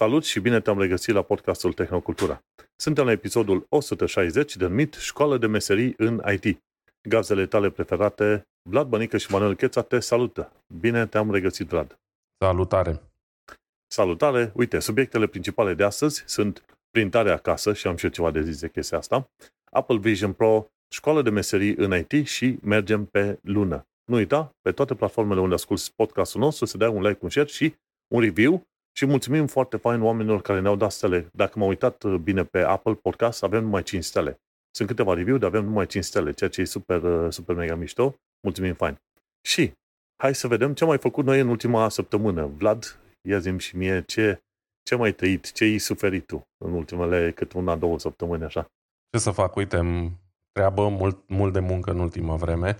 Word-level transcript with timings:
Salut 0.00 0.24
și 0.24 0.40
bine 0.40 0.60
te-am 0.60 0.78
regăsit 0.78 1.14
la 1.14 1.22
podcastul 1.22 1.72
Tehnocultura. 1.72 2.42
Suntem 2.76 3.04
la 3.04 3.10
episodul 3.10 3.66
160 3.68 4.56
denumit 4.56 4.94
Școală 4.94 5.38
de 5.38 5.46
meserii 5.46 5.94
în 5.96 6.22
IT. 6.32 6.62
Gazele 7.08 7.46
tale 7.46 7.70
preferate, 7.70 8.42
Vlad 8.68 8.88
Bănică 8.88 9.16
și 9.16 9.30
Manuel 9.30 9.54
Cheța 9.54 9.82
te 9.82 10.00
salută. 10.00 10.52
Bine 10.80 11.06
te-am 11.06 11.30
regăsit, 11.30 11.68
Vlad. 11.68 11.98
Salutare! 12.44 13.00
Salutare! 13.86 14.52
Uite, 14.54 14.78
subiectele 14.78 15.26
principale 15.26 15.74
de 15.74 15.84
astăzi 15.84 16.22
sunt 16.26 16.64
printarea 16.90 17.34
acasă 17.34 17.72
și 17.72 17.86
am 17.86 17.96
și 17.96 18.04
eu 18.04 18.10
ceva 18.10 18.30
de 18.30 18.42
zis 18.42 18.60
de 18.60 18.68
chestia 18.68 18.98
asta, 18.98 19.30
Apple 19.70 19.98
Vision 19.98 20.32
Pro, 20.32 20.66
școală 20.94 21.22
de 21.22 21.30
meserii 21.30 21.74
în 21.76 21.92
IT 21.92 22.26
și 22.26 22.58
mergem 22.62 23.04
pe 23.04 23.38
lună. 23.42 23.86
Nu 24.04 24.16
uita, 24.16 24.56
pe 24.60 24.72
toate 24.72 24.94
platformele 24.94 25.40
unde 25.40 25.54
asculti 25.54 25.92
podcastul 25.96 26.40
nostru, 26.40 26.64
să 26.64 26.76
dai 26.76 26.88
un 26.88 27.02
like, 27.02 27.18
un 27.20 27.30
share 27.30 27.48
și 27.48 27.74
un 28.14 28.20
review 28.20 28.68
și 28.92 29.06
mulțumim 29.06 29.46
foarte 29.46 29.76
fain 29.76 30.02
oamenilor 30.02 30.42
care 30.42 30.60
ne-au 30.60 30.76
dat 30.76 30.92
stele. 30.92 31.28
Dacă 31.32 31.58
m-am 31.58 31.68
uitat 31.68 32.02
uh, 32.02 32.14
bine 32.14 32.44
pe 32.44 32.62
Apple 32.62 32.94
Podcast, 32.94 33.42
avem 33.42 33.62
numai 33.62 33.82
5 33.82 34.04
stele. 34.04 34.40
Sunt 34.70 34.88
câteva 34.88 35.14
review, 35.14 35.36
dar 35.36 35.48
avem 35.48 35.64
numai 35.64 35.86
5 35.86 36.04
stele, 36.04 36.32
ceea 36.32 36.50
ce 36.50 36.60
e 36.60 36.64
super, 36.64 37.02
uh, 37.02 37.32
super 37.32 37.56
mega 37.56 37.74
mișto. 37.74 38.14
Mulțumim 38.40 38.74
fain. 38.74 38.96
Și 39.46 39.72
hai 40.22 40.34
să 40.34 40.48
vedem 40.48 40.74
ce 40.74 40.82
am 40.82 40.88
mai 40.88 40.98
făcut 40.98 41.24
noi 41.24 41.40
în 41.40 41.48
ultima 41.48 41.88
săptămână. 41.88 42.46
Vlad, 42.46 42.98
ia 43.28 43.38
zi 43.38 43.58
și 43.58 43.76
mie 43.76 44.02
ce, 44.06 44.42
ce 44.82 44.94
mai 44.94 45.12
trăit, 45.12 45.52
ce 45.52 45.64
ai 45.64 45.78
suferit 45.78 46.26
tu 46.26 46.42
în 46.64 46.72
ultimele 46.72 47.32
cât 47.32 47.52
una, 47.52 47.76
două 47.76 47.98
săptămâni 47.98 48.44
așa. 48.44 48.66
Ce 49.10 49.18
să 49.18 49.30
fac? 49.30 49.56
Uite, 49.56 50.10
treabă, 50.52 50.88
mult, 50.88 51.28
mult 51.28 51.52
de 51.52 51.60
muncă 51.60 51.90
în 51.90 51.98
ultima 51.98 52.36
vreme. 52.36 52.76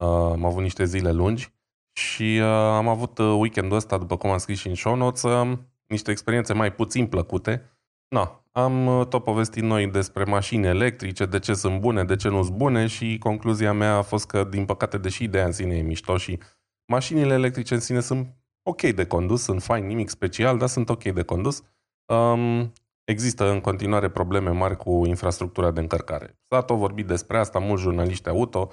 Uh, 0.00 0.08
am 0.08 0.44
avut 0.44 0.62
niște 0.62 0.84
zile 0.84 1.12
lungi 1.12 1.52
și 1.92 2.38
uh, 2.40 2.46
am 2.48 2.88
avut 2.88 3.18
uh, 3.18 3.34
weekendul 3.38 3.76
ăsta, 3.76 3.98
după 3.98 4.16
cum 4.16 4.30
am 4.30 4.38
scris 4.38 4.58
și 4.58 4.68
în 4.68 4.74
show 4.74 4.94
notes, 4.94 5.22
uh, 5.22 5.58
niște 5.86 6.10
experiențe 6.10 6.52
mai 6.52 6.72
puțin 6.72 7.06
plăcute. 7.06 7.70
Na, 8.08 8.44
am 8.52 8.86
uh, 8.86 9.06
tot 9.06 9.24
povestit 9.24 9.62
noi 9.62 9.86
despre 9.86 10.24
mașini 10.24 10.66
electrice, 10.66 11.26
de 11.26 11.38
ce 11.38 11.54
sunt 11.54 11.80
bune, 11.80 12.04
de 12.04 12.16
ce 12.16 12.28
nu 12.28 12.42
sunt 12.42 12.56
bune 12.56 12.86
și 12.86 13.18
concluzia 13.18 13.72
mea 13.72 13.96
a 13.96 14.02
fost 14.02 14.26
că, 14.26 14.44
din 14.44 14.64
păcate, 14.64 14.98
deși 14.98 15.22
ideea 15.22 15.44
în 15.44 15.52
sine 15.52 15.76
e 15.76 15.82
mișto 15.82 16.16
și 16.16 16.38
mașinile 16.86 17.34
electrice 17.34 17.74
în 17.74 17.80
sine 17.80 18.00
sunt 18.00 18.34
ok 18.62 18.80
de 18.82 19.06
condus, 19.06 19.42
sunt 19.42 19.62
fain, 19.62 19.86
nimic 19.86 20.08
special, 20.08 20.58
dar 20.58 20.68
sunt 20.68 20.88
ok 20.88 21.02
de 21.02 21.22
condus. 21.22 21.62
Um, 22.06 22.72
există 23.04 23.50
în 23.50 23.60
continuare 23.60 24.08
probleme 24.08 24.50
mari 24.50 24.76
cu 24.76 25.06
infrastructura 25.06 25.70
de 25.70 25.80
încărcare. 25.80 26.38
S-a 26.48 26.62
tot 26.62 26.76
vorbit 26.76 27.06
despre 27.06 27.38
asta, 27.38 27.58
mulți 27.58 27.82
jurnaliști 27.82 28.28
auto, 28.28 28.70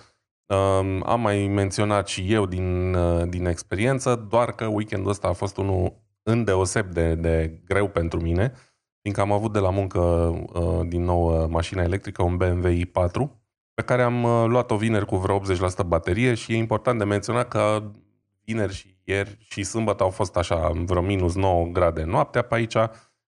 am 1.03 1.21
mai 1.21 1.47
menționat 1.47 2.07
și 2.07 2.33
eu 2.33 2.45
din, 2.45 2.93
uh, 2.93 3.29
din 3.29 3.45
experiență, 3.45 4.15
doar 4.29 4.51
că 4.51 4.65
weekendul 4.65 5.09
ăsta 5.09 5.27
a 5.27 5.33
fost 5.33 5.57
unul 5.57 5.93
îndeoseb 6.23 6.87
de, 6.87 7.15
de 7.15 7.61
greu 7.65 7.87
pentru 7.87 8.21
mine, 8.21 8.53
fiindcă 9.01 9.21
am 9.21 9.31
avut 9.31 9.53
de 9.53 9.59
la 9.59 9.69
muncă 9.69 9.99
uh, 9.99 10.87
din 10.87 11.03
nou 11.03 11.41
uh, 11.41 11.49
mașina 11.49 11.83
electrică, 11.83 12.23
un 12.23 12.37
BMW 12.37 12.69
i4, 12.69 13.29
pe 13.73 13.81
care 13.85 14.01
am 14.01 14.49
luat-o 14.49 14.77
vineri 14.77 15.05
cu 15.05 15.15
vreo 15.15 15.39
80% 15.39 15.85
baterie 15.85 16.33
și 16.33 16.53
e 16.53 16.57
important 16.57 16.97
de 16.97 17.05
menționat 17.05 17.47
că 17.47 17.91
vineri 18.43 18.73
și 18.73 18.97
ieri 19.03 19.37
și 19.39 19.63
sâmbătă 19.63 20.03
au 20.03 20.09
fost 20.09 20.37
așa 20.37 20.69
vreo 20.69 21.01
minus 21.01 21.35
9 21.35 21.65
grade 21.65 22.03
noaptea 22.03 22.41
pe 22.41 22.55
aici 22.55 22.77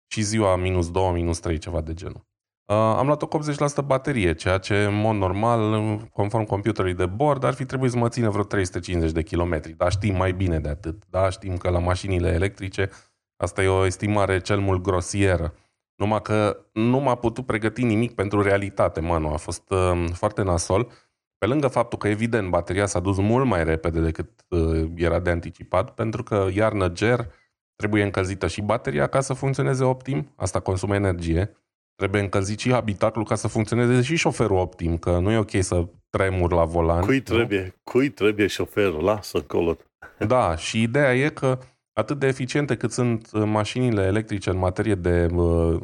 și 0.07 0.21
ziua 0.21 0.55
minus 0.55 0.91
2, 0.91 1.11
minus 1.11 1.39
3, 1.39 1.57
ceva 1.57 1.81
de 1.81 1.93
genul. 1.93 2.30
Uh, 2.65 2.75
am 2.75 3.05
luat-o 3.05 3.27
cu 3.27 3.39
80% 3.83 3.85
baterie, 3.85 4.33
ceea 4.33 4.57
ce, 4.57 4.83
în 4.83 4.93
mod 4.93 5.15
normal, 5.15 5.97
conform 6.13 6.43
computerului 6.43 6.95
de 6.95 7.05
bord, 7.05 7.43
ar 7.43 7.53
fi 7.53 7.65
trebuit 7.65 7.91
să 7.91 7.97
mă 7.97 8.09
țină 8.09 8.29
vreo 8.29 8.43
350 8.43 9.11
de 9.11 9.23
kilometri. 9.23 9.71
Dar 9.73 9.91
știm 9.91 10.15
mai 10.15 10.31
bine 10.31 10.59
de 10.59 10.69
atât. 10.69 11.03
Da? 11.09 11.29
Știm 11.29 11.57
că 11.57 11.69
la 11.69 11.79
mașinile 11.79 12.29
electrice 12.29 12.89
asta 13.37 13.63
e 13.63 13.67
o 13.67 13.85
estimare 13.85 14.39
cel 14.39 14.59
mult 14.59 14.81
grosieră. 14.81 15.53
Numai 15.95 16.21
că 16.21 16.65
nu 16.73 16.99
m-a 16.99 17.15
putut 17.15 17.45
pregăti 17.45 17.83
nimic 17.83 18.15
pentru 18.15 18.41
realitate, 18.41 18.99
mă, 18.99 19.29
A 19.33 19.37
fost 19.37 19.71
uh, 19.71 20.05
foarte 20.13 20.41
nasol. 20.41 20.91
Pe 21.37 21.45
lângă 21.45 21.67
faptul 21.67 21.97
că, 21.97 22.07
evident, 22.07 22.49
bateria 22.49 22.85
s-a 22.85 22.99
dus 22.99 23.17
mult 23.17 23.45
mai 23.45 23.63
repede 23.63 23.99
decât 23.99 24.29
uh, 24.47 24.91
era 24.95 25.19
de 25.19 25.29
anticipat, 25.29 25.93
pentru 25.93 26.23
că 26.23 26.47
iarnă 26.53 26.87
ger 26.87 27.27
trebuie 27.75 28.03
încălzită 28.03 28.47
și 28.47 28.61
bateria 28.61 29.07
ca 29.07 29.21
să 29.21 29.33
funcționeze 29.33 29.83
optim, 29.83 30.33
asta 30.35 30.59
consumă 30.59 30.95
energie, 30.95 31.57
Trebuie 32.01 32.21
încălzit 32.21 32.59
și 32.59 32.71
habitatul 32.71 33.23
ca 33.23 33.35
să 33.35 33.47
funcționeze 33.47 34.01
și 34.01 34.15
șoferul 34.15 34.57
optim, 34.57 34.97
că 34.97 35.19
nu 35.19 35.31
e 35.31 35.37
ok 35.37 35.51
să 35.59 35.87
tremur 36.09 36.51
la 36.51 36.65
volan. 36.65 37.01
Cui 37.01 37.21
trebuie, 37.21 37.63
nu? 37.63 37.91
cui 37.91 38.09
trebuie 38.09 38.47
șoferul? 38.47 39.03
Lasă 39.03 39.37
acolo. 39.37 39.77
Da, 40.19 40.55
și 40.55 40.81
ideea 40.81 41.15
e 41.15 41.29
că 41.29 41.59
atât 41.93 42.19
de 42.19 42.27
eficiente 42.27 42.77
cât 42.77 42.91
sunt 42.91 43.29
uh, 43.33 43.43
mașinile 43.45 44.03
electrice 44.03 44.49
în 44.49 44.57
materie 44.57 44.95
de 44.95 45.27
uh, 45.33 45.81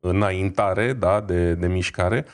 înaintare, 0.00 0.92
da, 0.92 1.20
de, 1.20 1.54
de 1.54 1.66
mișcare, 1.66 2.24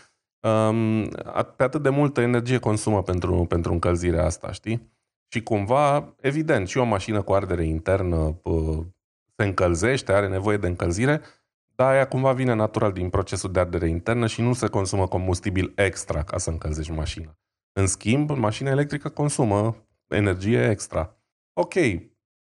um, 0.40 1.08
pe 1.56 1.62
atât 1.62 1.82
de 1.82 1.88
multă 1.88 2.20
energie 2.20 2.58
consumă 2.58 3.02
pentru, 3.02 3.44
pentru 3.48 3.72
încălzirea 3.72 4.24
asta, 4.24 4.52
știi? 4.52 4.92
Și 5.28 5.42
cumva, 5.42 6.14
evident, 6.20 6.68
și 6.68 6.78
o 6.78 6.84
mașină 6.84 7.22
cu 7.22 7.32
ardere 7.32 7.64
internă 7.64 8.40
uh, 8.42 8.78
se 9.36 9.44
încălzește, 9.44 10.12
are 10.12 10.28
nevoie 10.28 10.56
de 10.56 10.66
încălzire, 10.66 11.20
dar 11.76 11.92
aia 11.92 12.06
cumva 12.06 12.32
vine 12.32 12.54
natural 12.54 12.92
din 12.92 13.08
procesul 13.08 13.52
de 13.52 13.60
ardere 13.60 13.88
internă 13.88 14.26
și 14.26 14.40
nu 14.40 14.52
se 14.52 14.66
consumă 14.66 15.06
combustibil 15.06 15.72
extra 15.74 16.22
ca 16.22 16.38
să 16.38 16.50
încălzești 16.50 16.92
mașina. 16.92 17.38
În 17.72 17.86
schimb, 17.86 18.30
mașina 18.30 18.70
electrică 18.70 19.08
consumă 19.08 19.76
energie 20.08 20.70
extra. 20.70 21.16
Ok, 21.52 21.74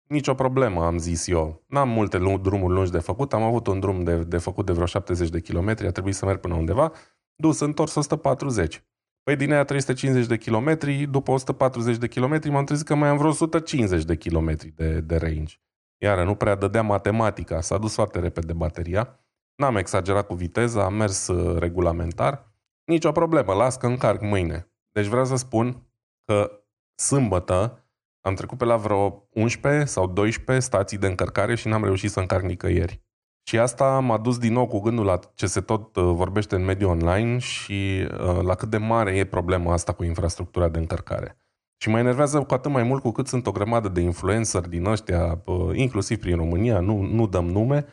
nicio 0.08 0.34
problemă, 0.34 0.84
am 0.84 0.98
zis 0.98 1.26
eu. 1.26 1.64
N-am 1.66 1.88
multe 1.88 2.18
drumuri 2.18 2.74
lungi 2.74 2.90
de 2.90 2.98
făcut, 2.98 3.32
am 3.32 3.42
avut 3.42 3.66
un 3.66 3.80
drum 3.80 4.04
de, 4.04 4.24
de 4.24 4.38
făcut 4.38 4.66
de 4.66 4.72
vreo 4.72 4.86
70 4.86 5.28
de 5.28 5.40
kilometri, 5.40 5.86
a 5.86 5.90
trebuit 5.90 6.14
să 6.14 6.24
merg 6.24 6.40
până 6.40 6.54
undeva, 6.54 6.92
dus 7.36 7.60
întors 7.60 7.94
140. 7.94 8.84
Păi 9.22 9.36
din 9.36 9.52
aia 9.52 9.64
350 9.64 10.26
de 10.28 10.36
kilometri, 10.36 11.06
după 11.06 11.30
140 11.30 11.96
de 11.96 12.08
kilometri 12.08 12.50
m-am 12.50 12.64
trezit 12.64 12.86
că 12.86 12.94
mai 12.94 13.08
am 13.08 13.16
vreo 13.16 13.30
150 13.30 14.04
de 14.04 14.16
kilometri 14.16 14.68
de, 14.68 15.00
de 15.00 15.16
range. 15.16 15.56
Iar 15.98 16.24
nu 16.24 16.34
prea 16.34 16.54
dădea 16.54 16.82
matematica, 16.82 17.60
s-a 17.60 17.78
dus 17.78 17.94
foarte 17.94 18.18
repede 18.18 18.52
bateria. 18.52 19.23
N-am 19.56 19.76
exagerat 19.76 20.26
cu 20.26 20.34
viteza, 20.34 20.84
am 20.84 20.94
mers 20.94 21.26
uh, 21.26 21.58
regulamentar. 21.58 22.52
Nici 22.84 23.04
o 23.04 23.12
problemă, 23.12 23.54
las 23.54 23.76
că 23.76 23.86
încarc 23.86 24.20
mâine. 24.20 24.70
Deci 24.92 25.06
vreau 25.06 25.24
să 25.24 25.36
spun 25.36 25.86
că 26.24 26.50
sâmbătă 26.94 27.78
am 28.20 28.34
trecut 28.34 28.58
pe 28.58 28.64
la 28.64 28.76
vreo 28.76 29.28
11 29.30 29.84
sau 29.84 30.06
12 30.06 30.66
stații 30.66 30.98
de 30.98 31.06
încărcare 31.06 31.54
și 31.54 31.68
n-am 31.68 31.84
reușit 31.84 32.10
să 32.10 32.20
încarc 32.20 32.44
nicăieri. 32.44 33.02
Și 33.46 33.58
asta 33.58 34.00
m-a 34.00 34.18
dus 34.18 34.38
din 34.38 34.52
nou 34.52 34.66
cu 34.66 34.80
gândul 34.80 35.04
la 35.04 35.18
ce 35.34 35.46
se 35.46 35.60
tot 35.60 35.96
uh, 35.96 36.02
vorbește 36.04 36.54
în 36.54 36.64
mediul 36.64 36.90
online 36.90 37.38
și 37.38 38.08
uh, 38.10 38.40
la 38.42 38.54
cât 38.54 38.70
de 38.70 38.76
mare 38.76 39.16
e 39.16 39.24
problema 39.24 39.72
asta 39.72 39.92
cu 39.92 40.04
infrastructura 40.04 40.68
de 40.68 40.78
încărcare. 40.78 41.36
Și 41.76 41.88
mă 41.88 41.98
enervează 41.98 42.42
cu 42.42 42.54
atât 42.54 42.70
mai 42.70 42.82
mult 42.82 43.02
cu 43.02 43.10
cât 43.10 43.26
sunt 43.26 43.46
o 43.46 43.52
grămadă 43.52 43.88
de 43.88 44.00
influencer 44.00 44.68
din 44.68 44.86
ăștia, 44.86 45.42
inclusiv 45.72 46.18
prin 46.18 46.36
România, 46.36 46.80
nu, 46.80 47.00
nu 47.00 47.26
dăm 47.26 47.46
nume, 47.46 47.86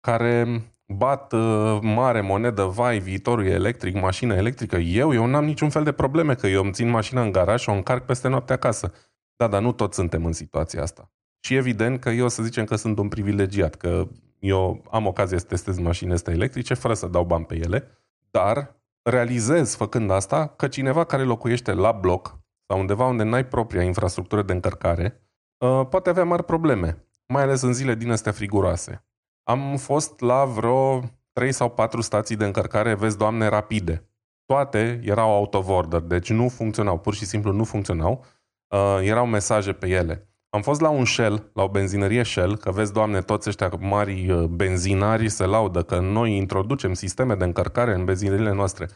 care 0.00 0.62
bat 0.94 1.32
uh, 1.32 1.78
mare 1.82 2.20
monedă, 2.20 2.64
vai, 2.64 2.98
viitorul 2.98 3.46
e 3.46 3.50
electric, 3.50 3.94
mașină 4.00 4.34
electrică. 4.34 4.76
Eu, 4.76 5.14
eu 5.14 5.26
n-am 5.26 5.44
niciun 5.44 5.70
fel 5.70 5.84
de 5.84 5.92
probleme, 5.92 6.34
că 6.34 6.46
eu 6.46 6.62
îmi 6.62 6.72
țin 6.72 6.88
mașina 6.88 7.22
în 7.22 7.32
garaj 7.32 7.60
și 7.60 7.68
o 7.68 7.72
încarc 7.72 8.04
peste 8.04 8.28
noapte 8.28 8.52
acasă. 8.52 8.92
Da, 9.36 9.46
dar 9.46 9.62
nu 9.62 9.72
toți 9.72 9.96
suntem 9.96 10.24
în 10.24 10.32
situația 10.32 10.82
asta. 10.82 11.10
Și 11.40 11.54
evident 11.54 12.00
că 12.00 12.10
eu 12.10 12.28
să 12.28 12.42
zicem 12.42 12.64
că 12.64 12.76
sunt 12.76 12.98
un 12.98 13.08
privilegiat, 13.08 13.74
că 13.74 14.08
eu 14.38 14.82
am 14.90 15.06
ocazia 15.06 15.38
să 15.38 15.44
testez 15.44 15.78
mașini 15.78 16.12
astea 16.12 16.32
electrice 16.32 16.74
fără 16.74 16.94
să 16.94 17.06
dau 17.06 17.24
bani 17.24 17.44
pe 17.44 17.54
ele, 17.54 17.88
dar 18.30 18.76
realizez 19.02 19.74
făcând 19.74 20.10
asta 20.10 20.46
că 20.46 20.68
cineva 20.68 21.04
care 21.04 21.22
locuiește 21.22 21.72
la 21.72 21.92
bloc 21.92 22.38
sau 22.66 22.78
undeva 22.78 23.06
unde 23.06 23.22
n-ai 23.22 23.46
propria 23.46 23.82
infrastructură 23.82 24.42
de 24.42 24.52
încărcare, 24.52 25.22
uh, 25.58 25.86
poate 25.90 26.10
avea 26.10 26.24
mari 26.24 26.44
probleme, 26.44 27.04
mai 27.26 27.42
ales 27.42 27.60
în 27.60 27.72
zile 27.72 27.94
din 27.94 28.10
astea 28.10 28.32
friguroase. 28.32 29.07
Am 29.48 29.76
fost 29.76 30.20
la 30.20 30.44
vreo 30.44 31.00
3 31.32 31.52
sau 31.52 31.70
4 31.70 32.00
stații 32.00 32.36
de 32.36 32.44
încărcare, 32.44 32.94
vezi, 32.94 33.16
doamne, 33.16 33.46
rapide. 33.46 34.08
Toate 34.46 35.00
erau 35.04 35.34
autovorder, 35.34 36.00
deci 36.00 36.30
nu 36.30 36.48
funcționau, 36.48 36.98
pur 36.98 37.14
și 37.14 37.24
simplu 37.24 37.52
nu 37.52 37.64
funcționau. 37.64 38.24
Uh, 38.68 38.98
erau 39.02 39.26
mesaje 39.26 39.72
pe 39.72 39.88
ele. 39.88 40.28
Am 40.50 40.62
fost 40.62 40.80
la 40.80 40.88
un 40.88 41.04
Shell, 41.04 41.50
la 41.54 41.62
o 41.62 41.68
benzinărie 41.68 42.22
Shell, 42.22 42.56
că 42.56 42.70
vezi, 42.70 42.92
doamne, 42.92 43.20
toți 43.20 43.48
ăștia 43.48 43.70
mari 43.78 44.30
uh, 44.30 44.44
benzinari 44.44 45.28
se 45.28 45.44
laudă 45.44 45.82
că 45.82 45.98
noi 45.98 46.36
introducem 46.36 46.92
sisteme 46.92 47.34
de 47.34 47.44
încărcare 47.44 47.94
în 47.94 48.04
benzinările 48.04 48.52
noastre. 48.52 48.88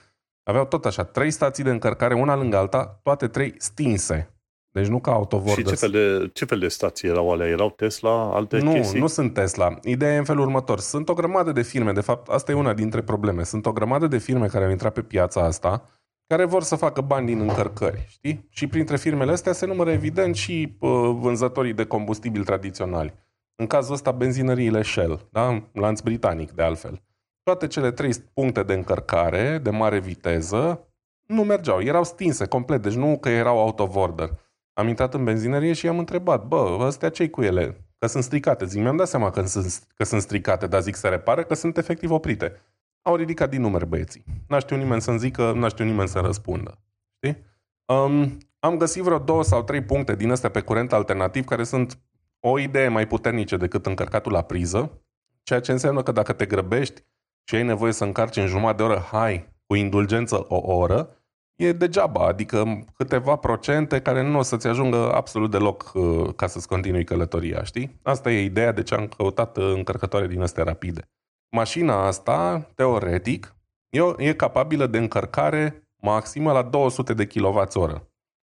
Aveau 0.42 0.64
tot 0.64 0.84
așa, 0.84 1.04
trei 1.04 1.30
stații 1.30 1.64
de 1.64 1.70
încărcare, 1.70 2.14
una 2.14 2.36
lângă 2.36 2.56
alta, 2.56 3.00
toate 3.02 3.28
trei 3.28 3.54
stinse. 3.58 4.34
Deci 4.72 4.86
nu 4.86 5.00
ca 5.00 5.12
autovorder. 5.12 5.64
Și 5.64 5.70
ce 5.70 5.74
fel, 5.74 5.90
de, 5.90 6.30
ce 6.32 6.44
fel 6.44 6.58
de 6.58 6.68
stații 6.68 7.08
erau 7.08 7.30
alea? 7.30 7.46
Erau 7.46 7.70
Tesla, 7.70 8.34
alte 8.34 8.58
nu, 8.58 8.72
chestii? 8.72 9.00
Nu, 9.00 9.06
sunt 9.06 9.34
Tesla. 9.34 9.78
Ideea 9.82 10.14
e 10.14 10.16
în 10.16 10.24
felul 10.24 10.42
următor. 10.42 10.78
Sunt 10.78 11.08
o 11.08 11.14
grămadă 11.14 11.52
de 11.52 11.62
firme, 11.62 11.92
de 11.92 12.00
fapt, 12.00 12.28
asta 12.28 12.52
e 12.52 12.54
una 12.54 12.74
dintre 12.74 13.02
probleme. 13.02 13.42
Sunt 13.42 13.66
o 13.66 13.72
grămadă 13.72 14.06
de 14.06 14.18
firme 14.18 14.46
care 14.46 14.64
au 14.64 14.70
intrat 14.70 14.92
pe 14.92 15.02
piața 15.02 15.44
asta, 15.44 15.88
care 16.26 16.44
vor 16.44 16.62
să 16.62 16.76
facă 16.76 17.00
bani 17.00 17.26
din 17.26 17.40
încărcări, 17.40 18.06
știi? 18.08 18.46
Și 18.50 18.66
printre 18.66 18.96
firmele 18.96 19.32
astea 19.32 19.52
se 19.52 19.66
numără 19.66 19.90
evident 19.90 20.34
și 20.34 20.76
uh, 20.80 20.90
vânzătorii 21.14 21.72
de 21.72 21.84
combustibili 21.84 22.44
tradiționali. 22.44 23.14
În 23.54 23.66
cazul 23.66 23.94
ăsta, 23.94 24.10
benzinăriile 24.10 24.82
Shell, 24.82 25.28
da? 25.30 25.62
lanț 25.72 26.00
britanic 26.00 26.50
de 26.50 26.62
altfel. 26.62 27.02
Toate 27.42 27.66
cele 27.66 27.90
trei 27.90 28.12
puncte 28.34 28.62
de 28.62 28.72
încărcare 28.72 29.60
de 29.62 29.70
mare 29.70 29.98
viteză 29.98 30.86
nu 31.26 31.42
mergeau, 31.42 31.80
erau 31.80 32.04
stinse 32.04 32.46
complet, 32.46 32.82
deci 32.82 32.94
nu 32.94 33.18
că 33.18 33.28
erau 33.28 33.58
out-of-order. 33.58 34.30
Am 34.72 34.88
intrat 34.88 35.14
în 35.14 35.24
benzinărie 35.24 35.72
și 35.72 35.86
i-am 35.86 35.98
întrebat, 35.98 36.46
bă, 36.46 36.76
ăstea 36.80 37.08
ce 37.08 37.28
cu 37.28 37.42
ele? 37.42 37.84
Că 37.98 38.06
sunt 38.06 38.22
stricate. 38.22 38.66
Zic, 38.66 38.80
mi-am 38.80 38.96
dat 38.96 39.08
seama 39.08 39.30
că 39.30 39.46
sunt, 39.46 39.86
că 39.96 40.04
sunt 40.04 40.20
stricate, 40.22 40.66
dar 40.66 40.80
zic 40.82 40.94
să 40.94 41.08
repare 41.08 41.44
că 41.44 41.54
sunt 41.54 41.76
efectiv 41.76 42.10
oprite. 42.10 42.60
Au 43.02 43.16
ridicat 43.16 43.50
din 43.50 43.60
numeri 43.60 43.86
băieții. 43.86 44.24
N-a 44.48 44.58
știut 44.58 44.78
nimeni 44.78 45.00
să-mi 45.00 45.18
zică, 45.18 45.52
n-a 45.52 45.68
știut 45.68 45.88
nimeni 45.88 46.08
să 46.08 46.18
răspundă. 46.18 46.78
Știi? 47.16 47.42
Um, 47.84 48.38
am 48.58 48.76
găsit 48.76 49.02
vreo 49.02 49.18
două 49.18 49.42
sau 49.42 49.62
trei 49.62 49.82
puncte 49.82 50.14
din 50.14 50.30
astea 50.30 50.50
pe 50.50 50.60
curent 50.60 50.92
alternativ 50.92 51.44
care 51.44 51.64
sunt 51.64 51.98
o 52.40 52.58
idee 52.58 52.88
mai 52.88 53.06
puternice 53.06 53.56
decât 53.56 53.86
încărcatul 53.86 54.32
la 54.32 54.42
priză, 54.42 55.02
ceea 55.42 55.60
ce 55.60 55.72
înseamnă 55.72 56.02
că 56.02 56.12
dacă 56.12 56.32
te 56.32 56.46
grăbești 56.46 57.04
și 57.44 57.54
ai 57.54 57.62
nevoie 57.62 57.92
să 57.92 58.04
încarci 58.04 58.36
în 58.36 58.46
jumătate 58.46 58.76
de 58.76 58.82
oră, 58.82 58.98
hai, 59.10 59.48
cu 59.66 59.74
indulgență 59.74 60.44
o 60.48 60.72
oră, 60.74 61.21
e 61.56 61.72
degeaba, 61.72 62.26
adică 62.26 62.84
câteva 62.96 63.36
procente 63.36 64.00
care 64.00 64.22
nu 64.22 64.38
o 64.38 64.42
să-ți 64.42 64.66
ajungă 64.66 65.12
absolut 65.14 65.50
deloc 65.50 65.92
uh, 65.94 66.34
ca 66.36 66.46
să-ți 66.46 66.68
continui 66.68 67.04
călătoria, 67.04 67.62
știi? 67.62 67.98
Asta 68.02 68.30
e 68.30 68.44
ideea 68.44 68.72
de 68.72 68.82
ce 68.82 68.94
am 68.94 69.06
căutat 69.06 69.56
uh, 69.56 69.72
încărcătoare 69.74 70.26
din 70.26 70.42
astea 70.42 70.64
rapide. 70.64 71.08
Mașina 71.56 72.06
asta, 72.06 72.70
teoretic, 72.74 73.56
e, 73.88 74.28
e 74.28 74.34
capabilă 74.34 74.86
de 74.86 74.98
încărcare 74.98 75.88
maximă 75.96 76.52
la 76.52 76.62
200 76.62 77.14
de 77.14 77.26
kWh. 77.26 77.94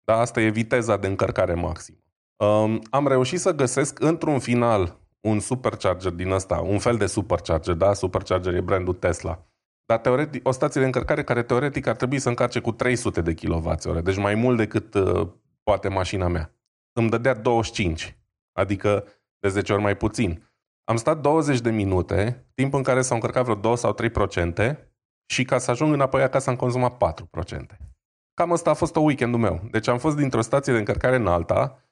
Da, 0.05 0.19
asta 0.19 0.41
e 0.41 0.49
viteza 0.49 0.97
de 0.97 1.07
încărcare 1.07 1.55
maximă. 1.55 1.99
Um, 2.37 2.83
am 2.91 3.09
reușit 3.09 3.41
să 3.41 3.55
găsesc 3.55 4.01
într-un 4.01 4.39
final 4.39 4.99
un 5.21 5.41
supercharger 5.41 6.13
din 6.13 6.31
ăsta, 6.31 6.61
un 6.61 6.79
fel 6.79 6.97
de 6.97 7.07
supercharger, 7.07 7.75
da? 7.75 7.93
Supercharger 7.93 8.55
e 8.55 8.61
brandul 8.61 8.95
Tesla. 8.95 9.47
Dar 9.87 9.99
teoretic, 9.99 10.47
o 10.47 10.51
stație 10.51 10.81
de 10.81 10.87
încărcare 10.87 11.25
care 11.25 11.43
teoretic 11.43 11.87
ar 11.87 11.97
trebui 11.97 12.19
să 12.19 12.29
încarce 12.29 12.61
cu 12.61 12.73
300 12.73 13.21
de 13.21 13.35
kWh, 13.35 14.03
deci 14.03 14.17
mai 14.17 14.35
mult 14.35 14.57
decât 14.57 14.95
uh, 14.95 15.29
poate 15.63 15.89
mașina 15.89 16.29
mea. 16.29 16.55
Îmi 16.93 17.11
dădea 17.11 17.35
25, 17.35 18.19
adică 18.53 19.05
de 19.39 19.49
10 19.49 19.73
ori 19.73 19.83
mai 19.83 19.97
puțin. 19.97 20.51
Am 20.85 20.97
stat 20.97 21.21
20 21.21 21.61
de 21.61 21.71
minute, 21.71 22.47
timp 22.55 22.75
în 22.75 22.83
care 22.83 23.03
s-au 23.03 23.17
încărcat 23.17 23.43
vreo 23.43 23.55
2 23.55 23.77
sau 23.77 23.97
3% 24.65 24.77
și 25.27 25.45
ca 25.45 25.59
să 25.59 25.71
ajung 25.71 25.93
înapoi 25.93 26.23
acasă 26.23 26.51
am 26.51 26.57
consumat 26.57 27.15
4%. 27.45 27.77
Cam 28.35 28.53
asta 28.53 28.71
a 28.71 28.75
fost 28.75 28.97
o 28.97 29.01
weekendul 29.01 29.41
meu. 29.41 29.69
Deci 29.71 29.89
am 29.89 29.99
fost 29.99 30.17
dintr-o 30.17 30.41
stație 30.41 30.73
de 30.73 30.79
încărcare 30.79 31.17
în 31.17 31.27
alta, 31.27 31.83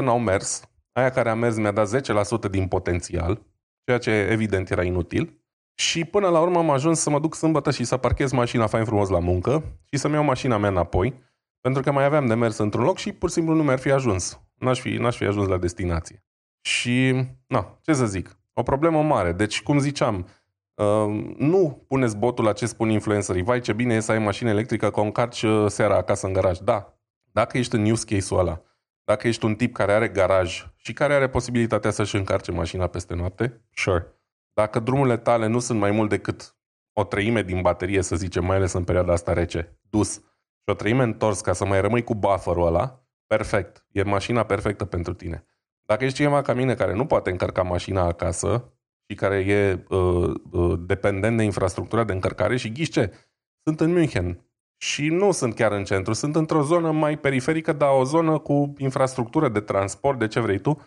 n-au 0.00 0.18
mers, 0.18 0.70
aia 0.92 1.10
care 1.10 1.30
a 1.30 1.34
mers 1.34 1.56
mi-a 1.56 1.72
dat 1.72 2.02
10% 2.48 2.50
din 2.50 2.68
potențial, 2.68 3.42
ceea 3.84 3.98
ce 3.98 4.10
evident 4.10 4.70
era 4.70 4.82
inutil, 4.82 5.41
și 5.74 6.04
până 6.04 6.28
la 6.28 6.40
urmă 6.40 6.58
am 6.58 6.70
ajuns 6.70 7.00
să 7.00 7.10
mă 7.10 7.18
duc 7.18 7.34
sâmbătă 7.34 7.70
și 7.70 7.84
să 7.84 7.96
parchez 7.96 8.32
mașina 8.32 8.66
fain 8.66 8.84
frumos 8.84 9.08
la 9.08 9.18
muncă 9.18 9.78
și 9.90 9.98
să-mi 9.98 10.14
iau 10.14 10.24
mașina 10.24 10.56
mea 10.56 10.70
înapoi, 10.70 11.14
pentru 11.60 11.82
că 11.82 11.92
mai 11.92 12.04
aveam 12.04 12.26
de 12.26 12.34
mers 12.34 12.58
într-un 12.58 12.84
loc 12.84 12.98
și 12.98 13.12
pur 13.12 13.28
și 13.28 13.34
simplu 13.34 13.54
nu 13.54 13.62
mi-ar 13.62 13.78
fi 13.78 13.90
ajuns. 13.90 14.40
N-aș 14.54 14.80
fi, 14.80 14.88
n-aș 14.88 15.16
fi 15.16 15.24
ajuns 15.24 15.48
la 15.48 15.58
destinație. 15.58 16.24
Și, 16.60 17.24
na, 17.46 17.78
ce 17.82 17.92
să 17.92 18.06
zic, 18.06 18.38
o 18.52 18.62
problemă 18.62 19.02
mare. 19.02 19.32
Deci, 19.32 19.62
cum 19.62 19.78
ziceam, 19.78 20.28
uh, 20.74 21.34
nu 21.36 21.84
puneți 21.88 22.16
botul 22.16 22.44
la 22.44 22.52
ce 22.52 22.66
spun 22.66 22.90
influencerii. 22.90 23.42
Vai, 23.42 23.60
ce 23.60 23.72
bine 23.72 23.94
e 23.94 24.00
să 24.00 24.12
ai 24.12 24.18
mașină 24.18 24.50
electrică, 24.50 24.90
că 24.90 25.00
o 25.00 25.02
încarci 25.02 25.42
uh, 25.42 25.66
seara 25.68 25.96
acasă 25.96 26.26
în 26.26 26.32
garaj. 26.32 26.58
Da, 26.58 26.98
dacă 27.32 27.58
ești 27.58 27.74
în 27.74 27.90
use 27.90 28.14
case-ul 28.14 28.40
ăla, 28.40 28.62
dacă 29.04 29.28
ești 29.28 29.44
un 29.44 29.54
tip 29.54 29.74
care 29.74 29.92
are 29.92 30.08
garaj 30.08 30.66
și 30.76 30.92
care 30.92 31.14
are 31.14 31.28
posibilitatea 31.28 31.90
să-și 31.90 32.16
încarce 32.16 32.50
mașina 32.50 32.86
peste 32.86 33.14
noapte, 33.14 33.60
sure. 33.74 34.06
Dacă 34.52 34.80
drumurile 34.80 35.16
tale 35.16 35.46
nu 35.46 35.58
sunt 35.58 35.78
mai 35.78 35.90
mult 35.90 36.08
decât 36.08 36.56
o 36.92 37.04
treime 37.04 37.42
din 37.42 37.60
baterie, 37.60 38.02
să 38.02 38.16
zicem, 38.16 38.44
mai 38.44 38.56
ales 38.56 38.72
în 38.72 38.84
perioada 38.84 39.12
asta 39.12 39.32
rece, 39.32 39.78
dus, 39.90 40.12
și 40.14 40.70
o 40.70 40.74
treime 40.74 41.02
întors 41.02 41.40
ca 41.40 41.52
să 41.52 41.64
mai 41.64 41.80
rămâi 41.80 42.04
cu 42.04 42.14
buffer-ul 42.14 42.66
ăla, 42.66 43.06
perfect. 43.26 43.86
E 43.90 44.02
mașina 44.02 44.44
perfectă 44.44 44.84
pentru 44.84 45.14
tine. 45.14 45.46
Dacă 45.82 46.04
ești 46.04 46.16
cineva 46.16 46.42
ca 46.42 46.52
mine 46.52 46.74
care 46.74 46.94
nu 46.94 47.06
poate 47.06 47.30
încărca 47.30 47.62
mașina 47.62 48.02
acasă 48.02 48.72
și 49.08 49.16
care 49.16 49.36
e 49.36 49.84
uh, 49.88 50.34
uh, 50.50 50.78
dependent 50.86 51.36
de 51.36 51.42
infrastructura 51.42 52.04
de 52.04 52.12
încărcare 52.12 52.56
și 52.56 52.72
ghiște, 52.72 53.12
sunt 53.64 53.80
în 53.80 53.92
München 53.92 54.46
și 54.76 55.08
nu 55.08 55.30
sunt 55.30 55.54
chiar 55.54 55.72
în 55.72 55.84
centru, 55.84 56.12
sunt 56.12 56.36
într-o 56.36 56.62
zonă 56.62 56.90
mai 56.90 57.18
periferică, 57.18 57.72
dar 57.72 57.90
o 57.98 58.04
zonă 58.04 58.38
cu 58.38 58.72
infrastructură 58.78 59.48
de 59.48 59.60
transport, 59.60 60.18
de 60.18 60.26
ce 60.26 60.40
vrei 60.40 60.58
tu, 60.58 60.80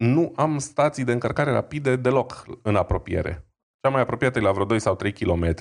nu 0.00 0.32
am 0.36 0.58
stații 0.58 1.04
de 1.04 1.12
încărcare 1.12 1.50
rapide 1.50 1.96
deloc 1.96 2.44
în 2.62 2.76
apropiere. 2.76 3.46
Cea 3.80 3.92
mai 3.92 4.00
apropiată 4.00 4.38
e 4.38 4.42
la 4.42 4.52
vreo 4.52 4.64
2 4.64 4.80
sau 4.80 4.94
3 4.94 5.12
km 5.12 5.54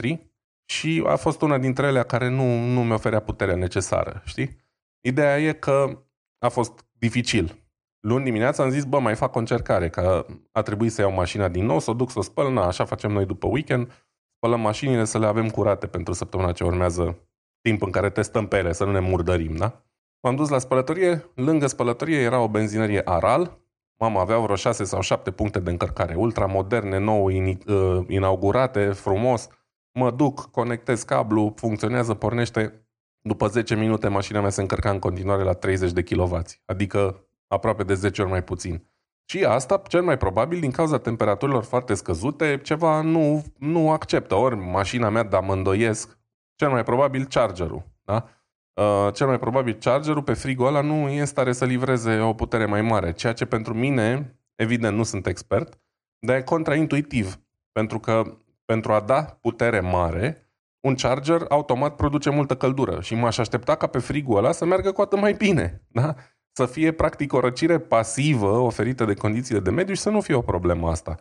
și 0.65 1.03
a 1.07 1.15
fost 1.15 1.41
una 1.41 1.57
dintre 1.57 1.87
ele 1.87 2.03
care 2.03 2.27
nu, 2.27 2.59
nu 2.59 2.83
mi 2.83 2.91
oferea 2.91 3.19
puterea 3.19 3.55
necesară, 3.55 4.21
știi? 4.25 4.57
Ideea 5.01 5.39
e 5.39 5.53
că 5.53 6.03
a 6.45 6.49
fost 6.49 6.85
dificil. 6.91 7.63
Luni 7.99 8.23
dimineața 8.23 8.63
am 8.63 8.69
zis, 8.69 8.83
bă, 8.83 8.99
mai 8.99 9.15
fac 9.15 9.35
o 9.35 9.39
încercare, 9.39 9.89
că 9.89 10.25
a 10.51 10.61
trebuit 10.61 10.91
să 10.91 11.01
iau 11.01 11.11
mașina 11.11 11.47
din 11.47 11.65
nou, 11.65 11.79
să 11.79 11.91
o 11.91 11.93
duc 11.93 12.11
să 12.11 12.19
o 12.19 12.21
spăl, 12.21 12.53
na, 12.53 12.65
așa 12.65 12.85
facem 12.85 13.11
noi 13.11 13.25
după 13.25 13.47
weekend, 13.47 14.07
spălăm 14.35 14.59
mașinile 14.59 15.05
să 15.05 15.19
le 15.19 15.25
avem 15.25 15.49
curate 15.49 15.87
pentru 15.87 16.13
săptămâna 16.13 16.51
ce 16.51 16.63
urmează, 16.63 17.29
timp 17.61 17.81
în 17.81 17.91
care 17.91 18.09
testăm 18.09 18.47
pe 18.47 18.57
ele, 18.57 18.73
să 18.73 18.85
nu 18.85 18.91
ne 18.91 18.99
murdărim, 18.99 19.55
da? 19.55 19.83
M-am 20.21 20.35
dus 20.35 20.49
la 20.49 20.59
spălătorie, 20.59 21.25
lângă 21.35 21.67
spălătorie 21.67 22.19
era 22.19 22.39
o 22.39 22.49
benzinărie 22.49 23.01
Aral, 23.05 23.59
Mama 23.99 24.21
avea 24.21 24.39
vreo 24.39 24.55
6 24.55 24.83
sau 24.83 25.01
7 25.01 25.31
puncte 25.31 25.59
de 25.59 25.69
încărcare 25.69 26.15
ultramoderne, 26.15 26.97
nou 26.97 27.25
uh, 27.25 28.05
inaugurate, 28.07 28.91
frumos. 28.91 29.47
Mă 29.91 30.11
duc, 30.11 30.51
conectez 30.51 31.03
cablu, 31.03 31.53
funcționează, 31.55 32.13
pornește. 32.13 32.87
După 33.21 33.47
10 33.47 33.75
minute 33.75 34.07
mașina 34.07 34.41
mea 34.41 34.49
se 34.49 34.61
încărca 34.61 34.89
în 34.89 34.99
continuare 34.99 35.43
la 35.43 35.53
30 35.53 35.91
de 35.91 36.03
kW, 36.03 36.41
adică 36.65 37.27
aproape 37.47 37.83
de 37.83 37.93
10 37.93 38.21
ori 38.21 38.29
mai 38.29 38.43
puțin. 38.43 38.87
Și 39.25 39.45
asta, 39.45 39.81
cel 39.87 40.01
mai 40.01 40.17
probabil, 40.17 40.59
din 40.59 40.71
cauza 40.71 40.97
temperaturilor 40.97 41.63
foarte 41.63 41.93
scăzute, 41.93 42.59
ceva 42.63 43.01
nu, 43.01 43.43
nu 43.57 43.91
acceptă. 43.91 44.35
Ori 44.35 44.55
mașina 44.55 45.09
mea, 45.09 45.23
dar 45.23 45.43
mă 45.43 45.53
îndoiesc, 45.53 46.19
cel 46.55 46.69
mai 46.69 46.83
probabil 46.83 47.25
chargerul. 47.25 47.83
Da? 48.03 48.29
Uh, 48.73 49.13
cel 49.13 49.27
mai 49.27 49.39
probabil 49.39 49.73
chargerul 49.73 50.23
pe 50.23 50.33
frigul 50.33 50.67
ăla 50.67 50.81
nu 50.81 51.09
e 51.09 51.19
în 51.19 51.25
stare 51.25 51.51
să 51.51 51.65
livreze 51.65 52.19
o 52.19 52.33
putere 52.33 52.65
mai 52.65 52.81
mare, 52.81 53.13
ceea 53.13 53.33
ce 53.33 53.45
pentru 53.45 53.73
mine, 53.73 54.39
evident 54.55 54.97
nu 54.97 55.03
sunt 55.03 55.27
expert, 55.27 55.79
dar 56.19 56.35
e 56.35 56.41
contraintuitiv, 56.41 57.39
pentru 57.71 57.99
că 57.99 58.37
pentru 58.65 58.91
a 58.91 58.99
da 58.99 59.23
putere 59.23 59.79
mare, 59.79 60.49
un 60.79 60.95
charger 60.95 61.45
automat 61.49 61.95
produce 61.95 62.29
multă 62.29 62.55
căldură 62.55 63.01
și 63.01 63.15
m-aș 63.15 63.37
aștepta 63.37 63.75
ca 63.75 63.87
pe 63.87 63.99
frigul 63.99 64.37
ăla 64.37 64.51
să 64.51 64.65
meargă 64.65 64.91
cu 64.91 65.01
atât 65.01 65.19
mai 65.19 65.33
bine, 65.33 65.81
da? 65.87 66.15
Să 66.51 66.65
fie 66.65 66.91
practic 66.91 67.33
o 67.33 67.39
răcire 67.39 67.79
pasivă 67.79 68.57
oferită 68.57 69.05
de 69.05 69.13
condițiile 69.13 69.59
de 69.59 69.69
mediu 69.69 69.93
și 69.93 70.01
să 70.01 70.09
nu 70.09 70.21
fie 70.21 70.35
o 70.35 70.41
problemă 70.41 70.89
asta. 70.89 71.15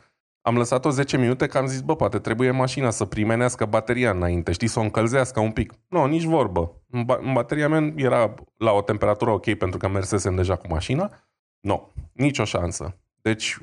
Am 0.48 0.56
lăsat-o 0.56 0.90
10 0.90 1.16
minute 1.16 1.46
că 1.46 1.58
am 1.58 1.66
zis, 1.66 1.80
bă, 1.80 1.96
poate 1.96 2.18
trebuie 2.18 2.50
mașina 2.50 2.90
să 2.90 3.04
primenească 3.04 3.64
bateria 3.64 4.10
înainte, 4.10 4.52
știi, 4.52 4.68
să 4.68 4.78
o 4.78 4.82
încălzească 4.82 5.40
un 5.40 5.50
pic. 5.50 5.72
Nu, 5.88 6.06
nici 6.06 6.24
vorbă. 6.24 6.82
Bateria 7.32 7.68
mea 7.68 7.92
era 7.96 8.34
la 8.56 8.72
o 8.72 8.82
temperatură 8.82 9.30
ok 9.30 9.54
pentru 9.54 9.78
că 9.78 9.88
mersesem 9.88 10.34
deja 10.34 10.56
cu 10.56 10.66
mașina. 10.68 11.10
Nu, 11.60 11.92
nicio 12.12 12.44
șansă. 12.44 12.98
Deci, 13.20 13.58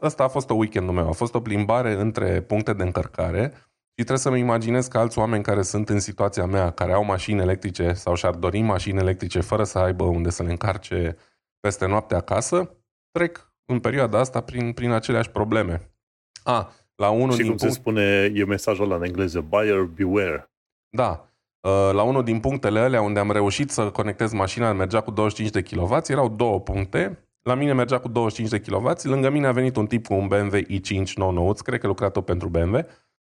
asta 0.00 0.24
a 0.24 0.28
fost 0.28 0.50
o 0.50 0.54
weekendul 0.54 0.94
meu. 0.94 1.08
A 1.08 1.12
fost 1.12 1.34
o 1.34 1.40
plimbare 1.40 1.92
între 1.92 2.40
puncte 2.40 2.72
de 2.72 2.82
încărcare 2.82 3.52
și 3.86 4.04
trebuie 4.04 4.18
să-mi 4.18 4.38
imaginez 4.38 4.86
că 4.86 4.98
alți 4.98 5.18
oameni 5.18 5.42
care 5.42 5.62
sunt 5.62 5.88
în 5.88 6.00
situația 6.00 6.46
mea, 6.46 6.70
care 6.70 6.92
au 6.92 7.04
mașini 7.04 7.40
electrice 7.40 7.92
sau 7.92 8.14
și-ar 8.14 8.34
dori 8.34 8.60
mașini 8.60 8.98
electrice 8.98 9.40
fără 9.40 9.64
să 9.64 9.78
aibă 9.78 10.04
unde 10.04 10.30
să 10.30 10.42
le 10.42 10.50
încarce 10.50 11.16
peste 11.60 11.86
noapte 11.86 12.14
acasă, 12.14 12.76
trec 13.10 13.52
în 13.64 13.80
perioada 13.80 14.18
asta 14.18 14.40
prin, 14.40 14.72
prin 14.72 14.90
aceleași 14.90 15.30
probleme. 15.30 15.91
A, 16.42 16.72
la 16.94 17.10
unul 17.10 17.30
și 17.30 17.36
din 17.36 17.46
cum 17.46 17.56
punct... 17.56 17.74
se 17.74 17.80
spune, 17.80 18.32
e 18.34 18.44
mesajul 18.44 18.84
ăla 18.84 18.96
în 18.96 19.04
engleză, 19.04 19.40
buyer 19.40 19.82
beware. 19.82 20.50
Da. 20.90 21.26
Uh, 21.60 21.90
la 21.92 22.02
unul 22.02 22.24
din 22.24 22.40
punctele 22.40 22.80
alea 22.80 23.02
unde 23.02 23.18
am 23.18 23.30
reușit 23.30 23.70
să 23.70 23.90
conectez 23.90 24.32
mașina, 24.32 24.72
mergea 24.72 25.00
cu 25.00 25.10
25 25.10 25.52
de 25.52 25.62
kW, 25.62 25.98
erau 26.06 26.28
două 26.28 26.60
puncte. 26.60 27.26
La 27.42 27.54
mine 27.54 27.72
mergea 27.72 27.98
cu 27.98 28.08
25 28.08 28.50
de 28.50 28.70
kW, 28.70 28.92
lângă 29.02 29.30
mine 29.30 29.46
a 29.46 29.52
venit 29.52 29.76
un 29.76 29.86
tip 29.86 30.06
cu 30.06 30.14
un 30.14 30.26
BMW 30.26 30.58
i5 30.58 31.12
nou 31.14 31.30
nouț, 31.30 31.60
cred 31.60 31.80
că 31.80 31.86
lucra 31.86 32.08
tot 32.08 32.24
pentru 32.24 32.48
BMW. 32.48 32.86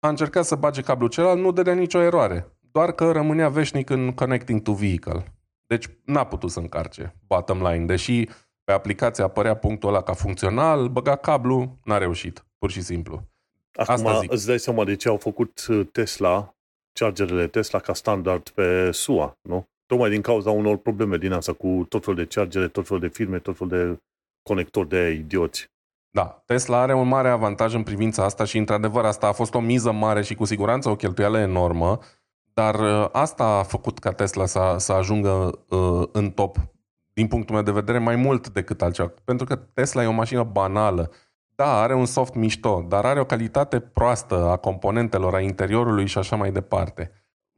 A 0.01 0.09
încercat 0.09 0.45
să 0.45 0.55
bage 0.55 0.83
cablul 0.83 1.09
celălalt, 1.09 1.41
nu 1.41 1.53
dădea 1.53 1.75
nicio 1.75 2.01
eroare. 2.01 2.59
Doar 2.73 2.93
că 2.93 3.11
rămânea 3.13 3.49
veșnic 3.49 3.91
în 3.91 4.13
connecting 4.13 4.63
to 4.63 4.73
vehicle. 4.73 5.25
Deci 5.67 5.89
n-a 6.05 6.25
putut 6.25 6.51
să 6.51 6.59
încarce, 6.59 7.17
bottom 7.27 7.63
line. 7.67 7.85
Deși 7.85 8.29
pe 8.65 8.73
aplicație 8.73 9.25
apărea 9.25 9.55
punctul 9.55 9.89
ăla 9.89 10.03
ca 10.03 10.13
funcțional, 10.13 10.89
băga 10.89 11.17
cablu, 11.17 11.79
n-a 11.85 11.99
reușit, 11.99 12.45
pur 12.64 12.73
și 12.73 12.83
simplu. 12.83 13.23
Acum 13.75 14.06
Asta 14.06 14.18
zic. 14.18 14.33
îți 14.33 14.47
dai 14.47 14.59
seama 14.59 14.85
de 14.85 14.97
ce 14.97 15.09
au 15.09 15.16
făcut 15.16 15.66
uh, 15.68 15.87
Tesla, 15.92 16.54
chargerele 16.92 17.47
Tesla 17.47 17.78
ca 17.78 17.94
standard 17.94 18.49
pe 18.49 18.90
SUA, 18.90 19.38
nu? 19.40 19.68
Tocmai 19.87 20.11
din 20.11 20.21
cauza 20.21 20.50
unor 20.50 20.76
probleme 20.76 21.16
din 21.16 21.33
asta 21.33 21.52
cu 21.52 21.87
tot 21.88 22.04
felul 22.04 22.18
de 22.18 22.35
chargere, 22.35 22.68
tot 22.68 22.87
felul 22.87 23.02
de 23.02 23.09
firme, 23.09 23.38
tot 23.38 23.56
felul 23.56 23.78
de 23.78 24.02
conectori 24.42 24.88
de 24.88 25.11
idioți. 25.11 25.71
Da, 26.11 26.42
Tesla 26.47 26.80
are 26.80 26.94
un 26.94 27.09
mare 27.09 27.28
avantaj 27.28 27.75
în 27.75 27.83
privința 27.83 28.25
asta 28.25 28.44
și, 28.44 28.59
într-adevăr, 28.59 29.04
asta 29.04 29.26
a 29.26 29.33
fost 29.33 29.54
o 29.54 29.61
miză 29.61 29.92
mare 29.92 30.23
și 30.23 30.35
cu 30.35 30.44
siguranță 30.44 30.88
o 30.88 30.97
cheltuială 30.97 31.38
enormă, 31.38 31.99
dar 32.54 32.75
uh, 32.80 33.09
asta 33.12 33.44
a 33.44 33.62
făcut 33.62 33.99
ca 33.99 34.12
Tesla 34.12 34.47
să, 34.47 34.75
să 34.78 34.92
ajungă 34.92 35.59
uh, 35.68 36.09
în 36.12 36.30
top, 36.30 36.56
din 37.12 37.26
punctul 37.26 37.54
meu 37.54 37.64
de 37.64 37.71
vedere, 37.71 37.99
mai 37.99 38.16
mult 38.16 38.49
decât 38.49 38.83
altceva. 38.83 39.12
Pentru 39.25 39.47
că 39.47 39.56
Tesla 39.56 40.02
e 40.02 40.06
o 40.06 40.12
mașină 40.12 40.42
banală. 40.42 41.11
Da, 41.57 41.81
are 41.81 41.95
un 41.95 42.07
soft 42.07 42.35
mișto, 42.35 42.85
dar 42.89 43.05
are 43.05 43.21
o 43.21 43.25
calitate 43.25 43.81
proastă 43.81 44.49
a 44.49 44.57
componentelor, 44.57 45.35
a 45.35 45.41
interiorului 45.41 46.07
și 46.07 46.19
așa 46.19 46.37
mai 46.37 46.53
departe. 46.53 47.13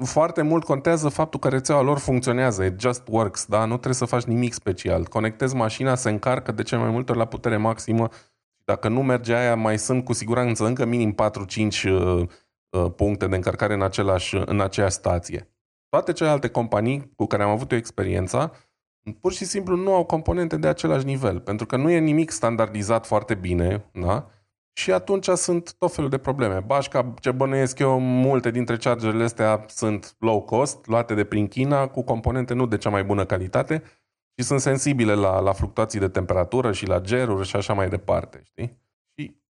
Foarte 0.04 0.42
mult 0.42 0.64
contează 0.64 1.08
faptul 1.08 1.40
că 1.40 1.48
rețeaua 1.48 1.82
lor 1.82 1.98
funcționează, 1.98 2.64
it 2.64 2.80
just 2.80 3.02
works, 3.08 3.46
da? 3.46 3.60
Nu 3.60 3.72
trebuie 3.72 3.94
să 3.94 4.04
faci 4.04 4.22
nimic 4.24 4.52
special. 4.52 5.06
Conectezi 5.06 5.54
mașina, 5.54 5.94
se 5.94 6.10
încarcă 6.10 6.52
de 6.52 6.62
cel 6.62 6.78
mai 6.78 6.90
multe 6.90 7.10
ori 7.10 7.20
la 7.20 7.26
putere 7.26 7.56
maximă 7.56 8.08
dacă 8.66 8.88
nu 8.88 9.02
merge 9.02 9.34
aia, 9.34 9.56
mai 9.56 9.78
sunt 9.78 10.04
cu 10.04 10.12
siguranță 10.12 10.64
încă 10.66 10.84
minim 10.84 11.14
4-5 11.14 11.82
uh, 11.84 12.28
uh, 12.70 12.92
puncte 12.96 13.26
de 13.26 13.36
încărcare 13.36 13.74
în, 13.74 13.82
același, 13.82 14.36
în 14.36 14.60
aceeași 14.60 14.94
stație. 14.94 15.50
Toate 15.88 16.12
celelalte 16.12 16.48
companii 16.48 17.12
cu 17.16 17.26
care 17.26 17.42
am 17.42 17.50
avut 17.50 17.72
eu 17.72 17.78
experiența, 17.78 18.52
pur 19.12 19.32
și 19.32 19.44
simplu 19.44 19.76
nu 19.76 19.94
au 19.94 20.04
componente 20.04 20.56
de 20.56 20.68
același 20.68 21.04
nivel, 21.04 21.40
pentru 21.40 21.66
că 21.66 21.76
nu 21.76 21.90
e 21.90 21.98
nimic 21.98 22.30
standardizat 22.30 23.06
foarte 23.06 23.34
bine, 23.34 23.90
da? 23.92 24.28
Și 24.72 24.92
atunci 24.92 25.28
sunt 25.28 25.74
tot 25.74 25.92
felul 25.94 26.10
de 26.10 26.18
probleme. 26.18 26.60
Bașca, 26.60 27.14
ce 27.20 27.30
bănuiesc 27.30 27.78
eu, 27.78 28.00
multe 28.00 28.50
dintre 28.50 28.76
chargerele 28.76 29.24
astea 29.24 29.64
sunt 29.68 30.16
low 30.18 30.42
cost, 30.42 30.86
luate 30.86 31.14
de 31.14 31.24
prin 31.24 31.48
China, 31.48 31.88
cu 31.88 32.02
componente 32.02 32.54
nu 32.54 32.66
de 32.66 32.76
cea 32.76 32.90
mai 32.90 33.04
bună 33.04 33.24
calitate, 33.24 33.82
și 34.38 34.46
sunt 34.46 34.60
sensibile 34.60 35.14
la, 35.14 35.40
la 35.40 35.52
fluctuații 35.52 36.00
de 36.00 36.08
temperatură 36.08 36.72
și 36.72 36.86
la 36.86 37.00
geruri 37.00 37.46
și 37.46 37.56
așa 37.56 37.72
mai 37.72 37.88
departe, 37.88 38.42
știi? 38.44 38.85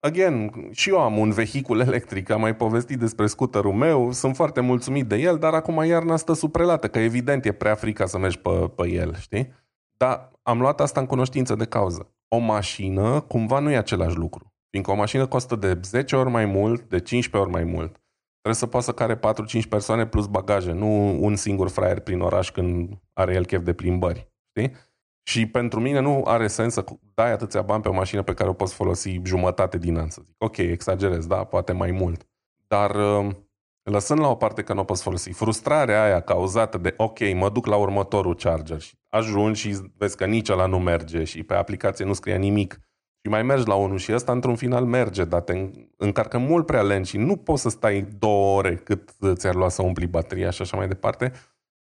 Și, 0.03 0.07
again, 0.07 0.51
și 0.71 0.89
eu 0.89 0.99
am 0.99 1.17
un 1.17 1.31
vehicul 1.31 1.79
electric, 1.79 2.29
am 2.29 2.39
mai 2.39 2.55
povestit 2.55 2.99
despre 2.99 3.27
scuterul 3.27 3.73
meu, 3.73 4.11
sunt 4.11 4.35
foarte 4.35 4.59
mulțumit 4.59 5.07
de 5.07 5.15
el, 5.15 5.37
dar 5.37 5.53
acum 5.53 5.83
iarna 5.83 6.15
stă 6.15 6.33
suprelată, 6.33 6.87
că 6.87 6.99
evident 6.99 7.45
e 7.45 7.51
prea 7.51 7.75
frică 7.75 8.05
să 8.05 8.17
mergi 8.17 8.39
pe, 8.39 8.71
pe 8.75 8.89
el, 8.89 9.15
știi? 9.15 9.53
Dar 9.97 10.31
am 10.41 10.59
luat 10.59 10.81
asta 10.81 10.99
în 10.99 11.05
cunoștință 11.05 11.55
de 11.55 11.65
cauză. 11.65 12.15
O 12.27 12.37
mașină 12.37 13.19
cumva 13.19 13.59
nu 13.59 13.71
e 13.71 13.77
același 13.77 14.15
lucru. 14.15 14.53
Fiindcă 14.69 14.91
o 14.91 14.95
mașină 14.95 15.27
costă 15.27 15.55
de 15.55 15.79
10 15.83 16.15
ori 16.15 16.29
mai 16.29 16.45
mult, 16.45 16.81
de 16.81 16.99
15 16.99 17.37
ori 17.49 17.63
mai 17.63 17.73
mult. 17.73 17.91
Trebuie 18.31 18.61
să 18.61 18.67
poată 18.67 18.85
să 18.85 18.91
care 18.93 19.19
4-5 19.63 19.67
persoane 19.69 20.05
plus 20.05 20.27
bagaje, 20.27 20.71
nu 20.71 21.23
un 21.23 21.35
singur 21.35 21.69
fraier 21.69 21.99
prin 21.99 22.19
oraș 22.19 22.51
când 22.51 22.89
are 23.13 23.33
el 23.33 23.45
chef 23.45 23.63
de 23.63 23.73
plimbări. 23.73 24.31
Știi? 24.49 24.75
Și 25.23 25.45
pentru 25.45 25.79
mine 25.79 25.99
nu 25.99 26.23
are 26.25 26.47
sens 26.47 26.73
să 26.73 26.83
dai 27.13 27.31
atâția 27.31 27.61
bani 27.61 27.81
pe 27.81 27.89
o 27.89 27.93
mașină 27.93 28.21
pe 28.21 28.33
care 28.33 28.49
o 28.49 28.53
poți 28.53 28.73
folosi 28.73 29.19
jumătate 29.23 29.77
din 29.77 29.97
an, 29.97 30.09
să 30.09 30.21
zic. 30.25 30.35
Ok, 30.37 30.57
exagerez, 30.57 31.25
da, 31.25 31.43
poate 31.43 31.71
mai 31.71 31.91
mult. 31.91 32.27
Dar 32.67 32.95
um, 32.95 33.49
lăsând 33.83 34.19
la 34.19 34.27
o 34.27 34.35
parte 34.35 34.63
că 34.63 34.73
nu 34.73 34.79
o 34.79 34.83
poți 34.83 35.03
folosi, 35.03 35.29
frustrarea 35.29 36.03
aia 36.03 36.19
cauzată 36.19 36.77
de 36.77 36.93
ok, 36.97 37.33
mă 37.33 37.49
duc 37.49 37.65
la 37.65 37.75
următorul 37.75 38.35
charger 38.35 38.79
și 38.79 38.97
ajungi 39.09 39.59
și 39.59 39.91
vezi 39.97 40.17
că 40.17 40.25
nici 40.25 40.49
ăla 40.49 40.65
nu 40.65 40.79
merge 40.79 41.23
și 41.23 41.43
pe 41.43 41.53
aplicație 41.53 42.05
nu 42.05 42.13
scrie 42.13 42.37
nimic 42.37 42.79
și 43.23 43.29
mai 43.29 43.43
mergi 43.43 43.67
la 43.67 43.75
unul 43.75 43.97
și 43.97 44.13
ăsta 44.13 44.31
într-un 44.31 44.55
final 44.55 44.85
merge, 44.85 45.25
dar 45.25 45.41
te 45.41 45.69
încarcă 45.97 46.37
mult 46.37 46.65
prea 46.65 46.81
lent 46.81 47.07
și 47.07 47.17
nu 47.17 47.35
poți 47.35 47.61
să 47.61 47.69
stai 47.69 48.01
două 48.01 48.57
ore 48.57 48.75
cât 48.75 49.15
ți-ar 49.33 49.55
lua 49.55 49.69
să 49.69 49.81
umpli 49.81 50.07
bateria 50.07 50.49
și 50.49 50.61
așa 50.61 50.77
mai 50.77 50.87
departe, 50.87 51.31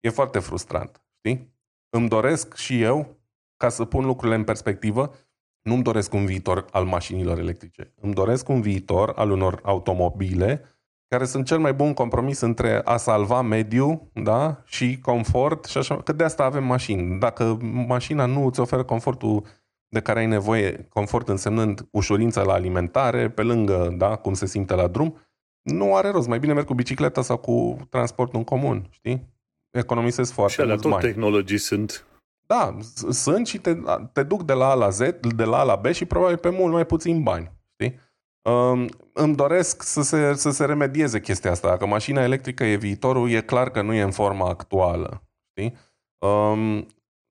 e 0.00 0.10
foarte 0.10 0.38
frustrant, 0.38 1.02
știi? 1.16 1.54
Îmi 1.88 2.08
doresc 2.08 2.54
și 2.54 2.82
eu, 2.82 3.16
ca 3.56 3.68
să 3.68 3.84
pun 3.84 4.04
lucrurile 4.04 4.36
în 4.36 4.44
perspectivă, 4.44 5.14
nu-mi 5.62 5.82
doresc 5.82 6.12
un 6.12 6.26
viitor 6.26 6.64
al 6.70 6.84
mașinilor 6.84 7.38
electrice. 7.38 7.92
Îmi 8.00 8.14
doresc 8.14 8.48
un 8.48 8.60
viitor 8.60 9.12
al 9.16 9.30
unor 9.30 9.60
automobile 9.62 10.62
care 11.08 11.24
sunt 11.24 11.46
cel 11.46 11.58
mai 11.58 11.74
bun 11.74 11.94
compromis 11.94 12.40
între 12.40 12.80
a 12.84 12.96
salva 12.96 13.42
mediu 13.42 14.10
da? 14.14 14.62
și 14.64 14.98
confort 15.00 15.64
și 15.64 15.78
așa, 15.78 15.96
că 16.02 16.12
de 16.12 16.24
asta 16.24 16.44
avem 16.44 16.64
mașini. 16.64 17.18
Dacă 17.18 17.58
mașina 17.86 18.26
nu 18.26 18.46
îți 18.46 18.60
oferă 18.60 18.84
confortul 18.84 19.46
de 19.88 20.00
care 20.00 20.18
ai 20.18 20.26
nevoie, 20.26 20.86
confort 20.88 21.28
însemnând 21.28 21.88
ușurința 21.90 22.42
la 22.42 22.52
alimentare, 22.52 23.30
pe 23.30 23.42
lângă 23.42 23.94
da, 23.98 24.16
cum 24.16 24.34
se 24.34 24.46
simte 24.46 24.74
la 24.74 24.86
drum, 24.86 25.16
nu 25.62 25.94
are 25.94 26.10
rost. 26.10 26.28
Mai 26.28 26.38
bine 26.38 26.52
merg 26.52 26.66
cu 26.66 26.74
bicicleta 26.74 27.22
sau 27.22 27.36
cu 27.36 27.76
transportul 27.90 28.38
în 28.38 28.44
comun, 28.44 28.86
știi? 28.90 29.34
economisesc 29.70 30.32
foarte 30.32 30.52
și 30.52 30.66
mulți 30.66 30.82
tot 30.82 30.90
bani. 30.90 31.02
tehnologii 31.02 31.58
sunt. 31.58 32.06
Da, 32.46 32.76
sunt 33.10 33.46
și 33.46 33.58
te, 33.58 33.76
te 34.12 34.22
duc 34.22 34.42
de 34.42 34.52
la 34.52 34.70
A 34.70 34.74
la 34.74 34.88
Z, 34.88 34.98
de 35.20 35.44
la 35.44 35.58
A 35.58 35.62
la 35.62 35.76
B 35.76 35.86
și 35.86 36.04
probabil 36.04 36.36
pe 36.36 36.48
mult 36.48 36.72
mai 36.72 36.86
puțin 36.86 37.22
bani. 37.22 37.52
Știi? 37.72 37.98
Um, 38.42 38.88
îmi 39.12 39.34
doresc 39.34 39.82
să 39.82 40.02
se, 40.02 40.34
să 40.34 40.50
se 40.50 40.64
remedieze 40.64 41.20
chestia 41.20 41.50
asta. 41.50 41.68
Dacă 41.68 41.86
mașina 41.86 42.22
electrică 42.22 42.64
e 42.64 42.76
viitorul, 42.76 43.30
e 43.30 43.40
clar 43.40 43.70
că 43.70 43.82
nu 43.82 43.92
e 43.92 44.02
în 44.02 44.10
forma 44.10 44.48
actuală. 44.48 45.22
Știi? 45.50 45.76
Um, 46.18 46.86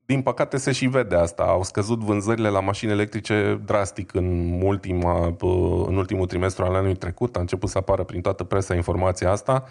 din 0.05 0.21
păcate 0.21 0.57
se 0.57 0.71
și 0.71 0.87
vede 0.87 1.15
asta. 1.15 1.43
Au 1.43 1.63
scăzut 1.63 1.99
vânzările 1.99 2.49
la 2.49 2.59
mașini 2.59 2.91
electrice 2.91 3.61
drastic 3.65 4.13
în, 4.13 4.61
ultima, 4.61 5.25
în 5.85 5.95
ultimul 5.95 6.27
trimestru 6.27 6.63
al 6.63 6.75
anului 6.75 6.95
trecut. 6.95 7.35
A 7.35 7.39
început 7.39 7.69
să 7.69 7.77
apară 7.77 8.03
prin 8.03 8.21
toată 8.21 8.43
presa 8.43 8.75
informația 8.75 9.31
asta. 9.31 9.63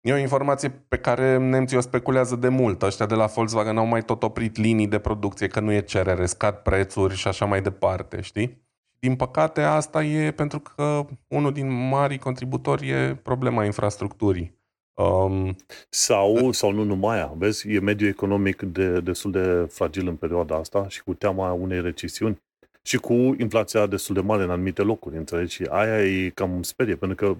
E 0.00 0.12
o 0.12 0.16
informație 0.16 0.70
pe 0.88 0.96
care 0.96 1.36
nemții 1.36 1.76
o 1.76 1.80
speculează 1.80 2.36
de 2.36 2.48
mult. 2.48 2.82
Ăștia 2.82 3.06
de 3.06 3.14
la 3.14 3.26
Volkswagen 3.26 3.76
au 3.76 3.86
mai 3.86 4.02
tot 4.02 4.22
oprit 4.22 4.56
linii 4.56 4.88
de 4.88 4.98
producție, 4.98 5.46
că 5.46 5.60
nu 5.60 5.72
e 5.72 5.80
cerere, 5.80 6.26
scad 6.26 6.54
prețuri 6.54 7.14
și 7.14 7.28
așa 7.28 7.44
mai 7.44 7.62
departe, 7.62 8.20
știi? 8.20 8.68
Din 8.98 9.16
păcate, 9.16 9.62
asta 9.62 10.04
e 10.04 10.30
pentru 10.30 10.60
că 10.60 11.06
unul 11.28 11.52
din 11.52 11.88
mari 11.88 12.18
contributori 12.18 12.88
e 12.88 13.14
problema 13.14 13.64
infrastructurii. 13.64 14.58
Um, 14.94 15.56
sau, 15.88 16.52
sau 16.52 16.72
nu 16.72 16.84
numai 16.84 17.32
Vezi, 17.36 17.72
e 17.72 17.80
mediul 17.80 18.10
economic 18.10 18.62
de, 18.62 19.00
destul 19.00 19.30
de 19.30 19.66
fragil 19.70 20.08
în 20.08 20.16
perioada 20.16 20.56
asta 20.56 20.88
și 20.88 21.02
cu 21.02 21.14
teama 21.14 21.52
unei 21.52 21.80
recesiuni 21.80 22.42
și 22.82 22.96
cu 22.96 23.12
inflația 23.12 23.86
destul 23.86 24.14
de 24.14 24.20
mare 24.20 24.42
în 24.42 24.50
anumite 24.50 24.82
locuri, 24.82 25.16
înțelegi? 25.16 25.54
Și 25.54 25.66
aia 25.70 26.04
e 26.04 26.28
cam 26.28 26.62
sperie, 26.62 26.96
pentru 26.96 27.16
că 27.16 27.36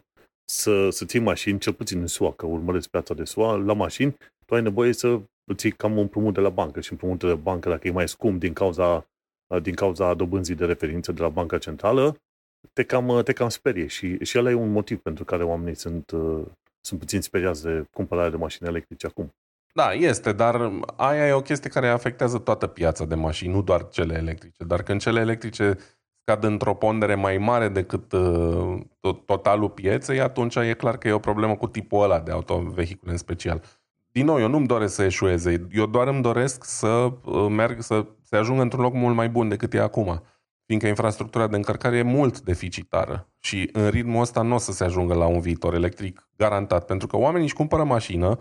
să, 0.51 0.91
să 0.91 1.05
ții 1.05 1.19
mașini, 1.19 1.59
cel 1.59 1.73
puțin 1.73 2.01
în 2.01 2.07
SUA, 2.07 2.33
că 2.33 2.47
urmăresc 2.47 2.89
piața 2.89 3.15
de 3.15 3.25
SUA, 3.25 3.55
la 3.55 3.73
mașini, 3.73 4.17
tu 4.47 4.55
ai 4.55 4.63
nevoie 4.63 4.93
să 4.93 5.21
îți 5.45 5.67
iei 5.67 5.75
cam 5.75 5.93
un 5.93 5.99
împrumut 5.99 6.35
de 6.35 6.41
la 6.41 6.49
bancă 6.49 6.81
și 6.81 6.93
împrumutul 6.93 7.29
de 7.29 7.35
bancă, 7.35 7.69
dacă 7.69 7.89
e 7.89 7.91
mai 7.91 8.09
scump 8.09 8.41
din 8.41 8.53
cauza, 8.53 9.07
din 9.63 9.75
cauza 9.75 10.15
dobânzii 10.15 10.55
de 10.55 10.65
referință 10.65 11.13
de 11.13 11.23
la 11.23 11.29
Banca 11.29 11.59
Centrală, 11.59 12.17
te 12.73 12.85
cam, 12.85 13.21
te 13.25 13.33
cam 13.33 13.49
sperie 13.49 13.87
și, 13.87 14.25
și 14.25 14.39
ăla 14.39 14.51
e 14.51 14.55
un 14.55 14.73
motiv 14.73 14.99
pentru 14.99 15.25
care 15.25 15.45
oamenii 15.45 15.75
sunt, 15.75 16.13
sunt 16.81 17.01
puțin 17.01 17.21
speriați 17.21 17.63
de 17.63 17.85
cumpărarea 17.93 18.31
de 18.31 18.37
mașini 18.37 18.69
electrice 18.69 19.07
acum. 19.07 19.35
Da, 19.73 19.93
este, 19.93 20.33
dar 20.33 20.73
aia 20.97 21.27
e 21.27 21.33
o 21.33 21.43
chestie 21.43 21.71
care 21.71 21.89
afectează 21.89 22.39
toată 22.39 22.67
piața 22.67 23.05
de 23.05 23.15
mașini, 23.15 23.53
nu 23.53 23.63
doar 23.63 23.89
cele 23.89 24.15
electrice. 24.15 24.65
Dar 24.65 24.83
când 24.83 25.01
cele 25.01 25.21
electrice 25.21 25.79
scad 26.31 26.45
într-o 26.45 26.75
pondere 26.75 27.15
mai 27.15 27.39
mare 27.39 27.69
decât 27.69 28.13
uh, 28.13 28.81
totalul 29.27 29.69
pieței, 29.69 30.21
atunci 30.21 30.57
e 30.57 30.75
clar 30.75 30.97
că 30.97 31.09
e 31.09 31.13
o 31.13 31.19
problemă 31.19 31.57
cu 31.57 31.67
tipul 31.67 32.03
ăla 32.03 32.21
de 32.21 32.31
autovehicule 32.31 33.13
în 33.13 33.19
special. 33.19 33.63
Din 34.13 34.25
nou, 34.25 34.41
eu 34.41 34.49
nu-mi 34.49 34.67
doresc 34.67 34.95
să 34.95 35.03
eșueze, 35.03 35.67
eu 35.71 35.87
doar 35.87 36.09
îmi 36.09 36.23
doresc 36.23 36.65
să 36.65 37.13
uh, 37.25 37.47
merg, 37.49 37.81
să 37.83 38.07
se 38.23 38.37
ajungă 38.37 38.63
într-un 38.63 38.83
loc 38.83 38.95
mult 38.95 39.15
mai 39.15 39.29
bun 39.29 39.49
decât 39.49 39.75
e 39.75 39.81
acum. 39.81 40.23
Fiindcă 40.67 40.89
infrastructura 40.89 41.47
de 41.47 41.57
încărcare 41.57 41.97
e 41.97 42.03
mult 42.03 42.41
deficitară 42.41 43.29
și 43.39 43.69
în 43.73 43.89
ritmul 43.89 44.21
ăsta 44.21 44.43
nu 44.43 44.55
o 44.55 44.59
să 44.59 44.73
se 44.73 44.85
ajungă 44.85 45.15
la 45.15 45.27
un 45.27 45.41
viitor 45.41 45.75
electric 45.75 46.29
garantat, 46.37 46.85
pentru 46.87 47.07
că 47.07 47.17
oamenii 47.17 47.47
își 47.47 47.55
cumpără 47.55 47.85
mașină, 47.85 48.37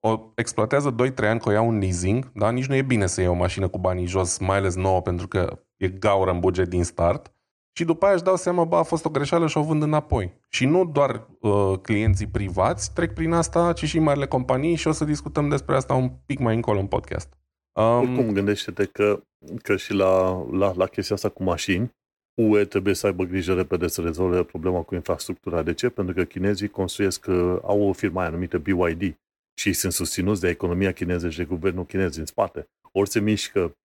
o 0.00 0.32
exploatează 0.34 0.94
2-3 0.94 0.96
ani 1.16 1.40
că 1.40 1.48
o 1.48 1.52
iau 1.52 1.68
un 1.68 1.78
leasing, 1.78 2.30
da? 2.34 2.50
nici 2.50 2.66
nu 2.66 2.74
e 2.74 2.82
bine 2.82 3.06
să 3.06 3.20
iei 3.20 3.30
o 3.30 3.34
mașină 3.34 3.68
cu 3.68 3.78
banii 3.78 4.06
jos, 4.06 4.38
mai 4.38 4.56
ales 4.56 4.74
nouă, 4.74 5.00
pentru 5.00 5.28
că 5.28 5.58
e 5.78 5.88
gaură 5.88 6.30
în 6.30 6.40
buget 6.40 6.68
din 6.68 6.84
start. 6.84 7.32
Și 7.72 7.84
după 7.84 8.04
aia 8.04 8.14
își 8.14 8.22
dau 8.22 8.36
seama, 8.36 8.64
bă, 8.64 8.76
a 8.76 8.82
fost 8.82 9.04
o 9.04 9.10
greșeală 9.10 9.46
și 9.46 9.58
o 9.58 9.62
vând 9.62 9.82
înapoi. 9.82 10.32
Și 10.48 10.66
nu 10.66 10.84
doar 10.84 11.26
uh, 11.40 11.78
clienții 11.82 12.26
privați 12.26 12.92
trec 12.92 13.14
prin 13.14 13.32
asta, 13.32 13.72
ci 13.72 13.84
și 13.84 13.98
marile 13.98 14.26
companii 14.26 14.74
și 14.74 14.88
o 14.88 14.92
să 14.92 15.04
discutăm 15.04 15.48
despre 15.48 15.74
asta 15.74 15.94
un 15.94 16.10
pic 16.26 16.38
mai 16.38 16.54
încolo 16.54 16.78
în 16.78 16.86
podcast. 16.86 17.32
Um, 17.72 17.84
Oricum, 17.84 18.32
gândește-te 18.32 18.84
că, 18.84 19.22
că 19.62 19.76
și 19.76 19.92
la, 19.92 20.44
la, 20.50 20.72
la 20.76 20.86
chestia 20.86 21.14
asta 21.14 21.28
cu 21.28 21.42
mașini, 21.42 21.96
UE 22.34 22.64
trebuie 22.64 22.94
să 22.94 23.06
aibă 23.06 23.24
grijă 23.24 23.54
repede 23.54 23.86
să 23.86 24.00
rezolve 24.00 24.42
problema 24.42 24.82
cu 24.82 24.94
infrastructura. 24.94 25.62
De 25.62 25.72
ce? 25.72 25.88
Pentru 25.88 26.14
că 26.14 26.24
chinezii 26.24 26.68
construiesc, 26.68 27.26
uh, 27.28 27.58
au 27.62 27.82
o 27.82 27.92
firmă 27.92 28.20
aia 28.20 28.30
numită 28.30 28.58
BYD 28.58 29.16
și 29.54 29.72
sunt 29.72 29.92
susținuți 29.92 30.40
de 30.40 30.48
economia 30.48 30.92
chineză 30.92 31.30
și 31.30 31.38
de 31.38 31.44
guvernul 31.44 31.84
chinez 31.84 32.16
în 32.16 32.26
spate. 32.26 32.68
Ori 32.92 33.08
se 33.08 33.20
mișcă 33.20 33.76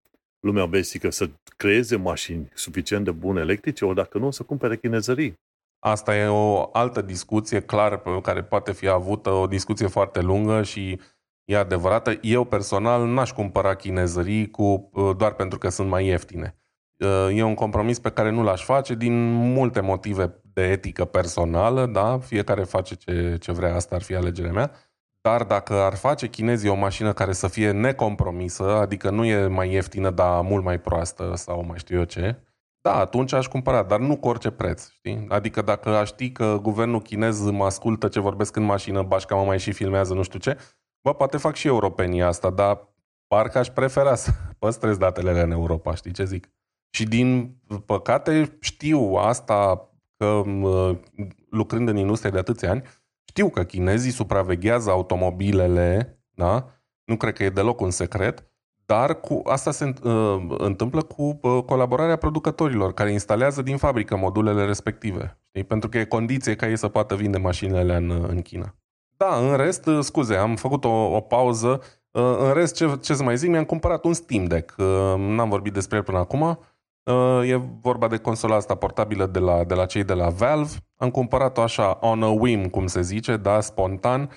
lumea 0.44 0.66
vestică 0.66 1.10
să 1.10 1.30
creeze 1.58 1.96
mașini 1.96 2.50
suficient 2.54 3.06
de 3.06 3.12
bune 3.12 3.42
electrice, 3.42 3.86
ori 3.86 3.96
dacă 3.96 4.18
nu, 4.18 4.32
să 4.32 4.44
cumpere 4.44 4.78
chinezării. 4.78 5.34
Asta 5.80 6.18
e 6.18 6.28
o 6.28 6.70
altă 6.72 7.02
discuție 7.02 7.62
clară 7.62 7.98
pe 7.98 8.22
care 8.22 8.44
poate 8.44 8.72
fi 8.72 8.88
avută, 8.88 9.30
o 9.30 9.48
discuție 9.48 9.88
foarte 9.88 10.22
lungă 10.22 10.64
și 10.64 11.00
e 11.46 11.58
adevărată. 11.58 12.18
Eu 12.22 12.44
personal 12.44 13.08
n-aș 13.08 13.32
cumpăra 13.32 13.76
chinezării 13.76 14.50
cu, 14.50 14.92
doar 15.18 15.34
pentru 15.34 15.58
că 15.58 15.70
sunt 15.70 15.90
mai 15.90 16.06
ieftine. 16.06 16.58
E 17.34 17.44
un 17.44 17.54
compromis 17.54 18.00
pe 18.00 18.10
care 18.10 18.30
nu 18.30 18.44
l-aș 18.44 18.64
face 18.64 18.96
din 18.96 19.32
multe 19.32 19.80
motive 19.80 20.42
de 20.54 20.62
etică 20.62 21.06
personală, 21.06 21.86
da? 21.86 22.20
Fiecare 22.20 22.64
face 22.64 22.96
ce, 22.96 23.38
ce 23.40 23.52
vrea, 23.52 23.76
asta 23.76 23.96
ar 23.96 24.02
fi 24.02 24.16
alegerea 24.16 24.52
mea. 24.52 24.72
Dar 25.28 25.44
dacă 25.44 25.74
ar 25.74 25.96
face 25.96 26.28
chinezii 26.28 26.70
o 26.70 26.76
mașină 26.76 27.14
care 27.14 27.34
să 27.34 27.48
fie 27.48 27.72
necompromisă, 27.72 28.64
adică 28.64 29.10
nu 29.10 29.26
e 29.26 29.48
mai 29.48 29.72
ieftină, 29.72 30.10
dar 30.10 30.42
mult 30.42 30.64
mai 30.64 30.80
proastă 30.80 31.36
sau 31.36 31.66
mai 31.66 31.78
știu 31.78 31.98
eu 31.98 32.04
ce, 32.04 32.44
da, 32.82 32.96
atunci 32.96 33.34
aș 33.34 33.48
cumpăra, 33.48 33.84
dar 33.84 34.00
nu 34.00 34.18
cu 34.18 34.28
orice 34.28 34.52
preț, 34.52 34.90
știi? 34.90 35.26
Adică 35.30 35.62
dacă 35.62 35.90
aș 35.90 36.08
ști 36.08 36.32
că 36.32 36.60
guvernul 36.62 37.02
chinez 37.02 37.50
mă 37.50 37.66
ascultă 37.66 38.08
ce 38.08 38.20
vorbesc 38.20 38.56
în 38.56 38.64
mașină, 38.64 39.04
bașca 39.04 39.36
mă 39.36 39.44
mai 39.44 39.60
și 39.60 39.72
filmează, 39.72 40.14
nu 40.14 40.24
știu 40.24 40.40
ce, 40.40 40.58
bă, 41.02 41.14
poate 41.14 41.38
fac 41.38 41.56
și 41.56 41.68
europenii 41.68 42.22
asta, 42.22 42.50
dar 42.50 42.88
parcă 43.28 43.58
aș 43.58 43.68
prefera 43.68 44.16
să 44.16 44.32
păstrez 44.60 44.98
datele 44.98 45.42
în 45.42 45.52
Europa, 45.52 45.96
știi 45.96 46.12
ce 46.12 46.26
zic? 46.26 46.50
Și 46.90 47.06
din 47.06 47.58
păcate 47.86 48.58
știu 48.60 49.14
asta 49.14 49.90
că 50.18 50.42
lucrând 51.50 51.88
în 51.88 51.98
industrie 51.98 52.32
de 52.32 52.38
atâția 52.38 52.70
ani, 52.70 52.84
știu 53.26 53.50
că 53.50 53.64
chinezii 53.64 54.12
supraveghează 54.12 54.90
automobilele, 54.90 56.20
da? 56.34 56.68
Nu 57.04 57.16
cred 57.16 57.34
că 57.34 57.44
e 57.44 57.50
deloc 57.50 57.82
un 57.82 57.92
secret, 57.92 58.44
dar 58.86 59.20
cu 59.20 59.42
asta 59.46 59.72
se 59.72 59.94
uh, 60.04 60.46
întâmplă 60.58 61.02
cu 61.02 61.40
uh, 61.42 61.64
colaborarea 61.66 62.16
producătorilor 62.16 62.94
care 62.94 63.12
instalează 63.12 63.62
din 63.62 63.78
fabrică 63.78 64.18
modulele 64.18 64.66
respective. 64.66 65.38
Știi? 65.48 65.64
Pentru 65.64 65.90
că 65.90 65.98
e 65.98 66.06
condiție 66.06 66.56
ca 66.56 66.70
ei 66.70 66.78
să 66.78 66.88
poată 66.88 67.16
vinde 67.16 67.38
mașinile 67.38 67.96
în, 67.96 68.26
în 68.28 68.42
China. 68.42 68.76
Da, 69.18 69.36
în 69.36 69.56
rest, 69.58 69.86
uh, 69.86 70.00
scuze, 70.02 70.36
am 70.36 70.56
făcut 70.56 70.86
o, 70.86 71.16
o 71.16 71.20
pauză. 71.20 71.82
Uh, 72.12 72.36
în 72.40 72.54
rest, 72.54 72.76
ce, 72.76 72.98
ce 73.02 73.14
să 73.14 73.24
mai 73.24 73.38
zic, 73.38 73.50
mi-am 73.50 73.64
cumpărat 73.64 74.04
un 74.04 74.14
Steam 74.14 74.46
Deck. 74.46 74.76
Uh, 74.78 74.86
n-am 75.18 75.50
vorbit 75.50 75.74
despre 75.74 75.98
el 75.98 76.04
până 76.04 76.18
acum. 76.18 76.60
Uh, 77.06 77.50
e 77.50 77.56
vorba 77.82 78.08
de 78.08 78.18
consola 78.18 78.56
asta 78.56 78.76
portabilă 78.76 79.26
de 79.26 79.40
la, 79.40 79.64
de 79.64 79.74
la 79.74 79.86
cei 79.86 80.04
de 80.04 80.14
la 80.14 80.30
Valve. 80.30 80.72
Am 80.96 81.10
cumpărat-o 81.12 81.62
așa 81.62 81.98
on 82.02 82.24
a 82.24 82.30
whim, 82.30 82.70
cum 82.70 82.88
se 82.88 83.02
zice, 83.02 83.38
da, 83.38 83.62
spontan. 83.62 84.30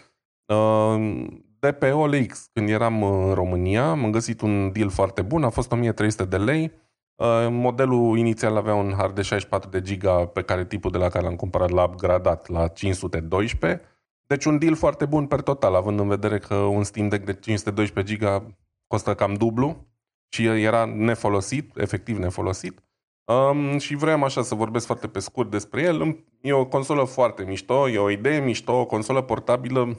Uh, 0.47 1.27
de 1.59 1.73
pe 1.73 1.91
OLX, 1.91 2.49
când 2.53 2.69
eram 2.69 3.03
în 3.03 3.35
România, 3.35 3.91
am 3.91 4.11
găsit 4.11 4.41
un 4.41 4.73
deal 4.73 4.89
foarte 4.89 5.23
bun, 5.23 5.45
a 5.45 5.49
fost 5.49 5.73
1300 5.73 6.25
de 6.25 6.37
lei. 6.37 6.73
Uh, 7.15 7.47
modelul 7.51 8.19
inițial 8.19 8.57
avea 8.57 8.75
un 8.75 8.93
hard 8.97 9.15
de 9.15 9.23
64 9.23 9.71
de 9.71 9.81
giga 9.81 10.27
pe 10.27 10.43
care 10.43 10.65
tipul 10.65 10.91
de 10.91 10.99
la 10.99 11.09
care 11.09 11.25
l-am 11.25 11.37
cumpărat 11.37 11.71
l-a 11.71 11.85
upgradat 11.85 12.49
la 12.49 12.69
512. 12.69 13.81
Deci 14.27 14.45
un 14.45 14.59
deal 14.59 14.75
foarte 14.75 15.05
bun 15.05 15.27
per 15.27 15.41
total, 15.41 15.75
având 15.75 16.01
în 16.01 16.09
vedere 16.09 16.39
că 16.39 16.55
un 16.55 16.83
Steam 16.83 17.09
Deck 17.09 17.25
de 17.25 17.35
512 17.35 18.15
giga 18.15 18.47
costă 18.87 19.15
cam 19.15 19.35
dublu 19.35 19.87
și 20.29 20.45
era 20.45 20.85
nefolosit, 20.85 21.77
efectiv 21.77 22.19
nefolosit. 22.19 22.81
Um, 23.25 23.79
și 23.79 23.95
vreau 23.95 24.23
așa 24.23 24.43
să 24.43 24.55
vorbesc 24.55 24.87
foarte 24.87 25.09
pe 25.09 25.19
scurt 25.19 25.51
despre 25.51 25.83
el. 25.83 26.25
E 26.41 26.53
o 26.53 26.67
consolă 26.67 27.05
foarte 27.05 27.45
mișto, 27.45 27.89
e 27.89 27.99
o 27.99 28.11
idee 28.11 28.41
mișto, 28.41 28.73
o 28.73 28.87
consolă 28.87 29.23
portabilă 29.23 29.97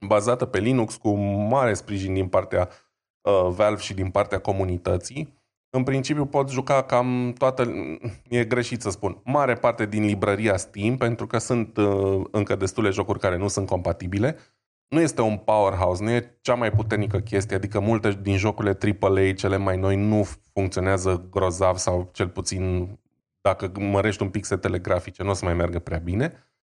bazată 0.00 0.44
pe 0.44 0.58
Linux 0.58 0.96
cu 0.96 1.10
mare 1.48 1.74
sprijin 1.74 2.14
din 2.14 2.28
partea 2.28 2.68
uh, 3.20 3.48
Valve 3.50 3.80
și 3.80 3.94
din 3.94 4.10
partea 4.10 4.38
comunității. 4.38 5.36
În 5.70 5.82
principiu 5.82 6.26
poți 6.26 6.52
juca 6.52 6.82
cam 6.82 7.32
toată, 7.38 7.72
e 8.28 8.44
greșit 8.44 8.82
să 8.82 8.90
spun, 8.90 9.20
mare 9.24 9.54
parte 9.54 9.86
din 9.86 10.04
librăria 10.04 10.56
Steam, 10.56 10.96
pentru 10.96 11.26
că 11.26 11.38
sunt 11.38 11.76
uh, 11.76 12.24
încă 12.30 12.56
destule 12.56 12.90
jocuri 12.90 13.18
care 13.18 13.36
nu 13.36 13.48
sunt 13.48 13.66
compatibile, 13.66 14.36
nu 14.88 15.00
este 15.00 15.20
un 15.20 15.36
powerhouse, 15.36 16.02
nu 16.02 16.10
e 16.10 16.38
cea 16.40 16.54
mai 16.54 16.70
puternică 16.70 17.18
chestie, 17.18 17.56
adică 17.56 17.80
multe 17.80 18.18
din 18.22 18.36
jocurile 18.36 18.78
AAA, 19.00 19.32
cele 19.32 19.56
mai 19.56 19.76
noi, 19.76 19.96
nu 19.96 20.26
funcționează 20.52 21.26
grozav 21.30 21.76
sau 21.76 22.10
cel 22.12 22.28
puțin 22.28 22.98
dacă 23.40 23.72
mărești 23.78 24.22
un 24.22 24.30
pic 24.30 24.44
setele 24.44 24.78
grafice, 24.78 25.22
nu 25.22 25.30
o 25.30 25.32
să 25.32 25.44
mai 25.44 25.54
meargă 25.54 25.78
prea 25.78 25.98
bine. 25.98 26.32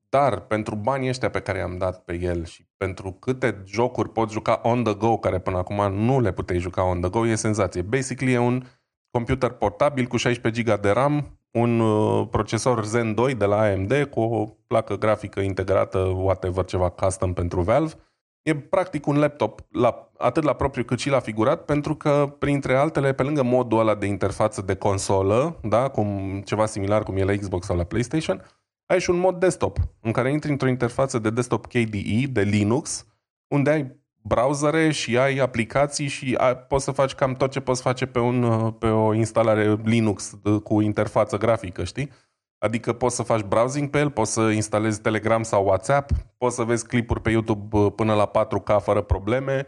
Dar 0.09 0.39
pentru 0.39 0.75
banii 0.75 1.09
ăștia 1.09 1.29
pe 1.29 1.39
care 1.39 1.57
i-am 1.57 1.77
dat 1.77 2.03
pe 2.03 2.19
el 2.21 2.45
și 2.45 2.67
pentru 2.77 3.11
câte 3.11 3.63
jocuri 3.65 4.09
poți 4.09 4.33
juca 4.33 4.59
on 4.63 4.83
the 4.83 4.93
go, 4.93 5.17
care 5.17 5.39
până 5.39 5.57
acum 5.57 5.93
nu 5.93 6.19
le 6.19 6.31
puteai 6.31 6.59
juca 6.59 6.83
on 6.83 7.01
the 7.01 7.09
go, 7.09 7.27
e 7.27 7.35
senzație. 7.35 7.81
Basically 7.81 8.33
e 8.33 8.37
un 8.37 8.63
computer 9.11 9.49
portabil 9.49 10.05
cu 10.05 10.17
16 10.17 10.61
GB 10.61 10.81
de 10.81 10.89
RAM, 10.89 11.39
un 11.55 11.79
uh, 11.79 12.27
procesor 12.31 12.85
Zen 12.85 13.13
2 13.13 13.35
de 13.35 13.45
la 13.45 13.61
AMD 13.61 13.93
cu 14.09 14.19
o 14.19 14.45
placă 14.67 14.95
grafică 14.95 15.39
integrată, 15.39 15.99
whatever, 15.99 16.65
ceva 16.65 16.89
custom 16.89 17.33
pentru 17.33 17.61
Valve. 17.61 17.93
E 18.41 18.55
practic 18.55 19.07
un 19.07 19.17
laptop, 19.17 19.61
la, 19.71 20.11
atât 20.17 20.43
la 20.43 20.53
propriu 20.53 20.83
cât 20.83 20.99
și 20.99 21.09
la 21.09 21.19
figurat, 21.19 21.65
pentru 21.65 21.95
că, 21.95 22.35
printre 22.39 22.75
altele, 22.75 23.13
pe 23.13 23.23
lângă 23.23 23.43
modul 23.43 23.79
ăla 23.79 23.95
de 23.95 24.05
interfață 24.05 24.61
de 24.61 24.75
consolă, 24.75 25.59
da, 25.63 25.89
cum, 25.89 26.41
ceva 26.45 26.65
similar 26.65 27.03
cum 27.03 27.17
e 27.17 27.23
la 27.23 27.35
Xbox 27.35 27.65
sau 27.65 27.77
la 27.77 27.83
PlayStation, 27.83 28.45
ai 28.85 28.99
și 28.99 29.09
un 29.09 29.17
mod 29.17 29.39
desktop, 29.39 29.77
în 30.01 30.11
care 30.11 30.31
intri 30.31 30.51
într-o 30.51 30.67
interfață 30.67 31.19
de 31.19 31.29
desktop 31.29 31.65
KDE, 31.65 32.25
de 32.31 32.41
Linux, 32.41 33.05
unde 33.47 33.69
ai 33.69 34.04
browsere 34.27 34.91
și 34.91 35.17
ai 35.17 35.37
aplicații 35.37 36.07
și 36.07 36.35
ai, 36.37 36.57
poți 36.57 36.83
să 36.83 36.91
faci 36.91 37.13
cam 37.13 37.35
tot 37.35 37.51
ce 37.51 37.59
poți 37.59 37.81
face 37.81 38.05
pe, 38.05 38.19
un, 38.19 38.71
pe 38.71 38.87
o 38.87 39.13
instalare 39.13 39.77
Linux 39.83 40.39
cu 40.63 40.81
interfață 40.81 41.37
grafică, 41.37 41.83
știi? 41.83 42.11
Adică 42.57 42.93
poți 42.93 43.15
să 43.15 43.23
faci 43.23 43.41
browsing 43.41 43.89
pe 43.89 43.99
el, 43.99 44.09
poți 44.09 44.33
să 44.33 44.41
instalezi 44.41 45.01
Telegram 45.01 45.43
sau 45.43 45.65
WhatsApp, 45.65 46.11
poți 46.37 46.55
să 46.55 46.63
vezi 46.63 46.87
clipuri 46.87 47.21
pe 47.21 47.29
YouTube 47.29 47.89
până 47.95 48.13
la 48.13 48.31
4K 48.31 48.81
fără 48.81 49.01
probleme, 49.01 49.65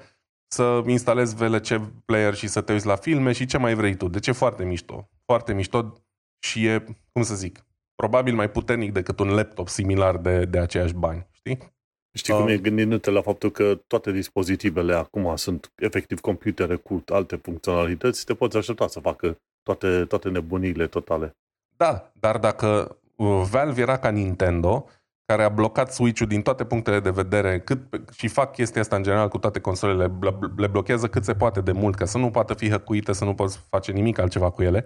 să 0.47 0.83
instalezi 0.85 1.35
VLC 1.35 1.67
player 2.05 2.33
și 2.33 2.47
să 2.47 2.61
te 2.61 2.71
uiți 2.71 2.85
la 2.85 2.95
filme 2.95 3.31
și 3.31 3.45
ce 3.45 3.57
mai 3.57 3.73
vrei 3.73 3.95
tu. 3.95 4.07
Deci 4.07 4.27
e 4.27 4.31
foarte 4.31 4.63
mișto. 4.63 5.09
Foarte 5.25 5.53
mișto 5.53 5.93
și 6.39 6.65
e, 6.65 6.83
cum 7.11 7.21
să 7.21 7.35
zic, 7.35 7.65
probabil 7.95 8.35
mai 8.35 8.49
puternic 8.49 8.91
decât 8.91 9.19
un 9.19 9.27
laptop 9.27 9.67
similar 9.67 10.17
de, 10.17 10.45
de 10.45 10.59
aceiași 10.59 10.93
bani, 10.93 11.27
știi? 11.31 11.76
Știi 12.17 12.33
cum 12.33 12.43
uh, 12.43 12.51
e 12.51 12.57
gândindu-te 12.57 13.09
la 13.09 13.21
faptul 13.21 13.51
că 13.51 13.79
toate 13.87 14.11
dispozitivele 14.11 14.93
acum 14.93 15.35
sunt 15.35 15.71
efectiv 15.75 16.19
computere 16.19 16.75
cu 16.75 17.03
alte 17.07 17.35
funcționalități, 17.35 18.25
te 18.25 18.33
poți 18.33 18.57
aștepta 18.57 18.87
să 18.87 18.99
facă 18.99 19.37
toate, 19.63 20.05
toate 20.05 20.29
nebunile 20.29 20.87
totale. 20.87 21.35
Da, 21.77 22.11
dar 22.19 22.37
dacă 22.37 22.97
uh, 23.15 23.41
Valve 23.49 23.81
era 23.81 23.97
ca 23.97 24.09
Nintendo, 24.09 24.89
care 25.25 25.43
a 25.43 25.49
blocat 25.49 25.93
Switch-ul 25.93 26.27
din 26.27 26.41
toate 26.41 26.65
punctele 26.65 26.99
de 26.99 27.09
vedere 27.09 27.59
cât, 27.59 27.79
și 28.13 28.27
fac 28.27 28.51
chestia 28.51 28.81
asta 28.81 28.95
în 28.95 29.03
general 29.03 29.27
cu 29.27 29.37
toate 29.37 29.59
consolele, 29.59 30.11
le 30.57 30.67
blochează 30.67 31.07
cât 31.07 31.23
se 31.23 31.33
poate 31.33 31.61
de 31.61 31.71
mult, 31.71 31.95
ca 31.95 32.05
să 32.05 32.17
nu 32.17 32.31
poată 32.31 32.53
fi 32.53 32.69
hăcuite, 32.69 33.13
să 33.13 33.23
nu 33.23 33.33
poți 33.33 33.59
face 33.69 33.91
nimic 33.91 34.17
altceva 34.17 34.49
cu 34.49 34.63
ele. 34.63 34.85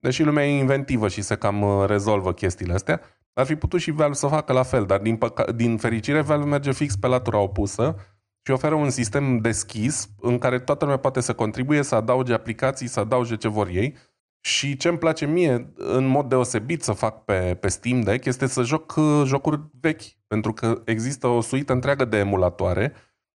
Deși 0.00 0.22
lumea 0.22 0.46
e 0.46 0.58
inventivă 0.58 1.08
și 1.08 1.22
se 1.22 1.34
cam 1.34 1.62
uh, 1.62 1.86
rezolvă 1.86 2.32
chestiile 2.32 2.72
astea, 2.72 3.00
ar 3.32 3.46
fi 3.46 3.54
putut 3.56 3.80
și 3.80 3.90
Valve 3.90 4.14
să 4.14 4.26
facă 4.26 4.52
la 4.52 4.62
fel, 4.62 4.86
dar 4.86 5.00
din, 5.00 5.16
păca- 5.16 5.52
din 5.54 5.76
fericire 5.76 6.20
Valve 6.20 6.48
merge 6.48 6.72
fix 6.72 6.96
pe 6.96 7.06
latura 7.06 7.38
opusă 7.38 7.96
și 8.42 8.52
oferă 8.52 8.74
un 8.74 8.90
sistem 8.90 9.38
deschis 9.38 10.08
în 10.20 10.38
care 10.38 10.58
toată 10.58 10.84
lumea 10.84 10.98
poate 10.98 11.20
să 11.20 11.34
contribuie, 11.34 11.82
să 11.82 11.94
adauge 11.94 12.32
aplicații, 12.32 12.86
să 12.86 13.00
adauge 13.00 13.36
ce 13.36 13.48
vor 13.48 13.68
ei. 13.68 13.96
Și 14.42 14.76
ce 14.76 14.88
îmi 14.88 14.98
place 14.98 15.26
mie, 15.26 15.72
în 15.76 16.06
mod 16.06 16.28
deosebit 16.28 16.82
să 16.82 16.92
fac 16.92 17.24
pe, 17.24 17.56
pe 17.60 17.68
Steam 17.68 18.00
Deck, 18.00 18.24
este 18.24 18.46
să 18.46 18.62
joc 18.62 18.94
uh, 18.96 19.22
jocuri 19.24 19.60
vechi, 19.80 20.02
pentru 20.26 20.52
că 20.52 20.82
există 20.84 21.26
o 21.26 21.40
suită 21.40 21.72
întreagă 21.72 22.04
de 22.04 22.16
emulatoare 22.16 22.92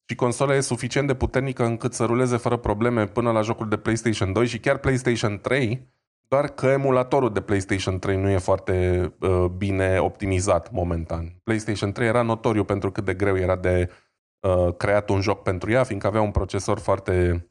și 0.08 0.14
consola 0.14 0.54
e 0.54 0.60
suficient 0.60 1.06
de 1.06 1.14
puternică 1.14 1.64
încât 1.64 1.94
să 1.94 2.04
ruleze 2.04 2.36
fără 2.36 2.56
probleme 2.56 3.06
până 3.06 3.32
la 3.32 3.42
jocuri 3.42 3.68
de 3.68 3.76
PlayStation 3.76 4.32
2 4.32 4.46
și 4.46 4.58
chiar 4.58 4.78
PlayStation 4.78 5.38
3, 5.38 5.88
doar 6.30 6.48
că 6.48 6.66
emulatorul 6.66 7.32
de 7.32 7.40
PlayStation 7.40 7.98
3 7.98 8.16
nu 8.16 8.28
e 8.28 8.38
foarte 8.38 9.06
uh, 9.20 9.44
bine 9.44 9.98
optimizat 9.98 10.70
momentan. 10.70 11.40
PlayStation 11.42 11.92
3 11.92 12.06
era 12.06 12.22
notoriu 12.22 12.64
pentru 12.64 12.90
cât 12.90 13.04
de 13.04 13.14
greu 13.14 13.36
era 13.36 13.56
de 13.56 13.90
uh, 14.40 14.74
creat 14.76 15.08
un 15.08 15.20
joc 15.20 15.42
pentru 15.42 15.70
ea, 15.70 15.84
fiindcă 15.84 16.06
avea 16.06 16.20
un 16.20 16.30
procesor 16.30 16.78
foarte 16.78 17.46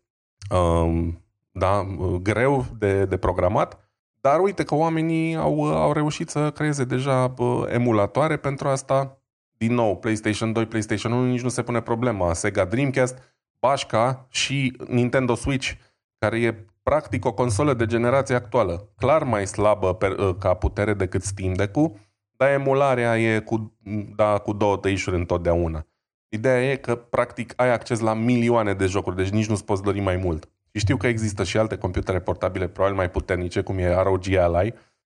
uh, 0.51 1.07
da, 1.51 1.87
greu 2.21 2.65
de, 2.77 3.05
de 3.05 3.17
programat. 3.17 3.89
Dar 4.21 4.39
uite 4.39 4.63
că 4.63 4.75
oamenii 4.75 5.35
au, 5.35 5.63
au 5.63 5.93
reușit 5.93 6.29
să 6.29 6.51
creeze 6.51 6.83
deja 6.83 7.33
uh, 7.37 7.63
emulatoare 7.67 8.37
pentru 8.37 8.67
asta. 8.67 9.21
Din 9.57 9.73
nou, 9.73 9.97
PlayStation 9.97 10.53
2, 10.53 10.65
PlayStation 10.65 11.11
1 11.11 11.25
nici 11.25 11.41
nu 11.41 11.49
se 11.49 11.61
pune 11.61 11.81
problema. 11.81 12.33
Sega 12.33 12.65
Dreamcast, 12.65 13.37
Bașca 13.59 14.27
și 14.29 14.77
Nintendo 14.87 15.35
Switch, 15.35 15.71
care 16.17 16.39
e 16.39 16.65
practic 16.89 17.25
o 17.25 17.33
consolă 17.33 17.73
de 17.73 17.85
generație 17.85 18.35
actuală, 18.35 18.89
clar 18.97 19.23
mai 19.23 19.47
slabă 19.47 19.93
per, 19.93 20.11
uh, 20.11 20.35
ca 20.39 20.53
putere 20.53 20.93
decât 20.93 21.23
Steam 21.23 21.53
Deck-ul, 21.53 21.93
dar 22.37 22.51
emularea 22.51 23.19
e 23.19 23.39
cu, 23.39 23.77
da, 24.15 24.37
cu 24.37 24.53
două 24.53 24.77
tăișuri 24.77 25.15
întotdeauna. 25.15 25.87
Ideea 26.29 26.71
e 26.71 26.75
că 26.75 26.95
practic 26.95 27.53
ai 27.55 27.73
acces 27.73 27.99
la 27.99 28.13
milioane 28.13 28.73
de 28.73 28.85
jocuri, 28.85 29.15
deci 29.15 29.29
nici 29.29 29.47
nu-ți 29.47 29.65
poți 29.65 29.83
dori 29.83 29.99
mai 29.99 30.15
mult. 30.15 30.49
Și 30.71 30.79
știu 30.79 30.97
că 30.97 31.07
există 31.07 31.43
și 31.43 31.57
alte 31.57 31.77
computere 31.77 32.19
portabile 32.19 32.67
probabil 32.67 32.97
mai 32.97 33.09
puternice, 33.09 33.61
cum 33.61 33.77
e 33.77 34.01
ROG 34.01 34.33
Ally, 34.33 34.73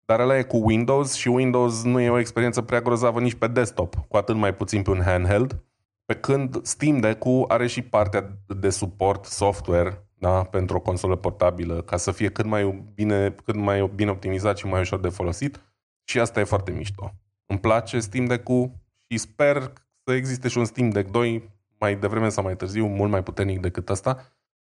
dar 0.06 0.20
ăla 0.20 0.38
e 0.38 0.44
cu 0.44 0.58
Windows 0.64 1.14
și 1.14 1.28
Windows 1.28 1.84
nu 1.84 2.00
e 2.00 2.10
o 2.10 2.20
experiență 2.20 2.62
prea 2.62 2.82
grozavă 2.82 3.20
nici 3.20 3.36
pe 3.36 3.48
desktop, 3.48 3.96
cu 4.08 4.18
atât 4.18 4.36
mai 4.36 4.56
puțin 4.56 4.82
pe 4.82 4.90
un 4.90 5.02
handheld, 5.06 5.64
pe 6.06 6.14
când 6.14 6.66
Steam 6.66 7.00
Deck-ul 7.00 7.46
are 7.48 7.68
și 7.68 7.82
partea 7.82 8.38
de 8.48 8.70
suport 8.70 9.26
software 9.26 10.06
da? 10.22 10.44
pentru 10.44 10.78
o 10.78 10.80
consolă 10.80 11.16
portabilă, 11.16 11.82
ca 11.82 11.98
să 11.98 12.12
fie 12.12 12.30
cât 12.30 12.46
mai 12.46 12.84
bine, 12.96 13.36
cât 13.46 13.56
mai 13.56 13.92
bine 13.96 14.12
optimizat 14.12 14.58
și 14.58 14.66
mai 14.66 14.80
ușor 14.80 15.00
de 15.00 15.10
folosit. 15.10 15.62
Și 16.04 16.20
asta 16.20 16.40
e 16.40 16.44
foarte 16.44 16.72
mișto. 16.72 17.14
Îmi 17.46 17.60
place 17.60 18.00
Steam 18.00 18.26
Deck-ul 18.26 18.72
și 19.08 19.18
sper 19.18 19.74
să 20.04 20.14
existe 20.14 20.48
și 20.48 20.58
un 20.58 20.66
Steam 20.66 20.90
Deck 20.90 21.12
2 21.12 21.50
mai 21.80 21.96
devreme 21.96 22.30
sau 22.30 22.44
mai 22.44 22.56
târziu, 22.56 22.86
mult 22.86 23.12
mai 23.12 23.24
puternic 23.24 23.60
decât 23.60 23.90
asta. 23.90 24.18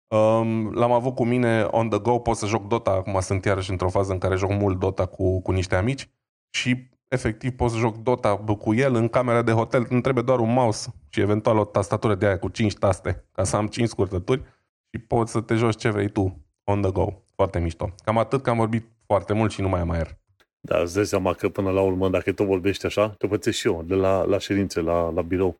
Um, 0.08 0.72
l-am 0.72 0.92
avut 0.92 1.16
cu 1.16 1.26
mine 1.26 1.62
on 1.62 1.90
the 1.90 2.00
go, 2.00 2.20
pot 2.20 2.36
să 2.36 2.46
joc 2.46 2.68
Dota, 2.68 2.92
acum 2.92 3.20
sunt 3.20 3.46
iarăși 3.46 3.72
într-o 3.72 3.90
fază 3.90 4.12
în 4.12 4.18
care 4.18 4.36
joc 4.36 4.52
mult 4.52 4.80
Dota 4.80 5.06
cu, 5.06 5.42
cu 5.42 5.52
niște 5.52 5.76
amici 5.76 6.10
și 6.50 6.90
efectiv 7.08 7.52
pot 7.52 7.70
să 7.70 7.78
joc 7.78 7.96
Dota 7.96 8.36
cu 8.38 8.74
el 8.74 8.96
în 8.96 9.08
camera 9.08 9.42
de 9.42 9.52
hotel, 9.52 9.86
îmi 9.90 10.02
trebuie 10.02 10.24
doar 10.24 10.40
un 10.40 10.54
mouse 10.54 10.94
și 11.10 11.20
eventual 11.20 11.58
o 11.58 11.66
tastatură 11.66 12.16
de 12.16 12.26
aia 12.26 12.40
cu 12.40 12.48
5 12.48 12.74
taste, 12.74 13.26
ca 13.32 13.44
să 13.44 13.56
am 13.56 13.68
5 13.68 13.88
scurtături 13.88 14.44
și 14.92 15.02
poți 15.08 15.32
să 15.32 15.42
te 15.42 15.56
joci 15.56 15.76
ce 15.76 15.90
vrei 15.90 16.10
tu, 16.10 16.38
on 16.64 16.82
the 16.82 16.92
go. 16.92 17.14
Foarte 17.36 17.60
mișto. 17.60 17.90
Cam 18.04 18.18
atât 18.18 18.42
că 18.42 18.50
am 18.50 18.58
vorbit 18.58 18.86
foarte 19.06 19.34
mult 19.34 19.52
și 19.52 19.62
nu 19.62 19.70
mai 19.70 19.80
am 19.80 19.90
aer. 19.90 20.18
Da, 20.62 20.80
îți 20.82 20.94
dai 20.96 21.06
seama 21.06 21.34
că 21.34 21.50
până 21.50 21.72
la 21.72 21.82
urmă, 21.82 22.10
dacă 22.10 22.32
tu 22.32 22.44
vorbești 22.44 22.86
așa, 22.86 23.10
te 23.10 23.28
pățesc 23.28 23.58
și 23.58 23.68
eu, 23.68 23.84
de 23.84 23.96
la, 23.96 24.24
la 24.24 24.38
ședințe, 24.38 24.82
la, 24.82 25.10
la 25.10 25.22
birou. 25.22 25.56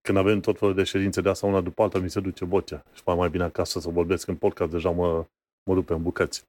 Când 0.00 0.18
avem 0.18 0.40
tot 0.40 0.58
felul 0.58 0.74
de 0.74 0.82
ședințe 0.82 1.20
de 1.20 1.28
asta 1.28 1.46
una 1.46 1.60
după 1.60 1.82
alta, 1.82 1.98
mi 1.98 2.10
se 2.10 2.20
duce 2.20 2.44
vocea. 2.44 2.82
Și 2.92 3.02
mai, 3.06 3.16
mai 3.16 3.30
bine 3.30 3.44
acasă 3.44 3.80
să 3.80 3.88
vorbesc 3.90 4.28
în 4.28 4.36
podcast, 4.36 4.70
deja 4.70 4.90
mă, 4.90 5.26
mă 5.62 5.74
rupe 5.74 5.92
în 5.92 6.02
bucăți. 6.02 6.44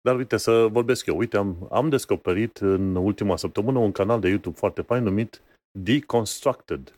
Dar 0.00 0.16
uite, 0.16 0.36
să 0.36 0.66
vorbesc 0.70 1.06
eu. 1.06 1.16
Uite, 1.16 1.36
am, 1.36 1.68
am 1.70 1.88
descoperit 1.88 2.56
în 2.56 2.94
ultima 2.96 3.36
săptămână 3.36 3.78
un 3.78 3.92
canal 3.92 4.20
de 4.20 4.28
YouTube 4.28 4.56
foarte 4.56 4.82
fain 4.82 5.02
numit 5.02 5.42
Deconstructed. 5.78 6.94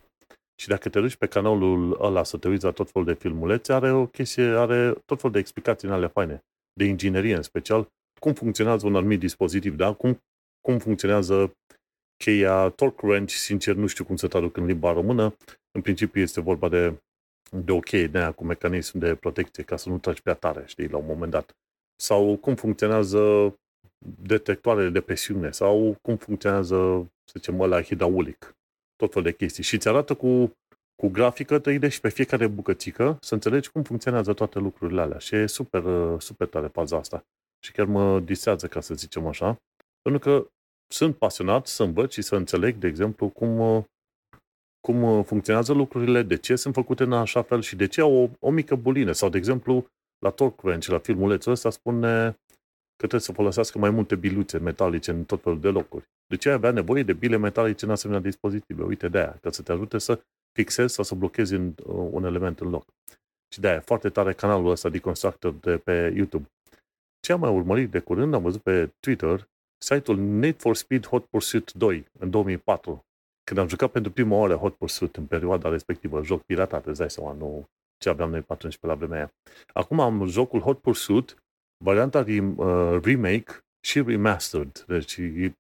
Și 0.61 0.69
dacă 0.69 0.89
te 0.89 1.01
duci 1.01 1.17
pe 1.17 1.27
canalul 1.27 1.99
ăla 2.01 2.23
să 2.23 2.37
te 2.37 2.49
uiți 2.49 2.65
la 2.65 2.71
tot 2.71 2.91
felul 2.91 3.07
de 3.09 3.15
filmulețe, 3.15 3.73
are 3.73 3.93
o 3.93 4.07
chestie, 4.07 4.45
are 4.45 4.93
tot 4.93 5.17
felul 5.17 5.33
de 5.33 5.39
explicații 5.39 5.89
în 5.89 5.95
ale 5.95 6.07
faine, 6.07 6.45
de 6.73 6.85
inginerie 6.85 7.35
în 7.35 7.43
special, 7.43 7.89
cum 8.21 8.33
funcționează 8.33 8.87
un 8.87 8.97
anumit 8.97 9.19
dispozitiv, 9.19 9.77
da? 9.77 9.93
cum, 9.93 10.23
cum 10.61 10.79
funcționează 10.79 11.57
cheia 12.17 12.69
torque 12.69 13.09
wrench, 13.09 13.33
sincer 13.33 13.75
nu 13.75 13.87
știu 13.87 14.05
cum 14.05 14.17
să 14.17 14.29
traduc 14.29 14.57
în 14.57 14.67
limba 14.67 14.93
română, 14.93 15.37
în 15.71 15.81
principiu 15.81 16.21
este 16.21 16.41
vorba 16.41 16.69
de, 16.69 17.03
de 17.51 17.73
o 17.73 17.79
cheie 17.79 18.07
de 18.07 18.19
aia 18.19 18.33
cu 18.33 18.45
mecanism 18.45 18.99
de 18.99 19.15
protecție 19.15 19.63
ca 19.63 19.77
să 19.77 19.89
nu 19.89 19.99
tragi 19.99 20.23
prea 20.23 20.35
tare, 20.35 20.63
știi, 20.67 20.89
la 20.89 20.97
un 20.97 21.07
moment 21.07 21.31
dat. 21.31 21.57
Sau 21.97 22.37
cum 22.37 22.55
funcționează 22.55 23.55
detectoarele 24.23 24.89
de 24.89 25.01
presiune 25.01 25.51
sau 25.51 25.99
cum 26.03 26.17
funcționează, 26.17 27.09
să 27.25 27.33
zicem, 27.39 27.61
ăla 27.61 27.83
hidraulic 27.83 28.57
tot 28.97 29.13
fel 29.13 29.23
de 29.23 29.33
chestii. 29.33 29.63
Și 29.63 29.75
îți 29.75 29.89
arată 29.89 30.15
cu, 30.15 30.53
cu 31.03 31.09
grafică 31.09 31.61
3D 31.61 31.89
și 31.89 32.01
pe 32.01 32.09
fiecare 32.09 32.47
bucățică 32.47 33.19
să 33.21 33.35
înțelegi 33.35 33.71
cum 33.71 33.83
funcționează 33.83 34.33
toate 34.33 34.59
lucrurile 34.59 35.01
alea. 35.01 35.19
Și 35.19 35.35
e 35.35 35.47
super, 35.47 35.83
super 36.21 36.47
tare 36.47 36.69
paza 36.69 36.97
asta. 36.97 37.25
Și 37.65 37.73
chiar 37.73 37.87
mă 37.87 38.21
disează, 38.21 38.67
ca 38.67 38.81
să 38.81 38.95
zicem 38.95 39.27
așa, 39.27 39.57
pentru 40.03 40.21
că 40.31 40.47
sunt 40.93 41.17
pasionat 41.17 41.67
să 41.67 41.83
învăț 41.83 42.13
și 42.13 42.23
să 42.23 42.37
înțeleg, 42.37 42.77
de 42.77 42.87
exemplu, 42.87 43.29
cum, 43.29 43.85
cum 44.81 45.23
funcționează 45.23 45.73
lucrurile, 45.73 46.23
de 46.23 46.37
ce 46.37 46.57
sunt 46.57 46.75
făcute 46.75 47.03
în 47.03 47.13
așa 47.13 47.43
fel 47.43 47.61
și 47.61 47.77
de 47.77 47.87
ce 47.87 48.01
au 48.01 48.13
o, 48.13 48.29
o 48.49 48.51
mică 48.51 48.75
bulină. 48.75 49.13
Sau, 49.13 49.29
de 49.29 49.37
exemplu, 49.37 49.87
la 50.19 50.31
Torque 50.31 50.69
Wrench, 50.69 50.87
la 50.87 50.99
filmulețul 50.99 51.53
ăsta, 51.53 51.71
spune 51.71 52.39
că 52.97 53.07
trebuie 53.07 53.21
să 53.21 53.33
folosească 53.33 53.79
mai 53.79 53.91
multe 53.91 54.17
biluțe 54.17 54.59
metalice 54.59 55.11
în 55.11 55.25
tot 55.25 55.43
felul 55.43 55.61
de 55.61 55.69
locuri. 55.69 56.05
De 56.27 56.37
ce 56.37 56.51
avea 56.51 56.71
nevoie 56.71 57.03
de 57.03 57.13
bile 57.13 57.37
metalice 57.37 57.85
în 57.85 57.91
asemenea 57.91 58.23
dispozitive? 58.23 58.83
Uite 58.83 59.09
de 59.09 59.19
aia, 59.19 59.39
ca 59.43 59.51
să 59.51 59.63
te 59.63 59.73
ajute 59.73 59.99
să 59.99 60.21
fixezi 60.53 60.95
sau 60.95 61.05
să 61.05 61.15
blochezi 61.15 61.55
în, 61.55 61.75
uh, 61.87 62.09
un 62.11 62.25
element 62.25 62.61
în 62.61 62.71
loc. 62.71 62.85
Și 63.53 63.61
de 63.61 63.69
aia, 63.69 63.81
foarte 63.81 64.09
tare 64.09 64.33
canalul 64.33 64.71
ăsta 64.71 64.89
de 64.89 64.99
Constructor 64.99 65.53
de 65.53 65.79
pe 65.79 66.13
YouTube. 66.17 66.51
Ce 67.21 67.33
am 67.33 67.41
mai 67.41 67.51
urmărit 67.51 67.91
de 67.91 67.99
curând, 67.99 68.35
am 68.35 68.43
văzut 68.43 68.63
pe 68.63 68.95
Twitter 69.01 69.49
site-ul 69.79 70.19
Need 70.19 70.61
for 70.61 70.77
Speed 70.77 71.07
Hot 71.07 71.27
Pursuit 71.27 71.73
2 71.73 72.07
în 72.19 72.31
2004. 72.31 73.07
Când 73.45 73.61
am 73.61 73.69
jucat 73.69 73.91
pentru 73.91 74.13
prima 74.13 74.37
oară 74.37 74.55
Hot 74.55 74.75
Pursuit 74.75 75.17
în 75.17 75.27
perioada 75.27 75.69
respectivă, 75.69 76.23
joc 76.23 76.43
piratat, 76.43 76.87
îți 76.87 76.99
dai 76.99 77.11
seama, 77.11 77.33
nu 77.33 77.65
ce 77.99 78.09
aveam 78.09 78.31
noi 78.31 78.43
pe 78.43 78.53
atunci 78.53 78.79
pe 78.79 78.87
la 78.87 78.95
vremea 78.95 79.17
aia. 79.17 79.33
Acum 79.73 80.01
am 80.01 80.27
jocul 80.27 80.61
Hot 80.61 80.81
Pursuit 80.81 81.46
varianta 81.85 82.23
de 82.23 82.41
uh, 82.41 82.99
remake 83.03 83.53
și 83.87 84.03
remastered. 84.03 84.85
Deci 84.87 85.17
e, 85.17 85.55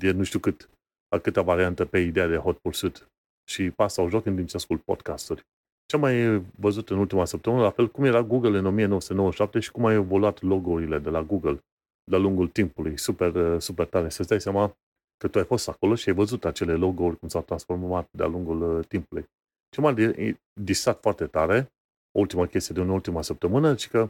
e 0.00 0.10
nu 0.10 0.22
știu 0.22 0.38
cât, 0.38 0.70
a 1.08 1.18
câtea 1.18 1.42
variante 1.42 1.84
pe 1.84 1.98
ideea 1.98 2.26
de 2.26 2.36
Hot 2.36 2.58
Pursuit. 2.58 3.08
Și 3.50 3.70
pas 3.70 3.92
sau 3.92 4.08
joc 4.08 4.26
în 4.26 4.34
timp 4.34 4.48
ce 4.48 4.56
ascult 4.56 4.82
podcasturi. 4.82 5.42
Ce 5.86 5.96
am 5.96 6.00
mai 6.02 6.44
văzut 6.58 6.90
în 6.90 6.98
ultima 6.98 7.24
săptămână, 7.24 7.62
la 7.62 7.70
fel 7.70 7.88
cum 7.88 8.04
era 8.04 8.22
Google 8.22 8.58
în 8.58 8.66
1997 8.66 9.58
și 9.58 9.70
cum 9.70 9.86
au 9.86 9.92
evoluat 9.92 10.42
logo-urile 10.42 10.98
de 10.98 11.10
la 11.10 11.22
Google 11.22 11.58
de-a 12.10 12.18
lungul 12.18 12.48
timpului. 12.48 12.98
Super, 12.98 13.34
uh, 13.34 13.60
super 13.60 13.86
tare. 13.86 14.08
Să-ți 14.08 14.28
dai 14.28 14.40
seama 14.40 14.76
că 15.16 15.28
tu 15.28 15.38
ai 15.38 15.44
fost 15.44 15.68
acolo 15.68 15.94
și 15.94 16.08
ai 16.08 16.14
văzut 16.14 16.44
acele 16.44 16.74
logo-uri 16.74 17.18
cum 17.18 17.28
s-au 17.28 17.42
transformat 17.42 18.08
de-a 18.10 18.26
lungul 18.26 18.76
uh, 18.76 18.86
timpului. 18.86 19.24
Ce 19.68 19.80
m-a 19.80 19.94
distrat 20.60 21.00
foarte 21.00 21.26
tare, 21.26 21.72
ultima 22.18 22.46
chestie 22.46 22.74
de 22.74 22.80
în 22.80 22.88
ultima 22.88 23.22
săptămână, 23.22 23.74
ci 23.74 23.88
că 23.88 24.08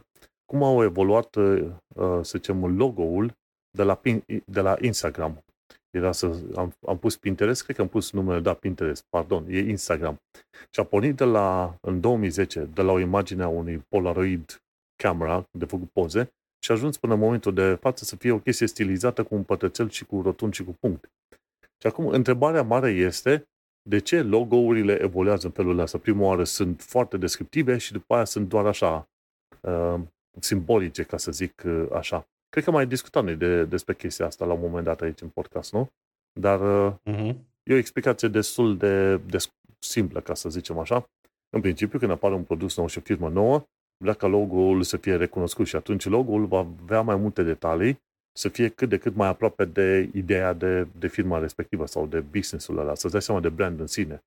cum 0.51 0.63
au 0.63 0.83
evoluat, 0.83 1.35
uh, 1.35 1.61
uh, 1.95 2.19
să 2.21 2.37
zicem, 2.37 2.77
logo-ul 2.77 3.33
de 3.77 3.83
la, 3.83 4.01
de 4.45 4.61
la 4.61 4.75
Instagram. 4.81 5.43
Era 5.89 6.11
să, 6.11 6.39
am, 6.55 6.73
am 6.87 6.97
pus 6.97 7.17
Pinterest, 7.17 7.63
cred 7.63 7.75
că 7.75 7.81
am 7.81 7.87
pus 7.87 8.11
numele, 8.11 8.39
da, 8.39 8.53
Pinterest, 8.53 9.03
pardon, 9.09 9.45
e 9.49 9.59
Instagram. 9.59 10.17
Și 10.69 10.79
a 10.79 10.83
pornit 10.83 11.15
de 11.15 11.23
la, 11.23 11.75
în 11.81 11.99
2010, 11.99 12.59
de 12.73 12.81
la 12.81 12.91
o 12.91 12.99
imagine 12.99 13.43
a 13.43 13.47
unui 13.47 13.77
Polaroid 13.77 14.61
camera 15.03 15.45
de 15.51 15.65
făcut 15.65 15.89
poze 15.91 16.33
și 16.63 16.71
a 16.71 16.73
ajuns 16.73 16.97
până 16.97 17.13
în 17.13 17.19
momentul 17.19 17.53
de 17.53 17.75
față 17.75 18.03
să 18.03 18.15
fie 18.15 18.31
o 18.31 18.39
chestie 18.39 18.67
stilizată 18.67 19.23
cu 19.23 19.35
un 19.35 19.43
pătrățel 19.43 19.89
și 19.89 20.05
cu 20.05 20.21
rotund 20.21 20.53
și 20.53 20.63
cu 20.63 20.75
punct. 20.79 21.11
Și 21.77 21.87
acum, 21.87 22.07
întrebarea 22.07 22.63
mare 22.63 22.89
este 22.89 23.45
de 23.89 23.99
ce 23.99 24.21
logo-urile 24.21 25.01
evoluează 25.01 25.45
în 25.45 25.51
felul 25.51 25.79
ăsta? 25.79 25.97
Prima 25.97 26.25
oară 26.25 26.43
sunt 26.43 26.81
foarte 26.81 27.17
descriptive 27.17 27.77
și 27.77 27.91
după 27.91 28.13
aia 28.15 28.25
sunt 28.25 28.47
doar 28.47 28.65
așa 28.65 29.09
uh, 29.61 29.99
simbolice, 30.39 31.03
ca 31.03 31.17
să 31.17 31.31
zic 31.31 31.63
uh, 31.65 31.87
așa. 31.93 32.27
Cred 32.49 32.63
că 32.63 32.71
mai 32.71 32.87
discutam 32.87 33.25
noi 33.25 33.35
de, 33.35 33.63
despre 33.63 33.93
chestia 33.93 34.25
asta 34.25 34.45
la 34.45 34.53
un 34.53 34.59
moment 34.59 34.85
dat 34.85 35.01
aici 35.01 35.21
în 35.21 35.29
podcast, 35.29 35.73
nu? 35.73 35.91
Dar 36.39 36.59
uh-huh. 36.59 37.35
e 37.63 37.73
o 37.73 37.77
explicație 37.77 38.27
destul 38.27 38.77
de, 38.77 39.17
de 39.17 39.37
simplă, 39.79 40.21
ca 40.21 40.33
să 40.33 40.49
zicem 40.49 40.77
așa. 40.77 41.09
În 41.49 41.61
principiu, 41.61 41.99
când 41.99 42.11
apare 42.11 42.33
un 42.33 42.43
produs 42.43 42.77
nou 42.77 42.87
și 42.87 42.97
o 42.97 43.01
firmă 43.01 43.29
nouă, 43.29 43.63
vrea 43.97 44.13
ca 44.13 44.27
logo-ul 44.27 44.83
să 44.83 44.97
fie 44.97 45.15
recunoscut 45.15 45.67
și 45.67 45.75
atunci 45.75 46.05
logo-ul 46.05 46.45
va 46.45 46.57
avea 46.57 47.01
mai 47.01 47.15
multe 47.15 47.43
detalii, 47.43 47.99
să 48.37 48.49
fie 48.49 48.69
cât 48.69 48.89
de 48.89 48.97
cât 48.97 49.15
mai 49.15 49.27
aproape 49.27 49.65
de 49.65 50.09
ideea 50.13 50.53
de, 50.53 50.87
de 50.99 51.07
firma 51.07 51.39
respectivă 51.39 51.85
sau 51.85 52.07
de 52.07 52.19
business-ul 52.19 52.77
ăla, 52.77 52.95
să-ți 52.95 53.11
dai 53.11 53.21
seama 53.21 53.41
de 53.41 53.49
brand 53.49 53.79
în 53.79 53.87
sine. 53.87 54.23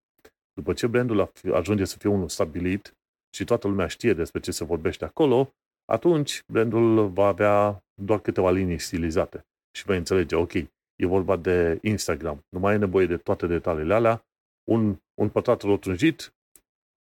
După 0.52 0.72
ce 0.72 0.86
brandul 0.86 1.32
ajunge 1.52 1.84
să 1.84 1.96
fie 1.98 2.10
unul 2.10 2.28
stabilit 2.28 2.94
și 3.36 3.44
toată 3.44 3.68
lumea 3.68 3.86
știe 3.86 4.12
despre 4.12 4.40
ce 4.40 4.50
se 4.50 4.64
vorbește 4.64 5.04
acolo, 5.04 5.54
atunci 5.84 6.42
brandul 6.46 7.08
va 7.08 7.26
avea 7.26 7.84
doar 8.02 8.20
câteva 8.20 8.50
linii 8.50 8.78
stilizate 8.78 9.46
și 9.76 9.84
vei 9.84 9.96
înțelege, 9.96 10.34
ok, 10.34 10.52
e 10.52 11.06
vorba 11.06 11.36
de 11.36 11.78
Instagram, 11.82 12.44
nu 12.48 12.58
mai 12.58 12.74
e 12.74 12.78
nevoie 12.78 13.06
de 13.06 13.16
toate 13.16 13.46
detaliile 13.46 13.94
alea, 13.94 14.24
un, 14.70 14.96
un 15.20 15.28
pătrat 15.28 15.62
rotunjit 15.62 16.34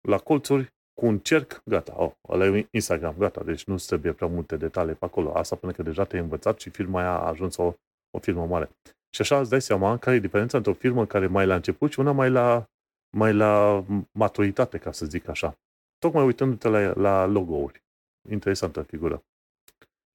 la 0.08 0.18
colțuri 0.18 0.74
cu 0.94 1.06
un 1.06 1.20
cerc, 1.20 1.62
gata, 1.66 1.94
oh, 1.98 2.12
ăla 2.30 2.46
e 2.46 2.68
Instagram, 2.72 3.16
gata, 3.18 3.44
deci 3.44 3.64
nu 3.64 3.76
trebuie 3.76 4.14
prea 4.14 4.28
multe 4.28 4.58
detalii 4.58 4.94
pe 4.94 5.06
acolo. 5.06 5.36
Asta 5.36 5.56
până 5.56 5.72
că 5.72 5.84
deja 5.84 6.04
te-ai 6.04 6.22
învățat 6.22 6.60
și 6.60 6.70
firma 6.70 7.00
aia 7.00 7.10
a 7.10 7.28
ajuns 7.28 7.58
o, 7.58 7.74
o 8.12 8.20
firmă 8.20 8.46
mare. 8.46 8.70
Și 9.10 9.22
așa 9.22 9.40
îți 9.40 9.50
dai 9.50 9.62
seama 9.62 9.98
care 9.98 10.16
e 10.16 10.20
diferența 10.20 10.58
între 10.58 10.72
o 10.72 10.76
firmă 10.76 11.06
care 11.06 11.28
mai 11.28 11.46
la 11.46 11.56
început 11.56 11.92
și 11.92 12.00
una 12.00 12.12
mai 12.12 12.30
la, 12.30 12.66
mai 13.18 13.34
la 13.34 13.84
maturitate, 14.12 14.78
ca 14.78 14.92
să 14.92 15.06
zic 15.06 15.28
așa. 15.28 15.58
Tocmai 15.98 16.26
uitându-te 16.26 16.68
la, 16.68 16.94
la 16.94 17.26
logo-uri 17.26 17.84
interesantă 18.30 18.82
figură. 18.82 19.24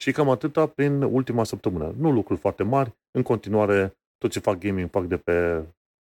Și 0.01 0.13
cam 0.13 0.29
atâta 0.29 0.67
prin 0.67 1.03
ultima 1.03 1.45
săptămână. 1.45 1.95
Nu 1.97 2.11
lucruri 2.13 2.41
foarte 2.41 2.63
mari, 2.63 2.93
în 3.11 3.23
continuare 3.23 3.97
tot 4.19 4.31
ce 4.31 4.39
fac 4.39 4.59
gaming 4.59 4.91
fac 4.91 5.05
de 5.05 5.17
pe, 5.17 5.65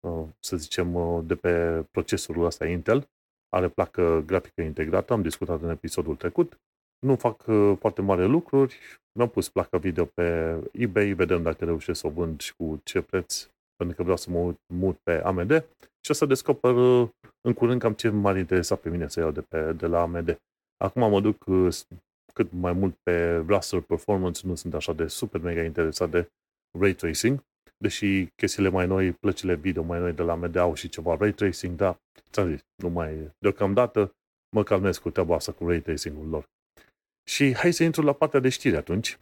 uh, 0.07 0.25
să 0.39 0.57
zicem, 0.57 0.95
uh, 0.95 1.23
de 1.25 1.35
pe 1.35 1.83
procesorul 1.91 2.45
ăsta 2.45 2.65
Intel. 2.65 3.09
Are 3.49 3.69
placă 3.69 4.23
grafică 4.25 4.61
integrată, 4.61 5.13
am 5.13 5.21
discutat 5.21 5.61
în 5.61 5.69
episodul 5.69 6.15
trecut. 6.15 6.59
Nu 6.99 7.15
fac 7.15 7.43
uh, 7.47 7.77
foarte 7.79 8.01
mari 8.01 8.27
lucruri, 8.27 8.77
mi-am 9.19 9.29
pus 9.29 9.49
placa 9.49 9.77
video 9.77 10.05
pe 10.05 10.57
eBay, 10.71 11.13
vedem 11.13 11.43
dacă 11.43 11.65
reușesc 11.65 11.99
să 11.99 12.07
o 12.07 12.09
vând 12.09 12.41
și 12.41 12.55
cu 12.55 12.81
ce 12.83 13.01
preț, 13.01 13.49
pentru 13.75 13.95
că 13.95 14.01
vreau 14.03 14.17
să 14.17 14.29
mă 14.29 14.55
mut 14.73 14.97
pe 14.97 15.21
AMD 15.23 15.65
și 16.05 16.11
o 16.11 16.13
să 16.13 16.25
descoper 16.25 16.73
în 17.41 17.53
curând 17.53 17.81
cam 17.81 17.93
ce 17.93 18.09
m-ar 18.09 18.37
interesa 18.37 18.75
pe 18.75 18.89
mine 18.89 19.07
să 19.07 19.19
iau 19.19 19.31
de, 19.31 19.41
pe, 19.41 19.73
de 19.73 19.87
la 19.87 20.01
AMD. 20.01 20.37
Acum 20.83 21.09
mă 21.09 21.21
duc 21.21 21.45
uh, 21.45 21.79
cât 22.33 22.51
mai 22.51 22.73
mult 22.73 22.95
pe 23.03 23.43
raster 23.47 23.79
performance, 23.79 24.47
nu 24.47 24.55
sunt 24.55 24.73
așa 24.73 24.93
de 24.93 25.07
super 25.07 25.41
mega 25.41 25.63
interesat 25.63 26.09
de 26.09 26.27
ray 26.79 26.93
tracing, 26.93 27.43
deși 27.77 28.25
chestiile 28.25 28.69
mai 28.69 28.87
noi, 28.87 29.11
plăcile 29.11 29.55
video 29.55 29.83
mai 29.83 29.99
noi 29.99 30.13
de 30.13 30.21
la 30.21 30.31
AMD 30.31 30.55
au 30.55 30.73
și 30.73 30.89
ceva 30.89 31.15
ray 31.15 31.31
tracing, 31.31 31.75
dar 31.75 31.97
ți-am 32.31 32.49
zis, 32.49 32.65
nu 32.75 32.89
mai, 32.89 33.31
deocamdată 33.39 34.11
mă 34.55 34.63
calmez 34.63 34.97
cu 34.97 35.09
treaba 35.09 35.35
asta 35.35 35.51
cu 35.51 35.67
ray 35.67 35.81
tracing-ul 35.81 36.27
lor. 36.27 36.45
Și 37.29 37.55
hai 37.55 37.73
să 37.73 37.83
intru 37.83 38.01
la 38.01 38.13
partea 38.13 38.39
de 38.39 38.49
știri 38.49 38.75
atunci, 38.75 39.19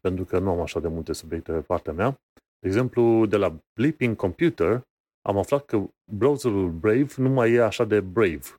pentru 0.00 0.24
că 0.24 0.38
nu 0.38 0.50
am 0.50 0.60
așa 0.60 0.80
de 0.80 0.88
multe 0.88 1.12
subiecte 1.12 1.52
pe 1.52 1.60
partea 1.60 1.92
mea. 1.92 2.10
De 2.58 2.66
exemplu, 2.66 3.26
de 3.26 3.36
la 3.36 3.56
Bleeping 3.74 4.16
Computer 4.16 4.82
am 5.28 5.38
aflat 5.38 5.64
că 5.64 5.84
browserul 6.12 6.70
Brave 6.70 7.12
nu 7.16 7.28
mai 7.28 7.52
e 7.52 7.62
așa 7.62 7.84
de 7.84 8.00
brave. 8.00 8.54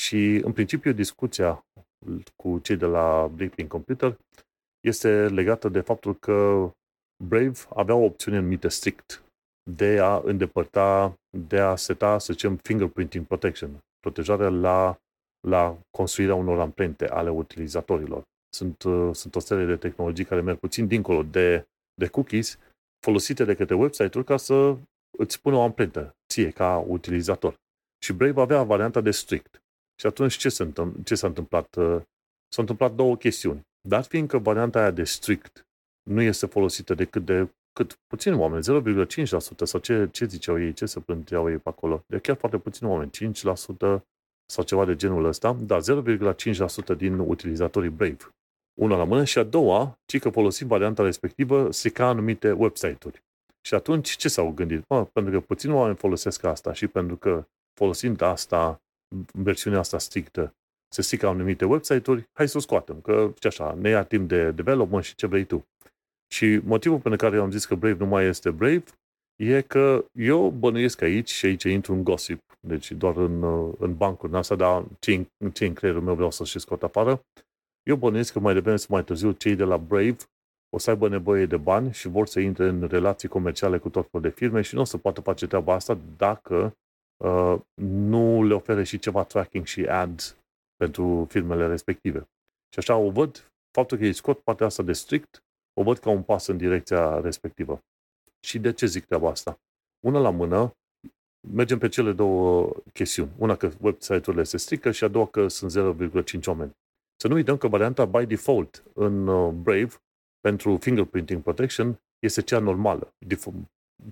Și, 0.00 0.40
în 0.44 0.52
principiu, 0.52 0.92
discuția 0.92 1.64
cu 2.36 2.58
cei 2.58 2.76
de 2.76 2.86
la 2.86 3.30
Bleeping 3.34 3.68
Computer 3.68 4.16
este 4.80 5.28
legată 5.28 5.68
de 5.68 5.80
faptul 5.80 6.14
că 6.14 6.70
Brave 7.24 7.58
avea 7.74 7.94
o 7.94 8.04
opțiune 8.04 8.38
numită 8.38 8.68
strict 8.68 9.24
de 9.70 9.98
a 9.98 10.20
îndepărta, 10.24 11.14
de 11.36 11.58
a 11.58 11.76
seta, 11.76 12.18
să 12.18 12.32
zicem, 12.32 12.56
fingerprinting 12.56 13.26
protection, 13.26 13.78
protejarea 14.00 14.48
la, 14.48 14.98
la 15.48 15.78
construirea 15.90 16.34
unor 16.34 16.58
amprente 16.58 17.08
ale 17.08 17.30
utilizatorilor. 17.30 18.22
Sunt, 18.56 18.82
uh, 18.82 19.14
sunt 19.14 19.34
o 19.34 19.40
serie 19.40 19.66
de 19.66 19.76
tehnologii 19.76 20.24
care 20.24 20.40
merg 20.40 20.58
puțin 20.58 20.86
dincolo 20.86 21.22
de, 21.22 21.64
de 21.94 22.06
cookies 22.06 22.58
folosite 23.06 23.44
de 23.44 23.54
către 23.54 23.74
website-uri 23.74 24.24
ca 24.26 24.36
să 24.36 24.76
îți 25.18 25.40
pună 25.40 25.56
o 25.56 25.62
amprentă 25.62 26.16
ție 26.32 26.50
ca 26.50 26.84
utilizator. 26.88 27.54
Și 28.04 28.12
Brave 28.12 28.40
avea 28.40 28.62
varianta 28.62 29.00
de 29.00 29.10
strict. 29.10 29.61
Și 30.02 30.08
atunci 30.08 30.36
ce 30.36 30.48
s-a, 30.48 30.64
întâmplat? 30.64 31.04
Ce 31.04 31.14
s-a 31.14 31.26
întâmplat? 31.26 31.74
Uh, 31.76 32.00
s-au 32.48 32.62
întâmplat 32.62 32.94
două 32.94 33.16
chestiuni. 33.16 33.66
Dar 33.88 34.04
fiindcă 34.04 34.38
varianta 34.38 34.80
aia 34.80 34.90
de 34.90 35.04
strict 35.04 35.66
nu 36.10 36.20
este 36.20 36.46
folosită 36.46 36.94
decât 36.94 37.24
de 37.24 37.48
cât 37.72 37.98
puțin 38.06 38.34
oameni, 38.34 38.64
0,5% 38.64 39.26
sau 39.62 39.80
ce, 39.80 40.08
ce 40.12 40.24
ziceau 40.24 40.60
ei, 40.60 40.72
ce 40.72 40.86
se 40.86 41.00
plângeau 41.00 41.50
ei 41.50 41.56
pe 41.56 41.68
acolo. 41.68 42.04
De 42.06 42.18
chiar 42.18 42.36
foarte 42.36 42.58
puțin 42.58 42.86
oameni, 42.86 43.10
5% 43.10 44.02
sau 44.46 44.64
ceva 44.64 44.84
de 44.84 44.96
genul 44.96 45.24
ăsta, 45.24 45.56
dar 45.60 45.80
0,5% 45.80 46.96
din 46.96 47.18
utilizatorii 47.18 47.90
Brave. 47.90 48.28
Una 48.80 48.96
la 48.96 49.04
mână 49.04 49.24
și 49.24 49.38
a 49.38 49.42
doua, 49.42 49.98
ci 50.04 50.18
că 50.18 50.30
folosim 50.30 50.66
varianta 50.66 51.02
respectivă 51.02 51.70
strica 51.70 52.06
anumite 52.06 52.52
website-uri. 52.52 53.22
Și 53.60 53.74
atunci 53.74 54.16
ce 54.16 54.28
s-au 54.28 54.52
gândit? 54.52 54.88
Mă, 54.88 55.04
pentru 55.04 55.32
că 55.32 55.40
puțin 55.40 55.72
oameni 55.72 55.96
folosesc 55.96 56.44
asta 56.44 56.72
și 56.72 56.86
pentru 56.86 57.16
că 57.16 57.46
folosind 57.74 58.20
asta, 58.20 58.81
versiunea 59.32 59.78
asta 59.78 59.98
strictă, 59.98 60.54
se 60.88 61.02
strică 61.02 61.26
anumite 61.26 61.64
website-uri, 61.64 62.28
hai 62.32 62.48
să 62.48 62.56
o 62.56 62.60
scoatem, 62.60 63.00
că 63.00 63.32
ce 63.38 63.46
așa, 63.46 63.74
ne 63.74 63.88
ia 63.88 64.04
timp 64.04 64.28
de 64.28 64.50
development 64.50 65.04
și 65.04 65.14
ce 65.14 65.26
vrei 65.26 65.44
tu. 65.44 65.66
Și 66.32 66.60
motivul 66.64 66.98
pentru 66.98 67.20
care 67.24 67.36
eu 67.36 67.42
am 67.42 67.50
zis 67.50 67.64
că 67.64 67.74
Brave 67.74 67.98
nu 67.98 68.06
mai 68.06 68.24
este 68.24 68.50
Brave 68.50 68.84
e 69.36 69.60
că 69.60 70.04
eu 70.12 70.50
bănuiesc 70.50 71.02
aici 71.02 71.30
și 71.30 71.46
aici 71.46 71.62
intru 71.62 71.92
în 71.92 72.04
gossip, 72.04 72.42
deci 72.60 72.92
doar 72.92 73.16
în, 73.16 73.42
în 73.78 73.94
bancul 73.96 74.34
asta, 74.34 74.54
dar 74.54 74.84
ce, 74.98 75.26
ce 75.52 75.66
în 75.66 75.72
creierul 75.72 76.02
meu 76.02 76.14
vreau 76.14 76.30
să 76.30 76.44
și 76.44 76.58
scot 76.58 76.82
afară. 76.82 77.24
Eu 77.82 77.96
bănuiesc 77.96 78.32
că 78.32 78.40
mai 78.40 78.54
devreme 78.54 78.76
sau 78.76 78.88
mai 78.90 79.04
târziu 79.04 79.32
cei 79.32 79.54
de 79.54 79.64
la 79.64 79.76
Brave 79.78 80.16
o 80.74 80.78
să 80.78 80.90
aibă 80.90 81.08
nevoie 81.08 81.46
de 81.46 81.56
bani 81.56 81.92
și 81.92 82.08
vor 82.08 82.26
să 82.26 82.40
intre 82.40 82.68
în 82.68 82.86
relații 82.86 83.28
comerciale 83.28 83.78
cu 83.78 83.88
tot 83.88 84.08
felul 84.10 84.28
de 84.28 84.34
firme 84.36 84.60
și 84.60 84.74
nu 84.74 84.80
o 84.80 84.84
să 84.84 84.98
poată 84.98 85.20
face 85.20 85.46
treaba 85.46 85.74
asta 85.74 85.98
dacă 86.16 86.76
uh, 87.24 87.60
nu 87.82 88.42
le 88.42 88.54
ofere 88.54 88.84
și 88.84 88.98
ceva 88.98 89.24
tracking 89.24 89.64
și 89.66 89.84
ads 89.84 90.36
pentru 90.76 91.26
firmele 91.28 91.66
respective. 91.66 92.18
Și 92.72 92.78
așa 92.78 92.96
o 92.96 93.10
văd, 93.10 93.52
faptul 93.70 93.98
că 93.98 94.04
ei 94.04 94.12
scot 94.12 94.40
partea 94.40 94.66
asta 94.66 94.82
de 94.82 94.92
strict, 94.92 95.42
o 95.80 95.82
văd 95.82 95.98
ca 95.98 96.10
un 96.10 96.22
pas 96.22 96.46
în 96.46 96.56
direcția 96.56 97.20
respectivă. 97.20 97.80
Și 98.46 98.58
de 98.58 98.72
ce 98.72 98.86
zic 98.86 99.04
treaba 99.04 99.30
asta? 99.30 99.60
Una 100.06 100.18
la 100.18 100.30
mână, 100.30 100.72
mergem 101.48 101.78
pe 101.78 101.88
cele 101.88 102.12
două 102.12 102.72
chestiuni. 102.92 103.30
Una 103.38 103.56
că 103.56 103.70
website-urile 103.80 104.42
se 104.42 104.56
strică 104.56 104.90
și 104.90 105.04
a 105.04 105.08
doua 105.08 105.26
că 105.26 105.48
sunt 105.48 105.96
0,5 106.40 106.46
oameni. 106.46 106.72
Să 107.20 107.28
nu 107.28 107.34
uităm 107.34 107.56
că 107.56 107.68
varianta 107.68 108.04
by 108.04 108.26
default 108.26 108.84
în 108.94 109.26
uh, 109.26 109.52
Brave 109.52 109.94
pentru 110.40 110.76
fingerprinting 110.76 111.42
protection 111.42 112.00
este 112.18 112.42
cea 112.42 112.58
normală, 112.58 113.14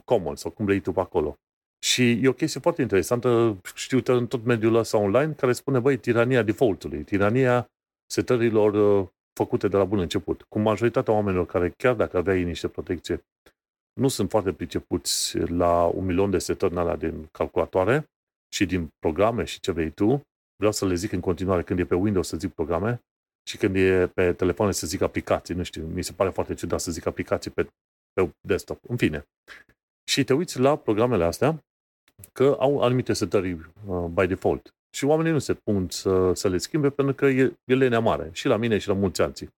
common 0.05 0.37
sau 0.37 0.51
cum 0.51 0.65
vrei 0.65 0.81
tu 0.81 0.93
pe 0.93 1.01
acolo. 1.01 1.37
Și 1.85 2.11
e 2.11 2.29
o 2.29 2.33
chestie 2.33 2.61
foarte 2.61 2.83
interesantă, 2.83 3.61
știu 3.75 4.03
în 4.05 4.27
tot 4.27 4.45
mediul 4.45 4.75
ăsta 4.75 4.99
online, 4.99 5.33
care 5.33 5.53
spune, 5.53 5.79
băi, 5.79 5.97
tirania 5.97 6.43
defaultului, 6.43 7.03
tirania 7.03 7.67
setărilor 8.07 8.75
uh, 8.75 9.09
făcute 9.33 9.69
de 9.69 9.77
la 9.77 9.85
bun 9.85 9.99
început. 9.99 10.43
Cu 10.43 10.59
majoritatea 10.59 11.15
oamenilor 11.15 11.47
care, 11.47 11.71
chiar 11.71 11.95
dacă 11.95 12.17
aveai 12.17 12.45
niște 12.45 12.69
protecție, 12.69 13.25
nu 14.01 14.09
sunt 14.09 14.31
foarte 14.31 14.53
pricepuți 14.53 15.39
la 15.39 15.85
un 15.85 16.05
milion 16.05 16.31
de 16.31 16.39
setări 16.39 16.77
alea 16.77 16.97
din 16.97 17.29
calculatoare 17.33 18.05
și 18.55 18.67
din 18.67 18.89
programe 18.99 19.45
și 19.45 19.61
ce 19.61 19.73
vrei 19.73 19.91
tu, 19.91 20.21
vreau 20.57 20.73
să 20.73 20.87
le 20.87 20.95
zic 20.95 21.13
în 21.13 21.21
continuare, 21.21 21.63
când 21.63 21.79
e 21.79 21.85
pe 21.85 21.95
Windows 21.95 22.29
să 22.29 22.37
zic 22.37 22.53
programe 22.53 23.01
și 23.49 23.57
când 23.57 23.77
e 23.77 24.11
pe 24.15 24.33
telefoane 24.33 24.73
să 24.73 24.87
zic 24.87 25.01
aplicații, 25.01 25.55
nu 25.55 25.63
știu, 25.63 25.87
mi 25.87 26.05
se 26.05 26.13
pare 26.13 26.31
foarte 26.31 26.55
ciudat 26.55 26.81
să 26.81 26.91
zic 26.91 27.07
aplicații 27.07 27.51
pe, 27.51 27.63
pe 28.13 28.31
desktop. 28.41 28.79
În 28.89 28.97
fine. 28.97 29.25
Și 30.11 30.25
te 30.25 30.35
uiți 30.35 30.59
la 30.59 30.77
programele 30.77 31.25
astea 31.25 31.65
că 32.33 32.57
au 32.59 32.81
anumite 32.81 33.13
setări 33.13 33.53
uh, 33.87 34.05
by 34.15 34.27
default. 34.27 34.75
Și 34.91 35.05
oamenii 35.05 35.33
nu 35.33 35.39
se 35.39 35.55
pun 35.55 35.89
să, 35.89 36.33
să 36.35 36.49
le 36.49 36.59
schimbe 36.59 36.91
pentru 36.91 37.15
că 37.15 37.27
e, 37.27 37.57
e 37.65 37.75
lenea 37.75 38.01
mare. 38.01 38.31
Și 38.33 38.47
la 38.47 38.57
mine 38.57 38.79
și 38.79 38.89
la 38.89 38.95
mulți 38.95 39.23
alții. 39.23 39.49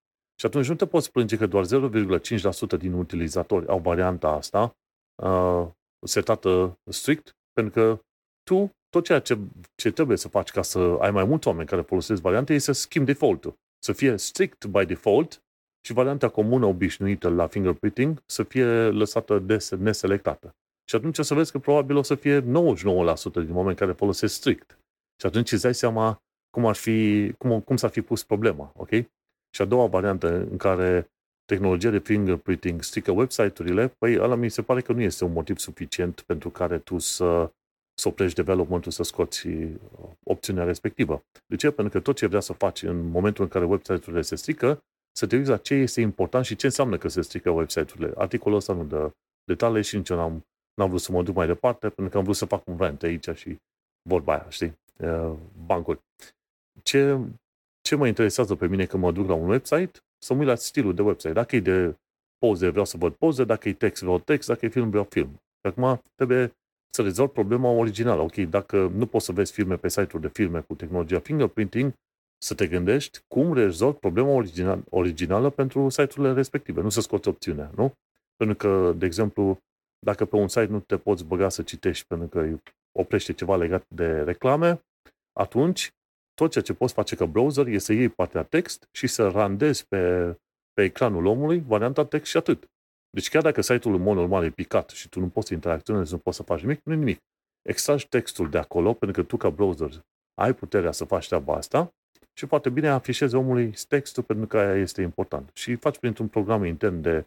Și 0.41 0.47
atunci 0.47 0.69
nu 0.69 0.75
te 0.75 0.87
poți 0.87 1.11
plânge 1.11 1.37
că 1.37 1.47
doar 1.47 1.65
0,5% 1.65 2.79
din 2.79 2.93
utilizatori 2.93 3.67
au 3.67 3.79
varianta 3.79 4.29
asta 4.29 4.77
uh, 5.23 5.69
setată 6.07 6.79
strict, 6.91 7.37
pentru 7.53 7.73
că 7.73 8.01
tu, 8.43 8.71
tot 8.89 9.05
ceea 9.05 9.21
ce, 9.21 9.39
ce 9.75 9.91
trebuie 9.91 10.17
să 10.17 10.29
faci 10.29 10.51
ca 10.51 10.63
să 10.63 10.79
ai 11.01 11.11
mai 11.11 11.25
mulți 11.25 11.49
oameni 11.49 11.69
care 11.69 11.83
folosesc 11.83 12.21
variante, 12.21 12.55
este 12.55 12.73
să 12.73 12.81
schimbi 12.81 13.13
default-ul. 13.13 13.55
Să 13.79 13.93
fie 13.93 14.17
strict 14.17 14.67
by 14.67 14.85
default 14.85 15.43
și 15.87 15.93
varianta 15.93 16.29
comună 16.29 16.67
obișnuită 16.67 17.29
la 17.29 17.47
fingerprinting 17.47 18.23
să 18.27 18.43
fie 18.43 18.65
lăsată 18.89 19.39
des, 19.39 19.71
neselectată. 19.71 20.55
Și 20.93 20.99
atunci 20.99 21.19
o 21.19 21.23
să 21.23 21.35
vezi 21.35 21.53
că 21.53 21.59
probabil 21.59 21.97
o 21.97 22.03
să 22.03 22.15
fie 22.15 22.41
99% 22.41 22.45
din 23.33 23.55
oameni 23.55 23.77
care 23.77 23.93
folosesc 23.93 24.35
strict. 24.35 24.79
Și 25.21 25.27
atunci 25.27 25.53
îți 25.53 25.63
dai 25.63 25.75
seama 25.75 26.23
cum, 26.51 26.67
ar 26.67 26.75
fi, 26.75 27.33
cum, 27.39 27.61
cum 27.61 27.77
s-ar 27.77 27.91
fi 27.91 28.01
pus 28.01 28.25
problema, 28.25 28.73
ok? 28.77 28.89
Și 29.55 29.63
a 29.63 29.65
doua 29.65 29.87
variantă 29.87 30.29
în 30.29 30.57
care 30.57 31.11
tehnologia 31.45 31.91
de 31.91 31.99
fingerprinting 31.99 32.83
strică 32.83 33.11
website-urile, 33.11 33.89
păi 33.99 34.19
ăla 34.19 34.35
mi 34.35 34.49
se 34.49 34.63
pare 34.63 34.81
că 34.81 34.93
nu 34.93 35.01
este 35.01 35.25
un 35.25 35.33
motiv 35.33 35.59
suficient 35.59 36.21
pentru 36.21 36.51
care 36.51 36.79
tu 36.79 36.99
să, 36.99 37.51
să 37.95 38.09
oprești 38.09 38.37
development-ul, 38.37 38.93
să 38.93 39.03
scoți 39.03 39.49
opțiunea 40.23 40.65
respectivă. 40.65 41.25
De 41.47 41.57
ce? 41.57 41.71
Pentru 41.71 41.93
că 41.93 42.01
tot 42.01 42.17
ce 42.17 42.27
vrea 42.27 42.41
să 42.41 42.53
faci 42.53 42.83
în 42.83 43.11
momentul 43.11 43.45
în 43.45 43.51
care 43.51 43.65
website-urile 43.65 44.23
se 44.23 44.37
strică, 44.37 44.83
să 45.17 45.27
te 45.27 45.37
uiți 45.37 45.51
la 45.51 45.57
ce 45.57 45.75
este 45.75 46.01
important 46.01 46.45
și 46.45 46.57
ce 46.57 46.67
înseamnă 46.67 46.99
că 46.99 47.09
se 47.09 47.21
strică 47.21 47.51
website-urile. 47.51 48.13
Articolul 48.17 48.59
ăsta 48.59 48.73
nu 48.73 48.85
dă 48.85 49.11
detalii 49.45 49.83
și 49.83 49.97
nici 49.97 50.09
eu 50.09 50.17
n-am, 50.17 50.45
n-am 50.75 50.89
vrut 50.89 51.01
să 51.01 51.13
mă 51.13 51.23
duc 51.23 51.35
mai 51.35 51.47
departe, 51.47 51.89
pentru 51.89 52.09
că 52.09 52.17
am 52.17 52.25
vrut 52.25 52.37
să 52.37 52.45
fac 52.45 52.67
un 52.67 52.77
rant 52.77 53.03
aici 53.03 53.29
și 53.35 53.57
vorba 54.09 54.33
aia, 54.33 54.51
știi? 54.51 54.79
Uh, 54.97 55.33
bancuri. 55.67 56.01
Ce, 56.83 57.19
ce 57.81 57.95
mă 57.95 58.07
interesează 58.07 58.55
pe 58.55 58.67
mine 58.67 58.87
când 58.87 59.03
mă 59.03 59.13
duc 59.13 59.29
la 59.29 59.35
un 59.35 59.49
website? 59.49 59.99
Să 60.19 60.33
mă 60.33 60.39
uit 60.39 60.49
la 60.49 60.55
stilul 60.55 60.95
de 60.95 61.03
website. 61.03 61.33
Dacă 61.33 61.57
e 61.57 61.61
de 61.61 61.97
poze, 62.39 62.69
vreau 62.69 62.85
să 62.85 62.97
văd 62.97 63.15
poze, 63.15 63.45
dacă 63.45 63.69
e 63.69 63.73
text, 63.73 64.03
vreau 64.03 64.19
text, 64.19 64.49
dacă 64.49 64.65
e 64.65 64.69
film, 64.69 64.91
vreau 64.91 65.05
film. 65.05 65.41
Acum 65.69 66.03
trebuie 66.15 66.53
să 66.95 67.03
rezolv 67.03 67.29
problema 67.29 67.69
originală. 67.71 68.23
Ok, 68.23 68.35
dacă 68.35 68.87
nu 68.87 69.07
poți 69.07 69.25
să 69.25 69.33
vezi 69.33 69.53
filme 69.53 69.77
pe 69.77 69.89
site-uri 69.89 70.21
de 70.21 70.29
filme 70.29 70.61
cu 70.61 70.75
tehnologia 70.75 71.21
fingerprinting, 71.21 71.93
să 72.39 72.55
te 72.55 72.67
gândești 72.67 73.21
cum 73.29 73.55
rezolvi 73.55 73.99
problema 73.99 74.31
original, 74.31 74.83
originală 74.91 75.51
pentru 75.51 75.89
site-urile 75.89 76.33
respective. 76.33 76.81
Nu 76.81 76.89
să 76.89 77.01
scoți 77.01 77.29
opțiunea, 77.29 77.71
nu? 77.75 77.93
Pentru 78.37 78.57
că, 78.57 78.93
de 78.97 79.07
exemplu, 79.07 79.59
dacă 80.05 80.25
pe 80.25 80.37
un 80.37 80.49
site 80.49 80.67
nu 80.67 80.81
te 80.81 80.97
poți 80.97 81.25
băga 81.25 81.49
să 81.49 81.63
citești 81.63 82.07
pentru 82.07 82.29
că 82.29 82.59
oprește 82.99 83.33
ceva 83.33 83.57
legat 83.57 83.85
de 83.89 84.23
reclame, 84.23 84.83
atunci 85.33 85.91
tot 86.35 86.51
ceea 86.51 86.65
ce 86.65 86.75
poți 86.75 86.93
face 86.93 87.17
ca 87.17 87.27
browser 87.27 87.67
este 87.67 87.79
să 87.79 87.93
iei 87.93 88.09
partea 88.09 88.43
text 88.43 88.89
și 88.91 89.07
să 89.07 89.29
randezi 89.29 89.87
pe, 89.87 90.35
pe 90.73 90.83
ecranul 90.83 91.27
omului 91.27 91.61
varianta 91.67 92.05
text 92.05 92.31
și 92.31 92.37
atât. 92.37 92.71
Deci 93.11 93.29
chiar 93.29 93.43
dacă 93.43 93.61
site-ul 93.61 93.95
în 93.95 94.03
mod 94.03 94.17
normal 94.17 94.45
e 94.45 94.51
picat 94.51 94.91
și 94.91 95.09
tu 95.09 95.21
nu 95.21 95.29
poți 95.29 95.47
să 95.47 95.55
interacționezi, 95.55 96.13
nu 96.13 96.19
poți 96.19 96.37
să 96.37 96.43
faci 96.43 96.61
nimic, 96.61 96.81
nu 96.85 96.95
nimic. 96.95 97.19
Extragi 97.63 98.09
textul 98.09 98.51
de 98.51 98.59
acolo, 98.59 98.93
pentru 98.95 99.23
că 99.23 99.29
tu 99.29 99.37
ca 99.37 99.51
browser 99.51 100.05
ai 100.35 100.55
puterea 100.55 100.93
să 100.93 101.05
faci 101.05 101.27
treaba 101.27 101.55
asta 101.55 101.95
și 102.33 102.47
foarte 102.47 102.71
bine 102.71 102.89
afișezi 102.89 103.35
omului 103.35 103.75
textul 103.89 104.23
pentru 104.23 104.47
că 104.47 104.59
aia 104.59 104.75
este 104.75 105.03
important. 105.03 105.51
Și 105.55 105.75
faci 105.75 105.99
printr-un 105.99 106.29
program 106.29 106.65
intern 106.65 107.01
de, 107.01 107.27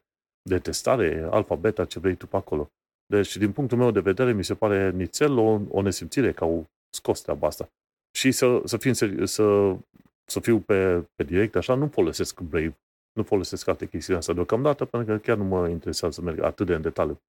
de 0.50 0.60
testare, 0.60 1.28
alfa, 1.32 1.56
beta, 1.56 1.86
ce 1.86 2.00
vrei 2.00 2.16
tu 2.16 2.28
pe 2.28 2.36
acolo. 2.36 2.70
Deci, 3.06 3.38
din 3.38 3.52
punctul 3.52 3.78
meu 3.78 3.92
de 3.92 4.00
vedere, 4.00 4.34
mi 4.34 4.44
se 4.44 4.54
pare 4.54 4.92
nițel 4.92 5.38
o, 5.38 5.60
o 5.70 5.82
nesimțire 5.82 6.32
că 6.32 6.44
au 6.44 6.66
scos 6.90 7.22
treaba 7.22 7.48
asta. 7.48 7.70
Și 8.18 8.32
să, 8.32 8.62
să, 8.66 8.78
fiu, 8.78 8.94
să, 9.26 9.76
să 10.26 10.40
fiu 10.40 10.60
pe, 10.60 11.08
pe 11.16 11.24
direct, 11.24 11.56
așa, 11.56 11.74
nu 11.74 11.88
folosesc 11.88 12.40
Brave, 12.40 12.78
nu 13.14 13.24
folosesc 13.24 13.68
alte 13.68 13.88
chestii 13.88 14.16
astea 14.16 14.34
deocamdată, 14.34 14.86
pentru 14.86 15.14
că 15.14 15.20
chiar 15.20 15.38
nu 15.38 15.44
mă 15.44 15.70
interesează 15.70 16.14
să 16.14 16.22
merg 16.22 16.40
atât 16.40 16.66
de 16.66 16.74
în 16.74 16.82
detaliu. 16.82 17.22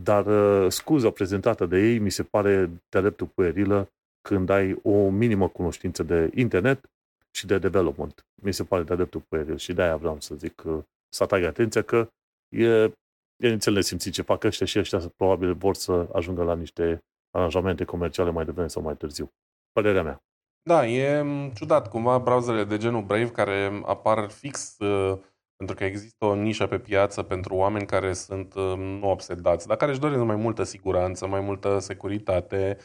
Dar 0.00 0.26
uh, 0.26 0.70
scuza 0.70 1.10
prezentată 1.10 1.66
de 1.66 1.78
ei 1.78 1.98
mi 1.98 2.10
se 2.10 2.22
pare 2.22 2.70
de 2.88 3.00
dreptul 3.00 3.26
puerilă 3.26 3.88
când 4.28 4.48
ai 4.48 4.78
o 4.82 5.10
minimă 5.10 5.48
cunoștință 5.48 6.02
de 6.02 6.30
internet 6.34 6.90
și 7.30 7.46
de 7.46 7.58
development. 7.58 8.26
Mi 8.42 8.52
se 8.52 8.64
pare 8.64 8.82
de 8.82 8.92
adeptul 8.92 9.20
cu 9.28 9.36
el 9.36 9.56
și 9.56 9.72
de-aia 9.72 9.96
vreau 9.96 10.20
să 10.20 10.34
zic 10.34 10.54
că 10.54 10.84
să 11.08 11.22
atrag 11.22 11.42
atenția 11.42 11.82
că 11.82 12.08
e, 12.52 12.92
e 13.36 13.48
nițel 13.48 13.72
nesimțit 13.72 14.12
ce 14.12 14.22
fac 14.22 14.44
ăștia 14.44 14.66
și 14.66 14.78
ăștia 14.78 14.98
probabil 15.16 15.54
vor 15.54 15.74
să 15.74 16.08
ajungă 16.12 16.42
la 16.42 16.54
niște 16.54 16.98
aranjamente 17.30 17.84
comerciale 17.84 18.30
mai 18.30 18.44
devreme 18.44 18.68
sau 18.68 18.82
mai 18.82 18.96
târziu. 18.96 19.30
Părerea 19.72 20.02
mea. 20.02 20.22
Da, 20.62 20.86
e 20.86 21.24
ciudat 21.54 21.88
cumva 21.88 22.18
browserele 22.18 22.64
de 22.64 22.76
genul 22.76 23.02
Brave 23.02 23.30
care 23.30 23.82
apar 23.84 24.30
fix 24.30 24.76
uh, 24.78 25.18
pentru 25.56 25.76
că 25.76 25.84
există 25.84 26.24
o 26.24 26.34
nișă 26.34 26.66
pe 26.66 26.78
piață 26.78 27.22
pentru 27.22 27.54
oameni 27.54 27.86
care 27.86 28.12
sunt 28.12 28.54
uh, 28.54 28.74
nu 28.76 29.10
obsedați, 29.10 29.66
dar 29.66 29.76
care 29.76 29.90
își 29.90 30.00
doresc 30.00 30.22
mai 30.22 30.36
multă 30.36 30.62
siguranță, 30.62 31.26
mai 31.26 31.40
multă 31.40 31.78
securitate, 31.78 32.76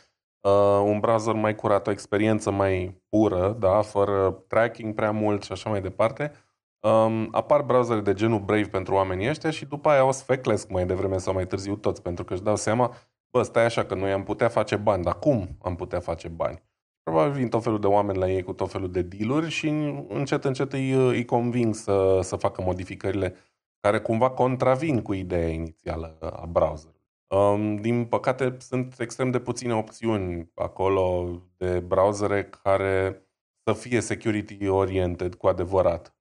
uh, 0.41 0.81
un 0.83 0.99
browser 0.99 1.33
mai 1.33 1.55
curat, 1.55 1.87
o 1.87 1.91
experiență 1.91 2.51
mai 2.51 3.01
pură, 3.09 3.55
da, 3.59 3.81
fără 3.81 4.43
tracking 4.47 4.93
prea 4.93 5.11
mult 5.11 5.43
și 5.43 5.51
așa 5.51 5.69
mai 5.69 5.81
departe. 5.81 6.31
Um, 6.79 7.27
apar 7.31 7.61
browsere 7.61 7.99
de 7.99 8.13
genul 8.13 8.39
Brave 8.39 8.67
pentru 8.67 8.93
oamenii 8.93 9.29
ăștia 9.29 9.49
și 9.49 9.65
după 9.65 9.89
aia 9.89 10.05
o 10.05 10.11
să 10.11 10.23
feclesc 10.23 10.69
mai 10.69 10.85
devreme 10.85 11.17
sau 11.17 11.33
mai 11.33 11.47
târziu 11.47 11.75
toți, 11.75 12.01
pentru 12.01 12.23
că 12.23 12.33
își 12.33 12.43
dau 12.43 12.55
seama, 12.55 12.93
bă, 13.31 13.43
stai 13.43 13.65
așa 13.65 13.85
că 13.85 13.95
noi 13.95 14.11
am 14.11 14.23
putea 14.23 14.47
face 14.47 14.75
bani, 14.75 15.03
dar 15.03 15.19
cum 15.19 15.57
am 15.61 15.75
putea 15.75 15.99
face 15.99 16.27
bani? 16.27 16.63
Probabil 17.03 17.31
vin 17.31 17.49
tot 17.49 17.63
felul 17.63 17.79
de 17.79 17.87
oameni 17.87 18.17
la 18.17 18.29
ei 18.29 18.43
cu 18.43 18.53
tot 18.53 18.71
felul 18.71 18.91
de 18.91 19.01
dealuri 19.01 19.49
și 19.49 19.67
încet, 20.07 20.45
încet 20.45 20.73
îi, 20.73 20.91
îi 20.91 21.25
conving 21.25 21.75
să, 21.75 22.19
să 22.21 22.35
facă 22.35 22.61
modificările 22.61 23.35
care 23.79 23.99
cumva 23.99 24.29
contravin 24.29 25.01
cu 25.01 25.13
ideea 25.13 25.47
inițială 25.47 26.17
a 26.19 26.45
browserului. 26.45 27.01
Um, 27.27 27.75
din 27.75 28.05
păcate, 28.05 28.55
sunt 28.59 28.99
extrem 28.99 29.31
de 29.31 29.39
puține 29.39 29.75
opțiuni 29.75 30.51
acolo 30.55 31.29
de 31.57 31.79
browsere 31.79 32.43
care 32.43 33.21
să 33.63 33.73
fie 33.73 33.99
security 33.99 34.67
oriented 34.67 35.35
cu 35.35 35.47
adevărat. 35.47 36.16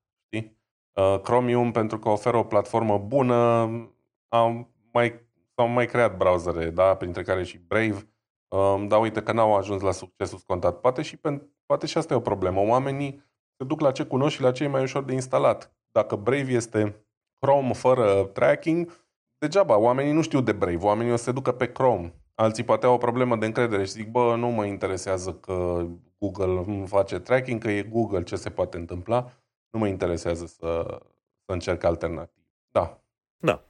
Știi? 0.97 1.13
Uh, 1.13 1.21
Chromium, 1.21 1.71
pentru 1.73 1.99
că 1.99 2.09
oferă 2.09 2.37
o 2.37 2.43
platformă 2.43 2.99
bună, 2.99 3.35
am 4.29 4.69
mai, 4.93 5.21
s-au 5.55 5.69
mai 5.69 5.87
creat 5.87 6.17
browsere, 6.17 6.71
da? 6.71 6.95
printre 6.95 7.23
care 7.23 7.43
și 7.43 7.61
Brave, 7.67 8.09
um, 8.49 8.89
dar 8.89 9.01
uite 9.01 9.23
că 9.23 9.33
n-au 9.33 9.57
ajuns 9.57 9.83
la 9.83 9.93
succesul 9.93 10.39
scontat. 10.39 10.81
Poate 10.81 11.03
și, 11.03 11.21
poate 11.67 11.87
și 11.87 11.99
asta 11.99 12.15
e 12.15 12.17
o 12.17 12.21
problemă. 12.21 12.61
Oamenii 12.61 13.25
se 13.57 13.65
duc 13.65 13.81
la 13.81 13.91
ce 13.91 14.05
cunosc 14.05 14.35
și 14.35 14.43
la 14.43 14.53
ce 14.53 14.65
e 14.65 14.69
mai 14.69 14.83
ușor 14.83 15.05
de 15.05 15.13
instalat. 15.13 15.75
Dacă 15.93 16.17
Brave 16.17 16.53
este 16.53 17.05
Chrome 17.41 17.73
fără 17.73 18.25
tracking, 18.25 19.05
degeaba, 19.39 19.77
oamenii 19.77 20.13
nu 20.13 20.23
știu 20.23 20.41
de 20.41 20.53
Brave, 20.53 20.85
oamenii 20.85 21.13
o 21.13 21.17
să 21.17 21.23
se 21.23 21.33
ducă 21.33 21.53
pe 21.53 21.73
Chrome. 21.73 22.15
Alții 22.35 22.65
poate 22.65 22.87
au 22.87 22.95
o 22.95 22.99
problemă 22.99 23.37
de 23.37 23.47
încredere 23.47 23.85
și 23.85 23.91
zic, 23.91 24.11
bă, 24.11 24.35
nu 24.37 24.49
mă 24.49 24.65
interesează 24.65 25.33
că 25.33 25.87
Google 26.19 26.63
îmi 26.67 26.87
face 26.87 27.19
tracking, 27.19 27.63
că 27.63 27.71
e 27.71 27.83
Google, 27.83 28.23
ce 28.23 28.37
se 28.37 28.51
poate 28.51 28.77
întâmpla. 28.77 29.33
Nu 29.77 29.83
mă 29.83 29.89
interesează 29.89 30.47
să, 30.47 30.87
să 31.45 31.53
încerc 31.53 31.83
alternativ. 31.83 32.43
Da. 32.71 33.01
Da. 33.45 33.65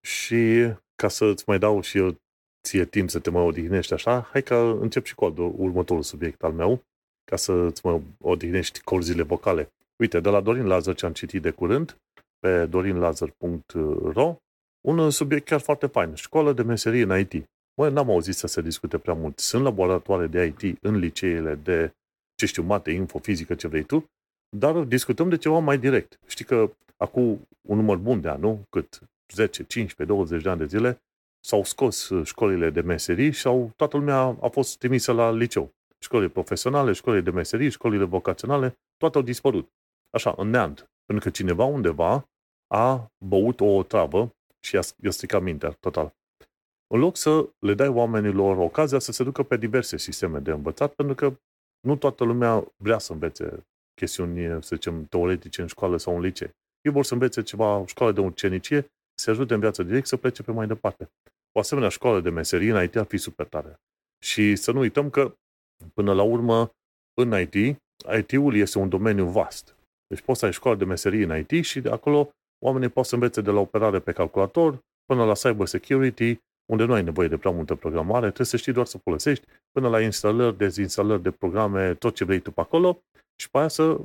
Și 0.00 0.72
ca 0.94 1.08
să 1.08 1.24
îți 1.24 1.44
mai 1.46 1.58
dau 1.58 1.80
și 1.80 1.98
eu 1.98 2.16
ție 2.62 2.84
timp 2.84 3.10
să 3.10 3.18
te 3.18 3.30
mai 3.30 3.42
odihnești 3.42 3.92
așa, 3.92 4.20
hai 4.20 4.42
că 4.42 4.54
încep 4.54 5.04
și 5.04 5.14
cu 5.14 5.24
următorul 5.56 6.02
subiect 6.02 6.42
al 6.42 6.52
meu, 6.52 6.82
ca 7.24 7.36
să 7.36 7.52
îți 7.52 7.86
mai 7.86 8.02
odihnești 8.20 8.80
corzile 8.80 9.22
vocale. 9.22 9.72
Uite, 9.96 10.20
de 10.20 10.28
la 10.28 10.40
Dorin 10.40 10.66
Lazar 10.66 10.94
ce 10.94 11.06
am 11.06 11.12
citit 11.12 11.42
de 11.42 11.50
curând, 11.50 11.96
pe 12.38 12.66
dorinlazar.ro, 12.66 14.36
un 14.80 15.10
subiect 15.10 15.46
chiar 15.46 15.60
foarte 15.60 15.86
fain. 15.86 16.14
Școală 16.14 16.52
de 16.52 16.62
meserie 16.62 17.02
în 17.02 17.18
IT. 17.18 17.48
Mă, 17.74 17.88
n-am 17.88 18.10
auzit 18.10 18.34
să 18.34 18.46
se 18.46 18.60
discute 18.60 18.98
prea 18.98 19.14
mult. 19.14 19.38
Sunt 19.38 19.62
laboratoare 19.62 20.26
de 20.26 20.54
IT 20.58 20.82
în 20.82 20.96
liceele 20.96 21.54
de, 21.54 21.94
ce 22.34 22.46
știu, 22.46 22.62
mate, 22.62 22.90
info, 22.90 23.18
fizică, 23.18 23.54
ce 23.54 23.68
vrei 23.68 23.82
tu, 23.82 24.10
dar 24.56 24.78
discutăm 24.78 25.28
de 25.28 25.36
ceva 25.36 25.58
mai 25.58 25.78
direct. 25.78 26.18
Știi 26.26 26.44
că 26.44 26.70
acum 26.96 27.48
un 27.60 27.76
număr 27.76 27.96
bun 27.96 28.20
de 28.20 28.28
ani, 28.28 28.40
nu? 28.40 28.66
Cât 28.70 29.00
10, 29.32 29.64
15, 29.64 30.16
20 30.16 30.42
de 30.42 30.48
ani 30.48 30.58
de 30.58 30.66
zile, 30.66 31.02
s-au 31.40 31.64
scos 31.64 32.10
școlile 32.24 32.70
de 32.70 32.80
meserii 32.80 33.32
și 33.32 33.46
au, 33.46 33.72
toată 33.76 33.96
lumea 33.96 34.36
a 34.40 34.48
fost 34.48 34.78
trimisă 34.78 35.12
la 35.12 35.32
liceu. 35.32 35.72
Școlile 35.98 36.28
profesionale, 36.28 36.92
școlile 36.92 37.22
de 37.22 37.30
meserii, 37.30 37.70
școlile 37.70 38.04
vocaționale, 38.04 38.78
toate 38.96 39.16
au 39.16 39.22
dispărut. 39.22 39.72
Așa, 40.10 40.34
în 40.36 40.50
neant. 40.50 40.90
Pentru 41.04 41.24
că 41.24 41.30
cineva 41.30 41.64
undeva 41.64 42.28
a 42.66 43.12
băut 43.24 43.60
o 43.60 43.82
travă 43.82 44.34
și 44.60 44.74
i-a 44.74 45.10
stricat 45.10 45.42
mintea 45.42 45.70
total. 45.70 46.14
În 46.86 47.00
loc 47.00 47.16
să 47.16 47.48
le 47.58 47.74
dai 47.74 47.88
oamenilor 47.88 48.56
ocazia 48.56 48.98
să 48.98 49.12
se 49.12 49.24
ducă 49.24 49.42
pe 49.42 49.56
diverse 49.56 49.96
sisteme 49.96 50.38
de 50.38 50.50
învățat, 50.50 50.94
pentru 50.94 51.14
că 51.14 51.36
nu 51.80 51.96
toată 51.96 52.24
lumea 52.24 52.72
vrea 52.76 52.98
să 52.98 53.12
învețe 53.12 53.64
chestiuni, 53.94 54.62
să 54.62 54.74
zicem, 54.74 55.04
teoretice 55.04 55.60
în 55.60 55.66
școală 55.66 55.96
sau 55.96 56.14
în 56.14 56.20
licee. 56.20 56.50
Ei 56.80 56.92
vor 56.92 57.04
să 57.04 57.12
învețe 57.12 57.42
ceva, 57.42 57.84
școală 57.86 58.12
de 58.12 58.20
ucenicie, 58.20 58.86
să 59.14 59.30
ajute 59.30 59.54
în 59.54 59.60
viață 59.60 59.82
direct 59.82 60.06
să 60.06 60.16
plece 60.16 60.42
pe 60.42 60.52
mai 60.52 60.66
departe. 60.66 61.10
O 61.52 61.58
asemenea 61.58 61.88
școală 61.88 62.20
de 62.20 62.30
meserie 62.30 62.72
în 62.72 62.82
IT 62.82 62.96
ar 62.96 63.06
fi 63.06 63.16
super 63.16 63.46
tare. 63.46 63.80
Și 64.24 64.56
să 64.56 64.72
nu 64.72 64.78
uităm 64.78 65.10
că, 65.10 65.34
până 65.94 66.12
la 66.12 66.22
urmă, 66.22 66.70
în 67.20 67.40
IT, 67.40 67.78
IT-ul 68.18 68.54
este 68.54 68.78
un 68.78 68.88
domeniu 68.88 69.26
vast. 69.26 69.76
Deci 70.06 70.20
poți 70.20 70.38
să 70.38 70.44
ai 70.44 70.52
școală 70.52 70.78
de 70.78 70.84
meserie 70.84 71.24
în 71.24 71.46
IT 71.48 71.64
și 71.64 71.80
de 71.80 71.90
acolo 71.90 72.30
oamenii 72.64 72.88
pot 72.88 73.04
să 73.06 73.14
învețe 73.14 73.40
de 73.40 73.50
la 73.50 73.60
operare 73.60 74.00
pe 74.00 74.12
calculator 74.12 74.78
până 75.04 75.24
la 75.24 75.32
cyber 75.32 75.66
security, 75.66 76.38
unde 76.66 76.84
nu 76.84 76.92
ai 76.92 77.02
nevoie 77.02 77.28
de 77.28 77.36
prea 77.36 77.50
multă 77.50 77.74
programare, 77.74 78.26
trebuie 78.26 78.46
să 78.46 78.56
știi 78.56 78.72
doar 78.72 78.86
să 78.86 78.98
folosești, 78.98 79.46
până 79.72 79.88
la 79.88 80.00
instalări, 80.00 80.56
dezinstalări 80.56 81.22
de 81.22 81.30
programe, 81.30 81.94
tot 81.94 82.14
ce 82.14 82.24
vrei 82.24 82.40
tu 82.40 82.50
pe 82.50 82.60
acolo 82.60 83.02
și 83.36 83.50
pe 83.50 83.58
aia 83.58 83.68
să 83.68 84.00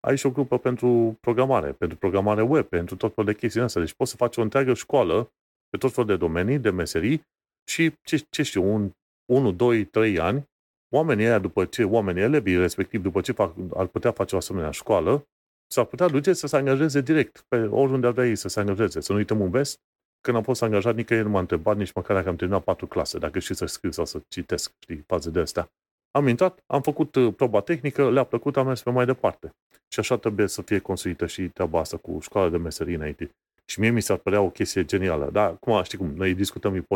ai 0.00 0.16
și 0.16 0.26
o 0.26 0.30
grupă 0.30 0.58
pentru 0.58 1.18
programare, 1.20 1.72
pentru 1.72 1.98
programare 1.98 2.42
web, 2.42 2.64
pentru 2.64 2.96
tot 2.96 3.14
felul 3.14 3.32
de 3.32 3.38
chestii 3.38 3.60
astea. 3.60 3.82
Deci 3.82 3.94
poți 3.94 4.10
să 4.10 4.16
faci 4.16 4.36
o 4.36 4.42
întreagă 4.42 4.74
școală 4.74 5.32
pe 5.68 5.76
tot 5.76 5.92
felul 5.92 6.08
de 6.08 6.16
domenii, 6.16 6.58
de 6.58 6.70
meserii 6.70 7.22
și, 7.70 7.92
ce, 8.02 8.26
ce 8.30 8.42
știu, 8.42 8.64
un 8.64 8.90
1, 9.32 9.52
2, 9.52 9.84
3 9.84 10.18
ani, 10.18 10.48
oamenii 10.94 11.24
aia, 11.24 11.38
după 11.38 11.64
ce, 11.64 11.84
oamenii 11.84 12.22
elevii, 12.22 12.56
respectiv, 12.56 13.02
după 13.02 13.20
ce 13.20 13.32
fac, 13.32 13.54
ar 13.74 13.86
putea 13.86 14.12
face 14.12 14.34
o 14.34 14.38
asemenea 14.38 14.70
școală, 14.70 15.28
s-ar 15.66 15.84
putea 15.84 16.08
duce 16.08 16.32
să 16.32 16.46
se 16.46 16.56
angajeze 16.56 17.00
direct, 17.00 17.44
pe 17.48 17.56
oriunde 17.66 18.06
ar 18.06 18.12
vrea 18.12 18.26
ei 18.26 18.36
să 18.36 18.48
se 18.48 18.60
angajeze. 18.60 19.00
Să 19.00 19.12
nu 19.12 19.18
uităm 19.18 19.40
un 19.40 19.50
vest, 19.50 19.80
când 20.20 20.36
am 20.36 20.42
fost 20.42 20.62
angajat, 20.62 20.94
nicăieri 20.94 21.26
nu 21.26 21.32
m-a 21.32 21.40
întrebat 21.40 21.76
nici 21.76 21.92
măcar 21.92 22.16
dacă 22.16 22.28
am 22.28 22.36
terminat 22.36 22.62
patru 22.64 22.86
clase, 22.86 23.18
dacă 23.18 23.38
știu 23.38 23.54
să 23.54 23.66
scriu 23.66 23.90
sau 23.90 24.04
să 24.04 24.20
citesc, 24.28 24.72
știi, 24.78 25.04
faze 25.06 25.30
de 25.30 25.40
astea. 25.40 25.70
Am 26.10 26.28
intrat, 26.28 26.62
am 26.66 26.82
făcut 26.82 27.14
uh, 27.14 27.34
proba 27.34 27.60
tehnică, 27.60 28.10
le-a 28.10 28.24
plăcut, 28.24 28.56
am 28.56 28.66
mers 28.66 28.82
pe 28.82 28.90
mai 28.90 29.06
departe. 29.06 29.54
Și 29.88 30.00
așa 30.00 30.16
trebuie 30.16 30.46
să 30.46 30.62
fie 30.62 30.78
construită 30.78 31.26
și 31.26 31.48
treaba 31.48 31.78
asta 31.78 31.96
cu 31.96 32.18
școala 32.20 32.48
de 32.48 32.56
meserie 32.56 32.96
în 32.96 33.08
IT. 33.08 33.30
Și 33.64 33.80
mie 33.80 33.90
mi 33.90 34.00
s-ar 34.00 34.16
părea 34.16 34.40
o 34.40 34.50
chestie 34.50 34.84
genială. 34.84 35.30
Dar, 35.30 35.56
cum 35.58 35.82
știi 35.82 35.98
cum, 35.98 36.14
noi 36.14 36.34
discutăm 36.34 36.86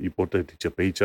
ipotetice 0.00 0.70
pe 0.70 0.82
aici, 0.82 1.02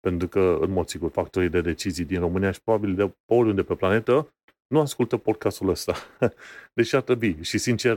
pentru 0.00 0.28
că, 0.28 0.58
în 0.60 0.70
mod 0.70 0.88
sigur, 0.88 1.10
factorii 1.10 1.48
de 1.48 1.60
decizii 1.60 2.04
din 2.04 2.20
România 2.20 2.50
și 2.50 2.62
probabil 2.62 2.94
de 2.94 3.06
pe 3.06 3.34
oriunde 3.34 3.62
pe 3.62 3.74
planetă 3.74 4.32
nu 4.66 4.80
ascultă 4.80 5.16
podcastul 5.16 5.68
ăsta. 5.68 5.94
Deci 6.76 6.92
ar 6.92 7.02
trebui. 7.02 7.36
Și, 7.40 7.58
sincer, 7.58 7.96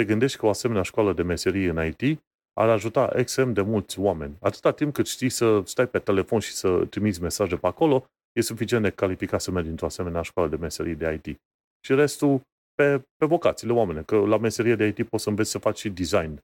te 0.00 0.06
gândești 0.06 0.38
că 0.38 0.46
o 0.46 0.48
asemenea 0.48 0.82
școală 0.82 1.12
de 1.12 1.22
meserie 1.22 1.68
în 1.68 1.86
IT 1.86 2.20
ar 2.60 2.68
ajuta 2.68 3.10
extrem 3.14 3.52
de 3.52 3.62
mulți 3.62 3.98
oameni. 3.98 4.36
Atâta 4.40 4.72
timp 4.72 4.94
cât 4.94 5.06
știi 5.06 5.28
să 5.28 5.62
stai 5.64 5.86
pe 5.88 5.98
telefon 5.98 6.38
și 6.38 6.52
să 6.52 6.86
trimiți 6.90 7.22
mesaje 7.22 7.56
pe 7.56 7.66
acolo, 7.66 8.06
e 8.32 8.40
suficient 8.40 8.82
de 8.82 8.90
calificat 8.90 9.40
să 9.40 9.50
mergi 9.50 9.70
într-o 9.70 9.86
asemenea 9.86 10.22
școală 10.22 10.48
de 10.48 10.56
meserie 10.56 10.94
de 10.94 11.20
IT. 11.22 11.40
Și 11.86 11.94
restul 11.94 12.40
pe, 12.74 12.98
pe 13.16 13.26
vocațiile 13.26 13.72
oameni. 13.72 14.04
Că 14.04 14.16
la 14.16 14.38
meserie 14.38 14.74
de 14.74 14.86
IT 14.86 15.08
poți 15.08 15.22
să 15.22 15.28
înveți 15.28 15.50
să 15.50 15.58
faci 15.58 15.78
și 15.78 15.88
design. 15.88 16.38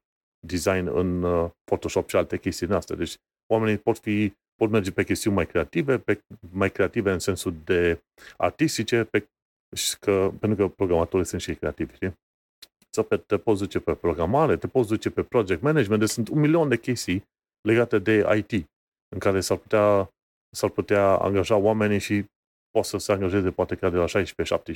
Design 0.46 0.86
în 0.86 1.22
uh, 1.22 1.50
Photoshop 1.64 2.08
și 2.08 2.16
alte 2.16 2.38
chestii 2.38 2.68
astea. 2.68 2.96
Deci 2.96 3.14
oamenii 3.52 3.78
pot 3.78 3.98
fi 3.98 4.32
pot 4.54 4.70
merge 4.70 4.90
pe 4.92 5.04
chestiuni 5.04 5.36
mai 5.36 5.46
creative, 5.46 5.98
pe, 5.98 6.20
mai 6.52 6.70
creative 6.70 7.10
în 7.10 7.18
sensul 7.18 7.54
de 7.64 8.00
artistice, 8.36 9.04
pe, 9.04 9.28
că, 10.00 10.32
pentru 10.40 10.58
că 10.58 10.74
programatorii 10.74 11.26
sunt 11.26 11.40
și 11.40 11.50
ei 11.50 11.56
creativi, 11.56 11.94
știi? 11.94 12.14
Sau 12.96 13.04
pe, 13.04 13.16
te 13.16 13.36
poți 13.36 13.60
duce 13.60 13.78
pe 13.78 13.94
programare, 13.94 14.56
te 14.56 14.66
poți 14.66 14.88
duce 14.88 15.10
pe 15.10 15.22
project 15.22 15.62
management, 15.62 16.00
deci 16.00 16.08
sunt 16.10 16.28
un 16.28 16.40
milion 16.40 16.68
de 16.68 16.76
chestii 16.76 17.24
legate 17.60 17.98
de 17.98 18.26
IT, 18.36 18.66
în 19.08 19.18
care 19.18 19.40
s-ar 19.40 19.56
putea, 19.56 20.10
s-ar 20.54 20.70
putea 20.70 21.08
angaja 21.08 21.56
oamenii 21.56 21.98
și 21.98 22.24
pot 22.70 22.84
să 22.84 22.98
se 22.98 23.12
angajeze 23.12 23.50
poate 23.50 23.74
chiar 23.74 23.90
de 23.90 23.96
la 23.96 24.04
16-17 24.06 24.24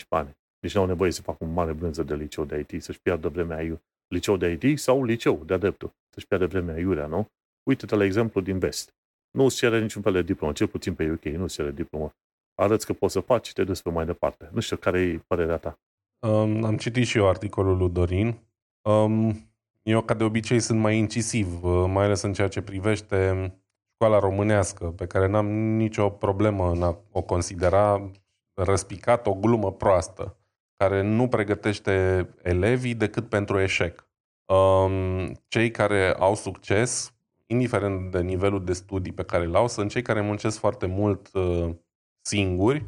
ani. 0.08 0.30
Nici 0.62 0.74
nu 0.74 0.80
au 0.80 0.86
nevoie 0.86 1.10
să 1.10 1.22
facă 1.22 1.44
un 1.44 1.52
mare 1.52 1.72
brânză 1.72 2.02
de 2.02 2.14
liceu 2.14 2.44
de 2.44 2.66
IT, 2.68 2.82
să-și 2.82 3.00
piardă 3.00 3.28
vremea 3.28 3.62
iu. 3.62 3.80
Liceu 4.08 4.36
de 4.36 4.58
IT 4.60 4.78
sau 4.78 5.04
liceu 5.04 5.42
de 5.44 5.54
adeptul, 5.54 5.90
să-și 6.14 6.26
piardă 6.26 6.46
vremea 6.46 6.78
iurea, 6.78 7.06
nu? 7.06 7.26
Uite-te 7.68 7.94
la 7.94 8.04
exemplu 8.04 8.40
din 8.40 8.58
vest. 8.58 8.90
Nu 9.30 9.44
îți 9.44 9.56
cere 9.56 9.80
niciun 9.80 10.02
fel 10.02 10.12
de 10.12 10.22
diplomă, 10.22 10.52
cel 10.52 10.68
puțin 10.68 10.94
pe 10.94 11.10
UK 11.10 11.24
nu 11.24 11.42
îți 11.42 11.54
cere 11.54 11.70
diplomă. 11.70 12.10
Arăți 12.54 12.86
că 12.86 12.92
poți 12.92 13.12
să 13.12 13.20
faci 13.20 13.46
și 13.46 13.52
te 13.52 13.64
duci 13.64 13.82
pe 13.82 13.90
mai 13.90 14.06
departe. 14.06 14.48
Nu 14.52 14.60
știu 14.60 14.76
care 14.76 15.00
e 15.00 15.24
părerea 15.26 15.56
ta. 15.56 15.78
Um, 16.20 16.64
am 16.64 16.76
citit 16.76 17.06
și 17.06 17.18
eu 17.18 17.28
articolul 17.28 17.76
lui 17.76 17.90
Dorin. 17.90 18.38
Um, 18.82 19.50
eu, 19.82 20.02
ca 20.02 20.14
de 20.14 20.24
obicei, 20.24 20.60
sunt 20.60 20.80
mai 20.80 20.96
incisiv, 20.96 21.64
uh, 21.64 21.84
mai 21.88 22.04
ales 22.04 22.22
în 22.22 22.32
ceea 22.32 22.48
ce 22.48 22.62
privește 22.62 23.52
școala 23.94 24.18
românească, 24.18 24.84
pe 24.84 25.06
care 25.06 25.26
n-am 25.26 25.46
nicio 25.76 26.08
problemă 26.08 26.70
în 26.70 26.82
a 26.82 26.98
o 27.10 27.22
considera 27.22 28.10
răspicat 28.54 29.26
o 29.26 29.34
glumă 29.34 29.72
proastă 29.72 30.36
care 30.76 31.02
nu 31.02 31.28
pregătește 31.28 32.28
elevii 32.42 32.94
decât 32.94 33.28
pentru 33.28 33.58
eșec. 33.58 34.08
Um, 34.44 35.32
cei 35.48 35.70
care 35.70 36.14
au 36.14 36.34
succes, 36.34 37.14
indiferent 37.46 38.10
de 38.10 38.20
nivelul 38.20 38.64
de 38.64 38.72
studii 38.72 39.12
pe 39.12 39.24
care 39.24 39.44
îl 39.44 39.54
au, 39.54 39.68
sunt 39.68 39.90
cei 39.90 40.02
care 40.02 40.20
muncesc 40.20 40.58
foarte 40.58 40.86
mult 40.86 41.30
uh, 41.32 41.74
singuri 42.20 42.86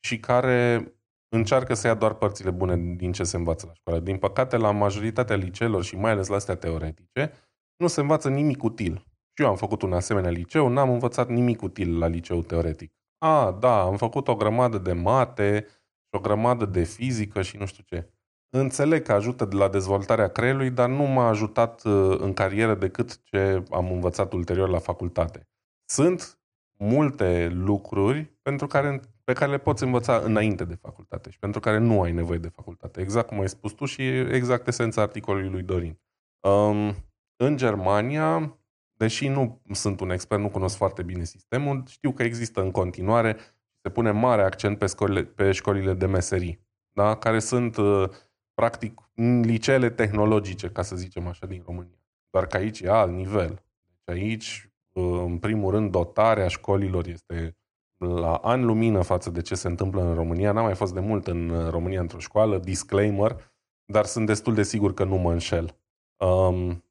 și 0.00 0.18
care 0.20 0.92
încearcă 1.34 1.74
să 1.74 1.86
ia 1.86 1.94
doar 1.94 2.14
părțile 2.14 2.50
bune 2.50 2.76
din 2.76 3.12
ce 3.12 3.24
se 3.24 3.36
învață 3.36 3.66
la 3.66 3.72
școală. 3.74 4.00
Din 4.00 4.16
păcate, 4.16 4.56
la 4.56 4.70
majoritatea 4.70 5.36
liceelor 5.36 5.84
și 5.84 5.96
mai 5.96 6.10
ales 6.10 6.28
la 6.28 6.36
astea 6.36 6.54
teoretice, 6.54 7.32
nu 7.76 7.86
se 7.86 8.00
învață 8.00 8.28
nimic 8.28 8.62
util. 8.62 9.06
Și 9.36 9.42
eu 9.42 9.48
am 9.48 9.56
făcut 9.56 9.82
un 9.82 9.92
asemenea 9.92 10.30
liceu, 10.30 10.68
n-am 10.68 10.90
învățat 10.90 11.28
nimic 11.28 11.62
util 11.62 11.98
la 11.98 12.06
liceu 12.06 12.42
teoretic. 12.42 12.92
A, 13.18 13.56
da, 13.60 13.80
am 13.80 13.96
făcut 13.96 14.28
o 14.28 14.36
grămadă 14.36 14.78
de 14.78 14.92
mate, 14.92 15.66
o 16.10 16.20
grămadă 16.20 16.64
de 16.64 16.82
fizică 16.82 17.42
și 17.42 17.56
nu 17.56 17.66
știu 17.66 17.84
ce. 17.86 18.08
Înțeleg 18.56 19.02
că 19.02 19.12
ajută 19.12 19.48
la 19.50 19.68
dezvoltarea 19.68 20.28
creierului, 20.28 20.70
dar 20.70 20.88
nu 20.88 21.02
m-a 21.02 21.28
ajutat 21.28 21.84
uh, 21.84 22.16
în 22.18 22.32
carieră 22.32 22.74
decât 22.74 23.22
ce 23.22 23.62
am 23.70 23.92
învățat 23.92 24.32
ulterior 24.32 24.68
la 24.68 24.78
facultate. 24.78 25.48
Sunt 25.84 26.38
multe 26.78 27.48
lucruri 27.54 28.38
pentru 28.42 28.66
care, 28.66 29.00
pe 29.24 29.32
care 29.32 29.50
le 29.50 29.58
poți 29.58 29.82
învăța 29.82 30.16
înainte 30.16 30.64
de 30.64 30.74
facultate 30.74 31.30
și 31.30 31.38
pentru 31.38 31.60
care 31.60 31.78
nu 31.78 32.02
ai 32.02 32.12
nevoie 32.12 32.38
de 32.38 32.48
facultate. 32.48 33.00
Exact 33.00 33.28
cum 33.28 33.40
ai 33.40 33.48
spus 33.48 33.72
tu 33.72 33.84
și 33.84 34.02
exact 34.18 34.66
esența 34.66 35.02
articolului 35.02 35.50
lui 35.50 35.62
Dorin. 35.62 35.98
Um, 36.40 36.94
în 37.36 37.56
Germania, 37.56 38.58
deși 38.92 39.28
nu 39.28 39.62
sunt 39.72 40.00
un 40.00 40.10
expert, 40.10 40.40
nu 40.40 40.50
cunosc 40.50 40.76
foarte 40.76 41.02
bine 41.02 41.24
sistemul, 41.24 41.82
știu 41.86 42.12
că 42.12 42.22
există 42.22 42.60
în 42.60 42.70
continuare, 42.70 43.36
se 43.82 43.90
pune 43.90 44.10
mare 44.10 44.42
accent 44.42 44.78
pe 44.78 44.86
școlile, 44.86 45.24
pe 45.24 45.52
școlile 45.52 45.94
de 45.94 46.06
meserii, 46.06 46.60
da? 46.92 47.16
care 47.16 47.38
sunt 47.38 47.76
uh, 47.76 48.08
practic 48.54 49.00
liceele 49.42 49.90
tehnologice, 49.90 50.68
ca 50.68 50.82
să 50.82 50.96
zicem 50.96 51.26
așa, 51.26 51.46
din 51.46 51.62
România. 51.66 51.98
Doar 52.30 52.46
că 52.46 52.56
aici 52.56 52.80
e 52.80 52.90
alt 52.90 53.12
nivel. 53.12 53.62
Deci 54.04 54.16
aici, 54.16 54.70
uh, 54.92 55.22
în 55.24 55.38
primul 55.38 55.70
rând, 55.70 55.90
dotarea 55.90 56.48
școlilor 56.48 57.06
este 57.06 57.56
la 57.98 58.34
an 58.34 58.64
lumină 58.64 59.02
față 59.02 59.30
de 59.30 59.40
ce 59.40 59.54
se 59.54 59.68
întâmplă 59.68 60.02
în 60.02 60.14
România. 60.14 60.52
N-am 60.52 60.64
mai 60.64 60.74
fost 60.74 60.94
de 60.94 61.00
mult 61.00 61.26
în 61.26 61.68
România 61.70 62.00
într-o 62.00 62.18
școală, 62.18 62.58
disclaimer, 62.58 63.36
dar 63.84 64.04
sunt 64.04 64.26
destul 64.26 64.54
de 64.54 64.62
sigur 64.62 64.94
că 64.94 65.04
nu 65.04 65.16
mă 65.16 65.32
înșel. 65.32 65.76
Um, 66.16 66.84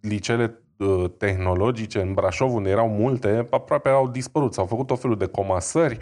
liceele 0.00 0.62
uh, 0.78 1.10
tehnologice 1.18 2.00
în 2.00 2.14
Brașov, 2.14 2.54
unde 2.54 2.70
erau 2.70 2.88
multe, 2.88 3.46
aproape 3.50 3.88
au 3.88 4.08
dispărut. 4.08 4.52
S-au 4.52 4.66
făcut 4.66 4.90
o 4.90 4.96
felul 4.96 5.16
de 5.16 5.26
comasări, 5.26 5.98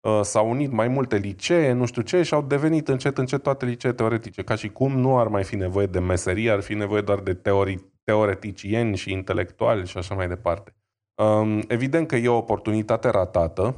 uh, 0.00 0.20
s-au 0.22 0.50
unit 0.50 0.72
mai 0.72 0.88
multe 0.88 1.16
licee, 1.16 1.72
nu 1.72 1.86
știu 1.86 2.02
ce, 2.02 2.22
și 2.22 2.34
au 2.34 2.42
devenit 2.42 2.88
încet, 2.88 3.18
încet 3.18 3.42
toate 3.42 3.64
licee 3.64 3.92
teoretice. 3.92 4.42
Ca 4.42 4.54
și 4.54 4.68
cum 4.68 4.98
nu 4.98 5.18
ar 5.18 5.28
mai 5.28 5.44
fi 5.44 5.56
nevoie 5.56 5.86
de 5.86 5.98
meserie, 5.98 6.50
ar 6.50 6.60
fi 6.60 6.74
nevoie 6.74 7.00
doar 7.00 7.20
de 7.20 7.34
teori, 7.34 7.84
teoreticieni 8.04 8.96
și 8.96 9.12
intelectuali 9.12 9.86
și 9.86 9.98
așa 9.98 10.14
mai 10.14 10.28
departe. 10.28 10.74
Um, 11.16 11.62
evident 11.68 12.06
că 12.06 12.16
e 12.16 12.28
o 12.28 12.36
oportunitate 12.36 13.08
ratată, 13.08 13.74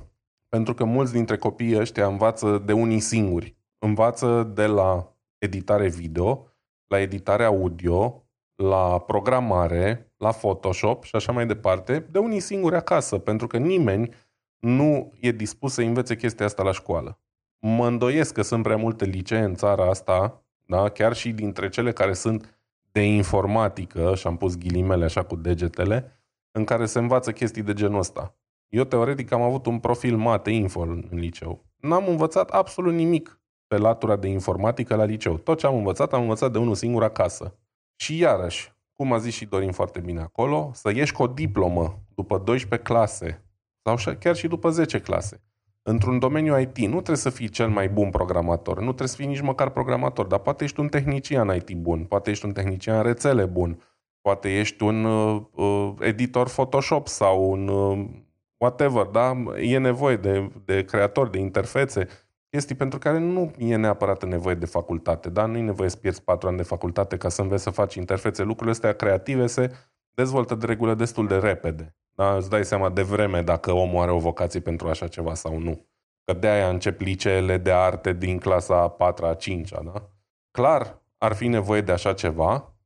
pentru 0.49 0.74
că 0.74 0.84
mulți 0.84 1.12
dintre 1.12 1.36
copiii 1.36 1.78
ăștia 1.78 2.07
învață 2.07 2.59
de 2.59 2.72
unii 2.72 3.01
singuri. 3.01 3.57
Învață 3.78 4.51
de 4.55 4.66
la 4.66 5.16
editare 5.39 5.89
video, 5.89 6.47
la 6.86 7.01
editare 7.01 7.45
audio, 7.45 8.22
la 8.55 8.99
programare, 8.99 10.12
la 10.16 10.30
Photoshop 10.30 11.05
și 11.05 11.16
așa 11.16 11.32
mai 11.32 11.47
departe, 11.47 12.07
de 12.11 12.18
unii 12.18 12.41
singuri 12.41 12.76
acasă, 12.76 13.18
pentru 13.18 13.47
că 13.47 13.57
nimeni 13.57 14.14
nu 14.59 15.12
e 15.20 15.30
dispus 15.30 15.72
să 15.72 15.82
învețe 15.82 16.16
chestia 16.16 16.47
asta 16.47 16.62
la 16.62 16.72
școală. 16.72 17.20
Mă 17.59 17.86
îndoiesc 17.86 18.34
că 18.34 18.43
sunt 18.43 18.62
prea 18.62 18.76
multe 18.76 19.05
licee 19.05 19.41
în 19.41 19.55
țara 19.55 19.89
asta, 19.89 20.43
da? 20.66 20.89
chiar 20.89 21.12
și 21.14 21.32
dintre 21.32 21.68
cele 21.68 21.93
care 21.93 22.12
sunt 22.12 22.59
de 22.93 23.01
informatică, 23.01 24.14
și 24.14 24.26
am 24.26 24.36
pus 24.36 24.57
ghilimele 24.57 25.05
așa 25.05 25.24
cu 25.24 25.36
degetele, 25.36 26.18
în 26.59 26.64
care 26.64 26.86
se 26.86 26.98
învață 26.98 27.32
chestii 27.32 27.62
de 27.62 27.72
genul 27.72 27.98
ăsta. 27.98 28.34
Eu, 28.68 28.84
teoretic, 28.84 29.32
am 29.32 29.42
avut 29.42 29.66
un 29.66 29.78
profil 29.78 30.16
mate 30.16 30.50
info 30.50 30.80
în, 30.80 31.06
în 31.11 31.18
liceu. 31.18 31.64
N-am 31.76 32.09
învățat 32.09 32.50
absolut 32.50 32.94
nimic 32.94 33.40
pe 33.66 33.76
latura 33.76 34.16
de 34.16 34.28
informatică 34.28 34.94
la 34.94 35.04
liceu. 35.04 35.36
Tot 35.36 35.59
ce 35.59 35.66
am 35.66 35.76
învățat, 35.76 36.12
am 36.12 36.20
învățat 36.20 36.52
de 36.52 36.59
unul 36.59 36.74
singur 36.74 37.02
acasă. 37.02 37.59
Și 37.96 38.18
iarăși, 38.18 38.72
cum 38.92 39.12
a 39.12 39.18
zis 39.18 39.34
și 39.34 39.44
Dorin 39.44 39.72
foarte 39.72 40.00
bine 40.00 40.20
acolo, 40.20 40.70
să 40.74 40.92
ieși 40.94 41.12
cu 41.12 41.22
o 41.22 41.26
diplomă 41.26 42.02
după 42.14 42.38
12 42.38 42.88
clase 42.88 43.44
sau 43.82 44.14
chiar 44.18 44.36
și 44.36 44.48
după 44.48 44.70
10 44.70 45.00
clase. 45.00 45.42
Într-un 45.82 46.18
domeniu 46.18 46.61
IT 46.61 46.78
nu 46.78 46.94
trebuie 46.94 47.16
să 47.16 47.30
fii 47.30 47.48
cel 47.48 47.68
mai 47.68 47.88
bun 47.88 48.11
programator, 48.11 48.76
nu 48.76 48.84
trebuie 48.84 49.09
să 49.09 49.16
fii 49.16 49.26
nici 49.26 49.40
măcar 49.40 49.70
programator, 49.70 50.26
dar 50.26 50.38
poate 50.38 50.64
ești 50.64 50.80
un 50.80 50.88
tehnician 50.88 51.54
IT 51.54 51.76
bun, 51.76 52.04
poate 52.04 52.30
ești 52.30 52.44
un 52.44 52.52
tehnician 52.52 53.02
rețele 53.02 53.44
bun, 53.44 53.82
poate 54.21 54.59
ești 54.59 54.83
un 54.83 55.05
uh, 55.05 55.43
uh, 55.55 55.93
editor 56.01 56.49
Photoshop 56.49 57.07
sau 57.07 57.51
un 57.51 57.69
uh, 57.69 58.07
whatever, 58.57 59.05
da? 59.05 59.33
E 59.57 59.79
nevoie 59.79 60.16
de, 60.16 60.53
de 60.64 60.85
creator 60.85 61.29
de 61.29 61.39
interfețe, 61.39 62.09
chestii 62.51 62.75
pentru 62.75 62.99
care 62.99 63.19
nu 63.19 63.53
e 63.59 63.77
neapărat 63.77 64.25
nevoie 64.25 64.55
de 64.55 64.66
facultate, 64.66 65.29
da? 65.29 65.47
Nu 65.47 65.57
e 65.57 65.62
nevoie 65.62 65.89
să 65.89 65.97
pierzi 65.97 66.23
patru 66.23 66.49
ani 66.49 66.57
de 66.57 66.62
facultate 66.62 67.16
ca 67.16 67.29
să 67.29 67.43
înveți 67.43 67.62
să 67.62 67.71
faci 67.71 67.95
interfețe. 67.95 68.43
Lucrurile 68.43 68.71
astea 68.71 68.93
creative 68.93 69.47
se 69.47 69.71
dezvoltă 70.14 70.55
de 70.55 70.66
regulă 70.66 70.95
destul 70.95 71.27
de 71.27 71.37
repede. 71.37 71.97
Da? 72.14 72.37
Îți 72.37 72.51
dai 72.51 72.64
seama 72.64 72.91
de 72.91 73.03
vreme 73.03 73.43
dacă 73.43 73.73
omul 73.73 74.03
are 74.03 74.11
o 74.11 74.19
vocație 74.19 74.61
pentru 74.61 74.89
așa 74.89 75.09
ceva 75.09 75.35
sau 75.35 75.59
nu. 75.59 75.87
Că 76.25 76.33
de 76.33 76.49
aia 76.49 76.69
încep 76.69 77.01
liceele 77.01 77.59
de 77.59 77.73
arte 77.73 78.12
din 78.12 78.39
clasa 78.39 78.81
a 78.81 78.89
4 78.89 79.27
a 79.27 79.35
5 79.35 79.71
da? 79.71 80.11
Clar, 80.51 81.03
ar 81.19 81.33
fi 81.33 81.47
nevoie 81.47 81.81
de 81.81 81.93
așa 81.93 82.12
ceva, 82.12 82.55
uh, 82.55 82.78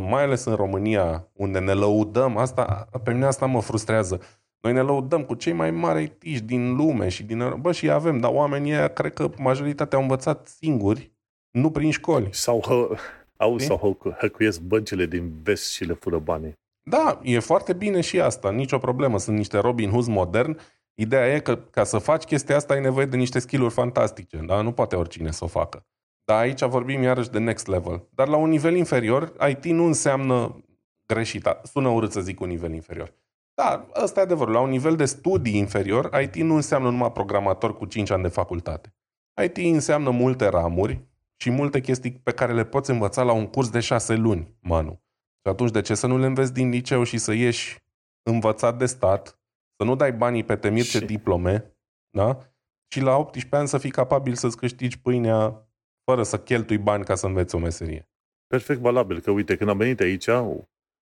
mai 0.00 0.22
ales 0.22 0.44
în 0.44 0.54
România, 0.54 1.28
unde 1.32 1.58
ne 1.58 1.72
lăudăm, 1.72 2.36
asta, 2.36 2.88
pe 3.04 3.12
mine 3.12 3.24
asta 3.24 3.46
mă 3.46 3.60
frustrează. 3.60 4.20
Noi 4.60 4.72
ne 4.72 4.80
lăudăm 4.80 5.24
cu 5.24 5.34
cei 5.34 5.52
mai 5.52 5.70
mari 5.70 6.02
itiși 6.02 6.42
din 6.42 6.76
lume 6.76 7.08
și 7.08 7.22
din... 7.22 7.54
Bă, 7.60 7.72
și 7.72 7.90
avem, 7.90 8.18
dar 8.18 8.30
oamenii 8.32 8.72
ăia, 8.72 8.88
cred 8.88 9.12
că 9.12 9.30
majoritatea 9.38 9.98
au 9.98 10.04
învățat 10.04 10.48
singuri, 10.48 11.12
nu 11.50 11.70
prin 11.70 11.90
școli. 11.90 12.28
Sau, 12.32 12.60
hă, 12.66 12.96
au, 13.36 13.58
sau 13.58 13.98
hăcuiesc 14.18 14.60
băncile 14.60 15.06
din 15.06 15.32
vest 15.42 15.72
și 15.72 15.84
le 15.84 15.92
fură 15.92 16.18
banii. 16.18 16.58
Da, 16.82 17.20
e 17.22 17.38
foarte 17.38 17.72
bine 17.72 18.00
și 18.00 18.20
asta, 18.20 18.50
nicio 18.50 18.78
problemă. 18.78 19.18
Sunt 19.18 19.36
niște 19.36 19.58
Robin 19.58 19.90
Hood 19.90 20.06
modern. 20.06 20.58
Ideea 20.94 21.34
e 21.34 21.40
că 21.40 21.56
ca 21.56 21.84
să 21.84 21.98
faci 21.98 22.24
chestia 22.24 22.56
asta 22.56 22.74
ai 22.74 22.80
nevoie 22.80 23.06
de 23.06 23.16
niște 23.16 23.38
skill-uri 23.38 23.72
fantastice, 23.72 24.36
da? 24.46 24.60
Nu 24.60 24.72
poate 24.72 24.96
oricine 24.96 25.30
să 25.30 25.44
o 25.44 25.46
facă. 25.46 25.86
Dar 26.26 26.40
aici 26.40 26.64
vorbim 26.64 27.02
iarăși 27.02 27.30
de 27.30 27.38
next 27.38 27.66
level. 27.66 28.08
Dar 28.10 28.28
la 28.28 28.36
un 28.36 28.48
nivel 28.48 28.76
inferior, 28.76 29.32
IT 29.48 29.64
nu 29.64 29.84
înseamnă 29.84 30.64
greșit. 31.06 31.48
Sună 31.62 31.88
urât 31.88 32.12
să 32.12 32.20
zic 32.20 32.40
un 32.40 32.48
nivel 32.48 32.72
inferior. 32.72 33.14
Da, 33.54 33.86
ăsta 34.02 34.20
e 34.20 34.22
adevărul. 34.22 34.52
La 34.52 34.60
un 34.60 34.70
nivel 34.70 34.96
de 34.96 35.04
studii 35.04 35.56
inferior, 35.56 36.10
IT 36.22 36.34
nu 36.34 36.54
înseamnă 36.54 36.90
numai 36.90 37.12
programator 37.12 37.76
cu 37.76 37.84
5 37.84 38.10
ani 38.10 38.22
de 38.22 38.28
facultate. 38.28 38.94
IT 39.44 39.56
înseamnă 39.56 40.10
multe 40.10 40.48
ramuri 40.48 41.04
și 41.36 41.50
multe 41.50 41.80
chestii 41.80 42.12
pe 42.12 42.32
care 42.32 42.52
le 42.52 42.64
poți 42.64 42.90
învăța 42.90 43.22
la 43.22 43.32
un 43.32 43.46
curs 43.46 43.70
de 43.70 43.80
6 43.80 44.14
luni, 44.14 44.56
Manu. 44.60 45.02
Și 45.42 45.52
atunci 45.52 45.70
de 45.70 45.80
ce 45.80 45.94
să 45.94 46.06
nu 46.06 46.18
le 46.18 46.26
înveți 46.26 46.52
din 46.52 46.68
liceu 46.68 47.02
și 47.02 47.18
să 47.18 47.32
ieși 47.32 47.84
învățat 48.22 48.78
de 48.78 48.86
stat, 48.86 49.40
să 49.76 49.84
nu 49.84 49.94
dai 49.94 50.12
banii 50.12 50.44
pe 50.44 50.56
temirce 50.56 50.98
și... 50.98 51.04
diplome, 51.04 51.76
da? 52.10 52.38
Și 52.88 53.00
la 53.00 53.16
18 53.16 53.56
ani 53.56 53.68
să 53.68 53.78
fii 53.78 53.90
capabil 53.90 54.34
să-ți 54.34 54.56
câștigi 54.56 54.98
pâinea 54.98 55.65
fără 56.10 56.22
să 56.22 56.38
cheltui 56.38 56.78
bani 56.78 57.04
ca 57.04 57.14
să 57.14 57.26
înveți 57.26 57.54
o 57.54 57.58
meserie. 57.58 58.08
Perfect 58.46 58.80
valabil, 58.80 59.20
că 59.20 59.30
uite, 59.30 59.56
când 59.56 59.70
am 59.70 59.76
venit 59.76 60.00
aici, 60.00 60.26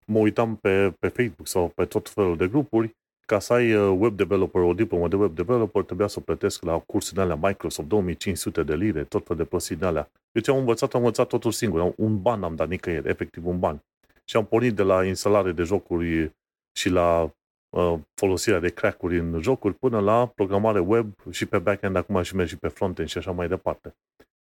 mă 0.07 0.19
uitam 0.19 0.57
pe, 0.57 0.95
pe 0.99 1.09
Facebook 1.09 1.47
sau 1.47 1.69
pe 1.69 1.85
tot 1.85 2.09
felul 2.09 2.37
de 2.37 2.49
grupuri, 2.49 2.97
ca 3.27 3.39
să 3.39 3.53
ai 3.53 3.75
uh, 3.75 3.97
web 3.99 4.17
developer, 4.17 4.63
o 4.63 4.75
diplomă 4.75 5.09
de 5.09 5.17
web 5.17 5.35
developer, 5.35 5.83
trebuia 5.83 6.07
să 6.07 6.21
plătesc 6.21 6.63
la 6.63 6.79
cursul 6.79 7.13
de 7.15 7.21
alea 7.21 7.39
Microsoft 7.43 7.89
2500 7.89 8.63
de 8.63 8.75
lire, 8.75 9.05
tot 9.05 9.27
fel 9.27 9.37
de 9.37 9.45
plăsiri 9.45 9.79
de 9.79 9.87
alea. 9.87 10.11
Deci 10.33 10.49
am 10.49 10.57
învățat, 10.57 10.95
am 10.95 11.01
învățat 11.01 11.27
totul 11.27 11.51
singur. 11.51 11.93
Un 11.97 12.23
ban 12.23 12.43
am 12.43 12.55
dat 12.55 12.69
nicăieri, 12.69 13.09
efectiv 13.09 13.47
un 13.47 13.59
ban. 13.59 13.83
Și 14.25 14.37
am 14.37 14.45
pornit 14.45 14.75
de 14.75 14.83
la 14.83 15.05
instalare 15.05 15.53
de 15.53 15.63
jocuri 15.63 16.33
și 16.73 16.89
la 16.89 17.35
uh, 17.77 17.99
folosirea 18.15 18.61
de 18.61 18.69
crack-uri 18.69 19.19
în 19.19 19.41
jocuri 19.41 19.75
până 19.75 20.01
la 20.01 20.27
programare 20.27 20.79
web 20.79 21.13
și 21.31 21.47
pe 21.47 21.59
backend, 21.59 21.97
acum 21.97 22.23
și 22.23 22.37
merg 22.37 22.49
și 22.49 22.57
pe 22.57 22.69
frontend 22.69 23.09
și 23.09 23.19
așa 23.19 23.31
mai 23.31 23.49
departe. 23.49 23.95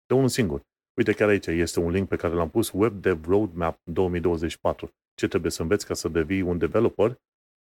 De 0.07 0.13
unul 0.13 0.29
singur. 0.29 0.61
Uite, 0.97 1.13
chiar 1.13 1.29
aici 1.29 1.45
este 1.45 1.79
un 1.79 1.91
link 1.91 2.07
pe 2.07 2.15
care 2.15 2.33
l-am 2.33 2.49
pus, 2.49 2.71
Web 2.71 3.01
Dev 3.01 3.25
Roadmap 3.25 3.77
2024 3.83 4.91
ce 5.15 5.27
trebuie 5.27 5.51
să 5.51 5.61
înveți 5.61 5.85
ca 5.85 5.93
să 5.93 6.07
devii 6.07 6.41
un 6.41 6.57
developer 6.57 7.17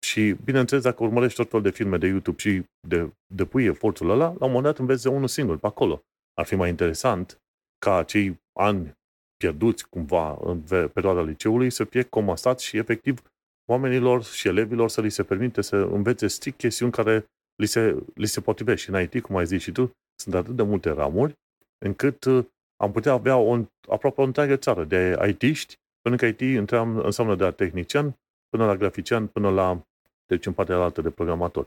și, 0.06 0.36
bineînțeles, 0.44 0.84
dacă 0.84 1.02
urmărești 1.02 1.36
tot 1.36 1.48
felul 1.50 1.64
de 1.64 1.70
filme 1.70 1.96
de 1.98 2.06
YouTube 2.06 2.38
și 2.38 2.62
de, 2.88 3.12
depui 3.34 3.64
efortul 3.64 4.10
ăla, 4.10 4.24
la 4.24 4.44
un 4.44 4.52
moment 4.52 4.64
dat 4.64 4.78
înveți 4.78 5.02
de 5.02 5.08
unul 5.08 5.28
singur, 5.28 5.58
pe 5.58 5.66
acolo. 5.66 6.02
Ar 6.34 6.46
fi 6.46 6.54
mai 6.54 6.68
interesant 6.68 7.40
ca 7.78 7.96
acei 7.96 8.40
ani 8.58 8.92
pierduți 9.36 9.88
cumva 9.88 10.38
în 10.40 10.60
perioada 10.92 11.22
liceului 11.22 11.70
să 11.70 11.84
fie 11.84 12.02
comasați 12.02 12.64
și 12.64 12.76
efectiv 12.76 13.22
oamenilor 13.70 14.22
și 14.24 14.48
elevilor 14.48 14.88
să 14.88 15.00
li 15.00 15.10
se 15.10 15.22
permite 15.22 15.60
să 15.60 15.76
învețe 15.76 16.26
strict 16.26 16.58
chestiuni 16.58 16.92
care 16.92 17.24
li 17.56 17.66
se, 17.66 18.02
li 18.14 18.26
se 18.26 18.40
potrivește 18.40 18.84
și 18.84 18.90
în 18.90 19.02
IT, 19.02 19.22
cum 19.22 19.36
ai 19.36 19.46
zis 19.46 19.62
și 19.62 19.72
tu, 19.72 19.90
sunt 20.20 20.34
atât 20.34 20.56
de 20.56 20.62
multe 20.62 20.90
ramuri, 20.90 21.34
încât 21.82 22.24
uh, 22.24 22.44
am 22.76 22.92
putea 22.92 23.12
avea 23.12 23.36
o, 23.36 23.58
aproape 23.88 24.20
o 24.20 24.24
întreagă 24.24 24.56
țară 24.56 24.84
de 24.84 25.18
IT-ști, 25.28 25.76
pentru 26.00 26.20
că 26.20 26.44
IT 26.44 26.58
înseamnă 27.02 27.34
de 27.34 27.44
la 27.44 27.50
tehnician 27.50 28.16
până 28.48 28.66
la 28.66 28.76
grafician, 28.76 29.26
până 29.26 29.50
la, 29.50 29.82
deci 30.26 30.46
în 30.46 30.52
partea 30.52 30.76
altă 30.76 31.00
de 31.00 31.10
programator. 31.10 31.66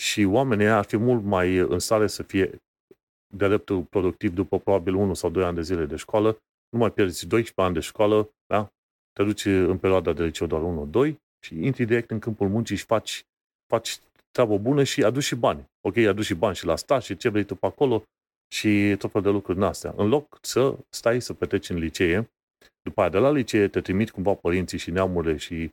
Și 0.00 0.24
oamenii 0.24 0.66
ar 0.66 0.84
fi 0.84 0.96
mult 0.96 1.24
mai 1.24 1.56
în 1.56 1.78
stare 1.78 2.06
să 2.06 2.22
fie 2.22 2.50
de 3.34 3.46
dreptul 3.46 3.82
productiv 3.82 4.34
după 4.34 4.58
probabil 4.58 4.94
1 4.94 5.14
sau 5.14 5.30
2 5.30 5.44
ani 5.44 5.54
de 5.54 5.62
zile 5.62 5.84
de 5.84 5.96
școală, 5.96 6.38
nu 6.68 6.78
mai 6.78 6.90
pierzi 6.90 7.26
12 7.26 7.60
ani 7.60 7.74
de 7.74 7.80
școală, 7.80 8.30
da? 8.46 8.68
te 9.12 9.22
duci 9.22 9.44
în 9.44 9.78
perioada 9.78 10.12
de 10.12 10.24
liceu 10.24 10.46
doar 10.46 10.88
1-2 11.10 11.14
și 11.44 11.64
intri 11.64 11.84
direct 11.84 12.10
în 12.10 12.18
câmpul 12.18 12.48
muncii 12.48 12.76
și 12.76 12.84
faci, 12.84 13.26
faci 13.66 13.98
treabă 14.30 14.58
bună 14.58 14.82
și 14.82 15.04
aduci 15.04 15.22
și 15.22 15.34
bani. 15.34 15.64
Ok, 15.80 15.96
aduci 15.96 16.24
și 16.24 16.34
bani 16.34 16.56
și 16.56 16.64
la 16.66 16.76
stat 16.76 17.02
și 17.02 17.16
ce 17.16 17.28
vrei 17.28 17.44
tu 17.44 17.54
pe 17.54 17.66
acolo 17.66 18.02
și 18.54 18.96
tot 18.98 19.10
felul 19.10 19.26
de 19.26 19.32
lucruri 19.32 19.58
în 19.58 19.64
astea. 19.64 19.94
În 19.96 20.08
loc 20.08 20.38
să 20.40 20.76
stai 20.88 21.20
să 21.20 21.32
petreci 21.32 21.68
în 21.68 21.76
licee, 21.76 22.30
după 22.82 23.00
aia 23.00 23.10
de 23.10 23.18
la 23.18 23.30
licee 23.30 23.68
te 23.68 23.80
trimit 23.80 24.10
cumva 24.10 24.34
părinții 24.34 24.78
și 24.78 24.90
neamurile 24.90 25.36
și, 25.36 25.70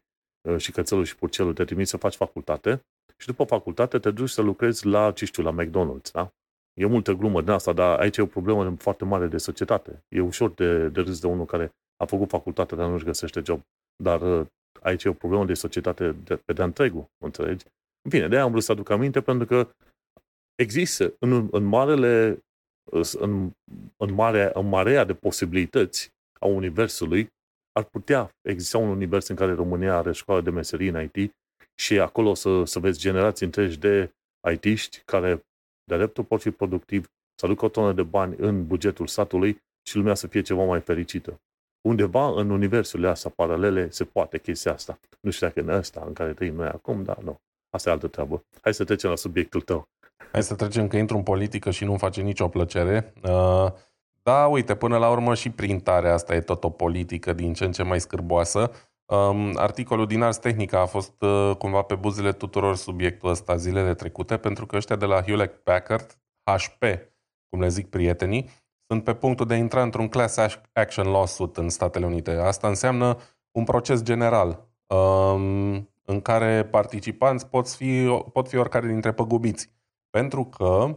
uh, 0.49 0.57
și 0.57 0.71
cățelul 0.71 1.03
și 1.03 1.15
purcelul, 1.15 1.53
te 1.53 1.63
trimit 1.63 1.87
să 1.87 1.97
faci 1.97 2.15
facultate 2.15 2.85
și 3.17 3.27
după 3.27 3.43
facultate 3.43 3.99
te 3.99 4.11
duci 4.11 4.29
să 4.29 4.41
lucrezi 4.41 4.85
la, 4.85 5.11
ce 5.11 5.25
știu, 5.25 5.43
la 5.43 5.55
McDonald's, 5.63 6.11
da? 6.11 6.33
E 6.73 6.85
multă 6.85 7.13
glumă 7.13 7.41
din 7.41 7.49
asta, 7.49 7.73
dar 7.73 7.99
aici 7.99 8.17
e 8.17 8.21
o 8.21 8.25
problemă 8.25 8.75
foarte 8.75 9.05
mare 9.05 9.27
de 9.27 9.37
societate. 9.37 10.03
E 10.07 10.19
ușor 10.19 10.49
de, 10.51 10.87
de 10.87 11.01
râs 11.01 11.19
de 11.19 11.27
unul 11.27 11.45
care 11.45 11.71
a 11.97 12.05
făcut 12.05 12.29
facultate, 12.29 12.75
dar 12.75 12.89
nu-și 12.89 13.05
găsește 13.05 13.41
job. 13.45 13.61
Dar 14.03 14.21
uh, 14.21 14.47
aici 14.81 15.03
e 15.03 15.09
o 15.09 15.13
problemă 15.13 15.45
de 15.45 15.53
societate 15.53 16.11
de, 16.11 16.35
pe 16.35 16.53
de 16.53 16.63
întregul, 16.63 17.05
înțelegi? 17.17 17.65
În 18.01 18.11
fine, 18.11 18.27
de-aia 18.27 18.43
am 18.43 18.51
vrut 18.51 18.63
să 18.63 18.71
aduc 18.71 18.89
aminte, 18.89 19.21
pentru 19.21 19.45
că 19.45 19.69
există 20.55 21.15
în, 21.19 21.47
în 21.51 21.63
marele 21.63 22.43
în, 22.91 23.51
în, 23.97 24.13
mare, 24.13 24.51
în 24.53 24.69
marea 24.69 25.03
de 25.03 25.13
posibilități 25.13 26.11
a 26.39 26.45
Universului, 26.45 27.29
ar 27.71 27.83
putea 27.83 28.29
exista 28.41 28.77
un 28.77 28.89
univers 28.89 29.27
în 29.27 29.35
care 29.35 29.53
România 29.53 29.97
are 29.97 30.11
școală 30.11 30.41
de 30.41 30.49
meserii 30.49 30.87
în 30.87 31.09
IT 31.13 31.33
și 31.75 31.99
acolo 31.99 32.33
să, 32.33 32.63
să 32.63 32.79
vezi 32.79 32.99
generații 32.99 33.45
întregi 33.45 33.79
de 33.79 34.11
IT-ști 34.51 35.01
care 35.05 35.45
de 35.83 35.95
dreptul 35.95 36.23
pot 36.23 36.41
fi 36.41 36.51
productivi, 36.51 37.05
să 37.39 37.45
aducă 37.45 37.65
o 37.65 37.69
tonă 37.69 37.93
de 37.93 38.03
bani 38.03 38.35
în 38.37 38.67
bugetul 38.67 39.07
statului 39.07 39.61
și 39.87 39.95
lumea 39.95 40.13
să 40.13 40.27
fie 40.27 40.41
ceva 40.41 40.63
mai 40.63 40.81
fericită. 40.81 41.41
Undeva 41.87 42.39
în 42.39 42.49
universurile 42.49 43.07
astea 43.07 43.31
paralele 43.35 43.89
se 43.89 44.03
poate 44.03 44.39
chestia 44.39 44.73
asta. 44.73 44.99
Nu 45.19 45.29
știu 45.31 45.47
dacă 45.47 45.59
în 45.59 45.69
ăsta 45.69 46.03
în 46.07 46.13
care 46.13 46.33
trăim 46.33 46.55
noi 46.55 46.67
acum, 46.67 47.03
dar 47.03 47.17
nu. 47.17 47.37
Asta 47.69 47.89
e 47.89 47.93
altă 47.93 48.07
treabă. 48.07 48.45
Hai 48.61 48.73
să 48.73 48.83
trecem 48.83 49.09
la 49.09 49.15
subiectul 49.15 49.61
tău. 49.61 49.87
Hai 50.31 50.43
să 50.43 50.55
trecem 50.55 50.87
că 50.87 50.97
intru 50.97 51.17
în 51.17 51.23
politică 51.23 51.71
și 51.71 51.85
nu-mi 51.85 51.97
face 51.97 52.21
nicio 52.21 52.47
plăcere. 52.47 53.13
Uh, 53.23 53.71
da, 54.23 54.47
uite, 54.47 54.75
până 54.75 54.97
la 54.97 55.09
urmă 55.09 55.33
și 55.33 55.49
printarea 55.49 56.13
asta 56.13 56.35
e 56.35 56.39
tot 56.39 56.63
o 56.63 56.69
politică 56.69 57.33
din 57.33 57.53
ce 57.53 57.65
în 57.65 57.71
ce 57.71 57.83
mai 57.83 57.99
scârboasă. 57.99 58.71
Um, 59.05 59.53
articolul 59.55 60.07
din 60.07 60.21
Ars 60.21 60.37
Technica 60.37 60.79
a 60.79 60.85
fost 60.85 61.21
uh, 61.21 61.51
cumva 61.57 61.81
pe 61.81 61.95
buzele 61.95 62.31
tuturor 62.31 62.75
subiectul 62.75 63.29
ăsta 63.29 63.55
zilele 63.55 63.93
trecute, 63.93 64.37
pentru 64.37 64.65
că 64.65 64.75
ăștia 64.75 64.95
de 64.95 65.05
la 65.05 65.21
Hewlett 65.21 65.63
Packard, 65.63 66.17
HP, 66.43 66.83
cum 67.49 67.59
le 67.59 67.67
zic 67.67 67.89
prietenii, 67.89 68.49
sunt 68.87 69.03
pe 69.03 69.13
punctul 69.13 69.45
de 69.45 69.53
a 69.53 69.57
intra 69.57 69.81
într-un 69.81 70.07
class 70.07 70.37
action 70.73 71.07
lawsuit 71.07 71.57
în 71.57 71.69
Statele 71.69 72.05
Unite. 72.05 72.31
Asta 72.31 72.67
înseamnă 72.67 73.17
un 73.51 73.63
proces 73.63 74.01
general 74.03 74.67
um, 74.87 75.89
în 76.05 76.21
care 76.21 76.65
participanți 76.65 77.47
pot 77.47 77.69
fi, 77.69 78.21
pot 78.33 78.47
fi 78.47 78.57
oricare 78.57 78.87
dintre 78.87 79.11
păgubiți. 79.11 79.69
Pentru 80.17 80.43
că 80.43 80.95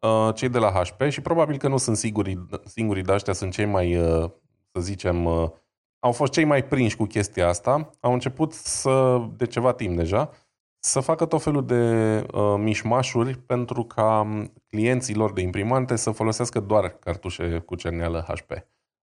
uh, 0.00 0.34
cei 0.34 0.48
de 0.48 0.58
la 0.58 0.70
HP, 0.70 1.08
și 1.08 1.20
probabil 1.20 1.56
că 1.56 1.68
nu 1.68 1.76
sunt 1.76 1.96
siguri, 1.96 2.46
singurii, 2.64 3.02
dar 3.02 3.14
ăștia 3.14 3.32
sunt 3.32 3.52
cei 3.52 3.64
mai, 3.64 3.96
uh, 3.96 4.30
să 4.72 4.80
zicem, 4.80 5.24
uh, 5.24 5.50
au 5.98 6.12
fost 6.12 6.32
cei 6.32 6.44
mai 6.44 6.64
prinși 6.64 6.96
cu 6.96 7.04
chestia 7.04 7.48
asta, 7.48 7.90
au 8.00 8.12
început 8.12 8.52
să, 8.52 9.24
de 9.36 9.46
ceva 9.46 9.72
timp 9.72 9.96
deja, 9.96 10.30
să 10.78 11.00
facă 11.00 11.26
tot 11.26 11.42
felul 11.42 11.66
de 11.66 12.26
uh, 12.32 12.54
mișmașuri 12.58 13.38
pentru 13.38 13.84
ca 13.84 14.26
clienții 14.68 15.14
lor 15.14 15.32
de 15.32 15.40
imprimante 15.40 15.96
să 15.96 16.10
folosească 16.10 16.60
doar 16.60 16.88
cartușe 16.88 17.58
cu 17.58 17.74
cerneală 17.74 18.24
HP. 18.28 18.50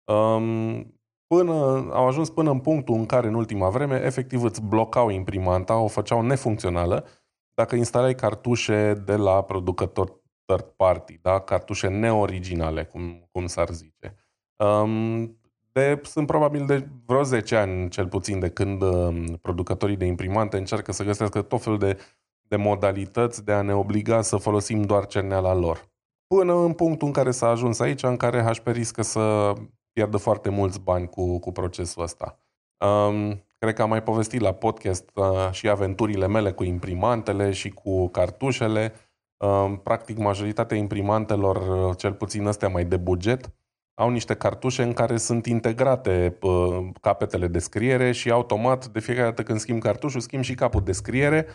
Um, 0.03 0.93
până, 1.27 1.53
au 1.91 2.07
ajuns 2.07 2.29
până 2.29 2.51
în 2.51 2.59
punctul 2.59 2.95
în 2.95 3.05
care 3.05 3.27
în 3.27 3.33
ultima 3.33 3.69
vreme 3.69 4.01
efectiv 4.05 4.43
îți 4.43 4.61
blocau 4.61 5.09
imprimanta, 5.09 5.77
o 5.77 5.87
făceau 5.87 6.21
nefuncțională 6.21 7.05
dacă 7.53 7.75
instalai 7.75 8.15
cartușe 8.15 8.93
de 9.05 9.15
la 9.15 9.43
producător 9.43 10.21
third 10.45 10.63
party, 10.75 11.19
da? 11.21 11.39
cartușe 11.39 11.87
neoriginale, 11.87 12.83
cum, 12.83 13.27
cum 13.31 13.47
s-ar 13.47 13.69
zice. 13.69 14.15
Um, 14.55 15.37
de, 15.71 16.01
sunt 16.03 16.27
probabil 16.27 16.65
de 16.65 16.87
vreo 17.05 17.23
10 17.23 17.55
ani, 17.55 17.89
cel 17.89 18.07
puțin, 18.07 18.39
de 18.39 18.49
când 18.49 18.81
um, 18.81 19.25
producătorii 19.25 19.95
de 19.95 20.05
imprimante 20.05 20.57
încearcă 20.57 20.91
să 20.91 21.03
găsească 21.03 21.41
tot 21.41 21.61
felul 21.61 21.79
de, 21.79 21.97
de 22.41 22.55
modalități 22.55 23.45
de 23.45 23.51
a 23.51 23.61
ne 23.61 23.75
obliga 23.75 24.21
să 24.21 24.37
folosim 24.37 24.81
doar 24.81 25.05
cerneala 25.05 25.53
lor. 25.53 25.91
Până 26.27 26.53
în 26.53 26.73
punctul 26.73 27.07
în 27.07 27.13
care 27.13 27.31
s-a 27.31 27.47
ajuns 27.47 27.79
aici, 27.79 28.03
în 28.03 28.17
care 28.17 28.41
HP 28.41 28.67
riscă 28.67 29.01
să 29.01 29.53
pierdă 29.93 30.17
foarte 30.17 30.49
mulți 30.49 30.79
bani 30.81 31.07
cu, 31.07 31.39
cu 31.39 31.51
procesul 31.51 32.03
ăsta. 32.03 32.37
Um, 32.77 33.43
cred 33.63 33.75
că 33.75 33.81
am 33.81 33.89
mai 33.89 34.03
povestit 34.03 34.41
la 34.41 34.53
podcast 34.53 35.09
uh, 35.13 35.49
și 35.51 35.69
aventurile 35.69 36.27
mele 36.27 36.51
cu 36.51 36.63
imprimantele 36.63 37.51
și 37.51 37.69
cu 37.69 38.07
cartușele. 38.07 38.93
Uh, 39.37 39.73
practic, 39.83 40.17
majoritatea 40.17 40.77
imprimantelor, 40.77 41.87
uh, 41.87 41.97
cel 41.97 42.13
puțin 42.13 42.47
astea 42.47 42.67
mai 42.67 42.85
de 42.85 42.97
buget, 42.97 43.53
au 43.93 44.09
niște 44.09 44.33
cartușe 44.33 44.83
în 44.83 44.93
care 44.93 45.17
sunt 45.17 45.45
integrate 45.45 46.37
uh, 46.41 46.89
capetele 47.01 47.47
de 47.47 47.59
scriere 47.59 48.11
și 48.11 48.31
automat, 48.31 48.87
de 48.87 48.99
fiecare 48.99 49.27
dată 49.27 49.43
când 49.43 49.59
schimb 49.59 49.81
cartușul, 49.81 50.19
schimb 50.19 50.43
și 50.43 50.55
capul 50.55 50.81
de 50.81 50.91
scriere. 50.91 51.47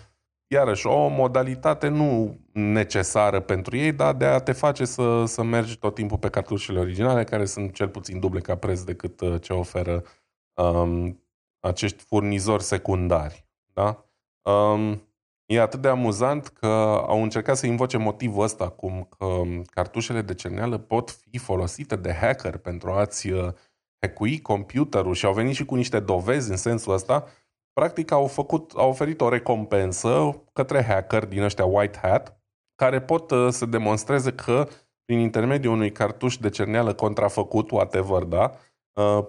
Iarăși, 0.46 0.86
o 0.86 1.08
modalitate 1.08 1.88
nu 1.88 2.38
necesară 2.52 3.40
pentru 3.40 3.76
ei, 3.76 3.92
dar 3.92 4.14
de 4.14 4.24
a 4.24 4.38
te 4.38 4.52
face 4.52 4.84
să, 4.84 5.24
să 5.26 5.42
mergi 5.42 5.78
tot 5.78 5.94
timpul 5.94 6.18
pe 6.18 6.28
cartușele 6.28 6.78
originale, 6.78 7.24
care 7.24 7.44
sunt 7.44 7.74
cel 7.74 7.88
puțin 7.88 8.20
duble 8.20 8.40
ca 8.40 8.56
preț 8.56 8.80
decât 8.80 9.20
uh, 9.20 9.40
ce 9.40 9.52
oferă 9.52 10.02
um, 10.54 11.22
acești 11.68 12.04
furnizori 12.04 12.62
secundari. 12.62 13.46
Da? 13.72 14.04
Um, 14.42 15.02
e 15.46 15.60
atât 15.60 15.80
de 15.80 15.88
amuzant 15.88 16.48
că 16.48 16.66
au 17.06 17.22
încercat 17.22 17.56
să 17.56 17.66
invoce 17.66 17.96
motivul 17.96 18.42
ăsta, 18.42 18.68
cum 18.68 19.08
că 19.18 19.42
cartușele 19.64 20.22
de 20.22 20.34
cerneală 20.34 20.78
pot 20.78 21.10
fi 21.10 21.38
folosite 21.38 21.96
de 21.96 22.12
hacker 22.12 22.56
pentru 22.56 22.90
a-ți 22.90 23.30
uh, 23.30 23.52
hackui 24.00 24.40
computerul 24.40 25.14
și 25.14 25.26
au 25.26 25.32
venit 25.32 25.54
și 25.54 25.64
cu 25.64 25.74
niște 25.74 26.00
dovezi 26.00 26.50
în 26.50 26.56
sensul 26.56 26.92
ăsta. 26.92 27.24
Practic 27.72 28.10
au, 28.10 28.26
făcut, 28.26 28.72
au 28.76 28.88
oferit 28.88 29.20
o 29.20 29.28
recompensă 29.28 30.42
către 30.52 30.82
hacker 30.82 31.26
din 31.26 31.42
ăștia 31.42 31.64
white 31.64 31.98
hat, 32.02 32.40
care 32.74 33.00
pot 33.00 33.30
uh, 33.30 33.48
să 33.50 33.66
demonstreze 33.66 34.32
că 34.32 34.68
prin 35.04 35.18
intermediul 35.18 35.72
unui 35.72 35.92
cartuș 35.92 36.36
de 36.36 36.48
cerneală 36.48 36.94
contrafăcut, 36.94 37.70
whatever, 37.70 38.22
da, 38.22 38.52
Uh, 38.52 38.67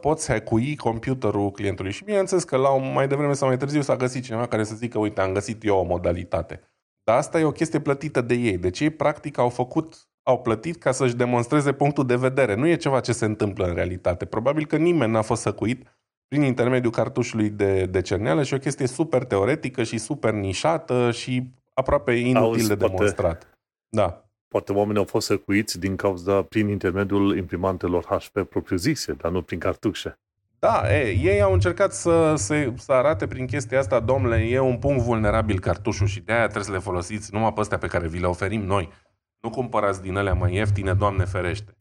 poți 0.01 0.31
hackui 0.31 0.75
computerul 0.75 1.51
clientului. 1.51 1.91
Și 1.91 2.03
bineînțeles 2.03 2.43
că 2.43 2.57
la 2.57 2.69
un, 2.69 2.91
mai 2.93 3.07
devreme 3.07 3.33
sau 3.33 3.47
mai 3.47 3.57
târziu 3.57 3.81
s-a 3.81 3.95
găsit 3.95 4.23
cineva 4.23 4.47
care 4.47 4.63
să 4.63 4.75
zică, 4.75 4.97
uite, 4.97 5.21
am 5.21 5.33
găsit 5.33 5.63
eu 5.63 5.77
o 5.77 5.83
modalitate. 5.83 6.61
Dar 7.03 7.17
asta 7.17 7.39
e 7.39 7.43
o 7.43 7.51
chestie 7.51 7.79
plătită 7.79 8.21
de 8.21 8.33
ei. 8.33 8.57
Deci 8.57 8.79
ei 8.79 8.89
practic 8.89 9.37
au 9.37 9.49
făcut, 9.49 10.09
au 10.23 10.41
plătit 10.41 10.77
ca 10.77 10.91
să-și 10.91 11.15
demonstreze 11.15 11.71
punctul 11.71 12.05
de 12.05 12.15
vedere. 12.15 12.55
Nu 12.55 12.67
e 12.67 12.75
ceva 12.75 12.99
ce 12.99 13.11
se 13.11 13.25
întâmplă 13.25 13.65
în 13.65 13.73
realitate. 13.73 14.25
Probabil 14.25 14.65
că 14.65 14.77
nimeni 14.77 15.11
n-a 15.11 15.21
fost 15.21 15.41
săcuit 15.41 15.87
prin 16.27 16.41
intermediul 16.41 16.91
cartușului 16.91 17.49
de, 17.49 17.85
de 17.85 18.01
cerneală 18.01 18.43
și 18.43 18.53
o 18.53 18.57
chestie 18.57 18.87
super 18.87 19.23
teoretică 19.23 19.83
și 19.83 19.97
super 19.97 20.33
nișată 20.33 21.11
și 21.11 21.51
aproape 21.73 22.11
inutil 22.11 22.43
Auzi, 22.43 22.67
de 22.67 22.75
demonstrat. 22.75 23.43
Poate, 23.43 23.45
da. 23.89 24.28
Poate 24.49 24.71
oamenii 24.71 24.97
au 24.97 25.05
fost 25.05 25.25
săcuiți 25.25 25.79
din 25.79 25.95
cauza, 25.95 26.41
prin 26.41 26.67
intermediul 26.67 27.37
imprimantelor 27.37 28.05
HP 28.05 28.43
propriu-zise, 28.43 29.13
dar 29.13 29.31
nu 29.31 29.41
prin 29.41 29.59
cartușe. 29.59 30.19
Da, 30.59 30.95
e, 30.95 31.17
ei 31.21 31.41
au 31.41 31.53
încercat 31.53 31.93
să, 31.93 32.33
să, 32.35 32.71
să 32.77 32.91
arate 32.91 33.27
prin 33.27 33.45
chestia 33.45 33.79
asta, 33.79 33.99
domnule, 33.99 34.35
e 34.35 34.59
un 34.59 34.77
punct 34.77 35.03
vulnerabil 35.03 35.59
cartușul 35.59 36.07
și 36.07 36.19
de 36.19 36.31
aia 36.31 36.43
trebuie 36.43 36.63
să 36.63 36.71
le 36.71 36.79
folosiți 36.79 37.33
numai 37.33 37.53
pe 37.53 37.59
astea 37.59 37.77
pe 37.77 37.87
care 37.87 38.07
vi 38.07 38.19
le 38.19 38.27
oferim 38.27 38.61
noi. 38.61 38.89
Nu 39.39 39.49
cumpărați 39.49 40.01
din 40.01 40.17
alea 40.17 40.33
mai 40.33 40.53
ieftine, 40.53 40.93
Doamne 40.93 41.25
ferește. 41.25 41.75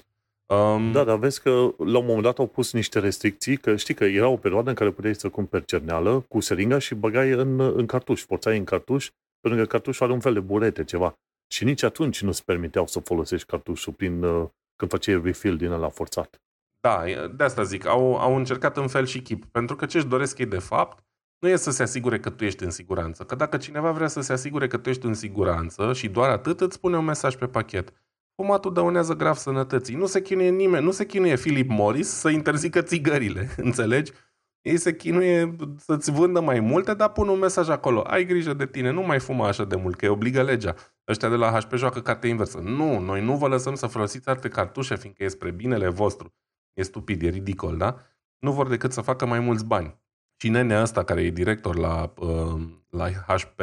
Um... 0.47 0.93
Da, 0.93 1.05
dar 1.05 1.17
vezi 1.17 1.43
că 1.43 1.51
la 1.79 1.99
un 1.99 2.05
moment 2.07 2.23
dat 2.23 2.39
au 2.39 2.47
pus 2.47 2.73
niște 2.73 2.99
restricții, 2.99 3.57
că 3.57 3.77
știi 3.77 3.95
că 3.95 4.05
era 4.05 4.29
o 4.29 4.37
perioadă 4.37 4.69
în 4.69 4.75
care 4.75 4.91
puteai 4.91 5.15
să 5.15 5.29
cumperi 5.29 5.65
cerneală 5.65 6.25
cu 6.29 6.41
seringa 6.41 6.79
și 6.79 6.95
băgai 6.95 7.31
în, 7.31 7.61
în 7.61 7.87
cartuș, 7.87 8.23
forțai 8.23 8.59
în 8.59 8.65
cartuș, 8.65 9.11
pentru 9.41 9.61
că 9.61 9.67
cartușul 9.67 10.05
are 10.05 10.15
un 10.15 10.21
fel 10.21 10.33
de 10.33 10.41
burete, 10.41 10.85
ceva. 10.85 11.19
Și 11.51 11.65
nici 11.65 11.83
atunci 11.83 12.23
nu-ți 12.23 12.45
permiteau 12.45 12.87
să 12.87 13.01
folosești 13.01 13.47
cartușul 13.47 13.93
prin, 13.93 14.23
uh, 14.23 14.49
când 14.77 14.91
făceai 14.91 15.21
refill 15.25 15.57
din 15.57 15.71
ăla 15.71 15.89
forțat. 15.89 16.43
Da, 16.81 17.03
de 17.37 17.45
asta 17.45 17.63
zic, 17.63 17.87
au, 17.87 18.17
au 18.17 18.37
încercat 18.37 18.77
în 18.77 18.89
fel 18.89 19.07
și 19.07 19.23
chip. 19.23 19.45
Pentru 19.45 19.77
că 19.77 19.87
ce-și 19.87 20.07
doresc 20.07 20.39
ei 20.39 20.47
de 20.47 20.59
fapt, 20.59 21.05
nu 21.39 21.49
e 21.49 21.57
să 21.57 21.71
se 21.71 21.83
asigure 21.83 22.21
că 22.21 22.31
tu 22.31 22.45
ești 22.45 22.65
în 22.65 22.71
siguranță. 22.71 23.25
Că 23.25 23.35
dacă 23.35 23.57
cineva 23.57 23.93
vrea 23.93 24.07
să 24.07 24.21
se 24.21 24.33
asigure 24.33 24.67
că 24.67 24.77
tu 24.77 24.89
ești 24.89 25.07
în 25.07 25.15
siguranță 25.15 25.93
și 25.93 26.09
doar 26.09 26.31
atât, 26.31 26.61
îți 26.61 26.81
pune 26.81 26.97
un 26.97 27.05
mesaj 27.05 27.37
pe 27.37 27.47
pachet. 27.47 27.93
fumatul 28.35 28.73
dăunează 28.73 29.15
grav 29.15 29.35
sănătății. 29.35 29.95
Nu 29.95 30.07
se 30.07 30.23
chinuie 30.23 30.51
nimeni, 30.51 30.85
nu 30.85 30.91
se 30.91 31.07
chinuie 31.07 31.35
Philip 31.35 31.69
Morris 31.69 32.09
să 32.09 32.29
interzică 32.29 32.83
țigările, 32.83 33.49
înțelegi? 33.57 34.13
Ei 34.61 34.77
se 34.77 34.97
chinuie 34.97 35.57
să-ți 35.77 36.11
vândă 36.11 36.41
mai 36.41 36.61
multe, 36.61 36.95
dar 36.95 37.13
pun 37.13 37.29
un 37.29 37.39
mesaj 37.39 37.69
acolo. 37.69 38.01
Ai 38.01 38.25
grijă 38.25 38.55
de 38.55 38.67
tine, 38.67 38.91
nu 38.91 39.03
mai 39.03 39.21
fuma 39.21 39.49
așa 39.49 39.65
de 39.65 39.77
mult, 39.77 39.97
că 39.97 40.05
e 40.05 40.09
obligă 40.09 40.43
legea. 40.43 40.75
Ăștia 41.09 41.29
de 41.29 41.35
la 41.35 41.61
HP 41.61 41.73
joacă 41.75 42.01
carte 42.01 42.29
inversă. 42.29 42.59
Nu, 42.59 42.99
noi 42.99 43.25
nu 43.25 43.37
vă 43.37 43.49
lăsăm 43.49 43.75
să 43.75 43.87
folosiți 43.87 44.29
alte 44.29 44.49
cartușe, 44.49 44.97
fiindcă 44.97 45.25
e 45.25 45.29
spre 45.29 45.51
binele 45.51 45.89
vostru. 45.89 46.35
E 46.73 46.83
stupid, 46.83 47.23
e 47.23 47.29
ridicol, 47.29 47.77
da? 47.77 47.97
Nu 48.39 48.53
vor 48.53 48.69
decât 48.69 48.93
să 48.93 49.01
facă 49.01 49.27
mai 49.27 49.41
mulți 49.41 49.65
bani. 49.65 49.99
Și 50.37 50.49
nenea 50.49 50.83
ăsta, 50.83 51.05
care 51.05 51.23
e 51.23 51.31
director 51.31 51.77
la, 51.77 52.13
uh, 52.17 52.63
la 52.91 53.11
HP, 53.11 53.61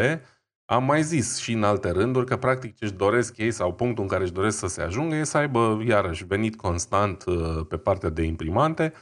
am 0.66 0.84
mai 0.84 1.04
zis 1.04 1.38
și 1.38 1.52
în 1.52 1.64
alte 1.64 1.90
rânduri 1.90 2.26
că 2.26 2.38
practic 2.38 2.76
ce 2.76 2.84
își 2.84 2.94
doresc 2.94 3.38
ei 3.38 3.52
sau 3.52 3.74
punctul 3.74 4.04
în 4.04 4.10
care 4.10 4.24
își 4.24 4.32
doresc 4.32 4.58
să 4.58 4.68
se 4.68 4.82
ajungă 4.82 5.16
e 5.16 5.24
să 5.24 5.38
aibă 5.38 5.82
iarăși 5.86 6.26
venit 6.26 6.56
constant 6.56 7.24
uh, 7.26 7.66
pe 7.68 7.78
partea 7.78 8.10
de 8.10 8.22
imprimante 8.22 8.94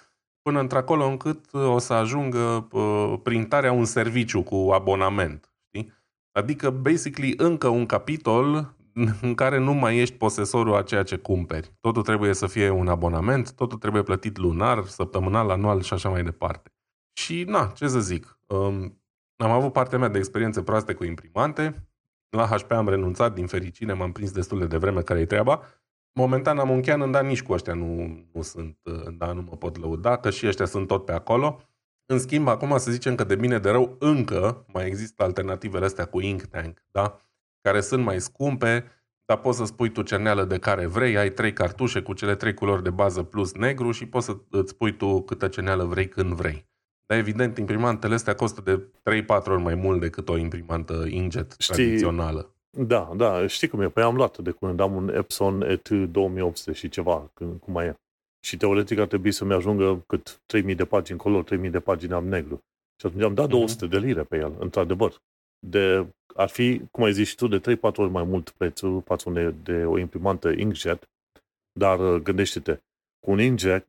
până 0.41 0.59
într-acolo 0.59 1.05
încât 1.05 1.51
uh, 1.51 1.67
o 1.67 1.77
să 1.77 1.93
ajungă 1.93 2.67
uh, 2.71 3.13
printarea 3.23 3.71
un 3.71 3.85
serviciu 3.85 4.43
cu 4.43 4.69
abonament. 4.73 5.52
Știi? 6.33 6.41
Adică, 6.41 6.69
basically, 6.69 7.33
încă 7.37 7.67
un 7.67 7.85
capitol 7.85 8.75
în 9.21 9.35
care 9.35 9.57
nu 9.57 9.73
mai 9.73 9.97
ești 9.97 10.15
posesorul 10.15 10.75
a 10.75 10.81
ceea 10.81 11.03
ce 11.03 11.17
cumperi. 11.17 11.73
Totul 11.79 12.01
trebuie 12.01 12.33
să 12.33 12.47
fie 12.47 12.69
un 12.69 12.87
abonament, 12.87 13.53
totul 13.53 13.77
trebuie 13.77 14.03
plătit 14.03 14.37
lunar, 14.37 14.85
săptămânal, 14.85 15.49
anual 15.49 15.81
și 15.81 15.93
așa 15.93 16.09
mai 16.09 16.23
departe. 16.23 16.71
Și, 17.13 17.43
na, 17.43 17.71
ce 17.75 17.87
să 17.87 17.99
zic, 17.99 18.39
um, 18.47 19.01
am 19.35 19.51
avut 19.51 19.73
partea 19.73 19.97
mea 19.97 20.07
de 20.07 20.17
experiențe 20.17 20.63
proaste 20.63 20.93
cu 20.93 21.03
imprimante. 21.03 21.87
La 22.29 22.45
HP 22.45 22.71
am 22.71 22.89
renunțat, 22.89 23.33
din 23.33 23.47
fericire, 23.47 23.93
m-am 23.93 24.11
prins 24.11 24.31
destul 24.31 24.59
de 24.59 24.65
devreme 24.65 25.01
care 25.01 25.19
e 25.19 25.25
treaba. 25.25 25.61
Momentan 26.13 26.59
am 26.59 26.69
încheiat, 26.69 27.09
dar 27.09 27.23
nici 27.23 27.43
cu 27.43 27.53
ăștia 27.53 27.73
nu, 27.73 28.25
nu 28.33 28.41
sunt, 28.41 28.77
da, 29.17 29.33
nu 29.33 29.41
mă 29.41 29.55
pot 29.57 29.77
lăuda, 29.77 30.17
că 30.17 30.29
și 30.29 30.47
ăștia 30.47 30.65
sunt 30.65 30.87
tot 30.87 31.05
pe 31.05 31.11
acolo. 31.11 31.61
În 32.05 32.19
schimb, 32.19 32.47
acum 32.47 32.77
să 32.77 32.91
zicem 32.91 33.15
că 33.15 33.23
de 33.23 33.35
bine 33.35 33.59
de 33.59 33.69
rău 33.69 33.95
încă 33.99 34.65
mai 34.73 34.85
există 34.85 35.23
alternativele 35.23 35.85
astea 35.85 36.05
cu 36.05 36.19
Ink 36.19 36.41
Tank, 36.41 36.83
da? 36.91 37.17
care 37.61 37.81
sunt 37.81 38.03
mai 38.03 38.21
scumpe, 38.21 38.85
dar 39.25 39.37
poți 39.37 39.57
să 39.57 39.65
spui 39.65 39.89
tu 39.89 40.01
cerneală 40.01 40.43
de 40.43 40.57
care 40.57 40.85
vrei, 40.85 41.17
ai 41.17 41.31
trei 41.31 41.53
cartușe 41.53 42.01
cu 42.01 42.13
cele 42.13 42.35
trei 42.35 42.53
culori 42.53 42.83
de 42.83 42.89
bază 42.89 43.23
plus 43.23 43.53
negru 43.53 43.91
și 43.91 44.05
poți 44.05 44.25
să 44.25 44.37
îți 44.49 44.71
spui 44.71 44.95
tu 44.95 45.21
câtă 45.21 45.47
cerneală 45.47 45.83
vrei 45.83 46.07
când 46.07 46.33
vrei. 46.33 46.65
Dar 47.05 47.17
evident, 47.17 47.57
imprimantele 47.57 48.13
astea 48.13 48.35
costă 48.35 48.61
de 48.61 48.77
3-4 49.23 49.45
ori 49.45 49.61
mai 49.61 49.75
mult 49.75 49.99
decât 49.99 50.29
o 50.29 50.37
imprimantă 50.37 51.05
inkjet 51.09 51.55
Știi, 51.57 51.73
tradițională. 51.73 52.55
Da, 52.69 53.11
da, 53.15 53.47
știi 53.47 53.67
cum 53.67 53.81
e. 53.81 53.89
Păi 53.89 54.03
am 54.03 54.15
luat 54.15 54.37
de 54.37 54.51
când 54.51 54.79
am 54.79 54.95
un 54.95 55.09
Epson 55.15 55.61
ET 55.61 55.89
2800 55.89 56.71
și 56.71 56.89
ceva, 56.89 57.31
când, 57.33 57.59
cum 57.59 57.73
mai 57.73 57.85
e. 57.85 57.95
Și 58.45 58.57
teoretic 58.57 58.99
ar 58.99 59.07
trebui 59.07 59.31
să-mi 59.31 59.53
ajungă 59.53 60.03
cât 60.07 60.41
3000 60.45 60.75
de 60.75 60.85
pagini 60.85 61.17
color, 61.17 61.43
3000 61.43 61.69
de 61.69 61.79
pagini 61.79 62.13
am 62.13 62.27
negru. 62.27 62.63
Și 62.99 63.05
atunci 63.05 63.23
am 63.23 63.33
dat 63.33 63.49
200 63.49 63.85
uh-huh. 63.85 63.89
Mhm. 63.89 63.99
de 63.99 64.05
lire 64.07 64.23
pe 64.23 64.37
el, 64.37 64.55
într-adevăr. 64.59 65.21
De, 65.59 66.07
ar 66.35 66.49
fi, 66.49 66.81
cum 66.91 67.03
ai 67.03 67.13
zis 67.13 67.33
tu, 67.33 67.47
de 67.47 67.77
3-4 67.77 67.81
ori 67.81 68.09
mai 68.09 68.23
mult 68.23 68.49
prețul 68.49 69.01
față 69.01 69.29
de, 69.29 69.53
de 69.63 69.85
o 69.85 69.97
imprimantă 69.97 70.49
inkjet, 70.49 71.09
dar 71.79 71.99
uh, 71.99 72.21
gândește-te, 72.21 72.79
cu 73.19 73.31
un 73.31 73.39
inkjet, 73.39 73.87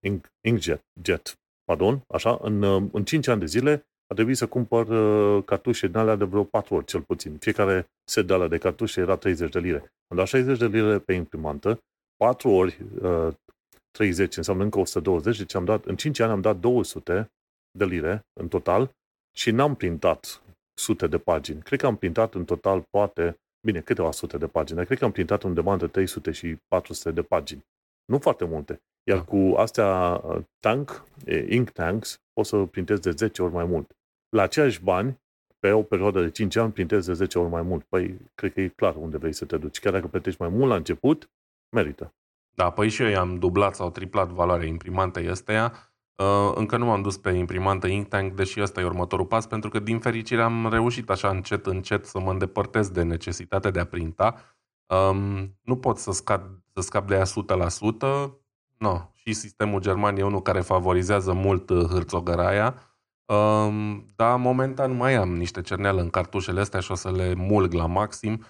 ink, 0.00 0.32
inkjet 0.40 0.84
jet, 1.02 1.38
pardon, 1.64 2.04
așa, 2.08 2.38
în, 2.42 2.62
uh, 2.62 2.82
în 2.92 3.04
5 3.04 3.26
ani 3.26 3.40
de 3.40 3.46
zile 3.46 3.86
a 4.06 4.14
trebuit 4.14 4.36
să 4.36 4.46
cumpăr 4.46 4.88
uh, 4.88 5.44
cartușe 5.44 5.86
din 5.86 5.96
alea 5.96 6.16
de 6.16 6.24
vreo 6.24 6.44
4 6.44 6.74
ori, 6.74 6.84
cel 6.84 7.00
puțin. 7.00 7.36
Fiecare 7.36 7.86
set 8.04 8.26
de 8.26 8.32
alea 8.32 8.48
de 8.48 8.58
cartușe 8.58 9.00
era 9.00 9.16
30 9.16 9.52
de 9.52 9.58
lire. 9.58 9.92
Am 10.08 10.16
dat 10.16 10.26
60 10.26 10.58
de 10.58 10.66
lire 10.66 10.98
pe 10.98 11.12
imprimantă, 11.12 11.80
4 12.16 12.50
ori 12.50 12.78
uh, 13.02 13.28
30 13.98 14.36
înseamnă 14.36 14.62
încă 14.62 14.78
120, 14.78 15.38
deci 15.38 15.54
am 15.54 15.64
dat, 15.64 15.84
în 15.84 15.96
5 15.96 16.20
ani 16.20 16.32
am 16.32 16.40
dat 16.40 16.56
200 16.56 17.32
de 17.78 17.84
lire 17.84 18.26
în 18.40 18.48
total 18.48 18.90
și 19.36 19.50
n-am 19.50 19.74
printat 19.74 20.42
sute 20.78 21.06
de 21.06 21.18
pagini. 21.18 21.62
Cred 21.62 21.80
că 21.80 21.86
am 21.86 21.96
printat 21.96 22.34
în 22.34 22.44
total 22.44 22.82
poate, 22.90 23.40
bine, 23.66 23.80
câteva 23.80 24.10
sute 24.10 24.38
de 24.38 24.46
pagini, 24.46 24.76
dar 24.76 24.86
cred 24.86 24.98
că 24.98 25.04
am 25.04 25.12
printat 25.12 25.42
undeva 25.42 25.76
de 25.76 25.86
300 25.86 26.30
și 26.30 26.56
400 26.68 27.10
de 27.10 27.22
pagini. 27.22 27.64
Nu 28.04 28.18
foarte 28.18 28.44
multe. 28.44 28.82
Iar 29.10 29.18
da. 29.18 29.24
cu 29.24 29.54
astea 29.56 30.20
uh, 30.24 30.42
tank, 30.58 31.04
ink 31.48 31.70
tanks, 31.70 32.16
poți 32.32 32.48
să 32.48 32.64
printezi 32.64 33.00
de 33.00 33.10
10 33.10 33.42
ori 33.42 33.52
mai 33.52 33.64
mult. 33.64 33.90
La 34.28 34.42
aceiași 34.42 34.82
bani, 34.82 35.22
pe 35.58 35.70
o 35.70 35.82
perioadă 35.82 36.22
de 36.22 36.30
5 36.30 36.56
ani, 36.56 36.72
printezi 36.72 37.06
de 37.06 37.12
10 37.12 37.38
ori 37.38 37.50
mai 37.50 37.62
mult. 37.62 37.84
Păi, 37.84 38.16
cred 38.34 38.52
că 38.52 38.60
e 38.60 38.68
clar 38.68 38.96
unde 38.96 39.16
vrei 39.16 39.32
să 39.32 39.44
te 39.44 39.56
duci. 39.56 39.80
Chiar 39.80 39.92
dacă 39.92 40.06
plătești 40.06 40.40
mai 40.40 40.50
mult 40.50 40.68
la 40.68 40.76
început, 40.76 41.30
merită. 41.76 42.14
Da, 42.54 42.70
păi 42.70 42.88
și 42.88 43.02
eu 43.02 43.08
i-am 43.08 43.38
dublat 43.38 43.74
sau 43.74 43.90
triplat 43.90 44.28
valoarea 44.28 44.66
imprimantei 44.66 45.30
ăsteia. 45.30 45.72
Uh, 46.16 46.52
încă 46.54 46.76
nu 46.76 46.84
m-am 46.84 47.02
dus 47.02 47.16
pe 47.16 47.30
imprimantă 47.30 47.86
InkTank, 47.86 48.32
deși 48.32 48.60
ăsta 48.60 48.80
e 48.80 48.84
următorul 48.84 49.26
pas, 49.26 49.46
pentru 49.46 49.70
că 49.70 49.78
din 49.78 49.98
fericire 49.98 50.42
am 50.42 50.68
reușit 50.70 51.10
așa 51.10 51.28
încet, 51.28 51.66
încet 51.66 52.06
să 52.06 52.20
mă 52.20 52.30
îndepărtez 52.30 52.88
de 52.88 53.02
necesitatea 53.02 53.70
de 53.70 53.80
a 53.80 53.84
printa. 53.84 54.34
Um, 54.86 55.58
nu 55.62 55.76
pot 55.76 55.98
să 55.98 56.12
scap, 56.12 56.44
să 56.74 56.80
scap 56.80 57.06
de 57.08 57.14
ea 57.14 57.24
100%, 57.24 58.30
no. 58.78 59.00
și 59.12 59.32
sistemul 59.32 59.80
german 59.80 60.16
e 60.16 60.22
unul 60.22 60.42
care 60.42 60.60
favorizează 60.60 61.32
mult 61.32 61.70
uh, 61.70 61.84
hârțogăraia, 61.84 62.74
um, 63.24 64.04
dar 64.16 64.38
momentan 64.38 64.96
mai 64.96 65.14
am 65.14 65.36
niște 65.36 65.60
cerneală 65.60 66.00
în 66.00 66.10
cartușele 66.10 66.60
astea 66.60 66.80
și 66.80 66.90
o 66.90 66.94
să 66.94 67.10
le 67.10 67.34
mulg 67.34 67.72
la 67.72 67.86
maxim. 67.86 68.44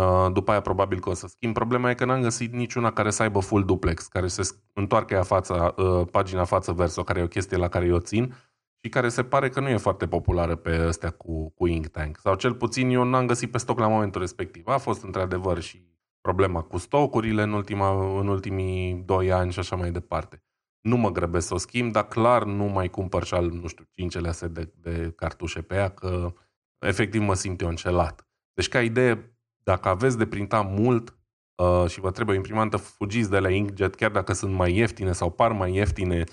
Uh, 0.00 0.32
după 0.32 0.50
aia 0.50 0.60
probabil 0.60 1.00
că 1.00 1.08
o 1.08 1.14
să 1.14 1.26
schimb. 1.26 1.54
Problema 1.54 1.90
e 1.90 1.94
că 1.94 2.04
n-am 2.04 2.22
găsit 2.22 2.52
niciuna 2.52 2.92
care 2.92 3.10
să 3.10 3.22
aibă 3.22 3.40
full 3.40 3.64
duplex, 3.64 4.06
care 4.06 4.26
se 4.26 4.42
întoarcă 4.72 5.14
ea 5.14 5.22
fața, 5.22 5.74
uh, 5.76 6.06
pagina 6.10 6.44
față 6.44 6.72
verso, 6.72 7.02
care 7.02 7.20
e 7.20 7.22
o 7.22 7.28
chestie 7.28 7.56
la 7.56 7.68
care 7.68 7.86
eu 7.86 7.98
țin 7.98 8.34
și 8.82 8.90
care 8.90 9.08
se 9.08 9.24
pare 9.24 9.48
că 9.48 9.60
nu 9.60 9.68
e 9.68 9.76
foarte 9.76 10.06
populară 10.08 10.56
pe 10.56 10.70
astea 10.70 11.10
cu, 11.10 11.50
cu 11.50 11.66
Ink 11.66 11.86
Tank. 11.86 12.18
Sau 12.18 12.34
cel 12.34 12.54
puțin 12.54 12.90
eu 12.90 13.04
n-am 13.04 13.26
găsit 13.26 13.50
pe 13.50 13.58
stoc 13.58 13.78
la 13.78 13.88
momentul 13.88 14.20
respectiv. 14.20 14.66
A 14.66 14.78
fost 14.78 15.02
într-adevăr 15.02 15.60
și 15.60 15.86
problema 16.20 16.62
cu 16.62 16.78
stocurile 16.78 17.42
în, 17.42 17.52
ultima, 17.52 18.18
în 18.20 18.28
ultimii 18.28 18.94
doi 18.94 19.32
ani 19.32 19.52
și 19.52 19.58
așa 19.58 19.76
mai 19.76 19.90
departe. 19.90 20.42
Nu 20.80 20.96
mă 20.96 21.10
grăbesc 21.10 21.46
să 21.46 21.54
o 21.54 21.58
schimb, 21.58 21.92
dar 21.92 22.08
clar 22.08 22.44
nu 22.44 22.64
mai 22.64 22.88
cumpăr 22.88 23.24
și 23.24 23.34
al, 23.34 23.50
nu 23.50 23.66
știu, 23.66 23.84
cincele 23.94 24.28
astea 24.28 24.48
de, 24.48 24.72
de 24.80 25.12
cartușe 25.16 25.62
pe 25.62 25.74
ea, 25.74 25.88
că 25.88 26.32
efectiv 26.78 27.20
mă 27.20 27.34
simt 27.34 27.60
eu 27.60 27.68
încelat. 27.68 28.28
Deci 28.54 28.68
ca 28.68 28.82
idee, 28.82 29.35
dacă 29.70 29.88
aveți 29.88 30.18
de 30.18 30.26
printa 30.26 30.60
mult 30.60 31.16
uh, 31.62 31.88
și 31.88 32.00
vă 32.00 32.10
trebuie 32.10 32.34
o 32.34 32.38
imprimantă, 32.38 32.76
fugiți 32.76 33.30
de 33.30 33.38
la 33.38 33.50
inkjet, 33.50 33.94
chiar 33.94 34.10
dacă 34.10 34.32
sunt 34.32 34.54
mai 34.54 34.76
ieftine 34.76 35.12
sau 35.12 35.30
par 35.30 35.52
mai 35.52 35.74
ieftine 35.74 36.24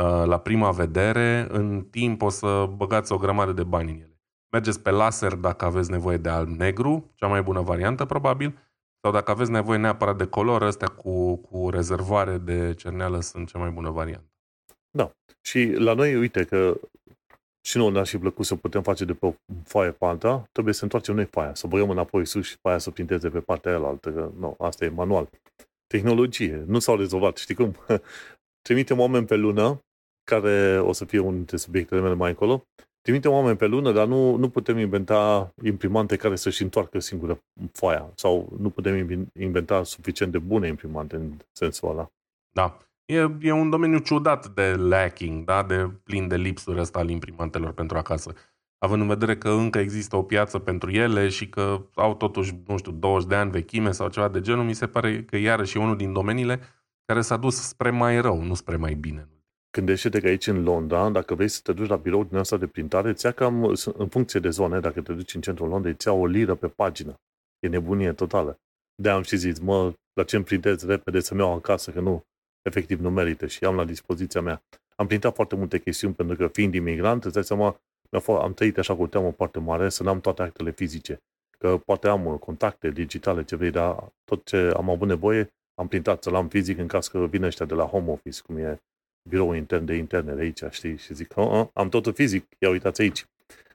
uh, 0.00 0.22
la 0.24 0.38
prima 0.38 0.70
vedere, 0.70 1.46
în 1.50 1.82
timp 1.90 2.22
o 2.22 2.28
să 2.28 2.70
băgați 2.76 3.12
o 3.12 3.16
grămadă 3.18 3.52
de 3.52 3.64
bani 3.64 3.90
în 3.90 3.96
ele. 3.96 4.20
Mergeți 4.52 4.80
pe 4.80 4.90
laser 4.90 5.34
dacă 5.34 5.64
aveți 5.64 5.90
nevoie 5.90 6.16
de 6.16 6.28
alb-negru, 6.28 7.12
cea 7.14 7.26
mai 7.26 7.42
bună 7.42 7.60
variantă 7.60 8.04
probabil, 8.04 8.58
sau 9.00 9.12
dacă 9.12 9.30
aveți 9.30 9.50
nevoie 9.50 9.78
neapărat 9.78 10.16
de 10.16 10.26
color, 10.26 10.62
astea 10.62 10.88
cu, 10.88 11.36
cu 11.36 11.70
rezervare 11.70 12.38
de 12.38 12.74
cerneală 12.74 13.20
sunt 13.20 13.48
cea 13.48 13.58
mai 13.58 13.70
bună 13.70 13.90
variantă. 13.90 14.32
Da. 14.90 15.10
Și 15.40 15.74
la 15.78 15.94
noi, 15.94 16.16
uite 16.16 16.44
că 16.44 16.80
și 17.64 17.76
nu 17.76 17.88
ne-ar 17.88 18.06
fi 18.06 18.18
plăcut 18.18 18.44
să 18.44 18.56
putem 18.56 18.82
face 18.82 19.04
de 19.04 19.14
pe 19.14 19.26
o 19.26 19.34
foaie 19.64 19.90
pe 19.90 20.04
alta, 20.04 20.48
trebuie 20.52 20.74
să 20.74 20.82
întoarcem 20.82 21.14
noi 21.14 21.24
foaia, 21.24 21.54
să 21.54 21.66
băgăm 21.66 21.90
înapoi 21.90 22.26
sus 22.26 22.46
și 22.46 22.56
foaia 22.60 22.78
să 22.78 22.90
printeze 22.90 23.28
pe 23.28 23.40
partea 23.40 23.76
aia 23.76 23.86
altă. 23.86 24.12
Că, 24.12 24.30
nu, 24.38 24.54
asta 24.58 24.84
e 24.84 24.88
manual. 24.88 25.28
Tehnologie. 25.86 26.64
Nu 26.66 26.78
s-au 26.78 26.96
rezolvat. 26.96 27.36
Știi 27.36 27.54
cum? 27.54 27.76
Trimitem 28.66 28.98
oameni 28.98 29.26
pe 29.26 29.36
lună, 29.36 29.80
care 30.24 30.80
o 30.80 30.92
să 30.92 31.04
fie 31.04 31.18
unul 31.18 31.34
dintre 31.34 31.56
subiectele 31.56 32.00
mele 32.00 32.14
mai 32.14 32.30
încolo, 32.30 32.64
trimitem 33.00 33.32
oameni 33.32 33.56
pe 33.56 33.66
lună, 33.66 33.92
dar 33.92 34.06
nu, 34.06 34.36
nu 34.36 34.48
putem 34.48 34.78
inventa 34.78 35.52
imprimante 35.62 36.16
care 36.16 36.36
să-și 36.36 36.62
întoarcă 36.62 36.98
singură 36.98 37.42
foaia 37.72 38.12
sau 38.14 38.56
nu 38.58 38.70
putem 38.70 39.28
inventa 39.38 39.82
suficient 39.82 40.32
de 40.32 40.38
bune 40.38 40.66
imprimante 40.66 41.16
în 41.16 41.36
sensul 41.52 41.90
ăla. 41.90 42.10
Da. 42.54 42.78
E, 43.04 43.36
e 43.40 43.52
un 43.52 43.70
domeniu 43.70 43.98
ciudat 43.98 44.48
de 44.48 44.74
lacking, 44.74 45.44
da? 45.44 45.62
de 45.62 45.90
plin 46.02 46.28
de 46.28 46.36
lipsuri 46.36 46.80
ăsta 46.80 46.98
al 46.98 47.08
imprimantelor 47.08 47.72
pentru 47.72 47.96
acasă. 47.96 48.32
Având 48.78 49.02
în 49.02 49.08
vedere 49.08 49.36
că 49.36 49.48
încă 49.48 49.78
există 49.78 50.16
o 50.16 50.22
piață 50.22 50.58
pentru 50.58 50.90
ele 50.90 51.28
și 51.28 51.48
că 51.48 51.86
au 51.94 52.14
totuși, 52.14 52.54
nu 52.66 52.76
știu, 52.76 52.92
20 52.92 53.28
de 53.28 53.34
ani 53.34 53.50
vechime 53.50 53.92
sau 53.92 54.08
ceva 54.08 54.28
de 54.28 54.40
genul, 54.40 54.64
mi 54.64 54.74
se 54.74 54.86
pare 54.86 55.24
că 55.24 55.36
iarăși 55.36 55.78
e 55.78 55.80
unul 55.80 55.96
din 55.96 56.12
domeniile 56.12 56.60
care 57.04 57.20
s-a 57.20 57.36
dus 57.36 57.56
spre 57.56 57.90
mai 57.90 58.20
rău, 58.20 58.42
nu 58.42 58.54
spre 58.54 58.76
mai 58.76 58.94
bine. 58.94 59.28
Gândește-te 59.70 60.20
că 60.20 60.26
aici 60.26 60.46
în 60.46 60.62
Londra, 60.62 61.10
dacă 61.10 61.34
vrei 61.34 61.48
să 61.48 61.60
te 61.62 61.72
duci 61.72 61.88
la 61.88 61.96
birou 61.96 62.24
din 62.24 62.36
asta 62.36 62.56
de 62.56 62.66
printare, 62.66 63.08
îți 63.08 63.24
ia 63.24 63.32
cam, 63.32 63.74
în 63.96 64.08
funcție 64.08 64.40
de 64.40 64.48
zone, 64.48 64.80
dacă 64.80 65.00
te 65.00 65.12
duci 65.12 65.34
în 65.34 65.40
centrul 65.40 65.68
Londrei, 65.68 65.92
îți 65.92 66.06
ia 66.06 66.12
o 66.12 66.26
liră 66.26 66.54
pe 66.54 66.68
pagină. 66.68 67.14
E 67.58 67.68
nebunie 67.68 68.12
totală. 68.12 68.60
de 69.02 69.08
am 69.10 69.22
și 69.22 69.36
zis, 69.36 69.58
mă, 69.58 69.92
la 70.12 70.22
ce 70.22 70.36
îmi 70.36 70.44
printez 70.44 70.86
repede 70.86 71.20
să-mi 71.20 71.40
iau 71.40 71.54
acasă, 71.54 71.90
că 71.90 72.00
nu, 72.00 72.24
efectiv 72.62 73.00
nu 73.00 73.10
merită 73.10 73.46
și 73.46 73.64
am 73.64 73.76
la 73.76 73.84
dispoziția 73.84 74.40
mea. 74.40 74.62
Am 74.96 75.06
printat 75.06 75.34
foarte 75.34 75.56
multe 75.56 75.78
chestiuni 75.78 76.14
pentru 76.14 76.36
că 76.36 76.46
fiind 76.46 76.74
imigrant, 76.74 77.24
îți 77.24 77.34
dai 77.34 77.44
seama, 77.44 77.80
am 78.26 78.54
trăit 78.54 78.78
așa 78.78 78.96
cu 78.96 79.02
o 79.02 79.06
teamă 79.06 79.30
foarte 79.30 79.58
mare 79.58 79.88
să 79.88 80.02
n-am 80.02 80.20
toate 80.20 80.42
actele 80.42 80.70
fizice. 80.70 81.22
că 81.58 81.78
poate 81.78 82.08
am 82.08 82.26
uh, 82.26 82.38
contacte 82.38 82.90
digitale, 82.90 83.44
ce 83.44 83.56
vrei, 83.56 83.70
dar 83.70 84.12
tot 84.24 84.44
ce 84.44 84.72
am 84.76 84.90
avut 84.90 85.08
nevoie, 85.08 85.52
am 85.74 85.88
printat 85.88 86.22
să-l 86.22 86.34
am 86.34 86.48
fizic 86.48 86.78
în 86.78 86.86
caz 86.86 87.08
că 87.08 87.26
vine 87.26 87.46
ăștia 87.46 87.66
de 87.66 87.74
la 87.74 87.84
home 87.84 88.10
office, 88.10 88.40
cum 88.46 88.56
e 88.56 88.80
birou 89.28 89.52
intern 89.52 89.84
de 89.84 89.94
interne 89.94 90.34
de 90.34 90.40
aici, 90.40 90.62
știi? 90.70 90.96
Și 90.96 91.14
zic, 91.14 91.36
oh, 91.36 91.50
oh, 91.50 91.66
am 91.72 91.88
totul 91.88 92.12
fizic, 92.12 92.46
ia 92.58 92.68
uitați 92.68 93.00
aici. 93.00 93.26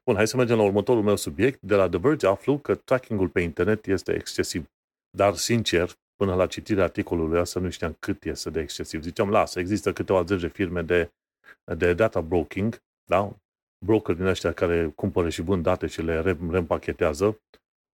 Bun, 0.05 0.15
hai 0.15 0.27
să 0.27 0.37
mergem 0.37 0.57
la 0.57 0.63
următorul 0.63 1.03
meu 1.03 1.15
subiect. 1.15 1.61
De 1.61 1.75
la 1.75 1.89
The 1.89 1.97
Verge 1.97 2.27
aflu 2.27 2.57
că 2.57 2.75
tracking-ul 2.75 3.29
pe 3.29 3.41
internet 3.41 3.85
este 3.85 4.13
excesiv. 4.13 4.71
Dar, 5.09 5.35
sincer, 5.35 5.89
până 6.17 6.35
la 6.35 6.47
citirea 6.47 6.83
articolului 6.83 7.39
ăsta 7.39 7.59
nu 7.59 7.69
știam 7.69 7.95
cât 7.99 8.23
este 8.23 8.49
de 8.49 8.59
excesiv. 8.59 9.01
Ziceam, 9.01 9.29
lasă, 9.29 9.59
există 9.59 9.93
câteva 9.93 10.23
zeci 10.23 10.41
de 10.41 10.47
firme 10.47 10.81
de, 10.81 11.11
de 11.77 11.93
data 11.93 12.21
broking, 12.21 12.81
da? 13.09 13.35
broker 13.85 14.15
din 14.15 14.25
ăștia 14.25 14.53
care 14.53 14.91
cumpără 14.95 15.29
și 15.29 15.41
vând 15.41 15.63
date 15.63 15.87
și 15.87 16.01
le 16.01 16.21
reîmpachetează. 16.21 17.39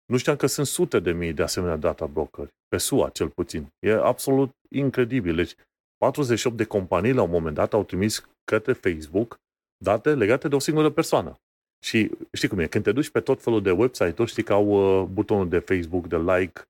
Nu 0.04 0.16
știam 0.16 0.36
că 0.36 0.46
sunt 0.46 0.66
sute 0.66 1.00
de 1.00 1.12
mii 1.12 1.32
de 1.32 1.42
asemenea 1.42 1.76
data 1.76 2.06
brokeri, 2.06 2.54
pe 2.68 2.76
SUA 2.76 3.08
cel 3.08 3.28
puțin. 3.28 3.72
E 3.78 3.92
absolut 3.92 4.50
incredibil. 4.68 5.34
Deci 5.34 5.54
48 5.96 6.56
de 6.56 6.64
companii 6.64 7.12
la 7.12 7.22
un 7.22 7.30
moment 7.30 7.54
dat 7.54 7.72
au 7.72 7.84
trimis 7.84 8.28
către 8.44 8.72
Facebook 8.72 9.40
date 9.84 10.14
legate 10.14 10.48
de 10.48 10.54
o 10.54 10.58
singură 10.58 10.90
persoană. 10.90 11.40
Și 11.84 12.10
știi 12.32 12.48
cum 12.48 12.58
e, 12.58 12.66
când 12.66 12.84
te 12.84 12.92
duci 12.92 13.10
pe 13.10 13.20
tot 13.20 13.42
felul 13.42 13.62
de 13.62 13.70
website-uri, 13.70 14.30
știi 14.30 14.42
că 14.42 14.52
au 14.52 14.66
uh, 14.66 15.08
butonul 15.08 15.48
de 15.48 15.58
Facebook, 15.58 16.06
de 16.06 16.16
like, 16.16 16.62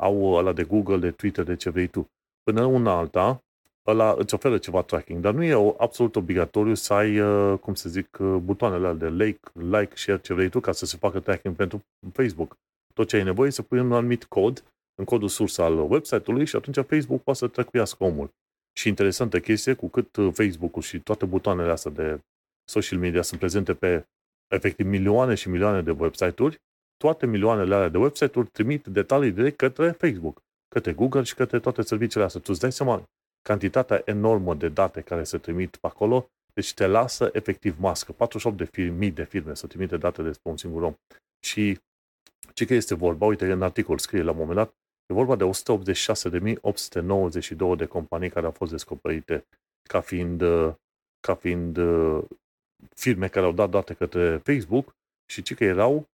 au 0.00 0.30
uh, 0.30 0.38
ăla 0.38 0.52
de 0.52 0.64
Google, 0.64 0.96
de 0.96 1.10
Twitter, 1.10 1.44
de 1.44 1.56
ce 1.56 1.70
vrei 1.70 1.86
tu. 1.86 2.10
Până 2.42 2.64
una 2.64 2.98
alta, 2.98 3.42
ăla 3.86 4.14
îți 4.18 4.34
oferă 4.34 4.58
ceva 4.58 4.82
tracking, 4.82 5.20
dar 5.20 5.34
nu 5.34 5.42
e 5.42 5.74
absolut 5.78 6.16
obligatoriu 6.16 6.74
să 6.74 6.92
ai, 6.92 7.20
uh, 7.20 7.58
cum 7.58 7.74
să 7.74 7.88
zic, 7.88 8.18
uh, 8.20 8.36
butoanele 8.42 8.92
de 8.92 9.08
like, 9.08 9.40
like, 9.54 9.96
share, 9.96 10.20
ce 10.20 10.34
vrei 10.34 10.48
tu, 10.48 10.60
ca 10.60 10.72
să 10.72 10.86
se 10.86 10.96
facă 10.96 11.20
tracking 11.20 11.54
pentru 11.54 11.80
Facebook. 12.12 12.56
Tot 12.94 13.08
ce 13.08 13.16
ai 13.16 13.22
nevoie 13.22 13.50
să 13.50 13.62
pui 13.62 13.78
un 13.78 13.92
anumit 13.92 14.24
cod 14.24 14.64
în 14.94 15.04
codul 15.04 15.28
sursă 15.28 15.62
al 15.62 15.90
website-ului 15.90 16.44
și 16.44 16.56
atunci 16.56 16.86
Facebook 16.86 17.22
poate 17.22 17.38
să 17.38 17.48
trecuiască 17.48 18.04
omul. 18.04 18.30
Și 18.72 18.88
interesantă 18.88 19.40
chestie, 19.40 19.74
cu 19.74 19.88
cât 19.88 20.16
uh, 20.16 20.32
Facebook-ul 20.32 20.82
și 20.82 21.00
toate 21.00 21.24
butoanele 21.24 21.70
astea 21.70 21.90
de 21.90 22.20
social 22.64 22.98
media 22.98 23.22
sunt 23.22 23.40
prezente 23.40 23.74
pe 23.74 24.04
efectiv 24.54 24.86
milioane 24.86 25.34
și 25.34 25.48
milioane 25.48 25.82
de 25.82 25.90
website-uri, 25.90 26.60
toate 27.02 27.26
milioanele 27.26 27.74
alea 27.74 27.88
de 27.88 27.98
website-uri 27.98 28.48
trimit 28.48 28.86
detalii 28.86 29.30
direct 29.30 29.56
către 29.56 29.90
Facebook, 29.90 30.42
către 30.68 30.92
Google 30.92 31.22
și 31.22 31.34
către 31.34 31.60
toate 31.60 31.82
serviciile 31.82 32.24
astea. 32.24 32.40
Tu 32.40 32.46
îți 32.50 32.60
dai 32.60 32.72
seama 32.72 33.04
cantitatea 33.42 34.02
enormă 34.04 34.54
de 34.54 34.68
date 34.68 35.00
care 35.00 35.24
se 35.24 35.38
trimit 35.38 35.76
pe 35.76 35.86
acolo, 35.86 36.30
deci 36.52 36.74
te 36.74 36.86
lasă 36.86 37.30
efectiv 37.32 37.78
mască. 37.78 38.12
48 38.12 38.56
de 38.56 38.64
firme, 38.64 38.96
mii 38.96 39.10
de 39.10 39.24
firme 39.24 39.54
să 39.54 39.66
trimite 39.66 39.96
date 39.96 40.22
despre 40.22 40.50
un 40.50 40.56
singur 40.56 40.82
om. 40.82 40.94
Și 41.44 41.78
ce 42.54 42.64
că 42.64 42.74
este 42.74 42.94
vorba, 42.94 43.26
uite, 43.26 43.52
în 43.52 43.62
articol 43.62 43.98
scrie 43.98 44.22
la 44.22 44.30
un 44.30 44.36
moment 44.36 44.56
dat, 44.56 44.74
e 45.06 45.14
vorba 45.14 45.36
de 45.36 45.44
186.892 45.44 45.50
de 47.76 47.86
companii 47.86 48.30
care 48.30 48.46
au 48.46 48.52
fost 48.52 48.70
descoperite 48.70 49.46
ca 49.88 50.00
fiind, 50.00 50.42
ca 51.20 51.34
fiind 51.34 51.78
firme 52.94 53.28
care 53.28 53.46
au 53.46 53.52
dat 53.52 53.70
date 53.70 53.94
către 53.94 54.36
Facebook 54.36 54.94
și 55.32 55.42
ce 55.42 55.54
că 55.54 55.64
erau, 55.64 56.08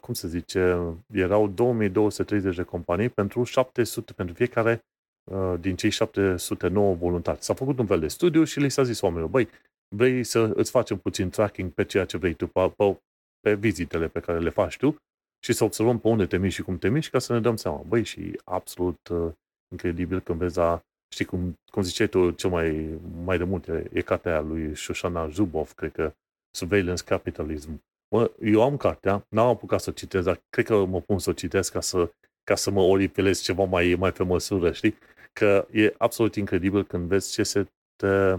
cum 0.00 0.14
se 0.14 0.28
zice, 0.28 0.78
erau 1.12 1.48
2230 1.48 2.56
de 2.56 2.62
companii 2.62 3.08
pentru 3.08 3.44
700, 3.44 4.12
pentru 4.12 4.34
fiecare 4.34 4.84
Uh, 5.30 5.54
din 5.60 5.76
cei 5.76 5.90
709 5.90 6.94
voluntari. 6.94 7.42
S-a 7.42 7.54
făcut 7.54 7.78
un 7.78 7.86
fel 7.86 8.00
de 8.00 8.08
studiu 8.08 8.44
și 8.44 8.60
li 8.60 8.68
s-a 8.68 8.82
zis 8.82 9.00
oamenilor, 9.00 9.30
băi, 9.30 9.48
vrei 9.96 10.24
să 10.24 10.52
îți 10.54 10.70
facem 10.70 10.98
puțin 10.98 11.30
tracking 11.30 11.70
pe 11.70 11.84
ceea 11.84 12.04
ce 12.04 12.16
vrei 12.16 12.34
tu, 12.34 12.46
pe, 12.46 12.72
pe, 12.76 13.00
pe 13.40 13.54
vizitele 13.54 14.08
pe 14.08 14.20
care 14.20 14.38
le 14.38 14.50
faci 14.50 14.76
tu 14.76 14.96
și 15.44 15.52
să 15.52 15.64
observăm 15.64 15.98
pe 15.98 16.08
unde 16.08 16.26
te 16.26 16.36
miști 16.36 16.54
și 16.54 16.62
cum 16.62 16.78
te 16.78 16.88
miști 16.88 17.10
ca 17.10 17.18
să 17.18 17.32
ne 17.32 17.40
dăm 17.40 17.56
seama. 17.56 17.82
Băi, 17.86 18.04
și 18.04 18.40
absolut 18.44 19.08
uh, 19.08 19.32
incredibil 19.72 20.20
când 20.20 20.38
vezi 20.38 20.60
a, 20.60 20.82
știi 21.12 21.24
cum, 21.24 21.58
cum 21.72 21.82
ziceai 21.82 22.08
tu 22.08 22.30
cel 22.30 22.50
mai, 22.50 22.98
mai 23.24 23.38
de 23.38 23.44
multe, 23.44 23.90
e 23.92 24.00
cartea 24.00 24.32
aia 24.32 24.40
lui 24.40 24.76
Shoshana 24.76 25.28
Zubov, 25.28 25.72
cred 25.72 25.92
că 25.92 26.12
Surveillance 26.56 27.04
Capitalism. 27.04 27.82
Mă, 28.10 28.30
eu 28.40 28.62
am 28.62 28.76
cartea, 28.76 29.26
n-am 29.28 29.46
apucat 29.48 29.80
să 29.80 29.90
o 29.90 29.92
citesc, 29.92 30.24
dar 30.24 30.40
cred 30.48 30.64
că 30.64 30.84
mă 30.84 31.00
pun 31.00 31.18
să 31.18 31.30
o 31.30 31.32
citesc 31.32 31.72
ca 31.72 31.80
să, 31.80 32.12
ca 32.44 32.54
să 32.54 32.70
mă 32.70 32.80
oripelez 32.80 33.40
ceva 33.40 33.64
mai, 33.64 33.94
mai 33.98 34.12
pe 34.12 34.22
măsură, 34.22 34.72
știi? 34.72 34.94
că 35.32 35.66
e 35.72 35.94
absolut 35.98 36.34
incredibil 36.34 36.84
când 36.84 37.08
vezi 37.08 37.32
ce 37.32 37.42
se, 37.42 37.66
te, 37.96 38.36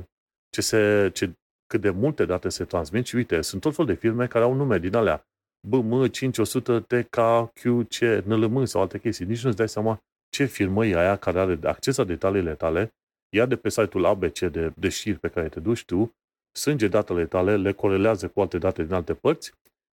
ce 0.49 0.61
se 0.61 1.09
ce, 1.13 1.33
cât 1.67 1.81
de 1.81 1.89
multe 1.89 2.25
date 2.25 2.49
se 2.49 2.65
transmit 2.65 3.05
și 3.05 3.15
uite, 3.15 3.41
sunt 3.41 3.61
tot 3.61 3.75
fel 3.75 3.85
de 3.85 3.93
firme 3.93 4.27
care 4.27 4.43
au 4.43 4.53
nume 4.53 4.77
din 4.77 4.95
alea 4.95 5.25
BM 5.67 6.05
500 6.05 6.79
TK, 6.79 7.17
QC, 7.53 8.25
NLM 8.25 8.65
sau 8.65 8.81
alte 8.81 8.99
chestii. 8.99 9.25
Nici 9.25 9.43
nu-ți 9.43 9.57
dai 9.57 9.69
seama 9.69 9.99
ce 10.29 10.45
firmă 10.45 10.85
e 10.85 10.95
aia 10.95 11.15
care 11.15 11.39
are 11.39 11.59
acces 11.63 11.97
la 11.97 12.03
detaliile 12.03 12.55
tale, 12.55 12.93
ia 13.35 13.45
de 13.45 13.55
pe 13.55 13.69
site-ul 13.69 14.05
ABC 14.05 14.39
de, 14.39 14.73
de 14.75 14.89
știri 14.89 15.19
pe 15.19 15.27
care 15.27 15.49
te 15.49 15.59
duci 15.59 15.85
tu, 15.85 16.15
sânge 16.51 16.87
datele 16.87 17.25
tale, 17.25 17.57
le 17.57 17.71
corelează 17.71 18.27
cu 18.27 18.41
alte 18.41 18.57
date 18.57 18.83
din 18.83 18.93
alte 18.93 19.13
părți 19.13 19.53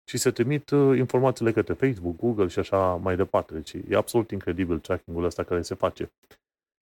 și 0.09 0.17
se 0.17 0.31
trimit 0.31 0.69
uh, 0.69 0.97
informațiile 0.97 1.51
către 1.51 1.73
Facebook, 1.73 2.15
Google 2.15 2.47
și 2.47 2.59
așa 2.59 2.95
mai 2.95 3.15
departe. 3.15 3.53
Deci 3.53 3.73
e 3.89 3.95
absolut 3.95 4.31
incredibil 4.31 4.79
tracking-ul 4.79 5.23
ăsta 5.23 5.43
care 5.43 5.61
se 5.61 5.75
face. 5.75 6.11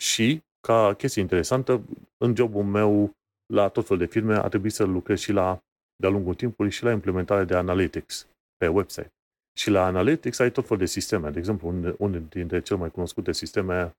Și, 0.04 0.42
ca 0.68 0.94
chestie 0.94 1.22
interesantă, 1.22 1.82
în 2.18 2.36
jobul 2.36 2.64
meu 2.64 3.12
la 3.54 3.68
tot 3.68 3.88
fel 3.88 3.98
de 3.98 4.06
firme 4.06 4.36
a 4.36 4.48
trebuit 4.48 4.74
să 4.74 4.84
lucrez 4.84 5.20
și 5.20 5.32
la, 5.32 5.60
de-a 5.96 6.10
lungul 6.10 6.34
timpului 6.34 6.72
și 6.72 6.84
la 6.84 6.92
implementare 6.92 7.44
de 7.44 7.56
analytics 7.56 8.28
pe 8.58 8.68
website. 8.68 9.14
Și 9.58 9.70
la 9.70 9.86
analytics 9.86 10.40
ai 10.40 10.52
tot 10.52 10.68
fel 10.68 10.78
de 10.78 10.86
sisteme. 10.86 11.30
De 11.30 11.40
exemplu, 11.40 11.96
unul 11.98 12.26
dintre 12.30 12.62
cele 12.62 12.80
mai 12.80 12.92
cunoscute 12.92 13.32
sisteme 13.32 13.92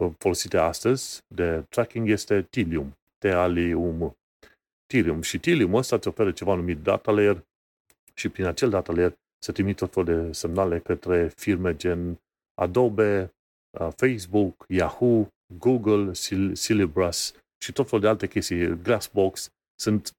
uh, 0.00 0.12
folosite 0.18 0.56
astăzi 0.56 1.20
de 1.34 1.64
tracking 1.68 2.08
este 2.08 2.42
Tilium, 2.42 2.92
T-A-L-I-U-M. 3.18 4.16
Tilium. 4.92 5.22
Și 5.22 5.38
Tilium 5.38 5.74
ăsta 5.74 5.96
îți 5.96 6.08
oferă 6.08 6.30
ceva 6.32 6.54
numit 6.54 6.78
data 6.78 7.10
layer 7.10 7.44
și 8.14 8.28
prin 8.28 8.44
acel 8.44 8.70
data 8.70 8.92
layer 8.92 9.12
se 9.38 9.52
trimit 9.52 9.76
tot 9.76 9.92
fel 9.92 10.04
de 10.04 10.32
semnale 10.32 10.78
către 10.78 11.28
firme 11.28 11.76
gen 11.76 12.20
Adobe, 12.54 13.32
uh, 13.78 13.88
Facebook, 13.96 14.64
Yahoo, 14.68 15.28
Google, 15.58 16.12
Syllabus 16.52 17.34
și 17.64 17.72
tot 17.72 17.86
felul 17.86 18.00
de 18.00 18.08
alte 18.08 18.26
chestii, 18.26 18.82
Glassbox, 18.82 19.48
sunt 19.80 20.12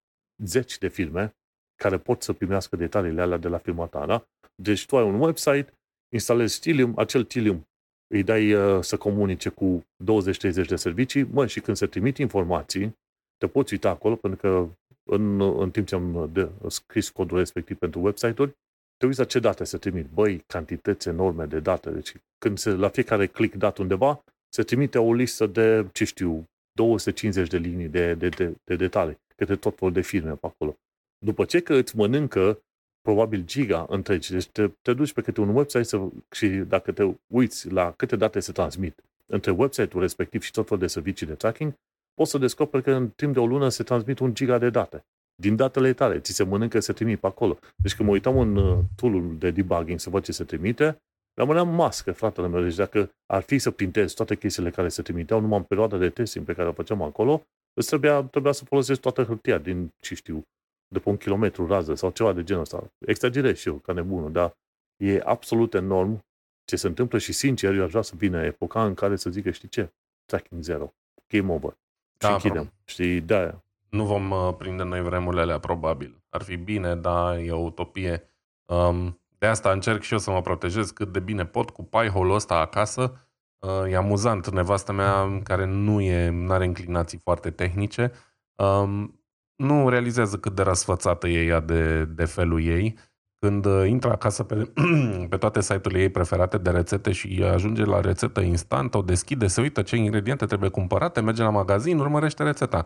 zeci 0.43 0.77
de 0.77 0.87
firme 0.87 1.35
care 1.75 1.97
pot 1.97 2.21
să 2.21 2.33
primească 2.33 2.75
detaliile 2.75 3.21
alea 3.21 3.37
de 3.37 3.47
la 3.47 3.57
firma 3.57 3.85
ta, 3.85 4.05
da? 4.05 4.25
Deci 4.55 4.85
tu 4.85 4.97
ai 4.97 5.03
un 5.03 5.19
website, 5.19 5.73
instalezi 6.13 6.59
Tilium, 6.59 6.93
acel 6.97 7.23
Tilium 7.23 7.67
îi 8.07 8.23
dai 8.23 8.53
uh, 8.53 8.83
să 8.83 8.97
comunice 8.97 9.49
cu 9.49 9.81
20-30 9.81 10.67
de 10.67 10.75
servicii, 10.75 11.23
mă, 11.23 11.47
și 11.47 11.59
când 11.59 11.77
se 11.77 11.87
trimit 11.87 12.17
informații, 12.17 13.01
te 13.43 13.49
poți 13.49 13.73
uita 13.73 13.89
acolo, 13.89 14.15
pentru 14.15 14.39
că 14.39 14.67
în, 15.03 15.41
în 15.41 15.71
timp 15.71 15.87
ce 15.87 15.95
am 15.95 16.29
de, 16.33 16.49
scris 16.67 17.09
codul 17.09 17.37
respectiv 17.37 17.77
pentru 17.77 17.99
website-uri, 18.01 18.51
te 18.97 19.05
uiți 19.05 19.19
la 19.19 19.25
ce 19.25 19.39
date 19.39 19.63
se 19.63 19.77
trimit. 19.77 20.05
Băi, 20.13 20.43
cantități 20.47 21.07
enorme 21.07 21.45
de 21.45 21.59
date. 21.59 21.89
Deci 21.89 22.13
când 22.37 22.57
se, 22.57 22.69
la 22.69 22.89
fiecare 22.89 23.27
click 23.27 23.55
dat 23.55 23.77
undeva, 23.77 24.23
se 24.49 24.63
trimite 24.63 24.97
o 24.97 25.13
listă 25.13 25.45
de, 25.45 25.87
ce 25.91 26.03
știu, 26.03 26.43
250 26.71 27.49
de 27.49 27.57
linii 27.57 27.87
de, 27.87 28.13
de, 28.13 28.29
de, 28.29 28.55
de 28.63 28.75
detalii 28.75 29.17
către 29.35 29.55
tot 29.55 29.77
felul 29.77 29.93
de 29.93 30.01
firme 30.01 30.31
pe 30.31 30.45
acolo. 30.45 30.77
După 31.25 31.45
ce 31.45 31.59
că 31.59 31.73
îți 31.73 31.95
mănâncă 31.95 32.61
probabil 33.01 33.45
giga 33.45 33.85
întregi, 33.89 34.31
deci 34.31 34.47
te, 34.47 34.67
te 34.81 34.93
duci 34.93 35.13
pe 35.13 35.21
câte 35.21 35.41
un 35.41 35.55
website 35.55 35.83
să, 35.83 36.01
și 36.31 36.47
dacă 36.47 36.91
te 36.91 37.13
uiți 37.27 37.71
la 37.71 37.91
câte 37.91 38.15
date 38.15 38.39
se 38.39 38.51
transmit 38.51 39.03
între 39.25 39.51
website-ul 39.51 40.01
respectiv 40.01 40.41
și 40.41 40.51
tot 40.51 40.67
felul 40.67 40.81
de 40.83 40.87
servicii 40.87 41.27
de 41.27 41.33
tracking, 41.33 41.73
poți 42.13 42.31
să 42.31 42.37
descoperi 42.37 42.83
că 42.83 42.91
în 42.91 43.09
timp 43.09 43.33
de 43.33 43.39
o 43.39 43.45
lună 43.45 43.69
se 43.69 43.83
transmit 43.83 44.19
un 44.19 44.33
giga 44.33 44.57
de 44.57 44.69
date. 44.69 45.05
Din 45.35 45.55
datele 45.55 45.93
tale, 45.93 46.19
ți 46.19 46.31
se 46.31 46.43
mănâncă, 46.43 46.79
se 46.79 46.93
trimit 46.93 47.19
pe 47.19 47.27
acolo. 47.27 47.57
Deci 47.75 47.95
când 47.95 48.07
mă 48.07 48.13
uitam 48.13 48.37
în 48.37 48.55
uh, 48.55 48.79
tool 48.95 49.37
de 49.37 49.51
debugging 49.51 49.99
să 49.99 50.09
văd 50.09 50.23
ce 50.23 50.31
se 50.31 50.43
trimite, 50.43 51.01
Rămâneam 51.33 51.75
mască, 51.75 52.11
fratele 52.11 52.47
meu. 52.47 52.61
Deci 52.63 52.75
dacă 52.75 53.11
ar 53.25 53.41
fi 53.41 53.57
să 53.57 53.71
printez 53.71 54.13
toate 54.13 54.35
chestiile 54.35 54.69
care 54.69 54.89
se 54.89 55.01
trimiteau 55.01 55.39
numai 55.39 55.57
în 55.57 55.63
perioada 55.63 55.97
de 55.97 56.09
testing 56.09 56.45
pe 56.45 56.53
care 56.53 56.67
o 56.67 56.73
făceam 56.73 57.01
acolo, 57.01 57.43
îți 57.73 57.87
trebuia, 57.87 58.23
trebuia 58.23 58.51
să 58.51 58.65
folosesc 58.65 58.99
toată 58.99 59.23
hârtia 59.23 59.57
din, 59.57 59.93
ce 59.99 60.15
știu, 60.15 60.43
de 60.87 60.99
pe 60.99 61.09
un 61.09 61.17
kilometru 61.17 61.67
rază 61.67 61.95
sau 61.95 62.11
ceva 62.11 62.33
de 62.33 62.43
genul 62.43 62.61
ăsta. 62.61 62.91
Exagerez 63.05 63.57
și 63.57 63.67
eu, 63.67 63.75
ca 63.75 63.93
nebunul, 63.93 64.31
dar 64.31 64.57
e 64.97 65.21
absolut 65.23 65.73
enorm 65.73 66.25
ce 66.65 66.75
se 66.75 66.87
întâmplă 66.87 67.17
și, 67.17 67.33
sincer, 67.33 67.73
eu 67.73 67.83
aș 67.83 67.89
vrea 67.89 68.01
să 68.01 68.15
vină 68.15 68.43
epoca 68.43 68.85
în 68.85 68.93
care 68.93 69.15
să 69.15 69.29
zică, 69.29 69.51
știi 69.51 69.67
ce? 69.67 69.93
Tracking 70.25 70.61
zero. 70.61 70.93
Game 71.27 71.53
over. 71.53 71.77
Da, 72.27 72.37
și 72.37 72.45
închidem. 72.45 72.73
Știi, 72.83 73.21
de 73.21 73.55
Nu 73.89 74.05
vom 74.05 74.31
uh, 74.31 74.53
prinde 74.57 74.83
noi 74.83 75.01
vremurile 75.01 75.41
alea, 75.41 75.59
probabil. 75.59 76.23
Ar 76.29 76.41
fi 76.41 76.55
bine, 76.55 76.95
dar 76.95 77.37
e 77.37 77.51
o 77.51 77.59
utopie. 77.59 78.23
Um, 78.65 79.21
de 79.37 79.45
asta 79.45 79.71
încerc 79.71 80.01
și 80.01 80.13
eu 80.13 80.19
să 80.19 80.31
mă 80.31 80.41
protejez 80.41 80.91
cât 80.91 81.11
de 81.11 81.19
bine 81.19 81.45
pot 81.45 81.69
cu 81.69 81.83
paihole 81.83 82.33
ăsta 82.33 82.55
acasă. 82.55 83.27
Uh, 83.59 83.91
e 83.91 83.95
amuzant, 83.95 84.49
nevastă 84.49 84.91
mea 84.91 85.39
care 85.43 85.65
nu 85.65 86.01
e, 86.01 86.45
are 86.47 86.65
inclinații 86.65 87.17
foarte 87.17 87.51
tehnice, 87.51 88.11
um, 88.55 89.23
nu 89.55 89.89
realizează 89.89 90.37
cât 90.37 90.55
de 90.55 90.61
răsfățată 90.61 91.27
e 91.27 91.45
ea 91.45 91.59
de, 91.59 92.05
de 92.05 92.25
felul 92.25 92.63
ei. 92.63 92.97
Când 93.43 93.65
uh, 93.65 93.87
intră 93.87 94.11
acasă 94.11 94.43
pe, 94.43 94.71
pe 95.29 95.37
toate 95.37 95.61
site-urile 95.61 96.01
ei 96.01 96.09
preferate 96.09 96.57
de 96.57 96.69
rețete 96.69 97.11
și 97.11 97.43
ajunge 97.53 97.85
la 97.85 97.99
rețetă 97.99 98.41
instant, 98.41 98.95
o 98.95 99.01
deschide, 99.01 99.47
se 99.47 99.61
uită 99.61 99.81
ce 99.81 99.95
ingrediente 99.95 100.45
trebuie 100.45 100.69
cumpărate, 100.69 101.21
merge 101.21 101.43
la 101.43 101.49
magazin, 101.49 101.99
urmărește 101.99 102.43
rețeta. 102.43 102.85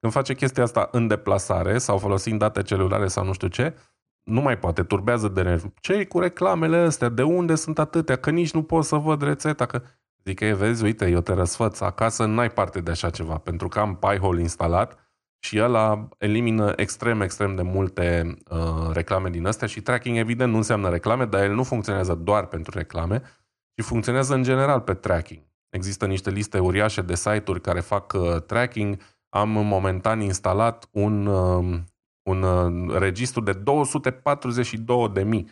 Când 0.00 0.12
face 0.12 0.34
chestia 0.34 0.62
asta 0.62 0.88
în 0.92 1.06
deplasare 1.06 1.78
sau 1.78 1.98
folosind 1.98 2.38
date 2.38 2.62
celulare 2.62 3.06
sau 3.06 3.24
nu 3.24 3.32
știu 3.32 3.48
ce, 3.48 3.74
nu 4.22 4.40
mai 4.40 4.58
poate, 4.58 4.82
turbează 4.82 5.28
de 5.28 5.42
nervi. 5.42 5.66
ce 5.80 6.06
cu 6.06 6.18
reclamele 6.18 6.76
astea? 6.76 7.08
De 7.08 7.22
unde 7.22 7.54
sunt 7.54 7.78
atâtea? 7.78 8.16
Că 8.16 8.30
nici 8.30 8.52
nu 8.52 8.62
pot 8.62 8.84
să 8.84 8.96
văd 8.96 9.22
rețeta. 9.22 9.66
Că... 9.66 9.82
Zic 10.24 10.38
că, 10.38 10.44
vezi, 10.44 10.84
uite, 10.84 11.10
eu 11.10 11.20
te 11.20 11.32
răsfăț 11.32 11.80
acasă, 11.80 12.24
n-ai 12.24 12.50
parte 12.50 12.80
de 12.80 12.90
așa 12.90 13.10
ceva, 13.10 13.38
pentru 13.38 13.68
că 13.68 13.78
am 13.78 13.96
Pi-hole 13.96 14.40
instalat 14.40 15.01
și 15.44 15.60
ăla 15.60 16.08
elimină 16.18 16.72
extrem, 16.76 17.20
extrem 17.20 17.54
de 17.54 17.62
multe 17.62 18.36
uh, 18.50 18.90
reclame 18.92 19.30
din 19.30 19.46
astea 19.46 19.66
și 19.66 19.80
tracking 19.80 20.16
evident 20.16 20.50
nu 20.50 20.56
înseamnă 20.56 20.88
reclame, 20.88 21.24
dar 21.24 21.42
el 21.42 21.54
nu 21.54 21.62
funcționează 21.62 22.14
doar 22.14 22.46
pentru 22.46 22.78
reclame, 22.78 23.22
ci 23.74 23.84
funcționează 23.84 24.34
în 24.34 24.42
general 24.42 24.80
pe 24.80 24.94
tracking. 24.94 25.40
Există 25.68 26.06
niște 26.06 26.30
liste 26.30 26.58
uriașe 26.58 27.02
de 27.02 27.14
site-uri 27.14 27.60
care 27.60 27.80
fac 27.80 28.12
uh, 28.12 28.42
tracking. 28.42 28.96
Am 29.28 29.48
momentan 29.48 30.20
instalat 30.20 30.88
un, 30.90 31.26
uh, 31.26 31.78
un 32.22 32.42
uh, 32.42 32.96
registru 32.98 33.40
de 33.40 33.62
242.000 35.14 35.44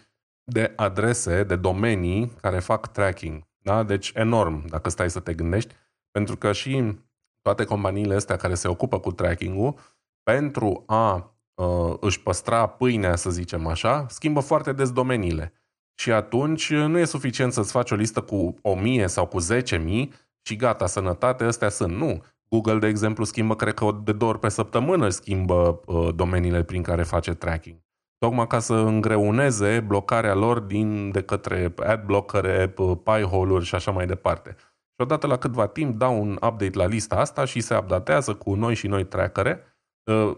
de 0.45 0.73
adrese, 0.77 1.43
de 1.43 1.57
domenii 1.57 2.33
care 2.41 2.59
fac 2.59 2.87
tracking. 2.87 3.43
Da? 3.59 3.83
Deci 3.83 4.13
enorm, 4.15 4.67
dacă 4.67 4.91
stai 4.91 5.11
să 5.11 5.21
te 5.21 5.35
gândești, 5.35 5.75
pentru 6.11 6.37
că 6.37 6.53
și 6.53 6.99
toate 7.43 7.65
companiile 7.65 8.15
astea 8.15 8.37
care 8.37 8.55
se 8.55 8.69
ocupă 8.69 8.99
cu 8.99 9.13
tracking-ul, 9.13 9.75
pentru 10.23 10.83
a 10.87 11.35
uh, 11.55 11.97
își 12.01 12.23
păstra 12.23 12.67
pâinea, 12.67 13.17
să 13.17 13.31
zicem 13.31 13.67
așa, 13.67 14.07
schimbă 14.09 14.41
foarte 14.41 14.73
des 14.73 14.91
domeniile. 14.93 15.53
Și 15.95 16.13
atunci 16.13 16.71
nu 16.73 16.99
e 16.99 17.05
suficient 17.05 17.53
să-ți 17.53 17.73
faci 17.73 17.91
o 17.91 17.95
listă 17.95 18.21
cu 18.21 18.55
1000 18.63 19.07
sau 19.07 19.27
cu 19.27 19.39
10.000 19.41 20.09
și 20.43 20.57
gata, 20.57 20.87
sănătate, 20.87 21.45
astea 21.45 21.69
sunt. 21.69 21.97
Nu. 21.97 22.23
Google, 22.49 22.79
de 22.79 22.87
exemplu, 22.87 23.25
schimbă, 23.25 23.57
cred 23.57 23.75
că 23.75 24.01
de 24.05 24.13
două 24.13 24.31
ori 24.31 24.41
pe 24.41 24.49
săptămână 24.49 25.09
schimbă 25.09 25.81
uh, 25.87 26.09
domeniile 26.15 26.63
prin 26.63 26.83
care 26.83 27.03
face 27.03 27.35
tracking. 27.35 27.77
Tocmai 28.19 28.47
ca 28.47 28.59
să 28.59 28.75
îngreuneze 28.75 29.81
blocarea 29.81 30.35
lor 30.35 30.59
din, 30.59 31.11
de 31.11 31.23
către 31.23 31.75
adblockere, 31.77 32.75
uh, 32.77 32.99
piehole-uri 33.03 33.65
și 33.65 33.75
așa 33.75 33.91
mai 33.91 34.07
departe. 34.07 34.57
Și 35.01 35.07
odată 35.07 35.27
la 35.27 35.37
câtva 35.37 35.67
timp 35.67 35.99
dau 35.99 36.21
un 36.21 36.33
update 36.33 36.79
la 36.79 36.87
lista 36.87 37.17
asta 37.17 37.45
și 37.45 37.61
se 37.61 37.77
updatează 37.77 38.35
cu 38.35 38.55
noi 38.55 38.75
și 38.75 38.87
noi 38.87 39.07
trackere, 39.07 39.63
uh, 40.05 40.37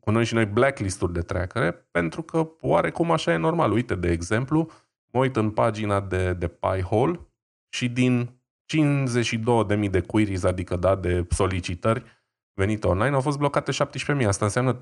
cu 0.00 0.10
noi 0.10 0.24
și 0.24 0.34
noi 0.34 0.46
blacklist-uri 0.46 1.12
de 1.12 1.20
trackere, 1.20 1.88
pentru 1.90 2.22
că 2.22 2.48
oarecum 2.60 3.10
așa 3.10 3.32
e 3.32 3.36
normal. 3.36 3.72
Uite, 3.72 3.94
de 3.94 4.10
exemplu, 4.10 4.70
mă 5.12 5.20
uit 5.20 5.36
în 5.36 5.50
pagina 5.50 6.00
de, 6.00 6.32
de 6.32 6.48
Pi-hole 6.48 7.20
și 7.68 7.88
din 7.88 8.40
52.000 9.76 9.90
de 9.90 10.00
queries, 10.00 10.42
adică 10.42 10.76
da, 10.76 10.94
de 10.94 11.26
solicitări 11.30 12.04
venite 12.54 12.86
online, 12.86 13.14
au 13.14 13.20
fost 13.20 13.38
blocate 13.38 13.72
17.000. 14.20 14.26
Asta 14.26 14.44
înseamnă 14.44 14.78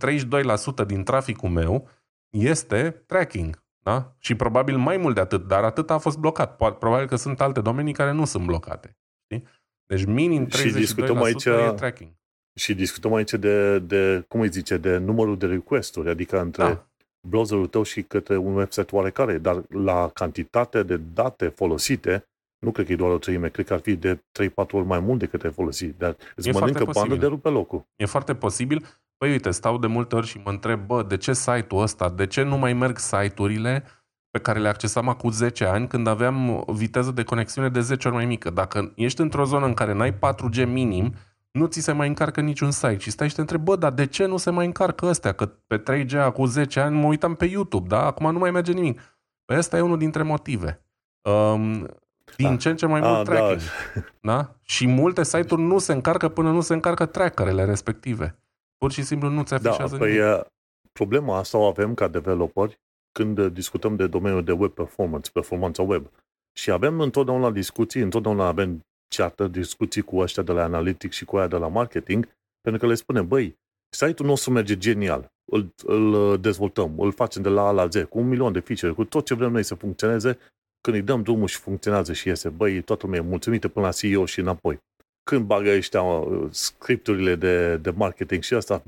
32% 0.82 0.86
din 0.86 1.04
traficul 1.04 1.48
meu 1.48 1.88
este 2.30 2.90
tracking. 3.06 3.64
Da? 3.78 4.14
Și 4.18 4.34
probabil 4.34 4.76
mai 4.76 4.96
mult 4.96 5.14
de 5.14 5.20
atât, 5.20 5.46
dar 5.46 5.64
atât 5.64 5.90
a 5.90 5.98
fost 5.98 6.18
blocat. 6.18 6.56
Probabil 6.56 7.06
că 7.06 7.16
sunt 7.16 7.40
alte 7.40 7.60
domenii 7.60 7.92
care 7.92 8.12
nu 8.12 8.24
sunt 8.24 8.44
blocate. 8.44 8.94
Știi? 9.30 9.48
Deci 9.86 10.04
minim 10.04 10.46
32% 10.46 10.50
și 10.50 10.72
discutăm 10.72 11.22
aici, 11.22 11.44
e 11.44 11.72
tracking. 11.76 12.10
Și 12.58 12.74
discutăm 12.74 13.14
aici 13.14 13.32
de, 13.32 13.78
de, 13.78 14.24
cum 14.28 14.40
îi 14.40 14.50
zice, 14.50 14.76
de 14.76 14.96
numărul 14.96 15.38
de 15.38 15.46
request-uri, 15.46 16.08
adică 16.08 16.40
între 16.40 16.62
da. 16.62 16.86
browserul 17.28 17.66
tău 17.66 17.82
și 17.82 18.02
către 18.02 18.36
un 18.36 18.54
website 18.54 18.94
oarecare, 18.94 19.38
dar 19.38 19.62
la 19.68 20.10
cantitate 20.14 20.82
de 20.82 20.96
date 20.96 21.48
folosite, 21.48 22.24
nu 22.58 22.70
cred 22.70 22.86
că 22.86 22.92
e 22.92 22.96
doar 22.96 23.10
o 23.10 23.18
treime, 23.18 23.48
cred 23.48 23.66
că 23.66 23.72
ar 23.72 23.80
fi 23.80 23.96
de 23.96 24.16
3-4 24.16 24.20
ori 24.54 24.86
mai 24.86 25.00
mult 25.00 25.18
decât 25.18 25.44
ai 25.44 25.52
folosit, 25.52 25.98
dar 25.98 26.16
îți 26.36 26.48
e 26.48 26.52
mănâncă 26.52 26.84
bandă 26.84 27.14
de 27.14 27.26
rupe 27.26 27.48
locul. 27.48 27.88
E 27.96 28.04
foarte 28.04 28.34
posibil. 28.34 28.84
Păi 29.16 29.30
uite, 29.30 29.50
stau 29.50 29.78
de 29.78 29.86
multe 29.86 30.16
ori 30.16 30.26
și 30.26 30.40
mă 30.44 30.50
întreb, 30.50 30.86
bă, 30.86 31.02
de 31.02 31.16
ce 31.16 31.32
site-ul 31.32 31.82
ăsta, 31.82 32.10
de 32.10 32.26
ce 32.26 32.42
nu 32.42 32.58
mai 32.58 32.72
merg 32.72 32.98
site-urile 32.98 33.84
pe 34.30 34.38
care 34.38 34.58
le 34.58 34.68
accesam 34.68 35.08
acum 35.08 35.30
10 35.30 35.64
ani 35.64 35.88
când 35.88 36.06
aveam 36.06 36.64
viteză 36.66 37.10
de 37.10 37.22
conexiune 37.22 37.68
de 37.68 37.80
10 37.80 38.08
ori 38.08 38.16
mai 38.16 38.26
mică. 38.26 38.50
Dacă 38.50 38.92
ești 38.96 39.20
într-o 39.20 39.44
zonă 39.44 39.66
în 39.66 39.74
care 39.74 39.92
n-ai 39.92 40.12
4G 40.12 40.66
minim, 40.66 41.14
nu 41.50 41.66
ți 41.66 41.80
se 41.80 41.92
mai 41.92 42.08
încarcă 42.08 42.40
niciun 42.40 42.70
site 42.70 42.98
și 42.98 43.10
stai 43.10 43.28
și 43.28 43.34
te 43.34 43.40
întrebi, 43.40 43.64
bă, 43.64 43.76
dar 43.76 43.92
de 43.92 44.06
ce 44.06 44.26
nu 44.26 44.36
se 44.36 44.50
mai 44.50 44.66
încarcă 44.66 45.06
ăstea? 45.06 45.32
Că 45.32 45.46
pe 45.46 45.82
3G 45.82 46.12
acum 46.18 46.46
10 46.46 46.80
ani 46.80 46.96
mă 46.96 47.06
uitam 47.06 47.34
pe 47.34 47.44
YouTube, 47.44 47.88
da? 47.88 48.04
Acum 48.04 48.32
nu 48.32 48.38
mai 48.38 48.50
merge 48.50 48.72
nimic. 48.72 49.00
Păi 49.44 49.56
ăsta 49.56 49.76
e 49.76 49.80
unul 49.80 49.98
dintre 49.98 50.22
motive. 50.22 50.84
Um, 51.20 51.88
din 52.36 52.48
da. 52.48 52.56
ce 52.56 52.68
în 52.68 52.76
ce 52.76 52.86
mai 52.86 53.00
mult 53.00 53.12
A, 53.12 53.22
da. 53.22 53.22
tracking. 53.22 53.60
Da. 53.94 54.34
da? 54.34 54.54
Și 54.62 54.86
multe 54.86 55.24
site-uri 55.24 55.62
nu 55.62 55.78
se 55.78 55.92
încarcă 55.92 56.28
până 56.28 56.50
nu 56.50 56.60
se 56.60 56.74
încarcă 56.74 57.06
trackerele 57.06 57.64
respective. 57.64 58.38
Pur 58.76 58.92
și 58.92 59.02
simplu 59.02 59.28
nu 59.28 59.42
ți 59.42 59.62
da, 59.62 59.68
afișează 59.68 59.96
da, 59.96 60.04
păi, 60.04 60.12
nimic. 60.12 60.46
Problema 60.92 61.38
asta 61.38 61.58
o 61.58 61.66
avem 61.66 61.94
ca 61.94 62.08
developeri 62.08 62.80
când 63.12 63.46
discutăm 63.46 63.96
de 63.96 64.06
domeniul 64.06 64.44
de 64.44 64.52
web 64.52 64.72
performance, 64.72 65.30
performanța 65.30 65.82
web. 65.82 66.10
Și 66.58 66.70
avem 66.70 67.00
întotdeauna 67.00 67.50
discuții, 67.50 68.00
întotdeauna 68.00 68.46
avem 68.46 68.80
ceată, 69.08 69.48
discuții 69.48 70.02
cu 70.02 70.16
ăștia 70.16 70.42
de 70.42 70.52
la 70.52 70.62
analytics 70.62 71.16
și 71.16 71.24
cu 71.24 71.36
aia 71.36 71.48
de 71.48 71.56
la 71.56 71.68
marketing, 71.68 72.28
pentru 72.60 72.80
că 72.80 72.86
le 72.86 72.94
spunem, 72.94 73.28
băi, 73.28 73.58
site-ul 73.96 74.28
nostru 74.28 74.50
merge 74.50 74.76
genial, 74.76 75.32
îl, 75.52 75.74
îl 75.84 76.38
dezvoltăm, 76.40 77.00
îl 77.00 77.12
facem 77.12 77.42
de 77.42 77.48
la 77.48 77.66
A 77.66 77.70
la 77.70 77.86
Z, 77.86 77.94
cu 78.08 78.18
un 78.18 78.28
milion 78.28 78.52
de 78.52 78.60
feature, 78.60 78.92
cu 78.92 79.04
tot 79.04 79.24
ce 79.24 79.34
vrem 79.34 79.52
noi 79.52 79.62
să 79.62 79.74
funcționeze, 79.74 80.38
când 80.80 80.96
îi 80.96 81.02
dăm 81.02 81.22
drumul 81.22 81.46
și 81.46 81.58
funcționează 81.58 82.12
și 82.12 82.28
iese, 82.28 82.48
băi, 82.48 82.82
toată 82.82 83.06
lumea 83.06 83.20
e 83.20 83.28
mulțumită 83.28 83.68
până 83.68 83.86
la 83.86 83.92
CEO 83.92 84.24
și 84.24 84.40
înapoi. 84.40 84.78
Când 85.22 85.46
bagă 85.46 85.70
ăștia 85.70 86.02
uh, 86.02 86.48
scripturile 86.50 87.34
de, 87.34 87.76
de 87.76 87.90
marketing 87.90 88.42
și 88.42 88.54
asta, 88.54 88.82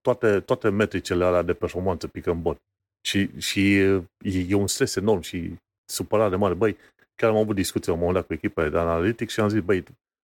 toate, 0.00 0.40
toate 0.40 0.68
metricele 0.68 1.24
alea 1.24 1.42
de 1.42 1.52
performanță 1.52 2.08
pică 2.08 2.30
în 2.30 2.42
bot. 2.42 2.58
Și, 3.06 3.40
și 3.40 3.76
e, 3.76 4.02
e 4.48 4.54
un 4.54 4.66
stres 4.66 4.96
enorm 4.96 5.20
și 5.20 5.56
supărare 5.84 6.36
mare. 6.36 6.54
Băi, 6.54 6.76
chiar 7.14 7.30
am 7.30 7.36
avut 7.36 7.54
discuții 7.54 7.88
la 7.88 7.94
un 7.94 7.98
moment 7.98 8.18
dat 8.18 8.26
cu 8.26 8.32
echipele 8.32 8.68
de 8.68 8.78
analytics 8.78 9.32
și 9.32 9.40
am 9.40 9.48
zis, 9.48 9.60
băi, 9.60 9.84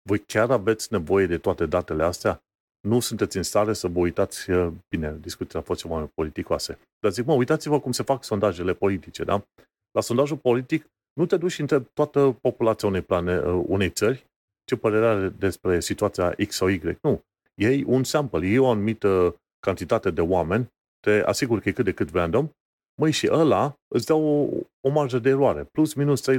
voi 0.09 0.19
chiar 0.19 0.51
aveți 0.51 0.93
nevoie 0.93 1.27
de 1.27 1.39
toate 1.39 1.67
datele 1.67 2.03
astea? 2.03 2.43
Nu 2.89 3.01
sunteți 3.01 3.37
în 3.37 3.43
stare 3.43 3.73
să 3.73 3.89
vă 3.89 3.99
uitați, 3.99 4.51
bine, 4.89 5.17
discuția 5.21 5.61
a 5.61 5.63
fost 5.63 5.81
ceva 5.81 5.95
mai 5.99 6.11
politicoase. 6.15 6.79
Dar 7.01 7.13
zic, 7.13 7.25
mă, 7.25 7.33
uitați-vă 7.33 7.81
cum 7.81 7.93
se 7.93 8.03
fac 8.03 8.25
sondajele 8.25 8.75
politice, 8.75 9.25
da? 9.25 9.47
La 9.91 10.01
sondajul 10.01 10.37
politic 10.37 10.87
nu 11.13 11.27
te 11.27 11.37
duci 11.37 11.53
și 11.53 11.61
întrebi 11.61 11.89
toată 11.95 12.39
populația 12.41 12.89
unei, 12.89 13.03
plane, 13.03 13.39
unei 13.51 13.91
țări 13.91 14.27
ce 14.65 14.77
părere 14.77 15.07
are 15.07 15.29
despre 15.29 15.81
situația 15.81 16.35
X 16.47 16.55
sau 16.55 16.69
Y. 16.69 16.99
Nu. 17.03 17.23
Ei 17.55 17.85
un 17.87 18.05
sample, 18.05 18.47
ei 18.47 18.59
o 18.59 18.71
anumită 18.71 19.37
cantitate 19.59 20.11
de 20.11 20.21
oameni, 20.21 20.69
te 21.01 21.23
asigur 21.25 21.61
că 21.61 21.69
e 21.69 21.73
cât 21.73 21.85
de 21.85 21.93
cât 21.93 22.11
random 22.11 22.49
Măi, 23.01 23.11
și 23.11 23.29
ăla 23.31 23.79
îți 23.89 24.07
dă 24.07 24.13
o, 24.13 24.47
o 24.81 24.89
marjă 24.91 25.19
de 25.19 25.29
eroare, 25.29 25.65
plus 25.65 25.95
minus 25.95 26.31
3%. 26.31 26.37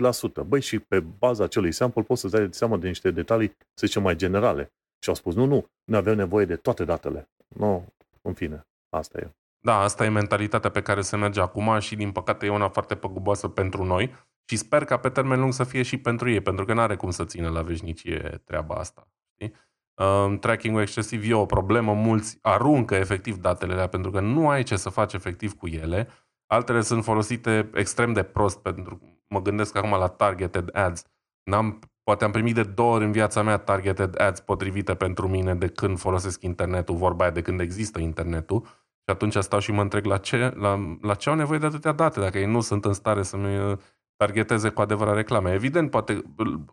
Băi, 0.48 0.62
și 0.62 0.80
pe 0.80 1.00
baza 1.00 1.44
acelui 1.44 1.72
sample 1.72 2.02
poți 2.02 2.22
să-ți 2.22 2.34
dai 2.34 2.48
seama 2.52 2.78
de 2.78 2.88
niște 2.88 3.12
detalii, 3.12 3.56
să 3.74 3.86
zicem, 3.86 4.02
mai 4.02 4.16
generale. 4.16 4.74
Și 5.04 5.10
au 5.10 5.16
spus, 5.16 5.36
nu, 5.36 5.46
nu, 5.46 5.66
nu 5.84 5.98
avem 5.98 6.16
nevoie 6.16 6.46
de 6.46 6.56
toate 6.56 6.86
datele. 6.86 7.30
Nu, 7.48 7.94
în 8.22 8.34
fine, 8.34 8.68
asta 8.90 9.20
e. 9.20 9.34
Da, 9.60 9.80
asta 9.80 10.06
e 10.06 10.10
mentalitatea 10.10 10.70
pe 10.70 10.82
care 10.82 11.02
se 11.02 11.16
merge 11.16 11.42
acum 11.42 11.80
și 11.80 11.96
din 11.96 12.12
păcate 12.12 12.46
e 12.46 12.50
una 12.50 12.70
foarte 12.70 12.96
păguboasă 12.96 13.48
pentru 13.48 13.84
noi 13.84 14.16
și 14.46 14.58
sper 14.58 14.86
ca 14.86 14.98
pe 14.98 15.10
termen 15.10 15.40
lung 15.40 15.54
să 15.54 15.64
fie 15.64 15.82
și 15.82 15.98
pentru 15.98 16.30
ei, 16.30 16.42
pentru 16.42 16.66
că 16.66 16.74
nu 16.74 16.80
are 16.80 16.96
cum 16.96 17.10
să 17.10 17.26
țină 17.26 17.50
la 17.50 17.62
veșnicie 17.62 18.42
treaba 18.44 18.76
asta. 18.76 19.08
Știi? 19.32 19.54
Uh, 19.94 20.40
tracking-ul 20.40 20.82
excesiv 20.82 21.30
e 21.30 21.34
o 21.34 21.46
problemă, 21.46 21.94
mulți 21.94 22.38
aruncă 22.42 22.96
efectiv 22.96 23.38
datele 23.38 23.74
alea 23.74 23.88
pentru 23.88 24.12
că 24.12 24.20
nu 24.20 24.50
ai 24.50 24.64
ce 24.64 24.76
să 24.76 24.90
faci 24.90 25.14
efectiv 25.14 25.54
cu 25.54 25.68
ele 25.68 26.08
Altele 26.52 26.82
sunt 26.82 27.04
folosite 27.04 27.70
extrem 27.74 28.14
de 28.14 28.24
prost 28.24 28.60
pentru 28.60 29.00
mă 29.28 29.42
gândesc 29.42 29.76
acum 29.76 29.90
la 29.90 30.08
targeted 30.08 30.70
ads. 30.76 31.04
N-am, 31.44 31.80
poate 32.04 32.24
am 32.24 32.32
primit 32.32 32.56
de 32.56 32.64
două 32.64 32.94
ori 32.94 33.04
în 33.04 33.12
viața 33.12 33.42
mea 33.42 33.58
targeted 33.58 34.22
ads 34.22 34.40
potrivite 34.40 34.96
pentru 34.96 35.28
mine 35.28 35.56
de 35.56 35.68
când 35.68 36.00
folosesc 36.00 36.44
internetul, 36.44 36.96
vorba 36.96 37.24
aia 37.24 37.34
de 37.34 37.42
când 37.42 37.60
există 37.60 38.00
internetul. 38.00 38.64
Și 38.66 39.16
atunci 39.16 39.36
stau 39.36 39.60
și 39.60 39.72
mă 39.72 39.82
întreg 39.82 40.06
la 40.06 40.18
ce, 40.18 40.54
la, 40.56 40.98
la 41.02 41.14
ce 41.14 41.30
au 41.30 41.36
nevoie 41.36 41.60
de 41.60 41.66
atâtea 41.66 41.92
date, 41.92 42.20
dacă 42.20 42.38
ei 42.38 42.46
nu 42.46 42.62
sunt 42.62 42.86
în 42.86 42.94
stare 42.94 43.24
să-mi 43.24 43.58
uh, 43.58 43.78
targeteze 44.16 44.70
cu 44.70 44.82
adevărat 44.82 45.16
reclame. 45.16 45.54
Evident, 45.54 45.90
poate 45.90 46.24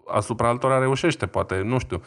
asupra 0.06 0.48
altora 0.48 0.78
reușește, 0.78 1.26
poate, 1.26 1.60
nu 1.60 1.78
știu, 1.78 2.02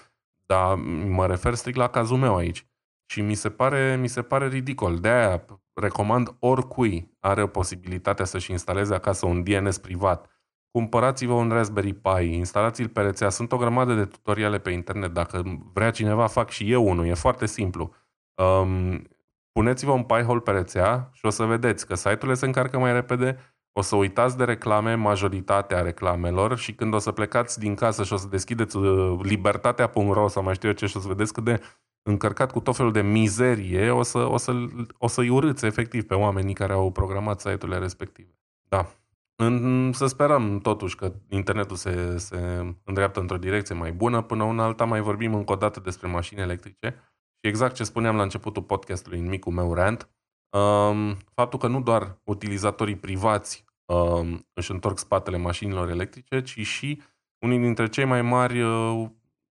dar 0.45 0.75
mă 1.07 1.25
refer 1.25 1.53
strict 1.53 1.77
la 1.77 1.87
cazul 1.87 2.17
meu 2.17 2.35
aici. 2.35 2.67
Și 3.11 3.21
mi 3.21 3.33
se 3.33 3.49
pare, 3.49 3.97
mi 3.99 4.07
se 4.07 4.21
pare 4.21 4.47
ridicol. 4.47 4.99
De 4.99 5.07
aia 5.07 5.45
recomand 5.79 6.35
oricui 6.39 7.17
are 7.19 7.47
posibilitatea 7.47 8.25
să-și 8.25 8.51
instaleze 8.51 8.93
acasă 8.93 9.25
un 9.25 9.43
DNS 9.43 9.77
privat. 9.77 10.29
Cumpărați-vă 10.71 11.33
un 11.33 11.49
Raspberry 11.49 11.93
Pi, 11.93 12.33
instalați-l 12.33 12.87
pe 12.87 13.01
rețea. 13.01 13.29
Sunt 13.29 13.51
o 13.51 13.57
grămadă 13.57 13.93
de 13.93 14.05
tutoriale 14.05 14.59
pe 14.59 14.69
internet. 14.69 15.11
Dacă 15.11 15.43
vrea 15.73 15.91
cineva, 15.91 16.27
fac 16.27 16.49
și 16.49 16.71
eu 16.71 16.87
unul. 16.89 17.05
E 17.05 17.13
foarte 17.13 17.45
simplu. 17.45 17.93
Um, 18.35 19.07
puneți-vă 19.51 19.91
un 19.91 20.03
Pi-hole 20.03 20.39
pe 20.39 20.51
rețea 20.51 21.09
și 21.13 21.25
o 21.25 21.29
să 21.29 21.43
vedeți 21.43 21.87
că 21.87 21.95
site-urile 21.95 22.33
se 22.33 22.45
încarcă 22.45 22.79
mai 22.79 22.93
repede, 22.93 23.37
o 23.71 23.81
să 23.81 23.95
uitați 23.95 24.37
de 24.37 24.43
reclame, 24.43 24.95
majoritatea 24.95 25.81
reclamelor 25.81 26.57
și 26.57 26.73
când 26.73 26.93
o 26.93 26.97
să 26.97 27.11
plecați 27.11 27.59
din 27.59 27.75
casă 27.75 28.03
și 28.03 28.13
o 28.13 28.17
să 28.17 28.27
deschideți 28.27 28.77
uh, 28.77 29.19
libertatea.ro 29.21 30.27
sau 30.27 30.43
mai 30.43 30.53
știu 30.53 30.67
eu 30.69 30.75
ce 30.75 30.85
și 30.85 30.97
o 30.97 30.99
să 30.99 31.07
vedeți 31.07 31.33
cât 31.33 31.43
de 31.43 31.61
încărcat 32.03 32.51
cu 32.51 32.59
tot 32.59 32.75
felul 32.75 32.91
de 32.91 33.01
mizerie, 33.01 33.89
o, 33.89 34.03
să, 34.03 34.17
o, 34.17 34.37
să, 34.37 34.51
o 34.97 35.07
să-i 35.07 35.29
urâți 35.29 35.65
efectiv 35.65 36.03
pe 36.03 36.13
oamenii 36.13 36.53
care 36.53 36.73
au 36.73 36.91
programat 36.91 37.39
site-urile 37.39 37.77
respective. 37.77 38.39
Da. 38.69 38.91
În, 39.35 39.91
să 39.93 40.05
sperăm 40.05 40.59
totuși 40.59 40.95
că 40.95 41.13
internetul 41.29 41.75
se, 41.75 42.17
se 42.17 42.37
îndreaptă 42.83 43.19
într-o 43.19 43.37
direcție 43.37 43.75
mai 43.75 43.91
bună. 43.91 44.21
Până 44.21 44.43
una 44.43 44.63
alta 44.63 44.85
mai 44.85 45.01
vorbim 45.01 45.33
încă 45.33 45.51
o 45.51 45.55
dată 45.55 45.79
despre 45.79 46.07
mașini 46.07 46.41
electrice. 46.41 46.95
Și 47.41 47.49
exact 47.49 47.75
ce 47.75 47.83
spuneam 47.83 48.15
la 48.15 48.23
începutul 48.23 48.63
podcastului 48.63 49.19
în 49.19 49.27
micul 49.27 49.53
meu 49.53 49.73
rant, 49.73 50.09
um, 50.49 51.17
faptul 51.33 51.59
că 51.59 51.67
nu 51.67 51.81
doar 51.81 52.19
utilizatorii 52.23 52.95
privați 52.95 53.65
um, 53.85 54.47
își 54.53 54.71
întorc 54.71 54.97
spatele 54.97 55.37
mașinilor 55.37 55.89
electrice, 55.89 56.41
ci 56.41 56.59
și 56.59 57.01
unii 57.45 57.59
dintre 57.59 57.87
cei 57.87 58.05
mai 58.05 58.21
mari 58.21 58.61
uh, 58.61 59.09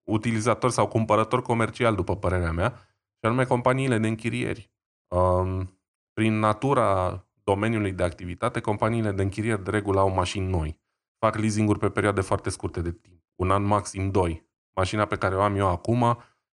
utilizatori 0.09 0.73
sau 0.73 0.87
cumpărători 0.87 1.43
comerciali, 1.43 1.97
după 1.97 2.17
părerea 2.17 2.53
mea, 2.53 2.71
și 3.13 3.25
anume 3.27 3.45
companiile 3.45 3.99
de 3.99 4.09
închirieri. 4.09 4.71
Um, 5.09 5.81
prin 6.13 6.39
natura 6.39 7.23
domeniului 7.45 7.93
de 7.93 8.03
activitate, 8.03 8.61
companiile 8.61 9.13
de 9.13 9.23
închirieri 9.23 9.65
de 9.65 9.71
regulă 9.71 10.01
au 10.01 10.11
mașini 10.11 10.47
noi. 10.47 10.81
Fac 11.19 11.37
leasing-uri 11.37 11.79
pe 11.79 11.89
perioade 11.89 12.21
foarte 12.21 12.51
scurte 12.51 12.81
de 12.81 12.93
timp, 12.93 13.23
un 13.35 13.51
an 13.51 13.63
maxim 13.63 14.11
doi. 14.11 14.47
Mașina 14.75 15.05
pe 15.05 15.17
care 15.17 15.37
o 15.37 15.41
am 15.43 15.57
eu 15.57 15.69
acum 15.69 16.03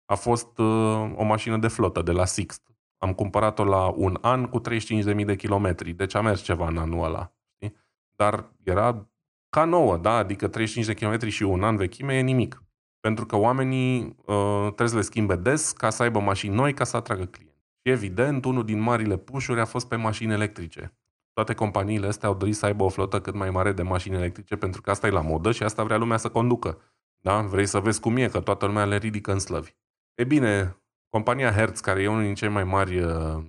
a 0.05 0.15
fost 0.15 0.59
uh, 0.59 1.13
o 1.15 1.25
mașină 1.25 1.57
de 1.57 1.69
flotă 1.69 2.03
de 2.03 2.13
la 2.13 2.25
Sixt. 2.25 2.63
Am 2.99 3.13
cumpărat-o 3.13 3.65
la 3.65 3.89
un 3.89 4.19
an 4.21 4.47
cu 4.47 4.61
35.000 4.61 5.25
de 5.25 5.37
kilometri, 5.37 5.93
deci 5.93 6.15
a 6.15 6.21
mers 6.21 6.43
ceva 6.43 6.69
în 6.69 6.79
anul 6.79 7.05
ăla. 7.05 7.33
Știi? 7.55 7.77
Dar 8.17 8.53
era 8.63 9.09
ca 9.49 9.65
nouă, 9.65 9.97
da? 9.97 10.17
adică 10.17 10.49
35 10.49 10.87
de 10.87 10.95
kilometri 10.95 11.31
și 11.31 11.43
un 11.43 11.63
an 11.63 11.77
vechime 11.77 12.15
e 12.15 12.21
nimic. 12.21 12.64
Pentru 13.05 13.27
că 13.27 13.37
oamenii 13.37 14.17
uh, 14.25 14.65
trebuie 14.65 14.89
să 14.89 14.95
le 14.95 15.01
schimbe 15.01 15.37
des 15.37 15.73
ca 15.73 15.91
să 15.91 16.03
aibă 16.03 16.21
mașini 16.21 16.55
noi, 16.55 16.75
ca 16.75 16.85
să 16.85 16.97
atragă 16.97 17.25
clienți. 17.25 17.57
Și 17.83 17.91
evident, 17.91 18.45
unul 18.45 18.65
din 18.65 18.79
marile 18.79 19.17
pușuri 19.17 19.61
a 19.61 19.65
fost 19.65 19.89
pe 19.89 19.97
mașini 19.97 20.33
electrice. 20.33 20.99
Toate 21.33 21.55
companiile 21.55 22.07
astea 22.07 22.29
au 22.29 22.35
dorit 22.35 22.57
să 22.57 22.67
aibă 22.67 22.85
o 22.85 22.89
flotă 22.89 23.21
cât 23.21 23.35
mai 23.35 23.51
mare 23.51 23.73
de 23.73 23.83
mașini 23.83 24.15
electrice 24.15 24.57
pentru 24.57 24.81
că 24.81 24.91
asta 24.91 25.07
e 25.07 25.11
la 25.11 25.21
modă 25.21 25.53
și 25.53 25.63
asta 25.63 25.85
vrea 25.85 25.97
lumea 25.97 26.17
să 26.17 26.29
conducă. 26.29 26.79
Da? 27.21 27.41
Vrei 27.41 27.67
să 27.67 27.79
vezi 27.79 28.01
cum 28.01 28.17
e, 28.17 28.29
că 28.29 28.41
toată 28.41 28.67
lumea 28.67 28.85
le 28.85 28.97
ridică 28.97 29.33
în 29.33 29.39
slăvi. 29.39 29.75
E 30.15 30.25
bine, 30.25 30.77
compania 31.09 31.53
Hertz, 31.53 31.81
care 31.81 32.03
e 32.03 32.09
unul 32.09 32.23
din 32.23 32.35
cei 32.35 32.49
mai 32.49 32.65
mari 32.65 32.99
uh, 32.99 33.45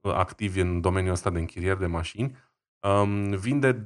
activi 0.00 0.60
în 0.60 0.80
domeniul 0.80 1.12
ăsta 1.12 1.30
de 1.30 1.38
închirieri 1.38 1.78
de 1.78 1.86
mașini, 1.86 2.36
um, 2.80 3.30
vinde 3.30 3.84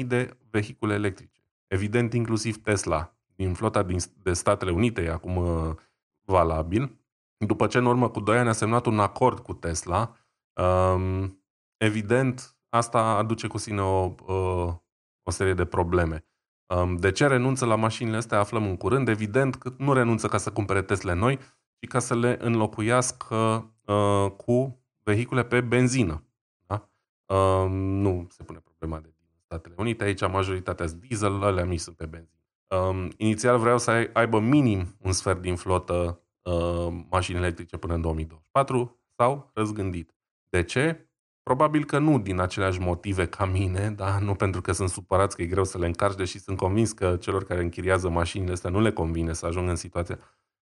20.000 0.00 0.06
de 0.06 0.36
vehicule 0.50 0.94
electrice. 0.94 1.40
Evident, 1.66 2.12
inclusiv 2.12 2.56
Tesla, 2.62 3.17
din 3.38 3.54
flota 3.54 3.82
din, 3.82 3.98
de 4.22 4.32
Statele 4.32 4.70
Unite, 4.70 5.02
e 5.02 5.10
acum 5.10 5.36
uh, 5.36 5.74
valabil. 6.24 7.00
După 7.46 7.66
ce 7.66 7.78
în 7.78 7.86
urmă 7.86 8.10
cu 8.10 8.20
2 8.20 8.38
ani 8.38 8.48
a 8.48 8.52
semnat 8.52 8.86
un 8.86 8.98
acord 8.98 9.38
cu 9.38 9.52
Tesla, 9.52 10.16
um, 10.62 11.42
evident, 11.76 12.56
asta 12.68 13.00
aduce 13.02 13.46
cu 13.46 13.58
sine 13.58 13.82
o, 13.82 14.14
uh, 14.26 14.74
o 15.22 15.30
serie 15.30 15.54
de 15.54 15.64
probleme. 15.64 16.24
Um, 16.74 16.96
de 16.96 17.10
ce 17.10 17.26
renunță 17.26 17.64
la 17.64 17.74
mașinile 17.74 18.16
astea 18.16 18.38
aflăm 18.38 18.64
în 18.64 18.76
curând. 18.76 19.08
Evident 19.08 19.54
că 19.54 19.72
nu 19.76 19.92
renunță 19.92 20.28
ca 20.28 20.36
să 20.36 20.52
cumpere 20.52 20.82
Tesla 20.82 21.14
noi, 21.14 21.38
ci 21.78 21.86
ca 21.88 21.98
să 21.98 22.14
le 22.14 22.38
înlocuiască 22.40 23.70
uh, 23.84 24.30
cu 24.36 24.84
vehicule 25.02 25.44
pe 25.44 25.60
benzină. 25.60 26.24
Da? 26.66 26.88
Uh, 27.26 27.70
nu 27.70 28.26
se 28.30 28.42
pune 28.42 28.58
problema 28.58 29.00
de 29.00 29.08
din 29.16 29.26
Statele 29.44 29.74
Unite. 29.78 30.04
Aici 30.04 30.28
majoritatea 30.28 30.86
sunt 30.86 31.00
diesel, 31.00 31.42
alea 31.42 31.64
mici 31.64 31.80
sunt 31.80 31.96
pe 31.96 32.06
benzină. 32.06 32.37
Um, 32.68 33.10
inițial 33.16 33.58
vreau 33.58 33.78
să 33.78 34.10
aibă 34.12 34.40
minim 34.40 34.96
un 35.02 35.12
sfert 35.12 35.40
din 35.40 35.56
flotă 35.56 36.20
uh, 36.42 37.04
mașini 37.10 37.38
electrice 37.38 37.76
până 37.76 37.94
în 37.94 38.00
2024 38.00 39.00
sau 39.16 39.50
răzgândit. 39.54 40.14
De 40.48 40.62
ce? 40.62 41.10
Probabil 41.42 41.84
că 41.84 41.98
nu 41.98 42.18
din 42.18 42.40
aceleași 42.40 42.80
motive 42.80 43.26
ca 43.26 43.44
mine, 43.44 43.90
da? 43.90 44.18
nu 44.18 44.34
pentru 44.34 44.60
că 44.60 44.72
sunt 44.72 44.88
supărați 44.88 45.36
că 45.36 45.42
e 45.42 45.46
greu 45.46 45.64
să 45.64 45.78
le 45.78 45.86
încarci, 45.86 46.16
deși 46.16 46.38
sunt 46.38 46.56
convins 46.56 46.92
că 46.92 47.16
celor 47.16 47.44
care 47.44 47.60
închiriază 47.60 48.08
mașinile 48.08 48.52
astea 48.52 48.70
nu 48.70 48.80
le 48.80 48.92
convine 48.92 49.32
să 49.32 49.46
ajungă 49.46 49.70
în 49.70 49.76
situația 49.76 50.18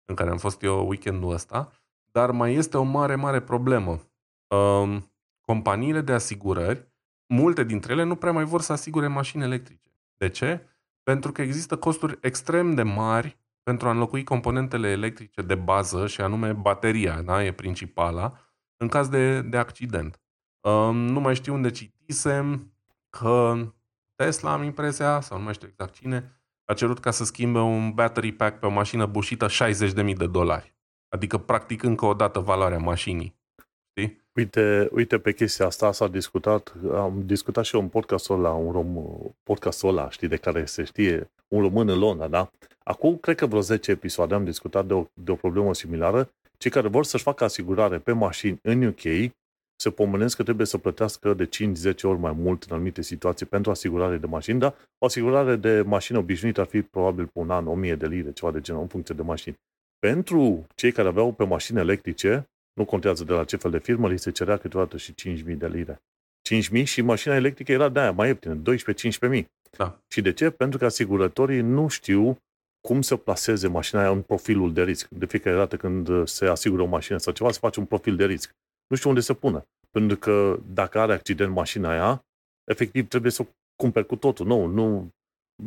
în 0.05 0.15
care 0.15 0.31
am 0.31 0.37
fost 0.37 0.63
eu 0.63 0.89
weekendul 0.89 1.33
ăsta, 1.33 1.73
dar 2.13 2.31
mai 2.31 2.55
este 2.55 2.77
o 2.77 2.83
mare, 2.83 3.15
mare 3.15 3.41
problemă. 3.41 4.01
Um, 4.49 5.13
companiile 5.41 6.01
de 6.01 6.13
asigurări, 6.13 6.93
multe 7.27 7.65
dintre 7.65 7.93
ele 7.93 8.03
nu 8.03 8.17
prea 8.17 8.33
mai 8.33 8.45
vor 8.45 8.61
să 8.61 8.73
asigure 8.73 9.07
mașini 9.07 9.43
electrice. 9.43 9.91
De 10.17 10.29
ce? 10.29 10.67
Pentru 11.05 11.33
că 11.33 11.43
există 11.43 11.77
costuri 11.77 12.19
extrem 12.21 12.75
de 12.75 12.83
mari 12.83 13.39
pentru 13.63 13.89
a 13.89 13.91
înlocui 13.91 14.25
componentele 14.25 14.89
electrice 14.89 15.43
de 15.43 15.55
bază, 15.55 16.07
și 16.07 16.21
anume 16.21 16.53
bateria, 16.53 17.23
da? 17.23 17.45
e 17.45 17.53
principala, 17.53 18.39
în 18.77 18.89
caz 18.89 19.09
de, 19.09 19.41
de 19.43 19.57
accident. 19.57 20.21
Um, 20.61 20.97
nu 20.97 21.21
mai 21.21 21.35
știu 21.35 21.55
unde 21.55 21.71
citisem 21.71 22.73
că 23.11 23.55
Tesla, 24.15 24.53
am 24.53 24.63
impresia, 24.63 25.21
sau 25.21 25.39
nu 25.39 25.45
mai 25.45 25.55
știu 25.55 25.69
exact 25.69 25.95
cine, 25.95 26.41
a 26.65 26.75
cerut 26.75 26.99
ca 26.99 27.11
să 27.11 27.25
schimbe 27.25 27.59
un 27.59 27.93
battery 27.93 28.33
pack 28.33 28.59
pe 28.59 28.67
o 28.67 28.71
mașină 28.71 29.07
bușită 29.07 29.47
60.000 29.47 30.15
de 30.17 30.27
dolari. 30.27 30.75
Adică, 31.09 31.39
practic, 31.39 31.83
încă 31.83 32.05
o 32.05 32.15
dată 32.15 32.41
valoarea 32.41 32.79
mașinii. 32.79 33.43
Știi? 34.37 34.43
Uite, 34.43 34.89
uite, 34.93 35.19
pe 35.19 35.33
chestia 35.33 35.67
asta 35.67 35.93
s-a 35.93 36.09
discutat, 36.09 36.75
am 36.93 37.23
discutat 37.27 37.65
și 37.65 37.75
eu 37.75 37.81
un 37.81 37.89
podcastul 37.89 38.39
ăla, 38.39 38.53
un 38.53 38.73
rom, 38.73 39.05
podcastul 39.43 39.89
ăla, 39.89 40.11
știi, 40.11 40.29
de 40.29 40.37
care 40.37 40.65
se 40.65 40.85
știe, 40.85 41.31
un 41.49 41.61
român 41.61 41.89
în 41.89 41.99
Londra, 41.99 42.29
da? 42.29 42.51
Acum, 42.85 43.17
cred 43.17 43.37
că 43.37 43.47
vreo 43.47 43.61
10 43.61 43.91
episoade 43.91 44.35
am 44.35 44.45
discutat 44.45 44.87
de 44.87 44.95
o, 44.95 45.05
de 45.15 45.31
o 45.31 45.35
problemă 45.35 45.75
similară. 45.75 46.31
Cei 46.59 46.71
care 46.71 46.89
vor 46.89 47.05
să-și 47.05 47.23
facă 47.23 47.45
asigurare 47.45 47.99
pe 47.99 48.13
mașini 48.13 48.59
în 48.63 48.85
UK 48.87 49.33
se 49.77 49.91
pomenesc 49.91 50.37
că 50.37 50.43
trebuie 50.43 50.67
să 50.67 50.79
plătească 50.79 51.35
de 51.35 51.49
5-10 51.93 52.03
ori 52.03 52.19
mai 52.19 52.33
mult 52.33 52.63
în 52.63 52.75
anumite 52.75 53.03
situații 53.03 53.47
pentru 53.47 53.71
asigurare 53.71 54.17
de 54.17 54.27
mașini, 54.27 54.59
dar 54.59 54.75
o 54.99 55.07
asigurare 55.07 55.57
de 55.57 55.81
mașină 55.81 56.19
obișnuită 56.19 56.61
ar 56.61 56.67
fi 56.67 56.83
probabil 56.83 57.25
pe 57.25 57.39
un 57.39 57.51
an 57.51 57.67
1000 57.67 57.95
de 57.95 58.07
lire, 58.07 58.33
ceva 58.33 58.53
de 58.53 58.61
genul, 58.61 58.81
în 58.81 58.89
funcție 58.89 59.15
de 59.15 59.23
mașini. 59.23 59.57
Pentru 59.99 60.67
cei 60.75 60.93
care 60.93 61.09
aveau 61.09 61.33
pe 61.33 61.45
mașini 61.45 61.79
electrice, 61.79 62.49
nu 62.75 62.85
contează 62.85 63.25
de 63.25 63.33
la 63.33 63.45
ce 63.45 63.57
fel 63.57 63.71
de 63.71 63.79
firmă, 63.79 64.09
li 64.09 64.19
se 64.19 64.31
cerea 64.31 64.57
câteodată 64.57 64.97
și 64.97 65.15
5.000 65.45 65.57
de 65.57 65.69
lire. 65.69 66.03
5.000 66.79 66.85
și 66.85 67.01
mașina 67.01 67.35
electrică 67.35 67.73
era 67.73 67.89
de 67.89 68.01
aia, 68.01 68.13
mai 68.13 68.27
ieftină, 68.27 68.63
12-15.000. 69.35 69.45
Da. 69.77 69.99
Și 70.09 70.21
de 70.21 70.33
ce? 70.33 70.51
Pentru 70.51 70.79
că 70.79 70.85
asigurătorii 70.85 71.61
nu 71.61 71.89
știu 71.89 72.37
cum 72.81 73.03
să 73.03 73.17
placeze 73.17 73.69
mașina 73.69 74.01
aia 74.01 74.11
în 74.11 74.23
profilul 74.23 74.73
de 74.73 74.83
risc. 74.85 75.09
De 75.09 75.27
fiecare 75.27 75.57
dată 75.57 75.77
când 75.77 76.27
se 76.29 76.47
asigură 76.47 76.83
o 76.83 76.87
mașină 76.87 77.19
sau 77.19 77.33
ceva, 77.33 77.51
se 77.51 77.59
face 77.59 77.81
un 77.81 77.87
profil 77.87 78.17
de 78.17 78.27
risc. 78.27 78.51
Nu 78.87 78.97
știu 78.97 79.09
unde 79.09 79.21
să 79.21 79.35
pună. 79.35 79.65
Pentru 79.91 80.17
că 80.17 80.59
dacă 80.67 80.99
are 80.99 81.13
accident 81.13 81.53
mașina 81.53 81.91
aia, 81.91 82.25
efectiv 82.71 83.09
trebuie 83.09 83.31
să 83.31 83.43
o 83.43 83.47
cumperi 83.77 84.07
cu 84.07 84.17
totul. 84.17 84.47
Nu, 84.47 84.67
nu 84.67 85.09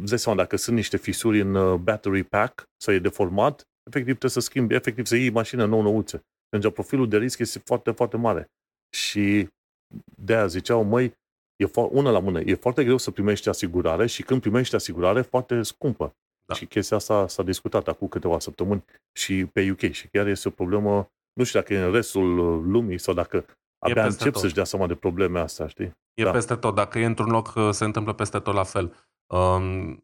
îți 0.01 0.21
seama, 0.21 0.37
dacă 0.37 0.55
sunt 0.55 0.75
niște 0.75 0.97
fisuri 0.97 1.39
în 1.39 1.55
uh, 1.55 1.79
battery 1.79 2.23
pack 2.23 2.63
sau 2.77 2.93
e 2.93 2.99
deformat, 2.99 3.67
efectiv 3.83 4.17
trebuie 4.17 4.31
să 4.31 4.39
schimbi, 4.39 4.73
efectiv 4.73 5.05
să 5.05 5.15
iei 5.15 5.29
mașina 5.29 5.65
nouă 5.65 5.81
nouță. 5.81 6.21
Pentru 6.49 6.69
că 6.69 6.75
profilul 6.75 7.07
de 7.07 7.17
risc 7.17 7.39
este 7.39 7.59
foarte, 7.59 7.91
foarte 7.91 8.17
mare. 8.17 8.51
Și 8.95 9.47
de 10.17 10.35
aia 10.35 10.47
ziceau, 10.47 10.83
măi, 10.83 11.13
e 11.55 11.65
fo- 11.65 11.91
una 11.91 12.09
la 12.09 12.19
mână, 12.19 12.39
e 12.39 12.55
foarte 12.55 12.83
greu 12.83 12.97
să 12.97 13.11
primești 13.11 13.49
asigurare 13.49 14.05
și 14.05 14.23
când 14.23 14.41
primești 14.41 14.75
asigurare, 14.75 15.21
foarte 15.21 15.61
scumpă. 15.61 16.15
Da. 16.45 16.53
Și 16.53 16.65
chestia 16.65 16.97
asta 16.97 17.27
s-a 17.27 17.43
discutat 17.43 17.87
acum 17.87 18.07
câteva 18.07 18.39
săptămâni 18.39 18.83
și 19.11 19.45
pe 19.45 19.71
UK 19.71 19.91
și 19.91 20.07
chiar 20.07 20.27
este 20.27 20.47
o 20.47 20.51
problemă, 20.51 21.11
nu 21.33 21.43
știu 21.43 21.59
dacă 21.59 21.73
e 21.73 21.83
în 21.83 21.91
restul 21.91 22.35
lumii 22.71 22.97
sau 22.97 23.13
dacă 23.13 23.45
abia 23.79 24.05
încep 24.05 24.31
tot. 24.31 24.41
să-și 24.41 24.53
dea 24.53 24.63
seama 24.63 24.87
de 24.87 24.95
probleme 24.95 25.39
astea, 25.39 25.67
știi? 25.67 25.91
E 26.13 26.23
da. 26.23 26.31
peste 26.31 26.55
tot. 26.55 26.75
Dacă 26.75 26.99
e 26.99 27.05
într-un 27.05 27.29
loc, 27.29 27.53
se 27.71 27.83
întâmplă 27.83 28.13
peste 28.13 28.39
tot 28.39 28.53
la 28.53 28.63
fel. 28.63 28.95
Um, 29.33 30.03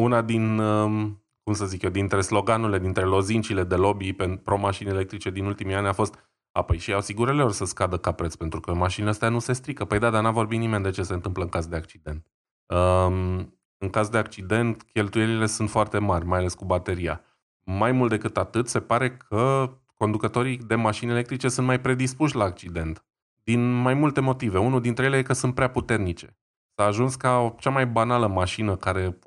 una 0.00 0.22
din, 0.22 0.58
um, 0.58 1.23
cum 1.44 1.52
să 1.52 1.66
zic 1.66 1.82
eu, 1.82 1.90
dintre 1.90 2.20
sloganurile, 2.20 2.78
dintre 2.78 3.04
lozincile 3.04 3.64
de 3.64 3.74
lobby 3.74 4.12
pentru 4.12 4.40
pro 4.42 4.56
mașini 4.56 4.90
electrice 4.90 5.30
din 5.30 5.44
ultimii 5.44 5.74
ani 5.74 5.86
a 5.86 5.92
fost 5.92 6.32
a, 6.52 6.62
păi 6.62 6.78
și 6.78 6.92
asigurările 6.92 7.42
or 7.42 7.52
să 7.52 7.64
scadă 7.64 7.96
ca 7.96 8.12
preț, 8.12 8.34
pentru 8.34 8.60
că 8.60 8.74
mașinile 8.74 9.10
astea 9.10 9.28
nu 9.28 9.38
se 9.38 9.52
strică. 9.52 9.84
Păi 9.84 9.98
da, 9.98 10.10
dar 10.10 10.22
n-a 10.22 10.30
vorbit 10.30 10.58
nimeni 10.58 10.82
de 10.82 10.90
ce 10.90 11.02
se 11.02 11.14
întâmplă 11.14 11.42
în 11.42 11.48
caz 11.48 11.66
de 11.66 11.76
accident. 11.76 12.26
Um, 12.66 13.58
în 13.78 13.90
caz 13.90 14.08
de 14.08 14.18
accident, 14.18 14.82
cheltuielile 14.82 15.46
sunt 15.46 15.70
foarte 15.70 15.98
mari, 15.98 16.26
mai 16.26 16.38
ales 16.38 16.54
cu 16.54 16.64
bateria. 16.64 17.20
Mai 17.64 17.92
mult 17.92 18.10
decât 18.10 18.36
atât, 18.36 18.68
se 18.68 18.80
pare 18.80 19.16
că 19.16 19.72
conducătorii 19.94 20.56
de 20.56 20.74
mașini 20.74 21.10
electrice 21.10 21.48
sunt 21.48 21.66
mai 21.66 21.80
predispuși 21.80 22.36
la 22.36 22.44
accident. 22.44 23.04
Din 23.42 23.72
mai 23.72 23.94
multe 23.94 24.20
motive. 24.20 24.58
Unul 24.58 24.80
dintre 24.80 25.04
ele 25.04 25.16
e 25.16 25.22
că 25.22 25.32
sunt 25.32 25.54
prea 25.54 25.68
puternice. 25.68 26.38
S-a 26.74 26.84
ajuns 26.84 27.14
ca 27.14 27.38
o, 27.38 27.54
cea 27.58 27.70
mai 27.70 27.86
banală 27.86 28.26
mașină 28.26 28.76
care, 28.76 29.18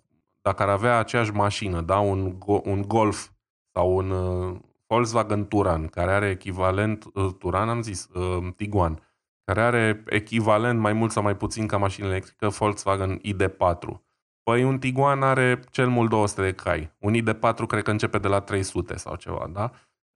dacă 0.47 0.63
ar 0.63 0.69
avea 0.69 0.97
aceeași 0.97 1.31
mașină, 1.31 1.81
da, 1.81 1.99
un, 1.99 2.37
un 2.63 2.81
Golf 2.81 3.29
sau 3.73 3.95
un 3.95 4.09
uh, 4.09 4.57
Volkswagen 4.87 5.47
Turan, 5.47 5.87
care 5.87 6.11
are 6.11 6.29
echivalent, 6.29 7.05
uh, 7.13 7.33
Turan 7.39 7.69
am 7.69 7.81
zis, 7.81 8.09
uh, 8.13 8.47
Tiguan, 8.55 8.99
care 9.43 9.61
are 9.61 10.03
echivalent 10.05 10.79
mai 10.79 10.93
mult 10.93 11.11
sau 11.11 11.23
mai 11.23 11.35
puțin 11.35 11.67
ca 11.67 11.77
mașină 11.77 12.07
electrică 12.07 12.47
Volkswagen 12.47 13.19
ID4. 13.19 14.01
Păi 14.43 14.63
un 14.63 14.79
Tiguan 14.79 15.23
are 15.23 15.59
cel 15.71 15.87
mult 15.87 16.09
200 16.09 16.41
de 16.41 16.53
cai. 16.53 16.91
Un 16.99 17.13
ID4 17.13 17.67
cred 17.67 17.83
că 17.83 17.91
începe 17.91 18.17
de 18.17 18.27
la 18.27 18.39
300 18.39 18.97
sau 18.97 19.15
ceva, 19.15 19.49
da? 19.53 19.71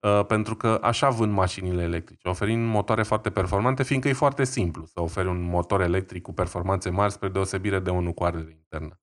Uh, 0.08 0.26
pentru 0.26 0.56
că 0.56 0.80
așa 0.82 1.10
vând 1.10 1.34
mașinile 1.34 1.84
electrice, 1.84 2.28
oferind 2.28 2.68
motoare 2.68 3.04
foarte 3.04 3.30
performante, 3.30 3.84
fiindcă 3.84 4.10
e 4.10 4.14
foarte 4.14 4.44
simplu 4.44 4.86
să 4.86 5.02
oferi 5.02 5.28
un 5.28 5.42
motor 5.42 5.82
electric 5.82 6.22
cu 6.22 6.34
performanțe 6.34 6.90
mari 6.90 7.12
spre 7.12 7.30
deosebire 7.30 7.80
de 7.80 7.90
unul 7.90 8.12
cu 8.12 8.24
ardere 8.24 8.52
internă. 8.52 8.96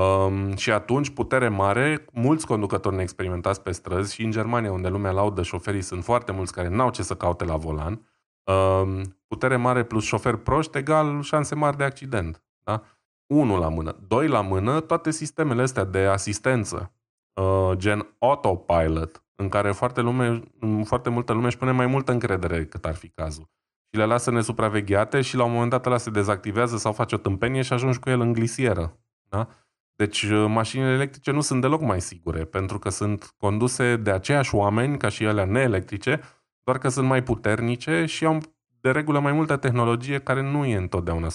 Um, 0.00 0.56
și 0.56 0.70
atunci, 0.70 1.10
putere 1.10 1.48
mare, 1.48 2.04
mulți 2.12 2.46
conducători 2.46 2.94
neexperimentați 2.94 3.62
pe 3.62 3.72
străzi 3.72 4.14
și 4.14 4.24
în 4.24 4.30
Germania, 4.30 4.72
unde 4.72 4.88
lumea 4.88 5.10
laudă 5.10 5.42
șoferii, 5.42 5.82
sunt 5.82 6.04
foarte 6.04 6.32
mulți 6.32 6.52
care 6.52 6.68
n-au 6.68 6.90
ce 6.90 7.02
să 7.02 7.14
caute 7.14 7.44
la 7.44 7.56
volan. 7.56 8.08
Um, 8.44 9.16
putere 9.26 9.56
mare 9.56 9.84
plus 9.84 10.04
șofer 10.04 10.36
proști 10.36 10.78
egal 10.78 11.22
șanse 11.22 11.54
mari 11.54 11.76
de 11.76 11.84
accident. 11.84 12.42
Da? 12.64 12.82
Unu 13.26 13.58
la 13.58 13.68
mână. 13.68 13.96
Doi 14.08 14.28
la 14.28 14.40
mână, 14.40 14.80
toate 14.80 15.10
sistemele 15.10 15.62
astea 15.62 15.84
de 15.84 15.98
asistență, 15.98 16.92
uh, 17.32 17.70
gen 17.76 18.14
autopilot, 18.18 19.24
în 19.34 19.48
care 19.48 19.72
foarte, 19.72 20.00
lume, 20.00 20.42
foarte 20.84 21.10
multă 21.10 21.32
lume 21.32 21.46
își 21.46 21.58
pune 21.58 21.70
mai 21.70 21.86
multă 21.86 22.12
încredere 22.12 22.58
decât 22.58 22.84
ar 22.84 22.94
fi 22.94 23.08
cazul. 23.08 23.48
Și 23.90 23.98
le 23.98 24.04
lasă 24.04 24.30
nesupravegheate 24.30 25.20
și 25.20 25.36
la 25.36 25.44
un 25.44 25.52
moment 25.52 25.70
dat 25.70 25.86
ăla 25.86 25.96
se 25.96 26.10
dezactivează 26.10 26.76
sau 26.76 26.92
face 26.92 27.14
o 27.14 27.18
tâmpenie 27.18 27.62
și 27.62 27.72
ajungi 27.72 27.98
cu 27.98 28.10
el 28.10 28.20
în 28.20 28.32
glisieră. 28.32 28.98
Da? 29.28 29.48
Deci 29.96 30.22
uh, 30.22 30.44
mașinile 30.48 30.90
electrice 30.90 31.30
nu 31.30 31.40
sunt 31.40 31.60
deloc 31.60 31.80
mai 31.80 32.00
sigure, 32.00 32.44
pentru 32.44 32.78
că 32.78 32.88
sunt 32.88 33.34
conduse 33.36 33.96
de 33.96 34.10
aceiași 34.10 34.54
oameni 34.54 34.98
ca 34.98 35.08
și 35.08 35.24
ele 35.24 35.44
neelectrice, 35.44 36.20
doar 36.64 36.78
că 36.78 36.88
sunt 36.88 37.06
mai 37.06 37.22
puternice 37.22 38.04
și 38.04 38.24
au 38.24 38.40
de 38.80 38.90
regulă 38.90 39.18
mai 39.18 39.32
multă 39.32 39.56
tehnologie 39.56 40.18
care 40.18 40.42
nu 40.42 40.64
e 40.64 40.76
întotdeauna 40.76 41.28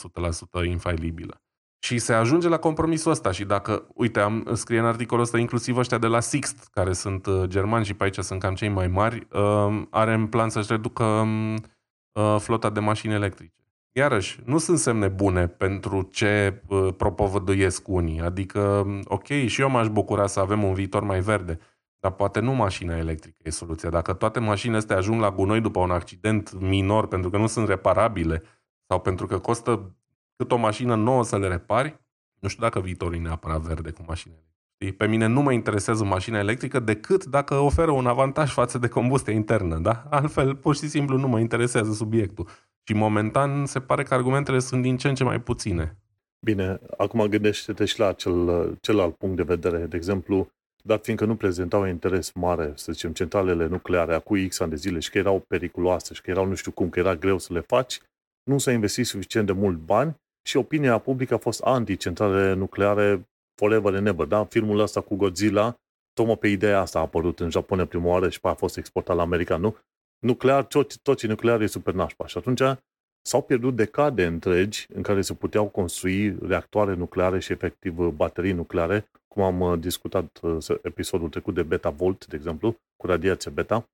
100% 0.61 0.65
infailibilă. 0.65 1.41
Și 1.81 1.97
se 1.97 2.13
ajunge 2.13 2.47
la 2.47 2.57
compromisul 2.57 3.11
ăsta 3.11 3.31
și 3.31 3.45
dacă, 3.45 3.87
uite, 3.93 4.19
am 4.19 4.49
scrie 4.53 4.79
în 4.79 4.85
articolul 4.85 5.23
ăsta 5.23 5.37
inclusiv 5.37 5.77
ăștia 5.77 5.97
de 5.97 6.07
la 6.07 6.19
Sixt, 6.19 6.67
care 6.71 6.93
sunt 6.93 7.25
uh, 7.25 7.43
germani 7.43 7.85
și 7.85 7.93
pe 7.93 8.03
aici 8.03 8.17
sunt 8.17 8.39
cam 8.39 8.55
cei 8.55 8.69
mai 8.69 8.87
mari, 8.87 9.27
uh, 9.31 9.81
are 9.89 10.13
în 10.13 10.27
plan 10.27 10.49
să-și 10.49 10.71
reducă 10.71 11.03
um, 11.03 11.53
uh, 11.53 12.35
flota 12.39 12.69
de 12.69 12.79
mașini 12.79 13.13
electrice. 13.13 13.58
Iarăși, 13.91 14.39
nu 14.45 14.57
sunt 14.57 14.77
semne 14.77 15.07
bune 15.07 15.47
pentru 15.47 16.01
ce 16.01 16.61
uh, 16.67 16.93
propovăduiesc 16.97 17.87
unii. 17.87 18.21
Adică, 18.21 18.59
um, 18.59 19.01
ok, 19.03 19.27
și 19.27 19.61
eu 19.61 19.69
m-aș 19.69 19.87
bucura 19.87 20.27
să 20.27 20.39
avem 20.39 20.63
un 20.63 20.73
viitor 20.73 21.03
mai 21.03 21.19
verde, 21.19 21.59
dar 21.99 22.11
poate 22.11 22.39
nu 22.39 22.53
mașina 22.53 22.97
electrică 22.97 23.37
e 23.43 23.49
soluția. 23.49 23.89
Dacă 23.89 24.13
toate 24.13 24.39
mașinile 24.39 24.77
astea 24.77 24.97
ajung 24.97 25.21
la 25.21 25.31
gunoi 25.31 25.61
după 25.61 25.79
un 25.79 25.91
accident 25.91 26.59
minor 26.59 27.07
pentru 27.07 27.29
că 27.29 27.37
nu 27.37 27.47
sunt 27.47 27.67
reparabile 27.67 28.43
sau 28.87 28.99
pentru 28.99 29.25
că 29.25 29.39
costă 29.39 29.95
cât 30.35 30.51
o 30.51 30.57
mașină 30.57 30.95
nouă 30.95 31.23
să 31.23 31.37
le 31.37 31.47
repari, 31.47 31.99
nu 32.39 32.47
știu 32.47 32.63
dacă 32.63 32.79
viitorul 32.79 33.15
e 33.15 33.19
neapărat 33.19 33.59
verde 33.59 33.91
cu 33.91 34.03
mașina 34.07 34.33
electrică. 34.33 34.47
Pe 34.97 35.07
mine 35.07 35.25
nu 35.25 35.41
mă 35.41 35.51
interesează 35.51 36.03
mașina 36.03 36.39
electrică 36.39 36.79
decât 36.79 37.25
dacă 37.25 37.55
oferă 37.55 37.91
un 37.91 38.07
avantaj 38.07 38.51
față 38.51 38.77
de 38.77 38.87
combustie 38.87 39.33
internă, 39.33 39.77
da? 39.77 40.03
Altfel, 40.09 40.55
pur 40.55 40.75
și 40.75 40.89
simplu 40.89 41.17
nu 41.17 41.27
mă 41.27 41.39
interesează 41.39 41.91
subiectul. 41.91 42.47
Și 42.89 42.95
momentan 42.95 43.65
se 43.65 43.79
pare 43.79 44.03
că 44.03 44.13
argumentele 44.13 44.59
sunt 44.59 44.81
din 44.81 44.97
ce 44.97 45.07
în 45.07 45.15
ce 45.15 45.23
mai 45.23 45.41
puține. 45.41 45.97
Bine, 46.45 46.79
acum 46.97 47.25
gândește-te 47.25 47.85
și 47.85 47.99
la 47.99 48.13
cel, 48.13 48.77
celălalt 48.81 49.15
punct 49.15 49.35
de 49.35 49.43
vedere. 49.43 49.85
De 49.85 49.95
exemplu, 49.95 50.47
dat 50.83 51.03
fiindcă 51.03 51.25
nu 51.25 51.35
prezentau 51.35 51.85
interes 51.85 52.31
mare, 52.31 52.71
să 52.75 52.91
zicem, 52.91 53.13
centralele 53.13 53.67
nucleare 53.67 54.13
acum 54.13 54.47
X 54.47 54.59
ani 54.59 54.69
de 54.69 54.75
zile 54.75 54.99
și 54.99 55.09
că 55.09 55.17
erau 55.17 55.43
periculoase 55.47 56.13
și 56.13 56.21
că 56.21 56.29
erau 56.29 56.45
nu 56.45 56.55
știu 56.55 56.71
cum, 56.71 56.89
că 56.89 56.99
era 56.99 57.15
greu 57.15 57.37
să 57.37 57.53
le 57.53 57.59
faci, 57.59 58.01
nu 58.43 58.57
s-a 58.57 58.71
investit 58.71 59.05
suficient 59.05 59.45
de 59.45 59.53
mult 59.53 59.77
bani 59.77 60.15
și 60.47 60.57
opinia 60.57 60.97
publică 60.97 61.33
a 61.33 61.37
fost 61.37 61.61
anti-centrale 61.61 62.53
nucleare 62.53 63.27
forever 63.55 63.95
and 63.95 64.07
ever. 64.07 64.25
Da? 64.25 64.45
Filmul 64.45 64.79
ăsta 64.79 65.01
cu 65.01 65.15
Godzilla, 65.15 65.75
tocmai 66.13 66.37
pe 66.37 66.47
ideea 66.47 66.79
asta 66.79 66.99
a 66.99 67.01
apărut 67.01 67.39
în 67.39 67.49
Japonia 67.49 67.85
prima 67.85 68.07
oară 68.07 68.29
și 68.29 68.39
pe 68.39 68.47
a 68.47 68.53
fost 68.53 68.77
exportat 68.77 69.15
la 69.15 69.21
America, 69.21 69.57
nu? 69.57 69.75
Nuclear, 70.19 70.63
tot, 70.63 70.97
tot 70.97 71.17
ce 71.17 71.27
nuclear 71.27 71.61
e 71.61 71.65
super 71.65 71.93
nașpa. 71.93 72.27
Și 72.27 72.37
atunci 72.37 72.61
s-au 73.21 73.41
pierdut 73.41 73.75
decade 73.75 74.25
întregi 74.25 74.85
în 74.93 75.01
care 75.01 75.21
se 75.21 75.33
puteau 75.33 75.69
construi 75.69 76.37
reactoare 76.47 76.93
nucleare 76.93 77.39
și 77.39 77.51
efectiv 77.51 77.93
baterii 77.95 78.51
nucleare, 78.51 79.09
cum 79.27 79.43
am 79.43 79.59
uh, 79.59 79.79
discutat 79.79 80.39
uh, 80.41 80.77
episodul 80.81 81.29
trecut 81.29 81.53
de 81.53 81.63
Beta 81.63 81.89
Volt, 81.89 82.27
de 82.27 82.35
exemplu, 82.35 82.75
cu 82.95 83.07
radiație 83.07 83.51
beta. 83.51 83.89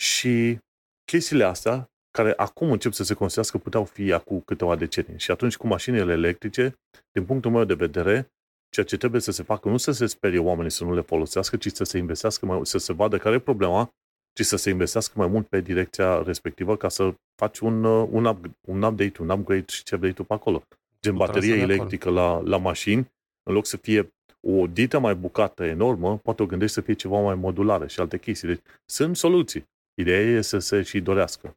Și 0.00 0.58
chestiile 1.04 1.44
astea 1.44 1.90
care 2.10 2.32
acum 2.36 2.70
încep 2.70 2.92
să 2.92 3.04
se 3.04 3.14
construiască 3.14 3.58
puteau 3.58 3.84
fi 3.84 4.12
acum 4.12 4.40
câteva 4.40 4.76
decenii. 4.76 5.18
Și 5.18 5.30
atunci 5.30 5.56
cu 5.56 5.66
mașinile 5.66 6.12
electrice, 6.12 6.74
din 7.12 7.24
punctul 7.24 7.50
meu 7.50 7.64
de 7.64 7.74
vedere, 7.74 8.32
ceea 8.70 8.86
ce 8.86 8.96
trebuie 8.96 9.20
să 9.20 9.30
se 9.30 9.42
facă 9.42 9.68
nu 9.68 9.76
să 9.76 9.90
se 9.90 10.06
sperie 10.06 10.38
oamenii 10.38 10.70
să 10.70 10.84
nu 10.84 10.94
le 10.94 11.00
folosească, 11.00 11.56
ci 11.56 11.72
să 11.72 11.84
se 11.84 11.98
investească 11.98 12.46
mai, 12.46 12.60
să 12.62 12.78
se 12.78 12.92
vadă 12.92 13.18
care 13.18 13.34
e 13.34 13.38
problema, 13.38 13.90
ci 14.38 14.44
să 14.44 14.56
se 14.56 14.70
investească 14.70 15.12
mai 15.16 15.26
mult 15.26 15.46
pe 15.46 15.60
direcția 15.60 16.22
respectivă 16.22 16.76
ca 16.76 16.88
să 16.88 17.14
faci 17.34 17.58
un, 17.58 17.84
uh, 17.84 18.08
un, 18.10 18.24
up, 18.24 18.44
un 18.60 18.82
update, 18.82 19.22
un 19.22 19.28
upgrade 19.28 19.64
și 19.68 19.82
ce 19.82 19.96
vrei 19.96 20.12
tu 20.12 20.24
pe 20.24 20.34
acolo. 20.34 20.62
Gen 21.02 21.16
baterie 21.16 21.54
electrică 21.54 22.10
la, 22.10 22.40
la 22.44 22.56
mașini, 22.56 23.12
în 23.42 23.54
loc 23.54 23.66
să 23.66 23.76
fie 23.76 24.12
o 24.40 24.66
dită 24.66 24.98
mai 24.98 25.14
bucată 25.14 25.64
enormă, 25.64 26.18
poate 26.18 26.42
o 26.42 26.46
gândești 26.46 26.74
să 26.74 26.80
fie 26.80 26.94
ceva 26.94 27.20
mai 27.20 27.34
modulară 27.34 27.86
și 27.86 28.00
alte 28.00 28.18
chestii. 28.18 28.48
Deci 28.48 28.60
sunt 28.84 29.16
soluții. 29.16 29.68
Ideea 29.94 30.20
e 30.20 30.40
să 30.40 30.58
se 30.58 30.82
și 30.82 31.00
dorească. 31.00 31.56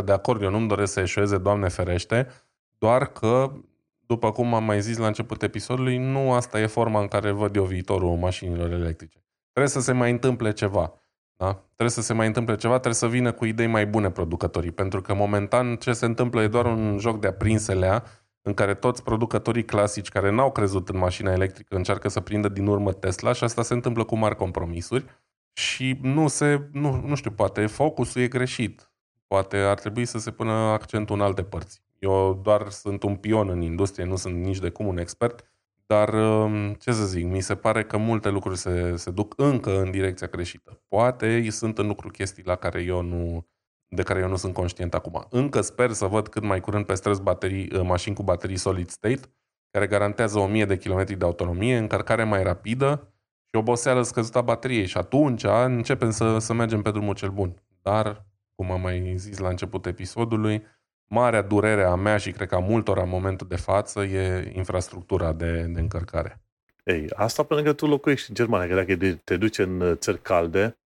100% 0.00 0.04
de 0.04 0.12
acord, 0.12 0.42
eu 0.42 0.50
nu-mi 0.50 0.68
doresc 0.68 0.92
să 0.92 1.00
eșueze, 1.00 1.38
Doamne 1.38 1.68
ferește, 1.68 2.28
doar 2.78 3.06
că, 3.12 3.52
după 4.06 4.32
cum 4.32 4.54
am 4.54 4.64
mai 4.64 4.80
zis 4.80 4.96
la 4.96 5.06
început 5.06 5.42
episodului, 5.42 5.96
nu 5.96 6.32
asta 6.32 6.60
e 6.60 6.66
forma 6.66 7.00
în 7.00 7.08
care 7.08 7.30
văd 7.30 7.56
eu 7.56 7.64
viitorul 7.64 8.16
mașinilor 8.16 8.70
electrice. 8.70 9.18
Trebuie 9.52 9.72
să 9.72 9.80
se 9.80 9.92
mai 9.92 10.10
întâmple 10.10 10.52
ceva. 10.52 11.00
Da? 11.36 11.52
Trebuie 11.52 11.90
să 11.90 12.02
se 12.02 12.12
mai 12.12 12.26
întâmple 12.26 12.56
ceva, 12.56 12.72
trebuie 12.72 12.94
să 12.94 13.08
vină 13.08 13.32
cu 13.32 13.44
idei 13.44 13.66
mai 13.66 13.86
bune 13.86 14.10
producătorii, 14.10 14.70
pentru 14.70 15.00
că 15.00 15.14
momentan 15.14 15.76
ce 15.76 15.92
se 15.92 16.04
întâmplă 16.04 16.42
e 16.42 16.48
doar 16.48 16.66
un 16.66 16.98
joc 16.98 17.20
de 17.20 17.26
aprinselea 17.26 18.04
în 18.42 18.54
care 18.54 18.74
toți 18.74 19.02
producătorii 19.02 19.64
clasici 19.64 20.08
care 20.08 20.30
n-au 20.30 20.52
crezut 20.52 20.88
în 20.88 20.98
mașina 20.98 21.32
electrică 21.32 21.76
încearcă 21.76 22.08
să 22.08 22.20
prindă 22.20 22.48
din 22.48 22.66
urmă 22.66 22.92
Tesla 22.92 23.32
și 23.32 23.44
asta 23.44 23.62
se 23.62 23.74
întâmplă 23.74 24.04
cu 24.04 24.16
mari 24.16 24.36
compromisuri 24.36 25.04
și 25.52 25.98
nu 26.02 26.28
se, 26.28 26.68
nu, 26.72 27.02
nu 27.06 27.14
știu, 27.14 27.30
poate 27.30 27.66
focusul 27.66 28.22
e 28.22 28.28
greșit. 28.28 28.90
Poate 29.26 29.56
ar 29.56 29.78
trebui 29.78 30.04
să 30.04 30.18
se 30.18 30.30
pună 30.30 30.52
accentul 30.52 31.16
în 31.16 31.22
alte 31.22 31.42
părți. 31.42 31.82
Eu 31.98 32.40
doar 32.42 32.68
sunt 32.68 33.02
un 33.02 33.16
pion 33.16 33.48
în 33.48 33.60
industrie, 33.60 34.04
nu 34.04 34.16
sunt 34.16 34.34
nici 34.34 34.58
de 34.58 34.68
cum 34.68 34.86
un 34.86 34.98
expert, 34.98 35.44
dar 35.86 36.14
um, 36.14 36.74
ce 36.74 36.92
să 36.92 37.04
zic, 37.04 37.24
mi 37.24 37.40
se 37.40 37.54
pare 37.54 37.84
că 37.84 37.96
multe 37.96 38.28
lucruri 38.28 38.56
se, 38.56 38.96
se 38.96 39.10
duc 39.10 39.34
încă 39.36 39.80
în 39.80 39.90
direcția 39.90 40.26
greșită. 40.26 40.82
Poate 40.88 41.50
sunt 41.50 41.78
în 41.78 41.86
lucruri 41.86 42.12
chestii 42.12 42.42
la 42.46 42.56
care 42.56 42.82
eu 42.82 43.02
nu, 43.02 43.46
de 43.88 44.02
care 44.02 44.20
eu 44.20 44.28
nu 44.28 44.36
sunt 44.36 44.54
conștient 44.54 44.94
acum. 44.94 45.26
Încă 45.30 45.60
sper 45.60 45.92
să 45.92 46.06
văd 46.06 46.28
cât 46.28 46.42
mai 46.42 46.60
curând 46.60 46.86
pe 46.86 46.94
străzi 46.94 47.22
baterii, 47.22 47.70
uh, 47.72 47.80
mașini 47.82 48.14
cu 48.14 48.22
baterii 48.22 48.56
solid 48.56 48.88
state, 48.88 49.20
care 49.70 49.86
garantează 49.86 50.38
1000 50.38 50.64
de 50.64 50.76
km 50.76 51.04
de 51.04 51.24
autonomie, 51.24 51.76
încărcare 51.76 52.24
mai 52.24 52.42
rapidă 52.42 53.14
și 53.44 53.56
oboseală 53.56 54.02
scăzută 54.02 54.38
a 54.38 54.40
bateriei. 54.40 54.86
Și 54.86 54.96
atunci 54.96 55.44
începem 55.44 56.10
să, 56.10 56.38
să 56.38 56.52
mergem 56.52 56.82
pe 56.82 56.90
drumul 56.90 57.14
cel 57.14 57.30
bun. 57.30 57.62
Dar 57.82 58.26
cum 58.54 58.70
am 58.70 58.80
mai 58.80 59.14
zis 59.16 59.38
la 59.38 59.48
început 59.48 59.86
episodului, 59.86 60.62
marea 61.08 61.42
durere 61.42 61.84
a 61.84 61.94
mea 61.94 62.16
și 62.16 62.30
cred 62.30 62.48
că 62.48 62.54
a 62.54 62.58
multora 62.58 63.02
în 63.02 63.08
momentul 63.08 63.46
de 63.46 63.56
față 63.56 64.02
e 64.02 64.52
infrastructura 64.54 65.32
de, 65.32 65.66
de 65.68 65.80
încărcare. 65.80 66.40
Ei, 66.84 67.06
asta 67.14 67.42
pentru 67.42 67.66
că 67.66 67.72
tu 67.72 67.86
locuiești 67.86 68.28
în 68.28 68.34
Germania, 68.34 68.68
că 68.68 68.74
dacă 68.74 69.18
te 69.24 69.36
duci 69.36 69.58
în 69.58 69.80
uh, 69.80 69.92
țări 69.96 70.22
calde, 70.22 70.78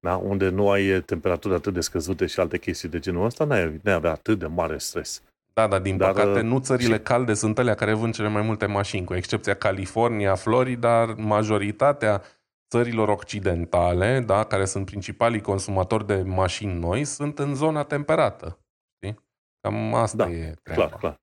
da, 0.00 0.16
unde 0.16 0.48
nu 0.48 0.70
ai 0.70 1.02
temperaturi 1.02 1.54
atât 1.54 1.74
de 1.74 1.80
scăzute 1.80 2.26
și 2.26 2.40
alte 2.40 2.58
chestii 2.58 2.88
de 2.88 2.98
genul 2.98 3.24
ăsta, 3.24 3.44
n-ai, 3.44 3.80
n-ai 3.82 3.94
avea 3.94 4.10
atât 4.10 4.38
de 4.38 4.46
mare 4.46 4.78
stres. 4.78 5.22
Da, 5.52 5.66
dar 5.66 5.80
din 5.80 5.96
dar, 5.96 6.12
păcate 6.12 6.38
uh, 6.38 6.44
nu 6.44 6.58
țările 6.58 6.94
și... 6.94 7.00
calde 7.00 7.34
sunt 7.34 7.58
alea 7.58 7.74
care 7.74 7.92
vând 7.92 8.14
cele 8.14 8.28
mai 8.28 8.42
multe 8.42 8.66
mașini, 8.66 9.04
cu 9.04 9.14
excepția 9.14 9.54
California, 9.54 10.34
Florida, 10.34 11.14
majoritatea 11.16 12.22
țărilor 12.70 13.08
occidentale, 13.08 14.20
da, 14.26 14.44
care 14.44 14.64
sunt 14.64 14.84
principalii 14.84 15.40
consumatori 15.40 16.06
de 16.06 16.22
mașini 16.26 16.78
noi, 16.78 17.04
sunt 17.04 17.38
în 17.38 17.54
zona 17.54 17.82
temperată. 17.82 18.58
Știi? 19.58 19.70
Cam 19.70 19.94
asta 19.94 20.16
da, 20.16 20.30
e 20.30 20.54
treaba. 20.62 20.86
Clar, 20.86 20.98
clar. 20.98 21.20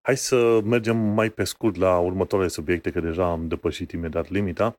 Hai 0.00 0.16
să 0.16 0.60
mergem 0.64 0.96
mai 0.96 1.30
pe 1.30 1.44
scurt 1.44 1.76
la 1.76 1.98
următoarele 1.98 2.50
subiecte, 2.50 2.90
că 2.90 3.00
deja 3.00 3.30
am 3.30 3.48
depășit 3.48 3.90
imediat 3.90 4.28
limita. 4.28 4.78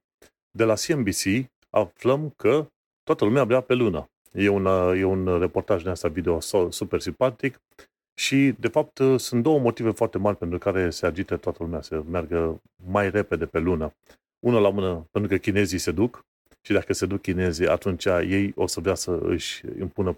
De 0.51 0.63
la 0.63 0.73
CNBC 0.73 1.49
aflăm 1.69 2.33
că 2.35 2.67
toată 3.03 3.25
lumea 3.25 3.43
vrea 3.43 3.61
pe 3.61 3.73
lună. 3.73 4.09
E 4.31 4.49
un, 4.49 4.65
e 4.95 5.03
un 5.03 5.39
reportaj 5.39 5.83
de 5.83 5.89
asta 5.89 6.07
video 6.07 6.39
super 6.69 6.99
simpatic 6.99 7.61
și, 8.19 8.55
de 8.59 8.67
fapt, 8.67 9.01
sunt 9.17 9.43
două 9.43 9.59
motive 9.59 9.91
foarte 9.91 10.17
mari 10.17 10.37
pentru 10.37 10.57
care 10.57 10.89
se 10.89 11.05
agită 11.05 11.37
toată 11.37 11.63
lumea 11.63 11.81
să 11.81 12.03
meargă 12.09 12.61
mai 12.85 13.09
repede 13.09 13.45
pe 13.45 13.59
lună 13.59 13.93
unul 14.45 14.61
la 14.61 14.69
mână, 14.69 15.07
pentru 15.11 15.29
că 15.31 15.37
chinezii 15.37 15.77
se 15.77 15.91
duc 15.91 16.25
și 16.61 16.73
dacă 16.73 16.93
se 16.93 17.05
duc 17.05 17.21
chinezii, 17.21 17.67
atunci 17.67 18.05
ei 18.05 18.51
o 18.55 18.67
să 18.67 18.79
vrea 18.79 18.95
să 18.95 19.19
își 19.21 19.63
impună 19.79 20.17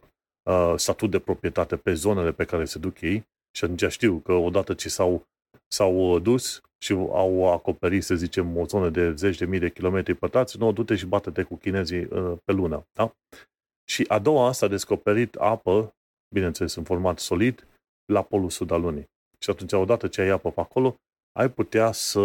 uh, 0.49 0.73
statut 0.75 1.09
de 1.11 1.19
proprietate 1.19 1.75
pe 1.75 1.93
zonele 1.93 2.31
pe 2.31 2.45
care 2.45 2.65
se 2.65 2.79
duc 2.79 3.01
ei 3.01 3.27
și 3.51 3.63
atunci 3.63 3.91
știu 3.91 4.19
că 4.19 4.33
odată 4.33 4.73
ce 4.73 4.89
s-au, 4.89 5.27
s-au 5.67 6.13
uh, 6.13 6.21
dus 6.21 6.61
și 6.83 6.91
au 6.93 7.51
acoperit, 7.51 8.03
să 8.03 8.15
zicem, 8.15 8.57
o 8.57 8.65
zonă 8.65 8.89
de 8.89 9.13
zeci 9.13 9.37
de 9.37 9.45
mii 9.45 9.59
de 9.59 9.69
kilometri 9.69 10.13
pătrați, 10.13 10.57
nu, 10.57 10.71
du-te 10.71 10.95
și 10.95 11.05
bate-te 11.05 11.43
cu 11.43 11.55
chinezii 11.55 12.03
uh, 12.03 12.37
pe 12.43 12.51
lună. 12.51 12.87
Da? 12.93 13.13
Și 13.89 14.05
a 14.07 14.19
doua 14.19 14.51
s-a 14.51 14.67
descoperit 14.67 15.35
apă, 15.35 15.93
bineînțeles 16.33 16.75
în 16.75 16.83
format 16.83 17.19
solid, 17.19 17.67
la 18.05 18.21
polul 18.21 18.49
sud 18.49 18.71
al 18.71 18.81
lunii. 18.81 19.09
Și 19.39 19.49
atunci, 19.49 19.71
odată 19.73 20.07
ce 20.07 20.21
ai 20.21 20.29
apă 20.29 20.51
pe 20.51 20.59
acolo, 20.59 20.95
ai 21.39 21.49
putea 21.49 21.91
să 21.91 22.21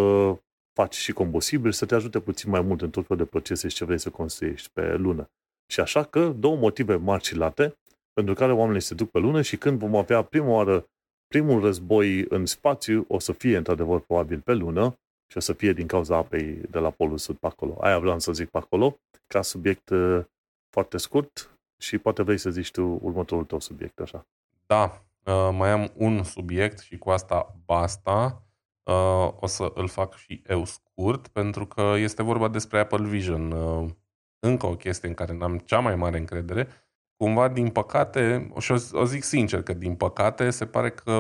faci 0.73 0.95
și 0.95 1.13
combustibil, 1.13 1.73
să 1.73 1.87
te 1.87 1.95
ajute 1.95 2.21
puțin 2.21 2.51
mai 2.51 2.61
mult 2.61 2.83
în 2.83 2.91
tot 2.91 3.07
felul 3.07 3.25
de 3.25 3.31
procese 3.31 3.69
și 3.69 3.77
ce 3.77 3.85
vrei 3.85 3.99
să 3.99 4.11
construiești 4.11 4.71
pe 4.73 4.97
lună. 4.97 5.31
Și 5.73 5.81
așa 5.81 6.05
că 6.05 6.29
două 6.29 6.57
motive 6.57 6.97
mari 6.97 7.25
și 7.25 7.37
late 7.37 7.77
pentru 8.15 8.35
care 8.35 8.53
oamenii 8.53 8.81
se 8.81 8.95
duc 8.95 9.11
pe 9.11 9.19
lună 9.19 9.43
și 9.43 9.57
când 9.57 9.79
vom 9.79 9.97
avea 9.97 10.23
prima 10.23 10.49
oară 10.49 10.89
primul 11.27 11.61
război 11.61 12.25
în 12.29 12.47
spațiu, 12.47 13.05
o 13.09 13.19
să 13.19 13.33
fie 13.33 13.57
într-adevăr 13.57 14.01
probabil 14.01 14.41
pe 14.41 14.53
lună 14.53 14.99
și 15.31 15.37
o 15.37 15.41
să 15.41 15.53
fie 15.53 15.73
din 15.73 15.87
cauza 15.87 16.17
apei 16.17 16.55
de 16.71 16.79
la 16.79 16.91
Polul 16.91 17.19
Sud 17.19 17.37
pe 17.37 17.47
acolo. 17.47 17.77
Aia 17.81 17.99
vreau 17.99 18.19
să 18.19 18.33
zic 18.33 18.51
pe 18.51 18.59
acolo, 18.59 18.99
ca 19.27 19.43
subiect 19.43 19.89
uh, 19.89 20.25
foarte 20.69 20.97
scurt 20.97 21.59
și 21.79 21.99
poate 21.99 22.23
vrei 22.23 22.39
să 22.39 22.51
zici 22.51 22.71
tu 22.71 22.99
următorul 23.03 23.45
tău 23.45 23.61
subiect, 23.61 24.01
așa. 24.01 24.27
Da, 24.67 25.03
uh, 25.25 25.51
mai 25.53 25.71
am 25.71 25.93
un 25.95 26.23
subiect 26.23 26.79
și 26.79 26.99
cu 26.99 27.11
asta 27.11 27.57
basta. 27.65 28.43
Uh, 28.83 29.33
o 29.41 29.47
să 29.47 29.73
îl 29.75 29.89
fac 29.89 30.17
și 30.17 30.43
eu 30.49 30.65
scurt, 30.65 31.29
pentru 31.29 31.67
că 31.67 31.95
este 31.97 32.23
vorba 32.23 32.49
despre 32.49 32.79
Apple 32.79 33.09
Vision. 33.09 33.51
Uh, 33.51 33.91
încă 34.39 34.67
o 34.67 34.77
chestie 34.77 35.09
în 35.09 35.15
care 35.15 35.33
n-am 35.33 35.59
cea 35.59 35.79
mai 35.79 35.97
mare 35.97 36.19
încredere. 36.19 36.69
Cumva, 37.17 37.49
din 37.49 37.69
păcate, 37.69 38.53
și 38.59 38.73
o, 38.73 38.77
o 38.93 39.05
zic 39.05 39.23
sincer 39.23 39.63
că 39.63 39.73
din 39.73 39.95
păcate 39.95 40.51
se 40.51 40.67
pare 40.67 40.91
că 40.91 41.13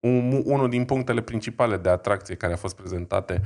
un, 0.00 0.42
unul 0.44 0.68
din 0.68 0.84
punctele 0.84 1.20
principale 1.20 1.76
de 1.76 1.88
atracție 1.88 2.34
care 2.34 2.52
a 2.52 2.56
fost 2.56 2.76
prezentate 2.76 3.40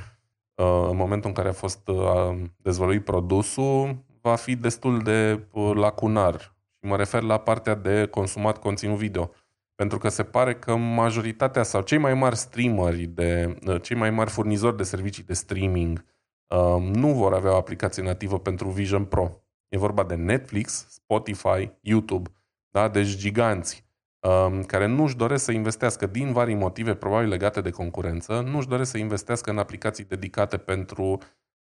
uh, 0.54 0.86
în 0.90 0.96
momentul 0.96 1.28
în 1.28 1.34
care 1.34 1.48
a 1.48 1.52
fost 1.52 1.88
uh, 1.88 2.42
dezvăluit 2.56 3.04
produsul 3.04 4.04
va 4.20 4.34
fi 4.34 4.56
destul 4.56 4.98
de 5.02 5.46
uh, 5.52 5.70
lacunar. 5.74 6.40
Și 6.78 6.88
mă 6.88 6.96
refer 6.96 7.22
la 7.22 7.38
partea 7.38 7.74
de 7.74 8.06
consumat 8.06 8.58
conținut 8.58 8.96
video. 8.96 9.30
Pentru 9.74 9.98
că 9.98 10.08
se 10.08 10.22
pare 10.22 10.54
că 10.54 10.76
majoritatea 10.76 11.62
sau 11.62 11.80
cei 11.80 11.98
mai 11.98 12.14
mari 12.14 12.36
streameri, 12.36 13.06
de, 13.06 13.58
uh, 13.66 13.82
cei 13.82 13.96
mai 13.96 14.10
mari 14.10 14.30
furnizori 14.30 14.76
de 14.76 14.82
servicii 14.82 15.22
de 15.22 15.32
streaming 15.32 16.04
uh, 16.46 16.82
nu 16.92 17.12
vor 17.12 17.34
avea 17.34 17.52
o 17.52 17.56
aplicație 17.56 18.02
nativă 18.02 18.38
pentru 18.38 18.68
Vision 18.68 19.04
Pro. 19.04 19.42
E 19.70 19.78
vorba 19.78 20.04
de 20.04 20.14
Netflix, 20.14 20.86
Spotify, 20.88 21.70
YouTube, 21.80 22.30
da? 22.70 22.88
deci 22.88 23.16
giganți 23.16 23.84
um, 24.20 24.62
care 24.62 24.86
nu-și 24.86 25.16
doresc 25.16 25.44
să 25.44 25.52
investească 25.52 26.06
din 26.06 26.32
vari 26.32 26.54
motive, 26.54 26.94
probabil 26.94 27.28
legate 27.28 27.60
de 27.60 27.70
concurență, 27.70 28.40
nu-și 28.40 28.68
doresc 28.68 28.90
să 28.90 28.98
investească 28.98 29.50
în 29.50 29.58
aplicații 29.58 30.04
dedicate 30.04 30.56
pentru 30.56 31.04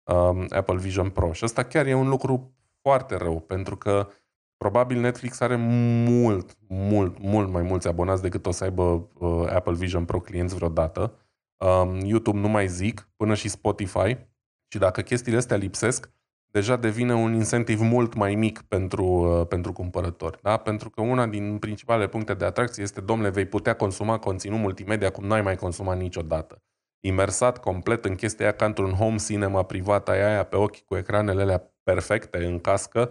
um, 0.04 0.46
Apple 0.48 0.76
Vision 0.76 1.10
Pro. 1.10 1.32
Și 1.32 1.44
asta 1.44 1.62
chiar 1.62 1.86
e 1.86 1.94
un 1.94 2.08
lucru 2.08 2.54
foarte 2.80 3.16
rău, 3.16 3.40
pentru 3.40 3.76
că 3.76 4.08
probabil 4.56 5.00
Netflix 5.00 5.40
are 5.40 5.56
mult, 5.56 6.56
mult, 6.68 7.18
mult 7.18 7.50
mai 7.50 7.62
mulți 7.62 7.88
abonați 7.88 8.22
decât 8.22 8.46
o 8.46 8.50
să 8.50 8.64
aibă 8.64 9.08
uh, 9.18 9.46
Apple 9.48 9.74
Vision 9.74 10.04
Pro 10.04 10.20
clienți 10.20 10.54
vreodată. 10.54 11.14
Um, 11.56 11.98
YouTube 11.98 12.38
nu 12.38 12.48
mai 12.48 12.68
zic, 12.68 13.08
până 13.16 13.34
și 13.34 13.48
Spotify. 13.48 14.18
Și 14.68 14.78
dacă 14.78 15.00
chestiile 15.00 15.38
astea 15.38 15.56
lipsesc, 15.56 16.10
deja 16.56 16.76
devine 16.76 17.14
un 17.14 17.34
incentiv 17.34 17.80
mult 17.80 18.14
mai 18.14 18.34
mic 18.34 18.62
pentru, 18.62 19.04
uh, 19.04 19.46
pentru 19.46 19.72
cumpărători. 19.72 20.38
Da? 20.42 20.56
Pentru 20.56 20.90
că 20.90 21.00
una 21.00 21.26
din 21.26 21.58
principalele 21.58 22.08
puncte 22.08 22.34
de 22.34 22.44
atracție 22.44 22.82
este, 22.82 23.00
domnule, 23.00 23.30
vei 23.30 23.44
putea 23.44 23.74
consuma 23.74 24.18
conținut 24.18 24.58
multimedia 24.58 25.10
cum 25.10 25.26
n-ai 25.26 25.42
mai 25.42 25.56
consumat 25.56 25.98
niciodată. 25.98 26.62
Imersat 27.00 27.58
complet 27.58 28.04
în 28.04 28.14
chestia 28.14 28.44
aia 28.44 28.54
ca 28.54 28.64
într-un 28.64 28.92
home 28.92 29.16
cinema 29.16 29.62
privat, 29.62 30.08
ai 30.08 30.22
aia 30.22 30.44
pe 30.44 30.56
ochi 30.56 30.80
cu 30.80 30.96
ecranele 30.96 31.42
alea 31.42 31.72
perfecte 31.82 32.44
în 32.44 32.58
cască 32.58 33.10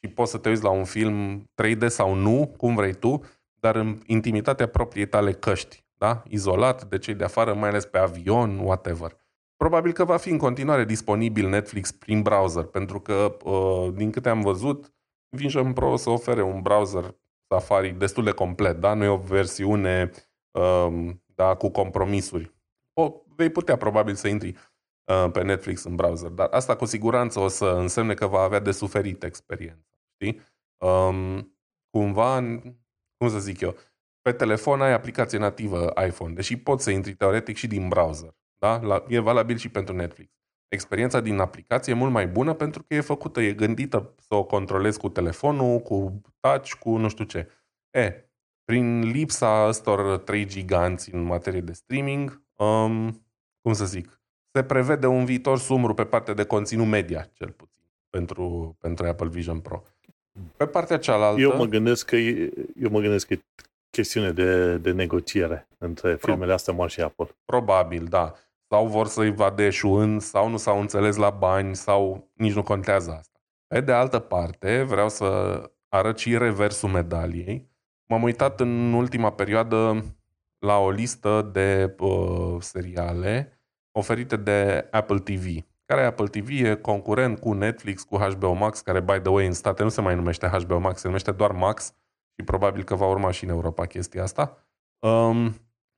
și 0.00 0.10
poți 0.10 0.30
să 0.30 0.38
te 0.38 0.48
uiți 0.48 0.62
la 0.62 0.70
un 0.70 0.84
film 0.84 1.44
3D 1.62 1.86
sau 1.86 2.14
nu, 2.14 2.54
cum 2.56 2.74
vrei 2.74 2.94
tu, 2.94 3.20
dar 3.60 3.76
în 3.76 3.98
intimitatea 4.06 4.66
propriei 4.66 5.06
tale 5.06 5.32
căști, 5.32 5.84
da? 5.98 6.22
izolat 6.28 6.84
de 6.84 6.98
cei 6.98 7.14
de 7.14 7.24
afară, 7.24 7.54
mai 7.54 7.68
ales 7.68 7.84
pe 7.84 7.98
avion, 7.98 8.58
whatever. 8.58 9.25
Probabil 9.56 9.92
că 9.92 10.04
va 10.04 10.16
fi 10.16 10.30
în 10.30 10.38
continuare 10.38 10.84
disponibil 10.84 11.48
Netflix 11.48 11.92
prin 11.92 12.22
browser, 12.22 12.64
pentru 12.64 13.00
că, 13.00 13.36
uh, 13.44 13.92
din 13.94 14.10
câte 14.10 14.28
am 14.28 14.40
văzut, 14.40 14.94
Vision 15.28 15.72
Pro 15.72 15.90
o 15.90 15.96
să 15.96 16.10
ofere 16.10 16.42
un 16.42 16.62
browser 16.62 17.14
Safari 17.48 17.90
destul 17.90 18.24
de 18.24 18.30
complet, 18.30 18.76
da? 18.76 18.94
Nu 18.94 19.04
e 19.04 19.08
o 19.08 19.16
versiune 19.16 20.10
um, 20.50 21.22
da, 21.34 21.54
cu 21.54 21.68
compromisuri. 21.68 22.54
O, 22.92 23.12
vei 23.36 23.50
putea 23.50 23.76
probabil 23.76 24.14
să 24.14 24.28
intri 24.28 24.56
uh, 25.04 25.30
pe 25.32 25.42
Netflix 25.42 25.84
în 25.84 25.94
browser, 25.94 26.30
dar 26.30 26.48
asta 26.50 26.76
cu 26.76 26.84
siguranță 26.84 27.40
o 27.40 27.48
să 27.48 27.64
însemne 27.64 28.14
că 28.14 28.26
va 28.26 28.40
avea 28.40 28.58
de 28.58 28.70
suferit 28.70 29.22
experiența. 29.22 29.98
Știi? 30.12 30.40
Um, 30.76 31.56
cumva, 31.90 32.40
cum 33.16 33.28
să 33.28 33.38
zic 33.38 33.60
eu, 33.60 33.74
pe 34.22 34.32
telefon 34.32 34.80
ai 34.80 34.92
aplicație 34.92 35.38
nativă 35.38 35.92
iPhone, 36.06 36.34
deși 36.34 36.56
poți 36.56 36.84
să 36.84 36.90
intri 36.90 37.14
teoretic 37.14 37.56
și 37.56 37.66
din 37.66 37.88
browser. 37.88 38.34
Da? 38.58 38.80
La, 38.80 39.04
e 39.08 39.18
valabil 39.18 39.56
și 39.56 39.68
pentru 39.68 39.94
Netflix. 39.94 40.30
Experiența 40.68 41.20
din 41.20 41.38
aplicație 41.38 41.92
e 41.92 41.96
mult 41.96 42.12
mai 42.12 42.26
bună 42.26 42.52
pentru 42.52 42.82
că 42.82 42.94
e 42.94 43.00
făcută, 43.00 43.40
e 43.40 43.52
gândită 43.52 44.14
să 44.18 44.34
o 44.34 44.44
controlezi 44.44 44.98
cu 44.98 45.08
telefonul, 45.08 45.78
cu 45.78 46.20
touch, 46.40 46.72
cu 46.72 46.96
nu 46.96 47.08
știu 47.08 47.24
ce. 47.24 47.48
E, 47.90 48.30
prin 48.64 49.00
lipsa 49.00 49.66
ăstor 49.68 50.18
trei 50.18 50.46
giganți 50.46 51.14
în 51.14 51.22
materie 51.22 51.60
de 51.60 51.72
streaming, 51.72 52.42
um, 52.56 53.26
cum 53.60 53.72
să 53.72 53.84
zic, 53.84 54.20
se 54.52 54.62
prevede 54.62 55.06
un 55.06 55.24
viitor 55.24 55.58
sumru 55.58 55.94
pe 55.94 56.04
partea 56.04 56.34
de 56.34 56.44
conținut 56.44 56.86
media, 56.86 57.30
cel 57.32 57.50
puțin, 57.50 57.84
pentru, 58.10 58.76
pentru 58.80 59.06
Apple 59.06 59.28
Vision 59.28 59.60
Pro. 59.60 59.82
Pe 60.56 60.66
partea 60.66 60.98
cealaltă... 60.98 61.40
Eu 61.40 61.56
mă 61.56 61.64
gândesc 61.64 62.06
că 62.06 62.16
e, 62.16 62.52
eu 62.74 62.90
mă 62.90 63.00
gândesc 63.00 63.26
că 63.26 63.34
e 63.34 63.44
chestiune 63.90 64.32
de, 64.32 64.76
de 64.76 64.92
negociere 64.92 65.68
între 65.78 66.16
firmele 66.16 66.52
astea 66.52 66.74
mari 66.74 66.92
și 66.92 67.00
Apple. 67.00 67.28
Probabil, 67.44 68.04
da 68.04 68.34
sau 68.68 68.86
vor 68.86 69.06
să-i 69.06 69.34
vadă 69.34 69.62
eșuând, 69.62 70.20
sau 70.20 70.48
nu 70.48 70.56
s-au 70.56 70.80
înțeles 70.80 71.16
la 71.16 71.30
bani, 71.30 71.76
sau 71.76 72.30
nici 72.32 72.54
nu 72.54 72.62
contează 72.62 73.10
asta. 73.10 73.40
Pe 73.66 73.80
de 73.80 73.92
altă 73.92 74.18
parte, 74.18 74.82
vreau 74.82 75.08
să 75.08 75.60
arăt 75.88 76.18
și 76.18 76.38
reversul 76.38 76.88
medaliei. 76.88 77.70
M-am 78.08 78.22
uitat 78.22 78.60
în 78.60 78.92
ultima 78.92 79.32
perioadă 79.32 80.04
la 80.58 80.78
o 80.78 80.90
listă 80.90 81.50
de 81.52 81.94
uh, 81.98 82.56
seriale 82.58 83.60
oferite 83.92 84.36
de 84.36 84.88
Apple 84.90 85.18
TV. 85.18 85.64
Care 85.84 86.04
Apple 86.04 86.26
TV 86.26 86.48
e 86.64 86.74
concurent 86.74 87.38
cu 87.38 87.52
Netflix, 87.52 88.02
cu 88.02 88.16
HBO 88.16 88.52
Max, 88.52 88.80
care, 88.80 89.00
by 89.00 89.18
the 89.20 89.30
way, 89.30 89.46
în 89.46 89.52
state 89.52 89.82
nu 89.82 89.88
se 89.88 90.00
mai 90.00 90.14
numește 90.14 90.46
HBO 90.46 90.78
Max, 90.78 91.00
se 91.00 91.06
numește 91.06 91.32
doar 91.32 91.50
Max 91.50 91.94
și 92.36 92.44
probabil 92.44 92.84
că 92.84 92.94
va 92.94 93.06
urma 93.06 93.30
și 93.30 93.44
în 93.44 93.50
Europa 93.50 93.86
chestia 93.86 94.22
asta. 94.22 94.66
Um, 94.98 95.48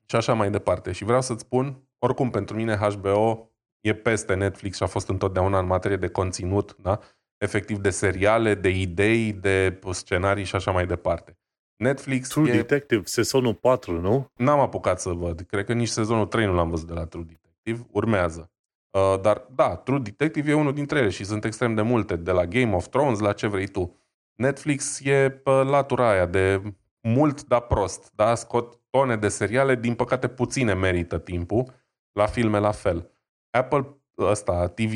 și 0.05 0.15
așa 0.15 0.33
mai 0.33 0.51
departe. 0.51 0.91
Și 0.91 1.03
vreau 1.03 1.21
să-ți 1.21 1.41
spun, 1.41 1.88
oricum, 1.99 2.29
pentru 2.29 2.55
mine 2.55 2.75
HBO 2.75 3.49
e 3.81 3.93
peste 3.93 4.33
Netflix 4.33 4.75
și 4.75 4.83
a 4.83 4.87
fost 4.87 5.09
întotdeauna 5.09 5.59
în 5.59 5.65
materie 5.65 5.97
de 5.97 6.09
conținut, 6.09 6.75
da? 6.81 6.99
efectiv 7.39 7.77
de 7.77 7.89
seriale, 7.89 8.55
de 8.55 8.69
idei, 8.69 9.33
de 9.33 9.79
scenarii 9.91 10.43
și 10.43 10.55
așa 10.55 10.71
mai 10.71 10.85
departe. 10.85 11.37
Netflix 11.75 12.27
True 12.27 12.49
e... 12.49 12.55
Detective, 12.55 13.01
sezonul 13.05 13.53
4, 13.53 13.99
nu? 13.99 14.31
N-am 14.35 14.59
apucat 14.59 14.99
să 14.99 15.09
văd. 15.09 15.41
Cred 15.41 15.65
că 15.65 15.73
nici 15.73 15.87
sezonul 15.87 16.25
3 16.25 16.45
nu 16.45 16.53
l-am 16.53 16.69
văzut 16.69 16.87
de 16.87 16.93
la 16.93 17.05
True 17.05 17.23
Detective. 17.23 17.87
Urmează. 17.91 18.51
Uh, 18.89 19.21
dar 19.21 19.45
da, 19.55 19.75
True 19.75 19.99
Detective 19.99 20.51
e 20.51 20.53
unul 20.53 20.73
dintre 20.73 20.99
ele 20.99 21.09
și 21.09 21.23
sunt 21.23 21.45
extrem 21.45 21.75
de 21.75 21.81
multe, 21.81 22.15
de 22.15 22.31
la 22.31 22.45
Game 22.45 22.75
of 22.75 22.87
Thrones 22.87 23.19
la 23.19 23.33
ce 23.33 23.47
vrei 23.47 23.67
tu. 23.67 23.95
Netflix 24.35 24.99
e 25.03 25.29
pe 25.29 25.49
latura 25.49 26.09
aia 26.09 26.25
de 26.25 26.61
mult, 27.01 27.43
dar 27.43 27.61
prost. 27.61 28.11
Da? 28.15 28.35
Scot 28.35 28.79
tone 28.89 29.15
de 29.15 29.27
seriale, 29.27 29.75
din 29.75 29.93
păcate 29.93 30.27
puține 30.27 30.73
merită 30.73 31.17
timpul 31.17 31.73
la 32.11 32.25
filme 32.25 32.59
la 32.59 32.71
fel. 32.71 33.11
Apple 33.49 33.97
ăsta, 34.17 34.67
TV, 34.67 34.93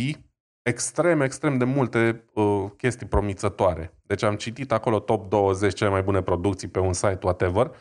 extrem, 0.61 1.21
extrem 1.21 1.57
de 1.57 1.63
multe 1.63 2.23
uh, 2.33 2.65
chestii 2.77 3.07
promițătoare. 3.07 3.97
Deci 4.01 4.23
am 4.23 4.35
citit 4.35 4.71
acolo 4.71 4.99
top 4.99 5.29
20 5.29 5.73
cele 5.73 5.89
mai 5.89 6.03
bune 6.03 6.21
producții 6.21 6.67
pe 6.67 6.79
un 6.79 6.93
site, 6.93 7.19
whatever, 7.23 7.71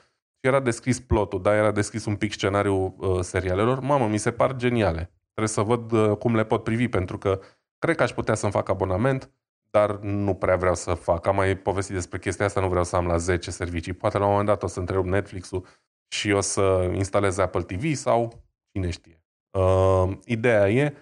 și 0.43 0.49
era 0.49 0.61
descris 0.61 1.01
plotul, 1.01 1.43
da, 1.43 1.55
era 1.55 1.71
descris 1.71 2.05
un 2.05 2.17
pic 2.17 2.33
scenariul 2.33 2.95
uh, 2.99 3.21
serialelor. 3.21 3.81
Mamă, 3.81 4.09
mi 4.09 4.19
se 4.19 4.33
par 4.33 4.57
geniale. 4.57 5.11
Trebuie 5.23 5.49
să 5.49 5.63
văd 5.63 5.93
uh, 5.93 6.17
cum 6.17 6.35
le 6.35 6.45
pot 6.45 6.65
privi, 6.65 6.89
pentru 6.89 7.19
că 7.19 7.41
cred 7.79 7.97
că 7.97 8.03
aș 8.03 8.13
putea 8.13 8.35
să-mi 8.35 8.53
fac 8.53 8.69
abonament, 8.69 9.31
dar 9.71 9.99
nu 9.99 10.35
prea 10.35 10.57
vreau 10.57 10.75
să 10.75 10.95
fac. 10.95 11.27
Am 11.27 11.35
mai 11.35 11.57
povestit 11.57 11.95
despre 11.95 12.19
chestia 12.19 12.45
asta, 12.45 12.61
nu 12.61 12.69
vreau 12.69 12.85
să 12.85 12.97
am 12.97 13.07
la 13.07 13.17
10 13.17 13.51
servicii. 13.51 13.93
Poate 13.93 14.19
la 14.19 14.25
un 14.25 14.31
moment 14.31 14.49
dat 14.49 14.63
o 14.63 14.67
să 14.67 14.79
întreb 14.79 15.05
Netflix-ul 15.05 15.67
și 16.09 16.31
o 16.31 16.41
să 16.41 16.91
instalez 16.95 17.39
Apple 17.39 17.63
TV 17.63 17.95
sau 17.95 18.43
cine 18.73 18.91
știe. 18.91 19.22
Uh, 19.53 20.13
ideea 20.25 20.71
e, 20.71 20.95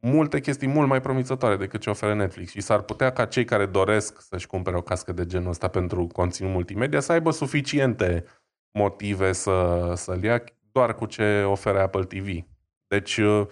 multe 0.00 0.40
chestii 0.40 0.68
mult 0.68 0.88
mai 0.88 1.00
promițătoare 1.00 1.56
decât 1.56 1.80
ce 1.80 1.90
oferă 1.90 2.14
Netflix 2.14 2.50
și 2.50 2.60
s-ar 2.60 2.82
putea 2.82 3.12
ca 3.12 3.24
cei 3.24 3.44
care 3.44 3.66
doresc 3.66 4.20
să-și 4.20 4.46
cumpere 4.46 4.76
o 4.76 4.82
cască 4.82 5.12
de 5.12 5.26
genul 5.26 5.48
ăsta 5.48 5.68
pentru 5.68 6.06
conținut 6.06 6.52
multimedia 6.52 7.00
să 7.00 7.12
aibă 7.12 7.30
suficiente 7.30 8.24
motive 8.78 9.32
să, 9.32 9.92
să-l 9.96 10.22
ia 10.22 10.44
doar 10.72 10.94
cu 10.94 11.06
ce 11.06 11.42
oferă 11.42 11.80
Apple 11.80 12.04
TV. 12.04 12.26
Deci, 12.86 13.16
uh, 13.16 13.46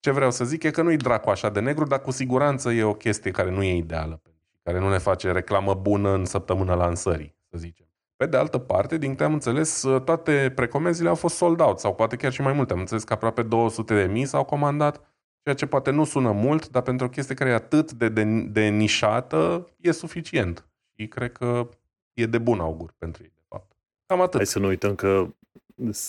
ce 0.00 0.10
vreau 0.10 0.30
să 0.30 0.44
zic 0.44 0.62
e 0.62 0.70
că 0.70 0.82
nu-i 0.82 0.96
dracu 0.96 1.30
așa 1.30 1.50
de 1.50 1.60
negru, 1.60 1.84
dar 1.84 2.00
cu 2.00 2.10
siguranță 2.10 2.70
e 2.70 2.82
o 2.82 2.94
chestie 2.94 3.30
care 3.30 3.50
nu 3.50 3.62
e 3.62 3.76
ideală, 3.76 4.22
care 4.62 4.78
nu 4.78 4.90
ne 4.90 4.98
face 4.98 5.32
reclamă 5.32 5.74
bună 5.74 6.14
în 6.14 6.24
săptămâna 6.24 6.74
lansării, 6.74 7.36
să 7.50 7.58
zicem. 7.58 7.89
Pe 8.20 8.26
de 8.26 8.36
altă 8.36 8.58
parte, 8.58 8.98
din 8.98 9.10
câte 9.10 9.24
am 9.24 9.32
înțeles, 9.32 9.82
uh, 9.82 10.02
toate 10.02 10.52
precomenzile 10.54 11.08
au 11.08 11.14
fost 11.14 11.36
sold 11.36 11.60
out, 11.60 11.78
sau 11.78 11.94
poate 11.94 12.16
chiar 12.16 12.32
și 12.32 12.40
mai 12.40 12.52
multe. 12.52 12.72
Am 12.72 12.78
înțeles 12.78 13.04
că 13.04 13.12
aproape 13.12 13.42
200 13.42 13.94
de 13.94 14.12
mii 14.12 14.26
s-au 14.26 14.44
comandat, 14.44 14.96
ceea 15.42 15.54
ce 15.54 15.66
poate 15.66 15.90
nu 15.90 16.04
sună 16.04 16.32
mult, 16.32 16.68
dar 16.68 16.82
pentru 16.82 17.06
o 17.06 17.08
chestie 17.08 17.34
care 17.34 17.50
e 17.50 17.54
atât 17.54 17.92
de, 17.92 18.08
de, 18.08 18.24
de 18.24 18.68
nișată, 18.68 19.68
e 19.76 19.90
suficient. 19.90 20.68
Și 20.96 21.08
cred 21.08 21.32
că 21.32 21.68
e 22.12 22.26
de 22.26 22.38
bun 22.38 22.60
augur 22.60 22.94
pentru 22.98 23.22
ei, 23.22 23.32
de 23.34 23.42
fapt. 23.48 23.76
Cam 24.06 24.20
atât. 24.20 24.36
Hai 24.36 24.46
să 24.46 24.58
nu 24.58 24.66
uităm 24.66 24.94
că, 24.94 25.26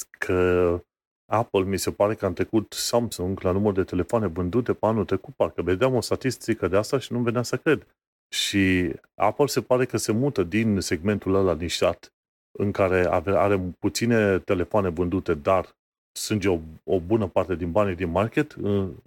că 0.10 0.80
Apple 1.26 1.64
mi 1.64 1.78
se 1.78 1.92
pare 1.92 2.16
că 2.16 2.26
am 2.26 2.34
trecut 2.34 2.74
Samsung 2.74 3.42
la 3.42 3.52
număr 3.52 3.74
de 3.74 3.84
telefoane 3.84 4.28
vândute 4.28 4.74
pe 4.74 4.86
anul 4.86 5.06
trecut, 5.06 5.34
parcă 5.36 5.62
vedeam 5.62 5.96
o 5.96 6.02
statistică 6.02 6.68
de 6.68 6.78
asta 6.78 7.00
și 7.00 7.14
nu 7.14 7.20
veneam 7.20 7.44
să 7.44 7.58
cred. 7.58 7.88
Și 8.34 8.94
Apple 9.16 9.46
se 9.46 9.62
pare 9.62 9.86
că 9.86 9.98
se 9.98 10.12
mută 10.12 10.44
din 10.44 10.80
segmentul 10.80 11.36
ăla 11.36 11.54
nișat, 11.54 12.14
în 12.60 12.72
care 12.72 13.08
are 13.26 13.76
puține 13.80 14.40
telefoane 14.40 14.90
vândute, 14.90 15.34
dar 15.34 15.76
strânge 16.20 16.50
o, 16.50 16.60
o 16.84 17.00
bună 17.00 17.28
parte 17.28 17.56
din 17.56 17.72
banii 17.72 17.96
din 17.96 18.10
market, 18.10 18.56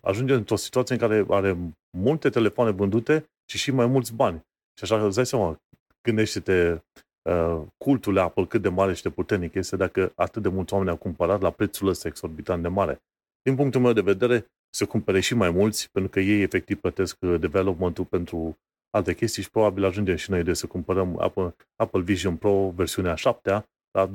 ajunge 0.01 0.35
într-o 0.35 0.57
situație 0.57 0.95
în 0.95 1.01
care 1.01 1.25
are 1.29 1.57
multe 1.99 2.31
telefoane 2.31 2.71
vândute 2.71 3.25
și 3.51 3.59
și 3.59 3.71
mai 3.71 3.87
mulți 3.87 4.15
bani. 4.15 4.41
Și 4.79 4.85
așa 4.85 5.05
îți 5.05 5.17
dai 5.17 5.27
seama, 5.27 5.61
gândește-te 6.03 6.83
uh, 7.31 7.63
cultul 7.85 8.19
Apple 8.19 8.47
cât 8.47 8.63
de 8.63 8.69
mare 8.69 8.95
și 8.95 9.03
de 9.03 9.11
puternic 9.11 9.55
este 9.55 9.77
dacă 9.77 10.13
atât 10.15 10.43
de 10.43 10.49
mulți 10.49 10.73
oameni 10.73 10.91
au 10.91 10.97
cumpărat 10.97 11.41
la 11.41 11.51
prețul 11.51 11.89
ăsta 11.89 12.09
exorbitant 12.09 12.63
de 12.63 12.69
mare. 12.69 13.03
Din 13.43 13.55
punctul 13.55 13.81
meu 13.81 13.93
de 13.93 14.01
vedere, 14.01 14.47
se 14.71 14.85
cumpere 14.85 15.21
și 15.21 15.35
mai 15.35 15.51
mulți, 15.51 15.91
pentru 15.91 16.11
că 16.11 16.21
ei 16.21 16.43
efectiv 16.43 16.81
plătesc 16.81 17.17
uh, 17.21 17.41
development-ul 17.41 18.05
pentru 18.05 18.59
alte 18.95 19.15
chestii 19.15 19.43
și 19.43 19.51
probabil 19.51 19.85
ajungem 19.85 20.17
și 20.17 20.31
noi 20.31 20.43
de 20.43 20.53
să 20.53 20.67
cumpărăm 20.67 21.21
Apple, 21.21 21.55
Apple 21.77 22.01
Vision 22.01 22.37
Pro 22.37 22.71
versiunea 22.75 23.15
7 23.15 23.65
la 23.91 24.11
2-300 24.11 24.13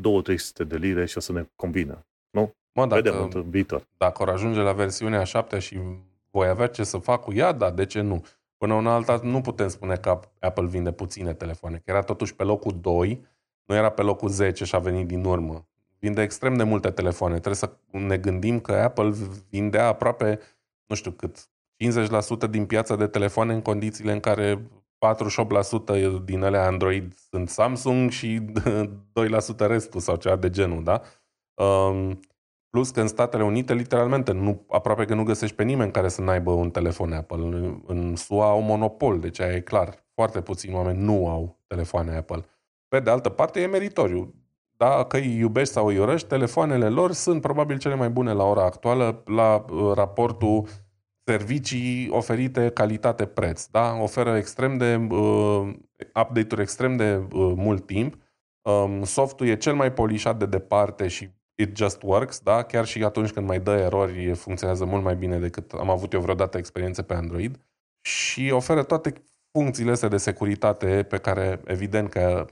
de 0.68 0.78
lire 0.78 1.06
și 1.06 1.18
o 1.18 1.20
să 1.20 1.32
ne 1.32 1.46
convină. 1.56 2.06
Nu? 2.30 2.56
Mă, 2.74 2.86
dacă, 2.86 3.02
Vedem 3.02 3.30
în 3.34 3.50
viitor. 3.50 3.88
Dacă 3.98 4.22
or 4.22 4.30
ajunge 4.30 4.60
la 4.60 4.74
versiunea 4.74 5.24
7 5.24 5.60
și 5.60 5.80
voi 6.32 6.48
avea 6.48 6.68
ce 6.68 6.84
să 6.84 6.98
fac 6.98 7.24
cu 7.24 7.34
ea, 7.34 7.52
da, 7.52 7.72
de 7.72 7.86
ce 7.86 8.02
nu? 8.02 8.26
Până 8.58 8.74
una 8.74 8.94
alta 8.94 9.20
nu 9.24 9.42
putem 9.42 9.68
spune 9.68 9.96
că 9.96 10.20
Apple 10.40 10.66
vinde 10.66 10.92
puține 10.92 11.34
telefoane, 11.34 11.78
că 11.78 11.84
era 11.86 12.02
totuși 12.02 12.36
pe 12.36 12.44
locul 12.44 12.78
2, 12.82 13.26
nu 13.66 13.76
era 13.76 13.90
pe 13.90 14.02
locul 14.02 14.30
10 14.30 14.66
și 14.66 14.76
a 14.76 14.80
venit 14.80 15.08
din 15.08 15.24
urmă. 15.24 15.68
Vinde 16.00 16.22
extrem 16.22 16.56
de 16.56 16.64
multe 16.64 16.90
telefoane. 16.90 17.34
Trebuie 17.34 17.56
să 17.56 17.72
ne 17.92 18.18
gândim 18.18 18.60
că 18.60 18.72
Apple 18.72 19.14
vindea 19.50 19.88
aproape, 19.88 20.40
nu 20.86 20.96
știu 20.96 21.12
cât, 21.12 21.50
50% 22.46 22.50
din 22.50 22.66
piața 22.66 22.96
de 22.96 23.08
telefoane 23.08 23.54
în 23.54 23.62
condițiile 23.62 24.12
în 24.12 24.20
care 24.20 24.70
48% 26.22 26.24
din 26.24 26.42
ele 26.42 26.58
Android 26.58 27.14
sunt 27.30 27.50
Samsung 27.50 28.10
și 28.10 28.42
2% 29.56 29.58
restul 29.58 30.00
sau 30.00 30.16
ceva 30.16 30.36
de 30.36 30.50
genul, 30.50 30.84
da? 30.84 31.02
Um, 31.64 32.20
plus 32.70 32.90
că 32.90 33.02
în 33.02 33.08
Statele 33.08 33.44
Unite, 33.44 33.74
literalmente, 33.74 34.32
nu, 34.32 34.66
aproape 34.70 35.06
că 35.06 35.14
nu 35.14 35.24
găsești 35.24 35.56
pe 35.56 35.64
nimeni 35.64 35.92
care 35.92 36.08
să 36.08 36.22
n-aibă 36.22 36.52
un 36.52 36.70
telefon 36.70 37.14
Apple. 37.14 37.38
În, 37.38 37.84
în 37.88 38.16
SUA 38.16 38.50
au 38.50 38.62
monopol, 38.62 39.20
deci 39.20 39.40
aia 39.40 39.56
e 39.56 39.60
clar. 39.60 40.06
Foarte 40.14 40.42
puțini 40.42 40.76
oameni 40.76 41.04
nu 41.04 41.28
au 41.28 41.60
telefoane 41.68 42.16
Apple. 42.16 42.46
Pe 42.88 43.00
de 43.00 43.10
altă 43.10 43.30
parte, 43.30 43.62
e 43.62 43.68
meritoriu. 43.68 44.34
Dacă 44.78 45.18
îi 45.18 45.38
iubești 45.38 45.74
sau 45.74 45.86
îi 45.86 45.98
urăști, 45.98 46.28
telefoanele 46.28 46.90
lor 46.90 47.12
sunt 47.12 47.42
probabil 47.42 47.78
cele 47.78 47.96
mai 47.96 48.10
bune 48.10 48.34
la 48.34 48.44
ora 48.44 48.64
actuală 48.64 49.24
la 49.26 49.66
uh, 49.70 49.92
raportul 49.94 50.68
servicii 51.30 52.10
oferite 52.10 52.70
calitate-preț. 52.70 53.66
Da? 53.66 53.94
Oferă 54.02 54.38
extrem 54.38 54.78
de 54.78 54.96
uh, 54.96 55.74
update-uri 56.22 56.62
extrem 56.62 56.96
de 56.96 57.16
uh, 57.16 57.54
mult 57.56 57.86
timp. 57.86 58.18
Um, 58.62 59.04
softul 59.04 59.48
e 59.48 59.56
cel 59.56 59.76
mai 59.76 59.94
polișat 59.94 60.38
de 60.38 60.46
departe 60.46 61.08
și 61.08 61.30
it 61.56 61.78
just 61.78 62.02
works, 62.02 62.40
da? 62.40 62.64
Chiar 62.64 62.86
și 62.86 63.04
atunci 63.04 63.32
când 63.32 63.48
mai 63.48 63.60
dă 63.60 63.72
erori, 63.72 64.34
funcționează 64.34 64.86
mult 64.86 65.04
mai 65.04 65.16
bine 65.16 65.40
decât 65.40 65.72
am 65.72 65.90
avut 65.90 66.14
eu 66.14 66.22
vreodată 66.22 66.58
experiențe 66.58 67.02
pe 67.02 67.14
Android. 67.14 67.60
Și 68.02 68.50
oferă 68.54 68.84
toate 68.84 69.14
funcțiile 69.52 69.92
astea 69.92 70.10
de 70.10 70.18
securitate 70.18 71.04
pe 71.04 71.18
care, 71.18 71.62
evident 71.66 72.10
că 72.10 72.46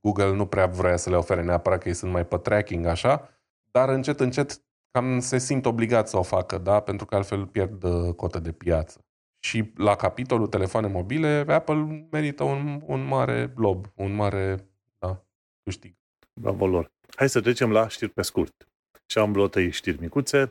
Google 0.00 0.34
nu 0.34 0.46
prea 0.46 0.66
vrea 0.66 0.96
să 0.96 1.10
le 1.10 1.16
ofere 1.16 1.42
neapărat 1.42 1.82
că 1.82 1.88
ei 1.88 1.94
sunt 1.94 2.12
mai 2.12 2.26
pe 2.26 2.36
tracking, 2.36 2.86
așa, 2.86 3.28
dar 3.70 3.88
încet, 3.88 4.20
încet 4.20 4.62
cam 4.90 5.18
se 5.20 5.38
simt 5.38 5.66
obligat 5.66 6.08
să 6.08 6.18
o 6.18 6.22
facă, 6.22 6.58
da? 6.58 6.80
pentru 6.80 7.06
că 7.06 7.14
altfel 7.14 7.46
pierd 7.46 7.82
uh, 7.82 8.14
cotă 8.14 8.38
de 8.38 8.52
piață. 8.52 9.04
Și 9.40 9.72
la 9.76 9.94
capitolul 9.94 10.46
telefoane 10.46 10.86
mobile, 10.86 11.44
Apple 11.48 12.08
merită 12.10 12.42
un, 12.42 12.82
un 12.86 13.06
mare 13.06 13.52
lob, 13.56 13.86
un 13.94 14.14
mare 14.14 14.68
da, 14.98 15.24
câștig. 15.62 15.94
Bravo 16.40 16.66
lor. 16.66 16.92
Hai 17.16 17.28
să 17.28 17.40
trecem 17.40 17.70
la 17.70 17.88
știri 17.88 18.10
pe 18.10 18.22
scurt. 18.22 18.68
Și 19.06 19.18
am 19.18 19.32
luat 19.32 19.54
aici 19.54 19.74
știri 19.74 20.00
micuțe, 20.00 20.50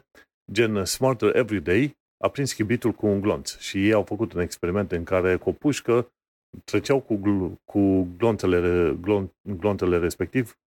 gen 0.52 0.86
Smarter 0.86 1.36
Everyday 1.36 1.98
a 2.24 2.30
prins 2.30 2.54
chibitul 2.54 2.92
cu 2.92 3.06
un 3.06 3.22
glonț 3.22 3.58
și 3.58 3.86
ei 3.86 3.94
au 3.94 4.04
făcut 4.04 4.34
un 4.34 4.42
experiment 4.42 4.92
în 4.92 5.04
care 5.04 5.36
cu 5.36 5.50
o 5.50 5.52
pușcă 5.52 6.12
treceau 6.64 7.02
cu, 7.02 7.16
gl- 7.16 7.64
cu 7.66 8.08
glontele, 8.18 8.94
glon, 9.02 9.32
glontele 9.42 9.98
respectiv 9.98 10.58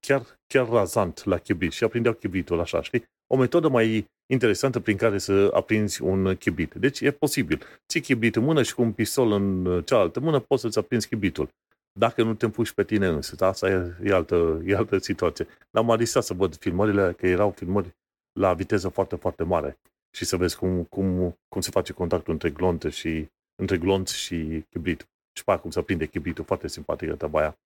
chiar, 0.00 0.40
chiar 0.46 0.68
razant 0.68 1.24
la 1.24 1.38
chibrit 1.38 1.72
și 1.72 1.84
aprindeau 1.84 2.14
chibritul 2.14 2.60
așa, 2.60 2.82
știi? 2.82 3.04
O 3.26 3.36
metodă 3.36 3.68
mai 3.68 4.06
interesantă 4.26 4.80
prin 4.80 4.96
care 4.96 5.18
să 5.18 5.50
aprinzi 5.54 6.02
un 6.02 6.36
chibrit. 6.36 6.74
Deci 6.74 7.00
e 7.00 7.10
posibil. 7.10 7.62
Ții 7.88 8.00
chibrit 8.00 8.36
în 8.36 8.44
mână 8.44 8.62
și 8.62 8.74
cu 8.74 8.82
un 8.82 8.92
pistol 8.92 9.32
în 9.32 9.82
cealaltă 9.84 10.20
mână 10.20 10.38
poți 10.38 10.62
să-ți 10.62 10.78
aprinzi 10.78 11.08
chibritul. 11.08 11.48
Dacă 11.92 12.22
nu 12.22 12.34
te 12.34 12.44
împuși 12.44 12.74
pe 12.74 12.84
tine 12.84 13.06
însă, 13.06 13.44
asta 13.44 13.68
e, 13.68 13.96
e, 14.04 14.14
altă, 14.14 14.62
e 14.64 14.76
altă 14.76 14.98
situație. 14.98 15.46
Dar 15.70 15.84
m-a 15.84 15.96
disat 15.96 16.24
să 16.24 16.34
văd 16.34 16.56
filmările, 16.56 17.12
că 17.12 17.26
erau 17.26 17.50
filmări 17.50 17.96
la 18.32 18.54
viteză 18.54 18.88
foarte, 18.88 19.16
foarte 19.16 19.42
mare 19.42 19.78
și 20.16 20.24
să 20.24 20.36
vezi 20.36 20.56
cum, 20.56 20.84
cum, 20.84 21.38
cum 21.48 21.60
se 21.60 21.70
face 21.70 21.92
contactul 21.92 22.32
între 22.32 22.50
glonț 22.50 22.86
și, 22.86 23.28
între 23.54 23.78
glonț 23.78 24.12
și 24.12 24.64
chibrit. 24.70 25.08
Și 25.32 25.44
pe 25.44 25.56
cum 25.56 25.70
se 25.70 25.82
prinde 25.82 26.06
chibritul, 26.06 26.44
foarte 26.44 26.68
simpatică 26.68 27.14
treaba 27.14 27.38
aia. 27.38 27.58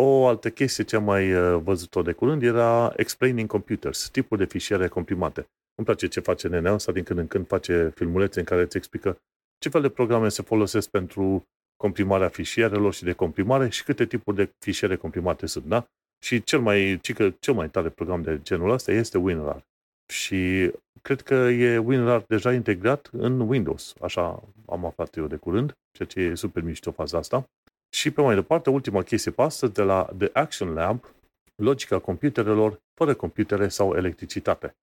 O 0.00 0.26
altă 0.26 0.50
chestie 0.50 0.84
ce 0.84 0.96
am 0.96 1.04
mai 1.04 1.32
uh, 1.32 1.60
văzut-o 1.62 2.02
de 2.02 2.12
curând 2.12 2.42
era 2.42 2.92
Explaining 2.96 3.48
Computers, 3.48 4.08
tipul 4.08 4.38
de 4.38 4.44
fișiere 4.44 4.88
comprimate. 4.88 5.40
Îmi 5.74 5.86
place 5.86 6.06
ce 6.06 6.20
face 6.20 6.48
nenea 6.48 6.72
ăsta, 6.72 6.92
din 6.92 7.02
când 7.02 7.18
în 7.18 7.26
când 7.26 7.46
face 7.46 7.92
filmulețe 7.94 8.38
în 8.38 8.44
care 8.44 8.62
îți 8.62 8.76
explică 8.76 9.18
ce 9.58 9.68
fel 9.68 9.80
de 9.80 9.88
programe 9.88 10.28
se 10.28 10.42
folosesc 10.42 10.88
pentru 10.90 11.44
comprimarea 11.76 12.28
fișierelor 12.28 12.94
și 12.94 13.04
de 13.04 13.12
comprimare 13.12 13.68
și 13.68 13.84
câte 13.84 14.06
tipuri 14.06 14.36
de 14.36 14.50
fișiere 14.58 14.96
comprimate 14.96 15.46
sunt, 15.46 15.64
da? 15.64 15.86
Și 16.24 16.42
cel 16.42 16.60
mai, 16.60 16.98
cică, 17.02 17.36
cel 17.40 17.54
mai 17.54 17.68
tare 17.68 17.88
program 17.88 18.22
de 18.22 18.40
genul 18.42 18.70
ăsta 18.70 18.92
este 18.92 19.18
WinRAR. 19.18 19.66
Și 20.12 20.70
cred 21.02 21.20
că 21.20 21.34
e 21.34 21.78
WinRAR 21.78 22.24
deja 22.28 22.52
integrat 22.52 23.10
în 23.12 23.40
Windows. 23.40 23.94
Așa 24.00 24.42
am 24.66 24.84
aflat 24.84 25.16
eu 25.16 25.26
de 25.26 25.36
curând, 25.36 25.72
ceea 25.92 26.08
ce 26.08 26.20
e 26.20 26.34
super 26.34 26.62
mișto 26.62 26.90
faza 26.90 27.18
asta. 27.18 27.48
Și 27.96 28.10
pe 28.10 28.20
mai 28.20 28.34
departe, 28.34 28.70
ultima 28.70 29.02
chestie 29.02 29.30
pe 29.30 29.42
astăzi, 29.42 29.72
de 29.72 29.82
la 29.82 30.08
The 30.18 30.30
Action 30.32 30.72
Lab, 30.72 31.14
logica 31.54 31.98
computerelor 31.98 32.80
fără 32.94 33.14
computere 33.14 33.68
sau 33.68 33.94
electricitate. 33.94 34.76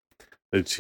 Deci, 0.50 0.80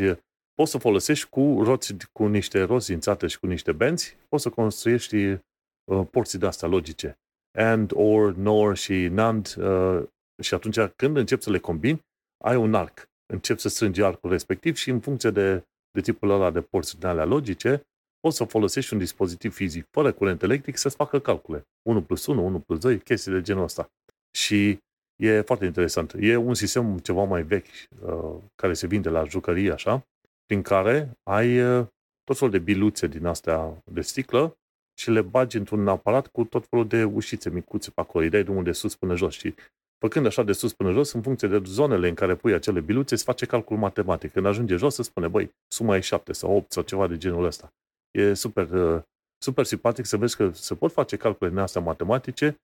poți 0.53 0.71
să 0.71 0.77
folosești 0.77 1.29
cu 1.29 1.61
roți, 1.63 1.95
cu 2.11 2.25
niște 2.25 2.61
roți 2.61 2.85
zințate 2.85 3.27
și 3.27 3.39
cu 3.39 3.45
niște 3.45 3.71
benzi, 3.71 4.17
poți 4.29 4.43
să 4.43 4.49
construiești 4.49 5.15
uh, 5.25 6.07
porții 6.11 6.39
de 6.39 6.45
astea 6.45 6.67
logice. 6.67 7.17
And, 7.57 7.91
or, 7.95 8.33
nor 8.35 8.77
și 8.77 9.07
NAND 9.07 9.55
uh, 9.57 10.03
și 10.41 10.53
atunci 10.53 10.79
când 10.95 11.17
începi 11.17 11.43
să 11.43 11.49
le 11.49 11.59
combini, 11.59 12.01
ai 12.43 12.55
un 12.55 12.73
arc. 12.73 13.09
Începi 13.33 13.59
să 13.59 13.69
strângi 13.69 14.01
arcul 14.01 14.29
respectiv 14.29 14.75
și 14.75 14.89
în 14.89 14.99
funcție 14.99 15.29
de, 15.29 15.63
de 15.91 16.01
tipul 16.01 16.29
ăla 16.29 16.51
de 16.51 16.61
porți 16.61 16.99
de 16.99 17.07
alea 17.07 17.25
logice, 17.25 17.81
poți 18.23 18.37
să 18.37 18.43
folosești 18.43 18.93
un 18.93 18.99
dispozitiv 18.99 19.53
fizic 19.53 19.87
fără 19.91 20.11
curent 20.11 20.41
electric 20.41 20.77
să-ți 20.77 20.95
facă 20.95 21.19
calcule. 21.19 21.67
1 21.89 22.01
plus 22.01 22.25
1, 22.25 22.45
1 22.45 22.59
plus 22.59 22.79
2, 22.79 22.99
chestii 22.99 23.31
de 23.31 23.41
genul 23.41 23.63
ăsta. 23.63 23.91
Și 24.37 24.79
e 25.15 25.41
foarte 25.41 25.65
interesant. 25.65 26.13
E 26.19 26.35
un 26.35 26.53
sistem 26.53 26.97
ceva 26.97 27.23
mai 27.23 27.43
vechi 27.43 27.65
uh, 28.01 28.35
care 28.55 28.73
se 28.73 28.87
vinde 28.87 29.09
la 29.09 29.23
jucării 29.23 29.71
așa, 29.71 30.07
prin 30.45 30.61
care 30.61 31.11
ai 31.23 31.61
uh, 31.61 31.85
tot 32.23 32.37
felul 32.37 32.51
de 32.51 32.59
biluțe 32.59 33.07
din 33.07 33.25
astea 33.25 33.83
de 33.91 34.01
sticlă 34.01 34.57
și 34.99 35.11
le 35.11 35.21
bagi 35.21 35.57
într-un 35.57 35.87
aparat 35.87 36.27
cu 36.27 36.43
tot 36.43 36.65
felul 36.69 36.87
de 36.87 37.03
ușițe 37.03 37.49
micuțe 37.49 37.89
pe 37.89 38.01
acolo. 38.01 38.23
Îi 38.23 38.29
dai 38.29 38.43
drumul 38.43 38.63
de 38.63 38.71
sus 38.71 38.95
până 38.95 39.15
jos 39.15 39.33
și 39.33 39.53
făcând 39.99 40.25
așa 40.25 40.43
de 40.43 40.51
sus 40.51 40.73
până 40.73 40.91
jos, 40.91 41.11
în 41.11 41.21
funcție 41.21 41.47
de 41.47 41.61
zonele 41.65 42.07
în 42.07 42.15
care 42.15 42.35
pui 42.35 42.53
acele 42.53 42.79
biluțe, 42.79 43.13
îți 43.13 43.23
face 43.23 43.45
calcul 43.45 43.77
matematic. 43.77 44.31
Când 44.31 44.45
ajunge 44.45 44.75
jos, 44.75 44.97
îți 44.97 45.07
spune, 45.07 45.27
băi, 45.27 45.51
suma 45.67 45.95
e 45.95 45.99
7 45.99 46.33
sau 46.33 46.55
8 46.55 46.71
sau 46.71 46.83
ceva 46.83 47.07
de 47.07 47.17
genul 47.17 47.45
ăsta. 47.45 47.73
E 48.13 48.33
super, 48.33 48.69
uh, 48.69 49.01
super 49.37 49.65
simpatic 49.65 50.05
să 50.05 50.17
vezi 50.17 50.35
că 50.35 50.51
se 50.51 50.75
pot 50.75 50.91
face 50.91 51.17
calcule 51.17 51.49
din 51.49 51.59
astea 51.59 51.81
matematice 51.81 52.55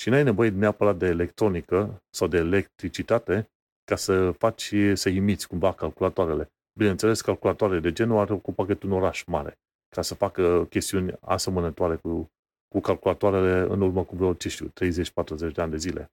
și 0.00 0.08
n-ai 0.08 0.22
nevoie 0.22 0.48
neapărat 0.48 0.96
de 0.96 1.06
electronică 1.06 2.02
sau 2.10 2.28
de 2.28 2.36
electricitate 2.36 3.50
ca 3.84 3.96
să 3.96 4.30
faci, 4.30 4.74
să 4.92 5.08
imiți 5.08 5.48
cumva 5.48 5.72
calculatoarele. 5.72 6.48
Bineînțeles, 6.78 7.20
calculatoare 7.20 7.80
de 7.80 7.92
genul 7.92 8.18
ar 8.18 8.30
ocupa 8.30 8.66
cât 8.66 8.82
un 8.82 8.92
oraș 8.92 9.24
mare 9.24 9.58
ca 9.88 10.02
să 10.02 10.14
facă 10.14 10.66
chestiuni 10.70 11.12
asemănătoare 11.20 11.96
cu, 11.96 12.30
cu 12.68 12.80
calculatoarele 12.80 13.60
în 13.60 13.80
urmă 13.80 14.04
cu 14.04 14.16
vreo, 14.16 14.34
ce 14.34 14.48
știu, 14.48 14.66
30-40 14.68 15.52
de 15.52 15.60
ani 15.60 15.70
de 15.70 15.76
zile. 15.76 16.12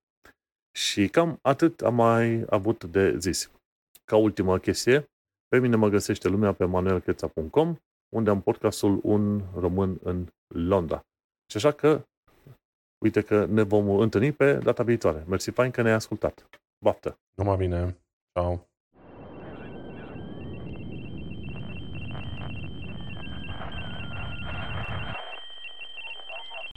Și 0.77 1.09
cam 1.09 1.39
atât 1.41 1.81
am 1.81 1.95
mai 1.95 2.45
avut 2.49 2.83
de 2.83 3.17
zis. 3.17 3.51
Ca 4.05 4.15
ultimă 4.15 4.59
chestie, 4.59 5.09
pe 5.47 5.59
mine 5.59 5.75
mă 5.75 5.89
găsește 5.89 6.27
lumea 6.27 6.53
pe 6.53 6.65
manuelcheța.com, 6.65 7.75
unde 8.15 8.29
am 8.29 8.41
podcastul 8.41 8.99
Un 9.03 9.41
Român 9.55 9.97
în 10.03 10.27
Londra. 10.47 11.05
Și 11.51 11.57
așa 11.57 11.71
că, 11.71 12.05
uite 13.03 13.21
că 13.21 13.45
ne 13.45 13.61
vom 13.61 13.89
întâlni 13.89 14.31
pe 14.31 14.53
data 14.53 14.83
viitoare. 14.83 15.23
Mersi 15.27 15.51
fain 15.51 15.71
că 15.71 15.81
ne-ai 15.81 15.95
ascultat. 15.95 16.49
Baftă! 16.83 17.19
Numai 17.37 17.57
bine! 17.57 17.97
Ciao! 18.31 18.67